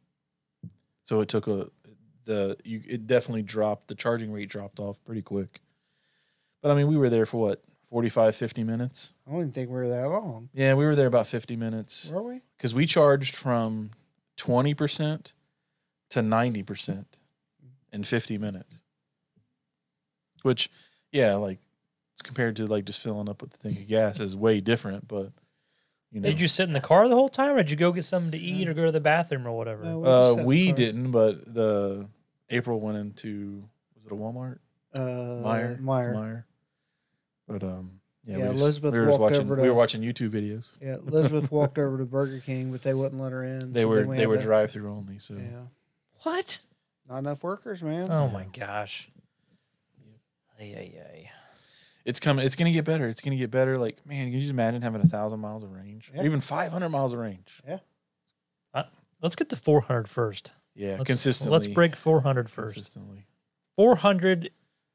So 1.02 1.20
it 1.20 1.28
took 1.28 1.48
a 1.48 1.68
the 2.24 2.56
you 2.64 2.82
it 2.88 3.06
definitely 3.06 3.42
dropped 3.42 3.88
the 3.88 3.94
charging 3.94 4.32
rate 4.32 4.48
dropped 4.48 4.78
off 4.80 5.02
pretty 5.04 5.22
quick. 5.22 5.60
But 6.62 6.70
I 6.70 6.74
mean 6.74 6.86
we 6.88 6.96
were 6.96 7.10
there 7.10 7.26
for 7.26 7.40
what 7.48 7.62
45 7.90 8.34
50 8.34 8.64
minutes. 8.64 9.12
I 9.26 9.30
don't 9.30 9.40
even 9.40 9.52
think 9.52 9.68
we 9.68 9.76
were 9.76 9.88
that 9.88 10.08
long. 10.08 10.48
Yeah, 10.52 10.74
we 10.74 10.84
were 10.84 10.96
there 10.96 11.06
about 11.06 11.26
50 11.26 11.56
minutes 11.56 12.10
Were 12.10 12.22
we? 12.22 12.40
cuz 12.58 12.74
we 12.74 12.86
charged 12.86 13.34
from 13.36 13.90
20% 14.36 15.32
to 16.10 16.20
90% 16.20 17.04
in 17.92 18.04
50 18.04 18.38
minutes. 18.38 18.80
Which 20.42 20.70
yeah, 21.12 21.34
like 21.34 21.58
it's 22.12 22.22
compared 22.22 22.56
to 22.56 22.66
like 22.66 22.84
just 22.84 23.00
filling 23.00 23.28
up 23.28 23.40
with 23.42 23.50
the 23.52 23.58
thing 23.58 23.76
of 23.76 23.86
gas 23.88 24.20
is 24.20 24.36
way 24.36 24.60
different, 24.60 25.08
but 25.08 25.32
you 26.10 26.20
know. 26.20 26.28
Did 26.28 26.40
you 26.40 26.48
sit 26.48 26.68
in 26.68 26.74
the 26.74 26.80
car 26.80 27.08
the 27.08 27.14
whole 27.14 27.28
time, 27.28 27.54
or 27.54 27.56
did 27.58 27.70
you 27.70 27.76
go 27.76 27.90
get 27.92 28.04
something 28.04 28.30
to 28.32 28.38
eat 28.38 28.68
or 28.68 28.74
go 28.74 28.84
to 28.84 28.92
the 28.92 29.00
bathroom 29.00 29.46
or 29.46 29.56
whatever? 29.56 29.84
No, 29.84 29.98
we 29.98 30.06
just 30.06 30.28
Uh, 30.28 30.32
in 30.32 30.36
the 30.38 30.44
we 30.46 30.66
car. 30.68 30.76
didn't, 30.76 31.10
but 31.10 31.54
the 31.54 32.08
April 32.50 32.80
went 32.80 32.96
into 32.98 33.64
was 33.96 34.06
it 34.06 34.12
a 34.12 34.16
Walmart? 34.16 34.58
Uh, 34.92 35.42
Meijer, 35.44 35.80
Meijer. 35.80 36.14
Meijer. 36.14 36.44
But 37.48 37.62
um, 37.64 38.00
yeah, 38.24 38.38
Yeah, 38.38 38.44
we 38.44 38.50
just- 38.52 38.62
Elizabeth 38.62 38.92
we 38.94 39.00
were 39.00 39.06
walked 39.06 39.20
watching. 39.20 39.40
over 39.40 39.60
we 39.62 39.68
were 39.68 39.74
watching 39.74 40.02
YouTube 40.02 40.30
videos. 40.30 40.66
Yeah, 40.80 40.96
Elizabeth 40.96 41.50
walked 41.52 41.78
over 41.78 41.98
to 41.98 42.04
Burger 42.04 42.38
King, 42.40 42.70
but 42.72 42.82
they 42.82 42.94
wouldn't 42.94 43.20
let 43.20 43.32
her 43.32 43.44
in. 43.44 43.72
They 43.72 43.82
so 43.82 43.88
were 43.88 44.06
we 44.06 44.16
they 44.16 44.26
were 44.26 44.36
drive 44.36 44.70
through 44.70 44.90
only. 44.90 45.18
So 45.18 45.34
Yeah, 45.34 45.64
What? 46.22 46.60
not 47.08 47.18
enough 47.18 47.42
workers, 47.42 47.82
man. 47.82 48.10
Oh 48.10 48.28
my 48.28 48.44
gosh. 48.44 49.10
Ay, 50.60 50.74
ay, 50.78 51.00
ay. 51.00 51.30
it's 52.04 52.20
coming. 52.20 52.44
It's 52.46 52.54
gonna 52.56 52.70
get 52.72 52.84
better. 52.84 53.08
It's 53.08 53.20
gonna 53.20 53.36
get 53.36 53.50
better. 53.50 53.76
Like 53.76 54.04
man, 54.06 54.26
can 54.26 54.32
you 54.34 54.40
just 54.40 54.50
imagine 54.52 54.82
having 54.82 55.00
a 55.02 55.06
thousand 55.06 55.40
miles 55.40 55.62
of 55.64 55.72
range, 55.72 56.10
Yeah. 56.14 56.22
or 56.22 56.24
even 56.24 56.40
five 56.40 56.70
hundred 56.72 56.90
miles 56.90 57.12
of 57.12 57.18
range? 57.18 57.60
Yeah. 57.66 57.78
Let's 59.22 59.36
get 59.36 59.48
to 59.50 59.56
400 59.56 60.06
first. 60.06 60.52
Yeah, 60.74 60.96
Let's, 60.98 61.04
consistently. 61.04 61.52
Let's 61.52 61.66
break 61.68 61.94
400 61.96 62.50
first. 62.50 62.74
consistently. 62.74 63.26
400 63.76 64.50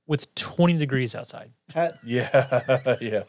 with 0.07 0.33
20 0.35 0.77
degrees 0.77 1.15
outside. 1.15 1.51
At- 1.75 1.99
Yeah, 2.03 2.95
yeah, 3.01 3.23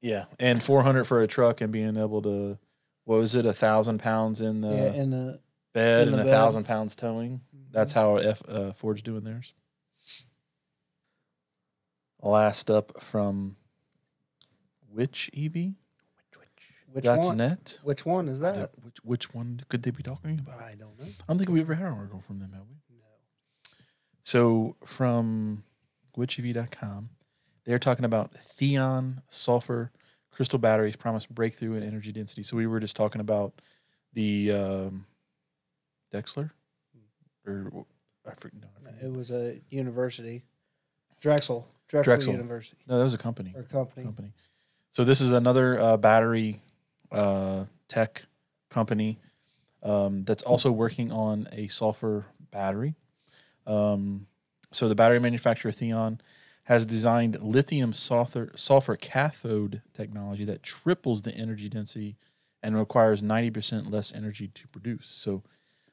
yeah. 0.00 0.24
And 0.38 0.62
four 0.62 0.82
hundred 0.82 1.04
for 1.04 1.22
a 1.22 1.26
truck 1.26 1.60
and 1.60 1.72
being 1.72 1.96
able 1.96 2.22
to, 2.22 2.58
what 3.04 3.18
was 3.18 3.34
it, 3.34 3.44
a 3.46 3.52
thousand 3.52 3.98
pounds 3.98 4.40
in 4.40 4.60
the 4.60 4.68
yeah, 4.68 4.92
in 4.92 5.10
the 5.10 5.40
bed 5.72 6.08
in 6.08 6.14
and 6.14 6.22
a 6.22 6.30
thousand 6.30 6.64
pounds 6.64 6.94
towing. 6.94 7.40
That's 7.72 7.92
how 7.92 8.16
F, 8.16 8.42
uh, 8.48 8.72
Ford's 8.72 9.02
doing 9.02 9.24
theirs. 9.24 9.52
Last 12.22 12.70
up 12.70 13.02
from 13.02 13.56
which 14.92 15.30
EV? 15.36 15.72
Which 16.94 17.06
That's 17.06 17.26
one? 17.26 17.38
net. 17.38 17.80
Which 17.82 18.06
one 18.06 18.28
is 18.28 18.38
that? 18.38 18.70
Which 18.80 18.98
which 19.02 19.34
one 19.34 19.62
could 19.68 19.82
they 19.82 19.90
be 19.90 20.04
talking 20.04 20.38
about? 20.38 20.60
I 20.60 20.76
don't 20.76 20.96
know. 20.96 21.06
I 21.06 21.24
don't 21.26 21.38
think 21.38 21.50
we 21.50 21.60
ever 21.60 21.74
had 21.74 21.88
an 21.88 21.94
article 21.94 22.22
from 22.24 22.38
them, 22.38 22.52
have 22.52 22.62
we? 22.68 22.96
No. 22.96 23.02
So 24.22 24.76
from 24.84 25.64
whichev.com, 26.14 27.08
they're 27.64 27.80
talking 27.80 28.04
about 28.04 28.34
Theion 28.34 29.22
sulfur 29.26 29.90
crystal 30.30 30.60
batteries 30.60 30.94
promise 30.94 31.26
breakthrough 31.26 31.74
in 31.74 31.82
energy 31.82 32.12
density. 32.12 32.44
So 32.44 32.56
we 32.56 32.68
were 32.68 32.78
just 32.78 32.94
talking 32.94 33.20
about 33.20 33.54
the 34.12 34.52
um, 34.52 35.06
Dexler, 36.12 36.50
or 37.44 37.86
I 38.24 38.34
forget. 38.38 38.60
No, 38.60 38.68
I 38.76 38.92
forget. 38.92 39.02
It 39.02 39.12
was 39.12 39.32
a 39.32 39.60
university, 39.68 40.44
Drexel, 41.20 41.66
Drexel, 41.88 42.04
Drexel. 42.04 42.32
University 42.34 42.76
no, 42.86 42.98
that 42.98 43.04
was 43.04 43.14
a 43.14 43.18
company. 43.18 43.52
or 43.56 43.64
company. 43.64 44.04
company. 44.04 44.32
So 44.92 45.02
this 45.02 45.20
is 45.20 45.32
another 45.32 45.80
uh, 45.80 45.96
battery 45.96 46.60
uh, 47.14 47.64
tech 47.88 48.24
company 48.70 49.18
um, 49.82 50.22
that's 50.24 50.42
also 50.42 50.72
working 50.72 51.12
on 51.12 51.48
a 51.52 51.68
sulfur 51.68 52.26
battery. 52.50 52.94
Um, 53.66 54.26
so 54.72 54.88
the 54.88 54.94
battery 54.94 55.20
manufacturer 55.20 55.70
Theion 55.70 56.20
has 56.64 56.84
designed 56.86 57.40
lithium 57.40 57.92
sulfur 57.92 58.50
sulfur 58.56 58.96
cathode 58.96 59.82
technology 59.92 60.44
that 60.44 60.62
triples 60.62 61.22
the 61.22 61.32
energy 61.34 61.68
density 61.68 62.16
and 62.62 62.76
requires 62.76 63.20
90% 63.22 63.90
less 63.90 64.12
energy 64.14 64.48
to 64.48 64.66
produce. 64.68 65.06
So 65.06 65.42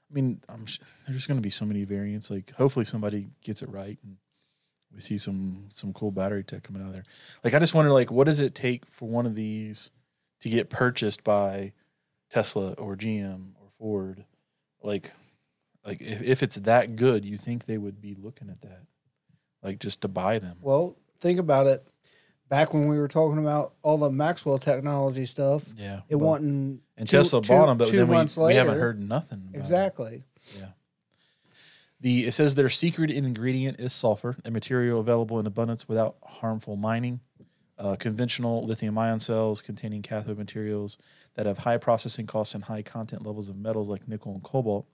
I 0.09 0.13
mean, 0.13 0.41
I'm 0.49 0.65
there's 1.07 1.27
going 1.27 1.37
to 1.37 1.41
be 1.41 1.49
so 1.49 1.65
many 1.65 1.83
variants. 1.83 2.31
Like 2.31 2.51
hopefully 2.51 2.85
somebody 2.85 3.27
gets 3.43 3.61
it 3.61 3.69
right 3.69 3.97
and 4.03 4.17
we 4.93 5.01
see 5.01 5.17
some 5.17 5.65
some 5.69 5.93
cool 5.93 6.11
battery 6.11 6.43
tech 6.43 6.63
coming 6.63 6.81
out 6.81 6.87
of 6.87 6.93
there. 6.93 7.05
Like 7.43 7.53
I 7.53 7.59
just 7.59 7.75
wonder 7.75 7.91
like 7.91 8.11
what 8.11 8.25
does 8.25 8.39
it 8.39 8.55
take 8.55 8.85
for 8.85 9.07
one 9.07 9.25
of 9.25 9.35
these 9.35 9.91
to 10.41 10.49
get 10.49 10.69
purchased 10.69 11.23
by 11.23 11.71
Tesla 12.29 12.73
or 12.73 12.95
GM 12.95 13.53
or 13.59 13.69
Ford? 13.79 14.25
Like 14.83 15.11
like 15.85 16.01
if, 16.01 16.21
if 16.21 16.43
it's 16.43 16.57
that 16.57 16.95
good, 16.95 17.25
you 17.25 17.37
think 17.37 17.65
they 17.65 17.77
would 17.77 18.01
be 18.01 18.15
looking 18.15 18.49
at 18.49 18.61
that. 18.61 18.81
Like 19.63 19.79
just 19.79 20.01
to 20.01 20.07
buy 20.07 20.39
them. 20.39 20.57
Well, 20.61 20.95
think 21.19 21.39
about 21.39 21.67
it. 21.67 21.85
Back 22.49 22.73
when 22.73 22.87
we 22.89 22.99
were 22.99 23.07
talking 23.07 23.37
about 23.37 23.73
all 23.81 23.97
the 23.97 24.09
Maxwell 24.11 24.57
technology 24.57 25.25
stuff, 25.25 25.71
Yeah. 25.77 26.01
it 26.09 26.15
wasn't 26.17 26.81
and 26.97 27.07
two- 27.07 27.17
Tesla 27.17 27.41
two- 27.41 27.47
bought 27.53 27.67
them, 27.67 27.77
but 27.77 27.87
two 27.87 27.97
then 27.97 28.07
we, 28.09 28.13
months 28.15 28.35
we 28.37 28.55
haven't 28.55 28.77
heard 28.77 28.99
nothing. 28.99 29.39
about 29.43 29.55
it. 29.55 29.57
exactly. 29.59 30.23
Yeah. 30.59 30.65
The 32.01 32.25
it 32.25 32.31
says 32.31 32.55
their 32.55 32.67
secret 32.69 33.09
ingredient 33.11 33.79
is 33.79 33.93
sulfur, 33.93 34.35
a 34.43 34.51
material 34.51 34.99
available 34.99 35.39
in 35.39 35.45
abundance 35.45 35.87
without 35.87 36.17
harmful 36.23 36.75
mining. 36.75 37.19
Uh, 37.81 37.95
conventional 37.95 38.63
lithium 38.63 38.95
ion 38.95 39.19
cells 39.19 39.59
containing 39.59 40.03
cathode 40.03 40.37
materials 40.37 40.99
that 41.33 41.47
have 41.47 41.57
high 41.59 41.77
processing 41.77 42.27
costs 42.27 42.53
and 42.53 42.65
high 42.65 42.83
content 42.83 43.25
levels 43.25 43.49
of 43.49 43.57
metals 43.57 43.89
like 43.89 44.07
nickel 44.07 44.33
and 44.33 44.43
cobalt. 44.43 44.85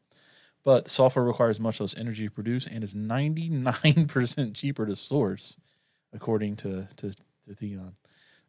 But 0.63 0.87
sulfur 0.89 1.21
requires 1.21 1.59
much 1.59 1.81
less 1.81 1.97
energy 1.97 2.25
to 2.27 2.31
produce 2.31 2.65
and 2.65 2.85
is 2.85 2.95
99% 2.95 4.55
cheaper 4.55 4.85
to 4.85 4.95
source, 4.95 5.57
according 6.13 6.55
to, 6.57 6.87
to, 6.95 7.11
to 7.11 7.51
Theion. 7.51 7.91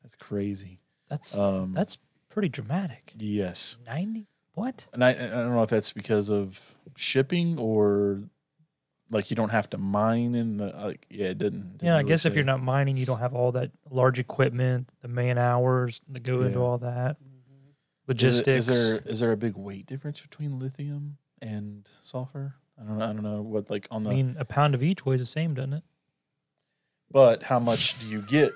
That's 0.05 0.15
crazy. 0.15 0.79
That's 1.09 1.37
Um, 1.37 1.73
that's 1.73 1.99
pretty 2.29 2.49
dramatic. 2.49 3.13
yes. 3.17 3.79
90? 3.87 4.29
What? 4.55 4.87
And 4.93 5.03
I, 5.03 5.11
I 5.11 5.15
don't 5.15 5.55
know 5.55 5.65
if 5.65 5.71
that's 5.71 5.93
because 5.93 6.31
of 6.31 6.77
shipping 6.97 7.59
or 7.59 8.23
like 9.11 9.31
you 9.31 9.37
don't 9.37 9.49
have 9.51 9.71
to 9.71 9.79
mine 9.79 10.35
in 10.35 10.57
the 10.59 10.67
like 10.67 11.07
yeah 11.11 11.27
it 11.29 11.39
didn't, 11.39 11.79
didn't 11.79 11.85
Yeah, 11.87 11.95
I 11.95 11.99
really 11.99 12.09
guess 12.09 12.27
if 12.27 12.35
you're 12.35 12.45
not 12.45 12.63
mining, 12.63 12.97
you 12.97 13.07
don't 13.07 13.19
have 13.21 13.35
all 13.35 13.53
that 13.53 13.71
large 13.91 14.19
equipment, 14.19 14.91
the 15.03 15.09
man 15.09 15.39
hours 15.39 16.03
that 16.09 16.23
go 16.23 16.43
into 16.43 16.59
Yeah. 16.59 16.65
all 16.65 16.79
that 16.79 17.17
Is 17.17 17.17
it- 17.23 18.09
logistics. 18.09 18.69
is, 18.69 18.89
there 18.89 18.99
is 19.07 19.21
there 19.21 19.33
a 19.33 19.37
big 19.37 19.57
weight 19.57 19.87
difference 19.87 20.21
between 20.21 20.59
lithium 20.59 21.19
and 21.41 21.87
sulfur 22.03 22.55
I 22.81 22.85
don't 22.85 22.99
know 22.99 23.05
I 23.05 23.13
don't 23.13 23.23
know 23.23 23.43
what 23.43 23.71
like 23.71 23.87
on 23.91 24.03
the 24.05 24.11
I 24.11 24.15
mean, 24.15 24.37
a 24.39 24.45
pound 24.45 24.75
of 24.75 24.83
each 24.83 25.05
weighs 25.07 25.21
the 25.21 25.27
same, 25.27 25.55
doesn't 25.55 25.73
it? 25.75 25.83
but 27.11 27.43
how 27.45 27.59
much 27.59 27.99
do 28.01 28.07
you 28.07 28.21
get 28.23 28.53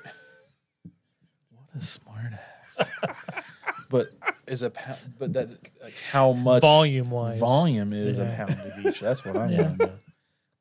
what 1.51 1.65
a 1.75 1.81
smart 1.85 2.33
ass 2.35 2.91
but 3.91 4.09
is 4.47 4.63
a 4.63 4.71
pound 4.71 4.99
but 5.19 5.33
that 5.33 5.49
like 5.83 5.95
how 6.11 6.33
much 6.33 6.61
Volume 6.61 7.07
wise. 7.11 7.39
volume 7.39 7.93
is 7.93 8.19
Yeah. 8.19 8.25
a 8.25 8.37
pound 8.37 8.51
of 8.61 8.87
each 8.87 9.01
that's 9.01 9.25
what 9.25 9.37
I 9.37 9.49
Yeah. 9.51 9.75
know 9.79 9.91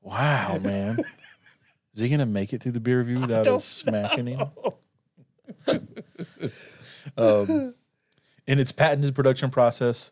wow 0.01 0.57
man. 0.61 1.03
Is 1.93 2.01
he 2.01 2.09
gonna 2.09 2.25
make 2.25 2.53
it 2.53 2.63
through 2.63 2.71
the 2.73 2.79
beer 2.79 2.99
review 2.99 3.19
without 3.19 3.47
us 3.47 3.65
smacking 3.65 4.27
him? 4.27 4.47
um, 7.17 7.73
in 8.47 8.59
its 8.59 8.71
patented 8.71 9.13
production 9.13 9.49
process, 9.49 10.11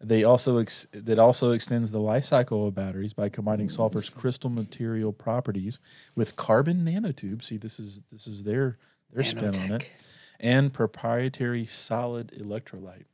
they 0.00 0.22
also 0.22 0.58
ex- 0.58 0.86
that 0.92 1.18
also 1.18 1.50
extends 1.50 1.90
the 1.90 1.98
life 1.98 2.24
cycle 2.24 2.68
of 2.68 2.74
batteries 2.74 3.14
by 3.14 3.28
combining 3.28 3.68
sulfur's 3.68 4.08
crystal 4.10 4.48
material 4.50 5.12
properties 5.12 5.80
with 6.14 6.36
carbon 6.36 6.84
nanotubes. 6.84 7.44
See, 7.44 7.56
this 7.56 7.80
is 7.80 8.02
this 8.12 8.26
is 8.28 8.44
their 8.44 8.78
their 9.12 9.24
spin 9.24 9.56
on 9.56 9.72
it, 9.72 9.90
and 10.38 10.72
proprietary 10.72 11.66
solid 11.66 12.32
electrolyte. 12.38 13.06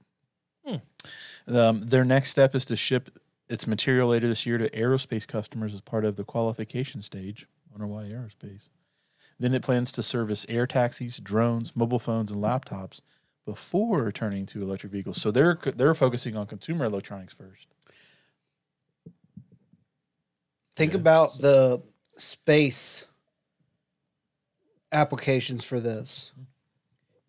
Um, 1.47 1.87
their 1.87 2.05
next 2.05 2.31
step 2.31 2.55
is 2.55 2.65
to 2.67 2.77
ship 2.77 3.11
its 3.55 3.67
material 3.67 4.09
later 4.09 4.29
this 4.29 4.45
year 4.45 4.59
to 4.59 4.69
aerospace 4.71 5.27
customers 5.27 5.73
as 5.73 5.81
part 5.81 6.05
of 6.05 6.17
the 6.17 6.25
qualification 6.25 7.01
stage. 7.03 7.47
Wonder 7.71 7.87
why 7.87 8.03
aerospace? 8.05 8.69
Then 9.39 9.55
it 9.55 9.63
plans 9.63 9.93
to 9.93 10.03
service 10.03 10.45
air 10.49 10.67
taxis, 10.67 11.19
drones, 11.19 11.75
mobile 11.77 11.99
phones, 11.99 12.33
and 12.33 12.43
laptops 12.43 13.01
before 13.47 14.11
turning 14.13 14.45
to 14.47 14.63
electric 14.63 14.93
vehicles. 14.93 15.21
So 15.21 15.31
they're 15.31 15.55
they're 15.55 15.95
focusing 15.95 16.37
on 16.37 16.47
consumer 16.47 16.85
electronics 16.85 17.33
first. 17.33 17.69
Think 20.77 20.93
Yeah. 20.93 20.99
about 20.99 21.39
the 21.39 21.83
space 22.17 23.07
applications 24.93 25.65
for 25.65 25.81
this. 25.81 26.33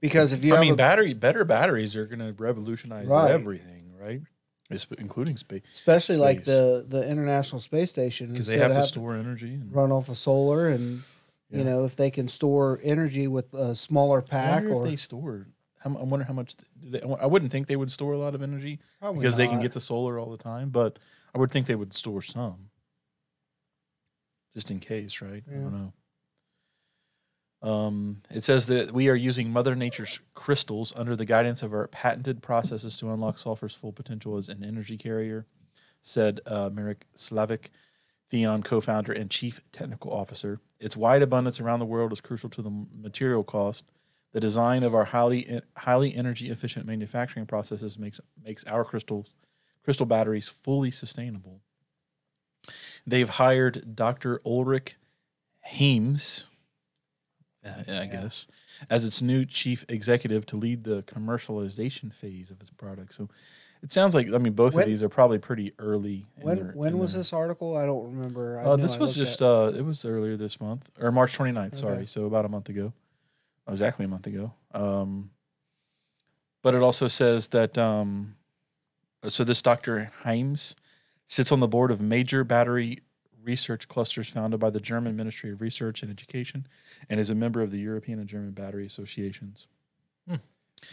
Because 0.01 0.33
if 0.33 0.43
you 0.43 0.53
I 0.53 0.55
have 0.55 0.61
mean, 0.61 0.73
a, 0.73 0.77
battery 0.77 1.13
better 1.13 1.43
batteries 1.45 1.95
are 1.95 2.05
going 2.05 2.19
to 2.19 2.33
revolutionize 2.33 3.07
Right. 3.07 3.31
everything, 3.31 3.93
right? 3.97 4.21
It's, 4.69 4.87
including 4.97 5.37
space 5.37 5.61
especially 5.73 6.17
like 6.17 6.43
the 6.43 6.83
the 6.87 7.07
International 7.07 7.59
Space 7.61 7.91
Station, 7.91 8.31
because 8.31 8.47
they 8.47 8.57
have 8.57 8.69
to 8.69 8.73
having 8.75 8.87
store 8.87 9.15
energy. 9.15 9.53
And, 9.53 9.73
run 9.73 9.91
off 9.91 10.09
of 10.09 10.17
solar 10.17 10.69
and 10.69 11.03
Yeah. 11.51 11.59
you 11.59 11.63
know 11.63 11.85
if 11.85 11.95
they 11.95 12.09
can 12.09 12.27
store 12.27 12.79
energy 12.83 13.27
with 13.27 13.53
a 13.53 13.75
smaller 13.75 14.21
pack 14.21 14.63
or 14.65 14.85
they 14.85 14.95
store. 14.95 15.45
I 15.83 15.89
wonder 15.89 16.25
how 16.25 16.33
much. 16.33 16.55
Do 16.79 16.89
they, 16.89 17.01
I 17.01 17.27
wouldn't 17.27 17.51
think 17.51 17.67
they 17.67 17.75
would 17.75 17.91
store 17.91 18.13
a 18.13 18.17
lot 18.17 18.33
of 18.33 18.41
energy 18.41 18.79
probably 18.99 19.19
because 19.19 19.37
they 19.37 19.47
can 19.47 19.59
get 19.61 19.73
the 19.73 19.79
solar 19.81 20.17
all 20.17 20.31
the 20.31 20.37
time, 20.37 20.71
but 20.71 20.97
I 21.35 21.37
would 21.37 21.51
think 21.51 21.67
they 21.67 21.75
would 21.75 21.93
store 21.93 22.23
some, 22.23 22.71
just 24.55 24.71
in 24.71 24.79
case, 24.79 25.21
right? 25.21 25.43
I 25.47 25.53
don't 25.53 25.71
know. 25.73 25.93
Um, 27.61 28.21
it 28.29 28.43
says 28.43 28.67
that 28.67 28.91
we 28.91 29.09
are 29.09 29.15
using 29.15 29.51
Mother 29.51 29.75
Nature's 29.75 30.19
crystals 30.33 30.93
under 30.95 31.15
the 31.15 31.25
guidance 31.25 31.63
of 31.63 31.73
our 31.73 31.87
patented 31.87 32.43
processes 32.43 32.97
to 32.97 33.11
unlock 33.11 33.37
sulfur's 33.37 33.75
full 33.75 33.91
potential 33.91 34.37
as 34.37 34.49
an 34.49 34.63
energy 34.63 34.97
carrier, 34.97 35.45
said 36.01 36.41
uh, 36.45 36.69
Marek 36.71 37.05
Slavik, 37.15 37.69
Theion 38.31 38.63
co-founder 38.63 39.13
and 39.13 39.29
chief 39.29 39.61
technical 39.71 40.11
officer. 40.11 40.59
Its 40.79 40.97
wide 40.97 41.21
abundance 41.21 41.59
around 41.59 41.79
the 41.79 41.85
world 41.85 42.11
is 42.11 42.21
crucial 42.21 42.49
to 42.49 42.61
the 42.61 42.85
material 42.93 43.43
cost. 43.43 43.85
The 44.33 44.39
design 44.39 44.83
of 44.83 44.93
our 44.93 45.05
highly 45.05 45.61
highly 45.77 46.13
energy 46.13 46.49
efficient 46.49 46.85
manufacturing 46.85 47.45
processes 47.45 47.97
makes 47.97 48.19
makes 48.43 48.65
our 48.65 48.83
crystals 48.83 49.33
crystal 49.83 50.05
batteries 50.05 50.49
fully 50.49 50.91
sustainable. 50.91 51.61
They've 53.07 53.29
hired 53.29 53.95
Dr. 53.95 54.41
Ulrich 54.43 54.97
Heems, 55.63 56.49
uh, 57.65 58.01
I 58.01 58.05
guess, 58.05 58.47
as 58.89 59.05
its 59.05 59.21
new 59.21 59.45
chief 59.45 59.85
executive 59.89 60.45
to 60.47 60.55
lead 60.57 60.83
the 60.83 61.03
commercialization 61.03 62.13
phase 62.13 62.51
of 62.51 62.61
its 62.61 62.69
product. 62.71 63.13
So 63.13 63.29
it 63.81 63.91
sounds 63.91 64.13
like 64.15 64.31
I 64.33 64.37
mean 64.37 64.53
both 64.53 64.73
When- 64.73 64.83
of 64.83 64.89
these 64.89 65.01
are 65.03 65.09
probably 65.09 65.37
pretty 65.39 65.73
early. 65.79 66.25
when 66.41 66.57
their- 66.57 66.71
when 66.73 66.97
was 66.97 67.13
their- 67.13 67.19
this 67.19 67.33
article? 67.33 67.75
I 67.77 67.85
don't 67.85 68.15
remember. 68.15 68.59
Uh, 68.59 68.75
this 68.75 68.97
was 68.97 69.15
just 69.15 69.41
at- 69.41 69.47
uh, 69.47 69.71
it 69.75 69.81
was 69.83 70.05
earlier 70.05 70.37
this 70.37 70.59
month 70.61 70.91
or 70.99 71.11
March 71.11 71.35
29th, 71.37 71.75
sorry. 71.75 72.05
So 72.07 72.25
about 72.25 72.45
a 72.45 72.49
month 72.49 72.69
ago. 72.69 72.93
Oh, 73.67 73.71
Exactly 73.71 74.05
a 74.05 74.07
month 74.07 74.27
ago. 74.27 74.53
Um, 74.73 75.31
but 76.61 76.75
it 76.75 76.81
also 76.83 77.07
says 77.07 77.47
that 77.49 77.77
um, 77.77 78.35
so 79.27 79.43
this 79.43 79.61
Dr. 79.61 80.11
Heims 80.23 80.75
sits 81.27 81.51
on 81.51 81.59
the 81.59 81.67
board 81.67 81.89
of 81.89 81.99
major 81.99 82.43
battery 82.43 82.99
research 83.45 83.87
clusters 83.87 84.27
founded 84.29 84.59
by 84.59 84.69
the 84.71 84.79
German 84.79 85.15
Ministry 85.15 85.51
of 85.51 85.61
Research 85.61 86.01
and 86.01 86.11
Education 86.11 86.67
and 87.09 87.19
is 87.19 87.29
a 87.29 87.35
member 87.35 87.61
of 87.61 87.71
the 87.71 87.77
European 87.79 88.19
and 88.19 88.27
German 88.27 88.51
Battery 88.51 88.85
Associations. 88.85 89.67
Hmm. 90.27 90.35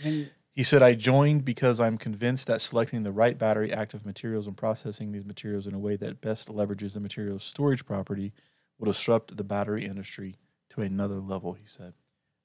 and 0.05 0.31
He 0.53 0.63
said, 0.63 0.83
I 0.83 0.95
joined 0.95 1.45
because 1.45 1.81
I'm 1.81 1.97
convinced 1.97 2.47
that 2.49 2.61
selecting 2.61 3.03
the 3.03 3.13
right 3.13 3.39
battery 3.39 3.73
active 3.73 4.05
materials 4.05 4.47
and 4.47 4.57
processing 4.57 5.13
these 5.13 5.25
materials 5.25 5.67
in 5.67 5.75
a 5.75 5.79
way 5.79 5.97
that 5.97 6.21
best 6.21 6.49
leverages 6.49 6.93
the 6.95 7.01
material's 7.01 7.43
storage 7.43 7.87
property 7.87 8.33
will 8.79 8.87
disrupt 8.87 9.37
the 9.37 9.45
battery 9.45 9.87
industry 9.87 10.37
to 10.71 10.83
another 10.83 11.21
level, 11.21 11.55
he 11.55 11.67
said. 11.67 11.95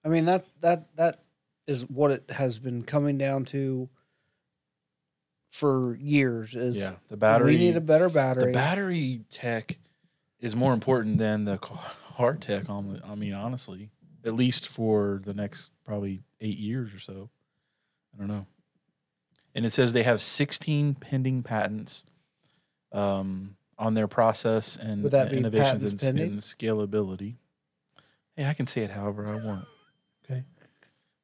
I 0.06 0.10
mean 0.10 0.26
that 0.26 0.46
that 0.62 0.96
that 0.96 1.24
is 1.66 1.90
what 1.90 2.12
it 2.12 2.32
has 2.32 2.60
been 2.60 2.84
coming 2.84 3.18
down 3.18 3.44
to 3.46 3.90
for 5.50 5.96
years. 5.96 6.56
Is 6.56 6.78
Yeah, 6.78 6.94
the 7.10 7.18
battery. 7.18 7.54
we 7.56 7.58
need 7.58 7.76
a 7.76 7.82
better 7.82 8.08
battery. 8.10 8.48
the 8.48 8.52
battery 8.54 9.22
tech 9.30 9.80
is 10.40 10.56
more 10.56 10.74
important 10.74 11.18
than 11.18 11.46
the 11.46 11.58
hard 12.16 12.42
tech. 12.42 12.70
On 12.70 12.94
the, 12.94 13.06
I 13.06 13.16
mean, 13.16 13.34
honestly, 13.34 13.90
at 14.26 14.34
least 14.34 14.68
for 14.68 15.22
the 15.24 15.34
next 15.34 15.72
probably 15.86 16.22
eight 16.42 16.58
years 16.58 16.94
or 16.94 17.00
so. 17.00 17.30
I 18.14 18.20
don't 18.20 18.28
know. 18.28 18.46
And 19.56 19.66
it 19.66 19.72
says 19.72 19.94
they 19.94 20.04
have 20.04 20.22
16 20.22 20.96
pending 20.96 21.44
patents 21.44 22.06
um, 22.92 23.56
on 23.78 23.94
their 23.94 24.08
process 24.08 24.78
and 24.78 25.04
innovations 25.12 25.84
and, 25.84 25.92
patents 25.92 26.04
s- 26.04 26.08
pending? 26.08 26.32
and 26.32 26.40
scalability. 26.40 27.36
Hey, 28.36 28.46
I 28.46 28.54
can 28.54 28.68
say 28.68 28.82
it 28.82 28.92
however 28.92 29.28
I 29.28 29.44
want. 29.44 29.66
Okay, 30.26 30.44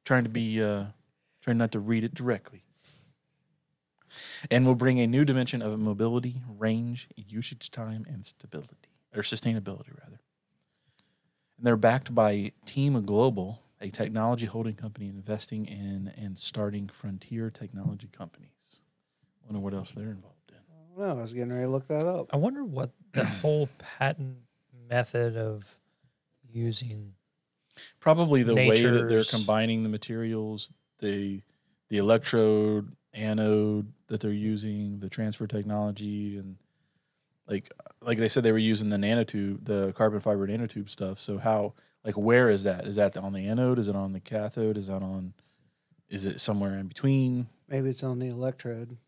trying 0.04 0.24
to 0.24 0.30
be 0.30 0.62
uh, 0.62 0.86
trying 1.42 1.58
not 1.58 1.70
to 1.72 1.78
read 1.80 2.02
it 2.04 2.14
directly 2.14 2.64
and 4.50 4.66
will 4.66 4.74
bring 4.74 4.98
a 5.00 5.06
new 5.06 5.24
dimension 5.24 5.62
of 5.62 5.78
mobility, 5.78 6.40
range, 6.58 7.08
usage 7.16 7.70
time, 7.70 8.04
and 8.08 8.24
stability 8.26 8.93
or 9.14 9.22
sustainability 9.22 9.90
rather. 10.00 10.20
And 11.56 11.66
they're 11.66 11.76
backed 11.76 12.14
by 12.14 12.52
Team 12.66 13.00
Global, 13.04 13.62
a 13.80 13.90
technology 13.90 14.46
holding 14.46 14.74
company 14.74 15.08
investing 15.08 15.66
in 15.66 16.12
and 16.16 16.36
starting 16.38 16.88
frontier 16.88 17.50
technology 17.50 18.08
companies. 18.10 18.80
Wonder 19.44 19.60
what 19.60 19.74
else 19.74 19.92
they're 19.92 20.10
involved 20.10 20.50
in. 20.50 20.56
I 20.56 21.00
don't 21.00 21.08
know. 21.08 21.18
I 21.18 21.22
was 21.22 21.34
getting 21.34 21.52
ready 21.52 21.64
to 21.64 21.70
look 21.70 21.86
that 21.88 22.04
up. 22.04 22.28
I 22.32 22.36
wonder 22.36 22.64
what 22.64 22.90
the 23.12 23.24
whole 23.42 23.68
patent 23.98 24.38
method 24.88 25.36
of 25.36 25.78
using 26.50 27.14
Probably 28.00 28.42
the 28.42 28.54
way 28.54 28.80
that 28.82 29.08
they're 29.08 29.24
combining 29.24 29.82
the 29.82 29.88
materials, 29.88 30.72
the 30.98 31.42
the 31.88 31.96
electrode, 31.98 32.94
anode 33.12 33.92
that 34.06 34.20
they're 34.20 34.30
using, 34.30 34.98
the 35.00 35.08
transfer 35.08 35.46
technology, 35.46 36.36
and 36.36 36.56
like 37.48 37.72
like 38.04 38.18
they 38.18 38.28
said 38.28 38.42
they 38.42 38.52
were 38.52 38.58
using 38.58 38.88
the 38.90 38.96
nanotube, 38.96 39.64
the 39.64 39.92
carbon 39.92 40.20
fiber 40.20 40.46
nanotube 40.46 40.88
stuff. 40.90 41.18
So 41.18 41.38
how 41.38 41.74
like 42.04 42.16
where 42.16 42.50
is 42.50 42.64
that? 42.64 42.86
Is 42.86 42.96
that 42.96 43.16
on 43.16 43.32
the 43.32 43.48
anode? 43.48 43.78
Is 43.78 43.88
it 43.88 43.96
on 43.96 44.12
the 44.12 44.20
cathode? 44.20 44.76
Is 44.76 44.88
that 44.88 45.02
on? 45.02 45.34
Is 46.10 46.26
it 46.26 46.40
somewhere 46.40 46.78
in 46.78 46.86
between 46.86 47.48
Maybe 47.68 47.88
it's 47.88 48.04
on 48.04 48.18
the 48.18 48.28
electrode. 48.28 48.98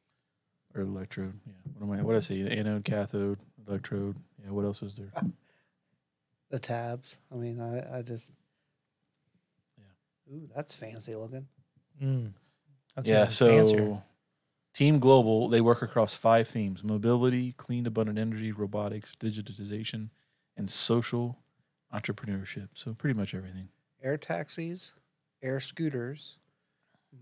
or 0.74 0.80
electrode? 0.82 1.38
Yeah. 1.46 1.52
What 1.78 1.86
am 1.86 2.00
I? 2.00 2.02
What 2.02 2.12
did 2.12 2.18
I 2.18 2.20
say? 2.20 2.42
The 2.42 2.52
anode, 2.52 2.84
cathode, 2.84 3.38
electrode. 3.68 4.16
Yeah. 4.42 4.50
What 4.50 4.64
else 4.64 4.82
is 4.82 4.96
there? 4.96 5.12
The 6.48 6.60
tabs. 6.60 7.18
I 7.32 7.34
mean, 7.34 7.60
I, 7.60 7.98
I 7.98 8.02
just. 8.02 8.32
Yeah. 9.76 10.32
Ooh, 10.34 10.48
that's 10.54 10.78
fancy 10.78 11.12
looking. 11.16 11.48
mm, 12.00 12.30
that's 12.94 13.08
yeah, 13.08 13.26
so 13.26 13.48
fancier. 13.48 14.02
Team 14.76 14.98
Global, 14.98 15.48
they 15.48 15.62
work 15.62 15.80
across 15.80 16.18
five 16.18 16.46
themes 16.46 16.84
mobility, 16.84 17.52
clean, 17.52 17.86
abundant 17.86 18.18
energy, 18.18 18.52
robotics, 18.52 19.16
digitization, 19.16 20.10
and 20.54 20.68
social 20.68 21.38
entrepreneurship. 21.94 22.68
So, 22.74 22.92
pretty 22.92 23.18
much 23.18 23.34
everything. 23.34 23.70
Air 24.02 24.18
taxis, 24.18 24.92
air 25.42 25.60
scooters, 25.60 26.36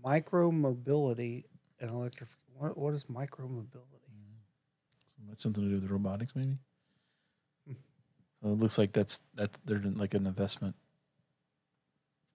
micro 0.03 0.51
mobility, 0.51 1.45
and 1.79 1.89
electric. 1.89 2.27
What, 2.57 2.77
what 2.77 2.93
is 2.93 3.09
micro 3.09 3.47
mobility? 3.47 3.69
So 5.07 5.21
mm-hmm. 5.21 5.29
that's 5.29 5.41
something 5.41 5.63
to 5.63 5.69
do 5.69 5.79
with 5.79 5.89
robotics, 5.89 6.35
maybe? 6.35 6.57
Hmm. 7.65 7.73
Well, 8.41 8.51
it 8.51 8.59
looks 8.59 8.77
like 8.77 8.91
that's 8.91 9.21
that 9.35 9.51
they're 9.63 9.77
in 9.77 9.97
like 9.97 10.13
an 10.13 10.27
investment 10.27 10.75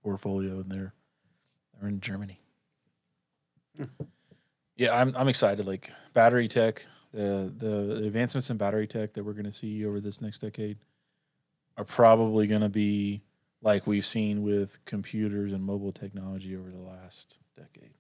portfolio, 0.02 0.60
and 0.60 0.72
they're 0.72 0.94
they're 1.78 1.90
in 1.90 2.00
Germany. 2.00 2.40
Hmm. 3.76 3.84
Yeah, 4.80 4.98
I'm 4.98 5.14
I'm 5.14 5.28
excited. 5.28 5.66
Like 5.66 5.92
battery 6.14 6.48
tech, 6.48 6.86
the 7.12 7.52
the, 7.54 8.06
advancements 8.06 8.48
in 8.48 8.56
battery 8.56 8.86
tech 8.86 9.12
that 9.12 9.22
we're 9.22 9.34
going 9.34 9.44
to 9.44 9.52
see 9.52 9.84
over 9.84 10.00
this 10.00 10.22
next 10.22 10.38
decade 10.38 10.78
are 11.76 11.84
probably 11.84 12.46
going 12.46 12.62
to 12.62 12.70
be 12.70 13.20
like 13.60 13.86
we've 13.86 14.06
seen 14.06 14.42
with 14.42 14.82
computers 14.86 15.52
and 15.52 15.62
mobile 15.62 15.92
technology 15.92 16.56
over 16.56 16.70
the 16.70 16.78
last 16.78 17.36
decade. 17.58 17.92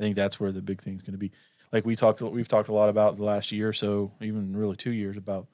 I 0.00 0.02
think 0.02 0.16
that's 0.16 0.40
where 0.40 0.50
the 0.50 0.62
big 0.62 0.80
thing's 0.80 1.02
going 1.02 1.12
to 1.12 1.18
be. 1.18 1.30
Like 1.72 1.84
we 1.84 1.94
talked, 1.94 2.22
we've 2.22 2.48
talked 2.48 2.70
a 2.70 2.74
lot 2.74 2.88
about 2.88 3.18
the 3.18 3.24
last 3.24 3.52
year 3.52 3.68
or 3.68 3.74
so, 3.74 4.12
even 4.22 4.56
really 4.56 4.76
two 4.76 4.92
years 4.92 5.18
about 5.18 5.46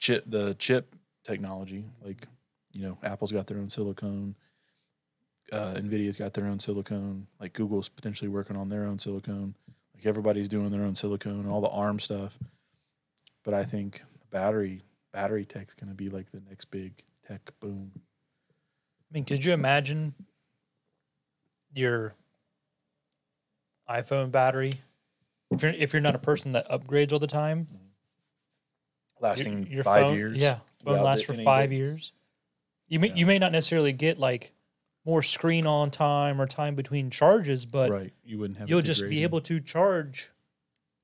chip, 0.00 0.24
the 0.26 0.54
chip 0.54 0.96
technology. 1.24 1.84
Like, 2.02 2.26
you 2.72 2.82
know, 2.84 2.96
Apple's 3.02 3.32
got 3.32 3.48
their 3.48 3.58
own 3.58 3.68
silicone, 3.68 4.34
uh, 5.52 5.74
Nvidia's 5.74 6.16
got 6.16 6.32
their 6.32 6.46
own 6.46 6.58
silicone. 6.58 7.26
Like 7.38 7.52
Google's 7.52 7.88
potentially 7.88 8.28
working 8.28 8.56
on 8.56 8.68
their 8.70 8.84
own 8.84 8.98
silicone. 8.98 9.54
Like 9.94 10.06
everybody's 10.06 10.48
doing 10.48 10.70
their 10.70 10.82
own 10.82 10.94
silicone, 10.94 11.46
all 11.46 11.60
the 11.60 11.68
ARM 11.68 12.00
stuff. 12.00 12.38
But 13.44 13.54
I 13.54 13.64
think 13.64 14.02
battery 14.30 14.82
battery 15.12 15.44
tech's 15.44 15.74
going 15.74 15.90
to 15.90 15.94
be 15.94 16.08
like 16.08 16.30
the 16.32 16.40
next 16.48 16.66
big 16.70 16.92
tech 17.28 17.52
boom. 17.60 17.92
I 17.94 19.10
mean, 19.12 19.24
could 19.24 19.44
you 19.44 19.52
imagine 19.52 20.14
your 21.74 22.14
iPhone 23.88 24.30
battery 24.30 24.72
if 25.50 25.62
you're 25.62 25.72
if 25.72 25.92
you're 25.92 26.00
not 26.02 26.14
a 26.14 26.18
person 26.18 26.52
that 26.52 26.68
upgrades 26.70 27.12
all 27.12 27.18
the 27.18 27.26
time? 27.26 27.68
Lasting 29.20 29.66
your 29.70 29.84
five 29.84 30.06
phone, 30.06 30.16
years. 30.16 30.38
Yeah, 30.38 30.58
phone 30.84 31.02
lasts 31.02 31.24
for 31.24 31.34
five 31.34 31.72
years. 31.72 32.12
You 32.88 32.98
may 33.00 33.08
Yeah. 33.08 33.14
you 33.16 33.26
may 33.26 33.38
not 33.38 33.52
necessarily 33.52 33.92
get 33.92 34.18
like 34.18 34.52
more 35.04 35.22
screen 35.22 35.66
on 35.66 35.90
time 35.90 36.40
or 36.40 36.46
time 36.46 36.74
between 36.74 37.10
charges, 37.10 37.66
but 37.66 37.90
right. 37.90 38.12
You 38.24 38.38
wouldn't 38.38 38.58
have. 38.58 38.68
you'll 38.68 38.82
just 38.82 39.08
be 39.08 39.22
able 39.24 39.40
to 39.42 39.58
charge 39.60 40.30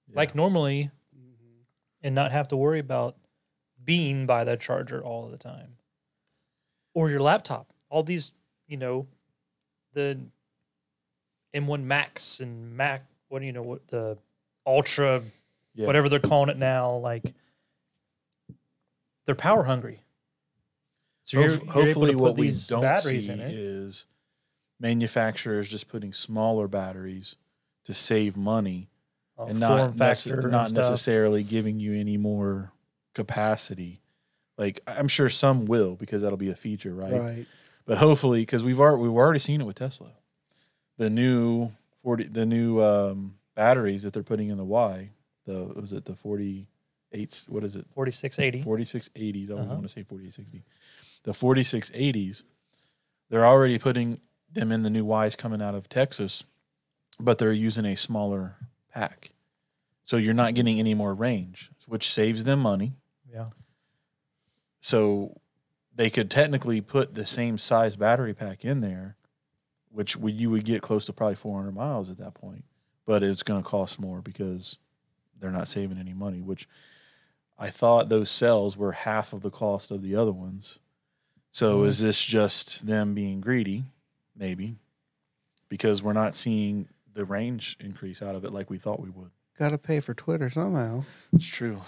Yeah. 0.09 0.17
like 0.17 0.35
normally 0.35 0.91
mm-hmm. 1.17 1.63
and 2.03 2.15
not 2.15 2.31
have 2.31 2.49
to 2.49 2.57
worry 2.57 2.79
about 2.79 3.17
being 3.85 4.27
by 4.27 4.45
the 4.45 4.57
charger 4.57 5.03
all 5.03 5.29
the 5.29 5.37
time. 5.39 5.77
Or 6.95 7.11
your 7.11 7.21
laptop. 7.21 7.73
All 7.91 8.03
these, 8.03 8.33
you 8.67 8.77
know, 8.77 9.07
the 9.95 10.19
M1 11.55 11.83
Max 11.85 12.41
and 12.41 12.77
Mac, 12.77 13.05
what 13.29 13.41
do 13.41 13.47
you 13.47 13.53
know, 13.53 13.63
what 13.63 13.87
the 13.89 14.19
Ultra, 14.67 15.23
Yeah. 15.75 15.87
whatever 15.87 16.09
they're 16.09 16.19
calling 16.21 16.51
it 16.51 16.59
now, 16.59 16.97
like 16.97 17.35
they're 19.27 19.35
power 19.35 19.65
hungry. 19.65 20.01
So 21.29 21.41
you're, 21.41 21.49
Hof- 21.51 21.63
you're 21.65 21.73
hopefully, 21.73 22.15
what 22.15 22.39
we 22.39 22.53
don't 22.69 22.99
see 23.01 23.29
is 23.29 24.07
manufacturers 24.81 25.71
just 25.71 25.89
putting 25.89 26.13
smaller 26.15 26.69
batteries 26.69 27.37
to 27.85 27.93
save 27.93 28.35
money 28.37 28.89
and 29.37 29.61
not 29.61 29.93
nece- 29.95 30.33
and 30.33 30.51
not 30.51 30.73
necessarily 30.73 31.43
giving 31.43 31.81
you 31.81 31.95
any 31.99 32.17
more 32.17 32.73
capacity. 33.15 34.01
Like 34.57 34.81
I'm 34.87 35.07
sure 35.09 35.29
some 35.29 35.67
will 35.67 35.97
because 35.97 36.23
that'll 36.23 36.39
be 36.39 36.49
a 36.49 36.57
feature, 36.57 36.95
right? 36.95 37.13
Right. 37.13 37.47
But 37.85 37.99
hopefully, 37.99 38.41
because 38.41 38.65
we've 38.65 38.81
already 38.81 39.03
we've 39.03 39.13
already 39.13 39.39
seen 39.39 39.61
it 39.61 39.65
with 39.65 39.77
Tesla, 39.77 40.13
the 40.97 41.11
new 41.11 41.73
forty 42.03 42.25
the 42.25 42.47
new 42.47 42.81
um, 42.83 43.35
batteries 43.55 44.03
that 44.05 44.15
they're 44.15 44.23
putting 44.23 44.49
in 44.49 44.57
the 44.57 44.65
Y, 44.65 45.11
the 45.45 45.65
was 45.77 45.93
it 45.93 46.07
the 46.07 46.15
forty 46.15 46.69
eight? 47.13 47.45
What 47.49 47.65
is 47.65 47.77
it? 47.77 47.87
4680. 47.95 48.65
4680s. 48.65 49.51
I 49.51 49.53
always 49.53 49.67
Uh-huh. 49.67 49.75
want 49.75 49.83
to 49.85 49.89
say 49.89 50.03
4860. 50.03 50.65
The 51.25 51.33
4680s, 51.33 52.45
they're 53.29 53.47
already 53.47 53.79
putting 53.79 54.21
them 54.51 54.73
in 54.73 54.83
the 54.83 54.91
new 54.91 55.13
Ys 55.23 55.37
coming 55.37 55.61
out 55.61 55.75
of 55.75 55.89
Texas, 55.89 56.45
but 57.21 57.39
they're 57.39 57.53
using 57.53 57.85
a 57.85 57.97
smaller 57.97 58.57
pack. 58.93 59.33
So 60.05 60.17
you're 60.17 60.35
not 60.35 60.55
getting 60.55 60.79
any 60.79 60.95
more 60.95 61.13
range, 61.13 61.71
which 61.87 62.11
saves 62.11 62.45
them 62.45 62.61
money. 62.61 62.95
Yeah. 63.31 63.47
So 64.81 65.39
they 65.95 66.09
could 66.09 66.31
technically 66.31 66.81
put 66.81 67.15
the 67.15 67.27
same 67.27 67.59
size 67.59 67.97
battery 67.97 68.33
pack 68.33 68.65
in 68.65 68.81
there, 68.81 69.17
which 69.91 70.17
would, 70.17 70.35
you 70.35 70.49
would 70.51 70.65
get 70.65 70.81
close 70.81 71.07
to 71.07 71.13
probably 71.13 71.35
400 71.35 71.73
miles 71.73 72.09
at 72.09 72.19
that 72.19 72.35
point, 72.35 72.65
but 73.05 73.23
it's 73.23 73.43
going 73.43 73.63
to 73.63 73.69
cost 73.69 74.01
more 74.01 74.23
because 74.23 74.79
they're 75.39 75.51
not 75.51 75.69
saving 75.69 75.99
any 75.99 76.15
money, 76.15 76.41
which 76.41 76.69
I 77.59 77.71
thought 77.71 78.09
those 78.09 78.31
cells 78.31 78.77
were 78.77 78.93
half 78.93 79.33
of 79.33 79.43
the 79.43 79.51
cost 79.51 79.91
of 79.91 80.03
the 80.03 80.15
other 80.15 80.33
ones. 80.33 80.79
So 81.53 81.83
Mhm. 81.83 81.87
is 81.89 81.99
this 82.01 82.25
just 82.25 82.87
them 82.87 83.15
being 83.15 83.41
greedy? 83.41 83.85
Maybe 84.37 84.77
because 85.69 86.03
we're 86.03 86.13
not 86.13 86.35
seeing 86.35 86.89
the 87.13 87.25
range 87.25 87.77
increase 87.81 88.23
out 88.23 88.35
of 88.35 88.45
it 88.45 88.53
like 88.53 88.71
we 88.71 88.79
thought 88.79 89.01
we 89.01 89.11
would. 89.11 89.31
Got 89.59 89.71
to 89.71 89.79
pay 89.79 89.99
for 90.01 90.15
Twitter 90.15 90.49
somehow. 90.49 91.05
It's 91.33 91.45
true. 91.47 91.83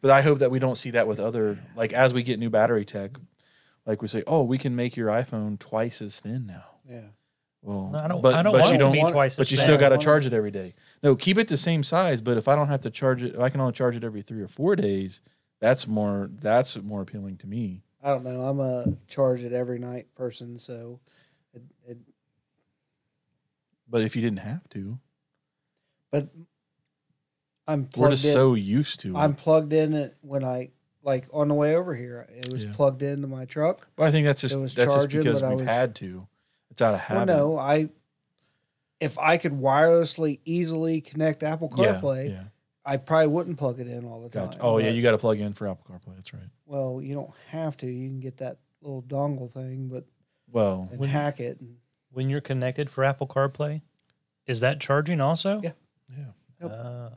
But 0.00 0.10
I 0.10 0.22
hope 0.22 0.40
that 0.40 0.50
we 0.50 0.58
don't 0.58 0.76
see 0.76 0.90
that 0.90 1.06
with 1.06 1.20
other 1.20 1.58
like 1.76 1.92
as 1.92 2.12
we 2.12 2.22
get 2.24 2.38
new 2.40 2.50
battery 2.50 2.84
tech, 2.84 3.12
like 3.86 4.02
we 4.02 4.08
say, 4.08 4.24
oh, 4.26 4.42
we 4.42 4.58
can 4.58 4.74
make 4.74 4.96
your 4.96 5.08
iPhone 5.08 5.58
twice 5.58 6.02
as 6.02 6.18
thin 6.18 6.46
now. 6.46 6.64
Yeah. 6.88 7.04
Well, 7.62 7.94
I 7.94 8.08
don't, 8.08 8.20
but, 8.22 8.34
I 8.34 8.42
don't 8.42 8.52
but 8.52 8.60
want 8.62 8.70
you 8.70 8.76
it 8.76 8.78
don't 8.78 8.92
be 8.92 8.98
want- 9.00 9.12
twice 9.12 9.36
but 9.36 9.50
you 9.50 9.56
still 9.56 9.78
got 9.78 9.88
to 9.90 9.98
charge 9.98 10.26
it 10.26 10.32
every 10.32 10.50
day. 10.50 10.74
No, 11.02 11.14
keep 11.16 11.38
it 11.38 11.48
the 11.48 11.56
same 11.56 11.82
size. 11.84 12.20
But 12.20 12.36
if 12.36 12.48
I 12.48 12.54
don't 12.56 12.68
have 12.68 12.80
to 12.82 12.90
charge 12.90 13.22
it, 13.22 13.34
if 13.34 13.40
I 13.40 13.48
can 13.50 13.60
only 13.60 13.72
charge 13.72 13.94
it 13.96 14.02
every 14.04 14.22
three 14.22 14.40
or 14.42 14.48
four 14.48 14.74
days. 14.74 15.20
That's 15.60 15.86
more. 15.88 16.30
That's 16.32 16.80
more 16.80 17.02
appealing 17.02 17.36
to 17.38 17.46
me. 17.48 17.82
I 18.02 18.10
don't 18.10 18.24
know. 18.24 18.42
I'm 18.42 18.60
a 18.60 18.96
charge 19.08 19.42
it 19.44 19.52
every 19.52 19.78
night 19.78 20.06
person, 20.14 20.58
so 20.58 21.00
it, 21.54 21.62
it 21.86 21.98
But 23.88 24.02
if 24.02 24.14
you 24.14 24.22
didn't 24.22 24.38
have 24.40 24.68
to, 24.70 24.98
but 26.10 26.28
I'm 27.66 27.82
we're 27.82 27.86
plugged 27.88 28.10
just 28.12 28.24
in. 28.26 28.32
so 28.32 28.54
used 28.54 29.00
to. 29.00 29.16
I'm 29.16 29.34
plugged 29.34 29.72
in 29.72 29.94
it 29.94 30.16
when 30.20 30.44
I 30.44 30.70
like 31.02 31.26
on 31.32 31.48
the 31.48 31.54
way 31.54 31.74
over 31.74 31.94
here. 31.94 32.26
It 32.34 32.52
was 32.52 32.64
Yeah. 32.64 32.72
plugged 32.72 33.02
into 33.02 33.26
my 33.26 33.44
truck. 33.46 33.88
but 33.96 34.06
I 34.06 34.10
think 34.10 34.26
that's 34.26 34.40
just 34.42 34.58
was 34.58 34.74
that's 34.74 34.86
just 34.94 34.96
charging, 35.10 35.20
because 35.22 35.40
but 35.40 35.46
I 35.48 35.50
we've 35.50 35.60
was- 35.60 35.68
had 35.68 35.94
to. 35.96 36.26
It's 36.70 36.82
out 36.82 36.94
of 36.94 37.00
Well, 37.08 37.18
habit. 37.20 37.26
no, 37.32 37.58
I 37.58 37.88
if 39.00 39.18
I 39.18 39.36
could 39.38 39.52
wirelessly 39.52 40.40
easily 40.44 41.00
connect 41.00 41.42
Apple 41.42 41.72
Yeah, 41.76 42.00
CarPlay, 42.00 42.30
yeah. 42.30 42.44
I 42.88 42.96
probably 42.96 43.26
wouldn't 43.26 43.58
plug 43.58 43.80
it 43.80 43.86
in 43.86 44.06
all 44.06 44.22
the 44.22 44.30
time. 44.30 44.46
Gotcha. 44.46 44.60
Oh 44.62 44.78
yeah, 44.78 44.86
but- 44.86 44.94
you 44.94 45.02
got 45.02 45.10
to 45.10 45.18
plug 45.18 45.38
in 45.38 45.52
for 45.52 45.68
Apple 45.68 45.84
CarPlay. 45.90 46.14
That's 46.14 46.32
right. 46.32 46.48
Well, 46.64 47.00
you 47.02 47.14
don't 47.14 47.30
have 47.48 47.76
to. 47.78 47.86
You 47.86 48.08
can 48.08 48.20
get 48.20 48.38
that 48.38 48.58
little 48.80 49.02
dongle 49.02 49.50
thing, 49.52 49.88
but 49.88 50.06
Well, 50.50 50.88
and 50.90 50.98
When- 50.98 51.10
hack 51.10 51.38
it. 51.40 51.60
And, 51.60 51.76
when 52.10 52.30
you're 52.30 52.40
connected 52.40 52.88
for 52.88 53.04
Apple 53.04 53.26
CarPlay, 53.26 53.82
is 54.46 54.60
that 54.60 54.80
charging 54.80 55.20
also? 55.20 55.60
Yeah. 55.62 55.72
yeah. 56.16 56.24
Yep. 56.62 56.70
Oh. 56.72 57.12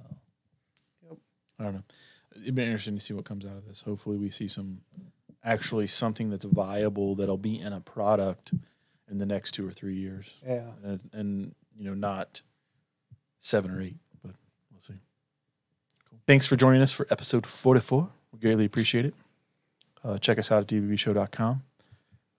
I 1.57 1.63
don't 1.63 1.73
know. 1.75 1.83
It'd 2.41 2.55
be 2.55 2.63
interesting 2.63 2.95
to 2.95 2.99
see 3.01 3.13
what 3.13 3.23
comes 3.23 3.45
out 3.45 3.55
of 3.55 3.65
this. 3.65 3.83
Hopefully, 3.83 4.17
we 4.17 4.29
see 4.29 4.47
some 4.49 4.81
actually 5.43 5.87
something 5.87 6.29
that's 6.29 6.45
viable 6.45 7.15
that'll 7.15 7.37
be 7.37 7.57
in 7.59 7.71
a 7.71 7.79
product 7.79 8.53
in 9.09 9.17
the 9.17 9.25
next 9.25 9.51
two 9.51 9.67
or 9.67 9.71
three 9.71 9.95
years, 9.95 10.33
yeah. 10.45 10.71
and, 10.83 10.99
and 11.13 11.55
you 11.77 11.83
know, 11.85 11.93
not 11.93 12.41
seven 13.39 13.71
or 13.71 13.81
eight, 13.81 13.97
but 14.23 14.35
we'll 14.71 14.81
see. 14.81 14.93
Cool. 14.93 16.09
Thanks 16.27 16.47
for 16.47 16.55
joining 16.55 16.81
us 16.81 16.91
for 16.91 17.07
episode 17.09 17.45
forty-four. 17.45 18.09
We 18.31 18.39
greatly 18.39 18.65
appreciate 18.65 19.05
it. 19.05 19.13
Uh, 20.03 20.17
check 20.17 20.39
us 20.39 20.51
out 20.51 20.61
at 20.63 20.67
dbbshow.com. 20.67 21.63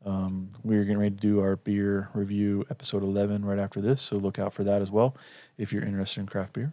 Um, 0.05 0.51
we're 0.65 0.83
getting 0.85 0.99
ready 0.99 1.15
to 1.15 1.21
do 1.21 1.41
our 1.41 1.55
beer 1.57 2.09
review 2.13 2.67
episode 2.71 3.05
11 3.05 3.45
right 3.45 3.59
after 3.59 3.81
this, 3.81 4.03
so 4.03 4.17
look 4.17 4.37
out 4.37 4.53
for 4.53 4.65
that 4.65 4.83
as 4.83 4.91
well 4.91 5.15
if 5.57 5.73
you're 5.73 5.85
interested 5.85 6.21
in 6.21 6.27
craft 6.27 6.55
beer. 6.55 6.73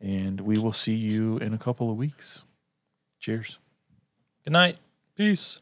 And 0.00 0.40
we 0.42 0.56
will 0.56 0.72
see 0.72 0.94
you 0.94 1.38
in 1.38 1.52
a 1.54 1.58
couple 1.58 1.90
of 1.90 1.96
weeks. 1.96 2.44
Cheers. 3.18 3.58
Good 4.44 4.52
night. 4.52 4.76
Peace. 5.16 5.60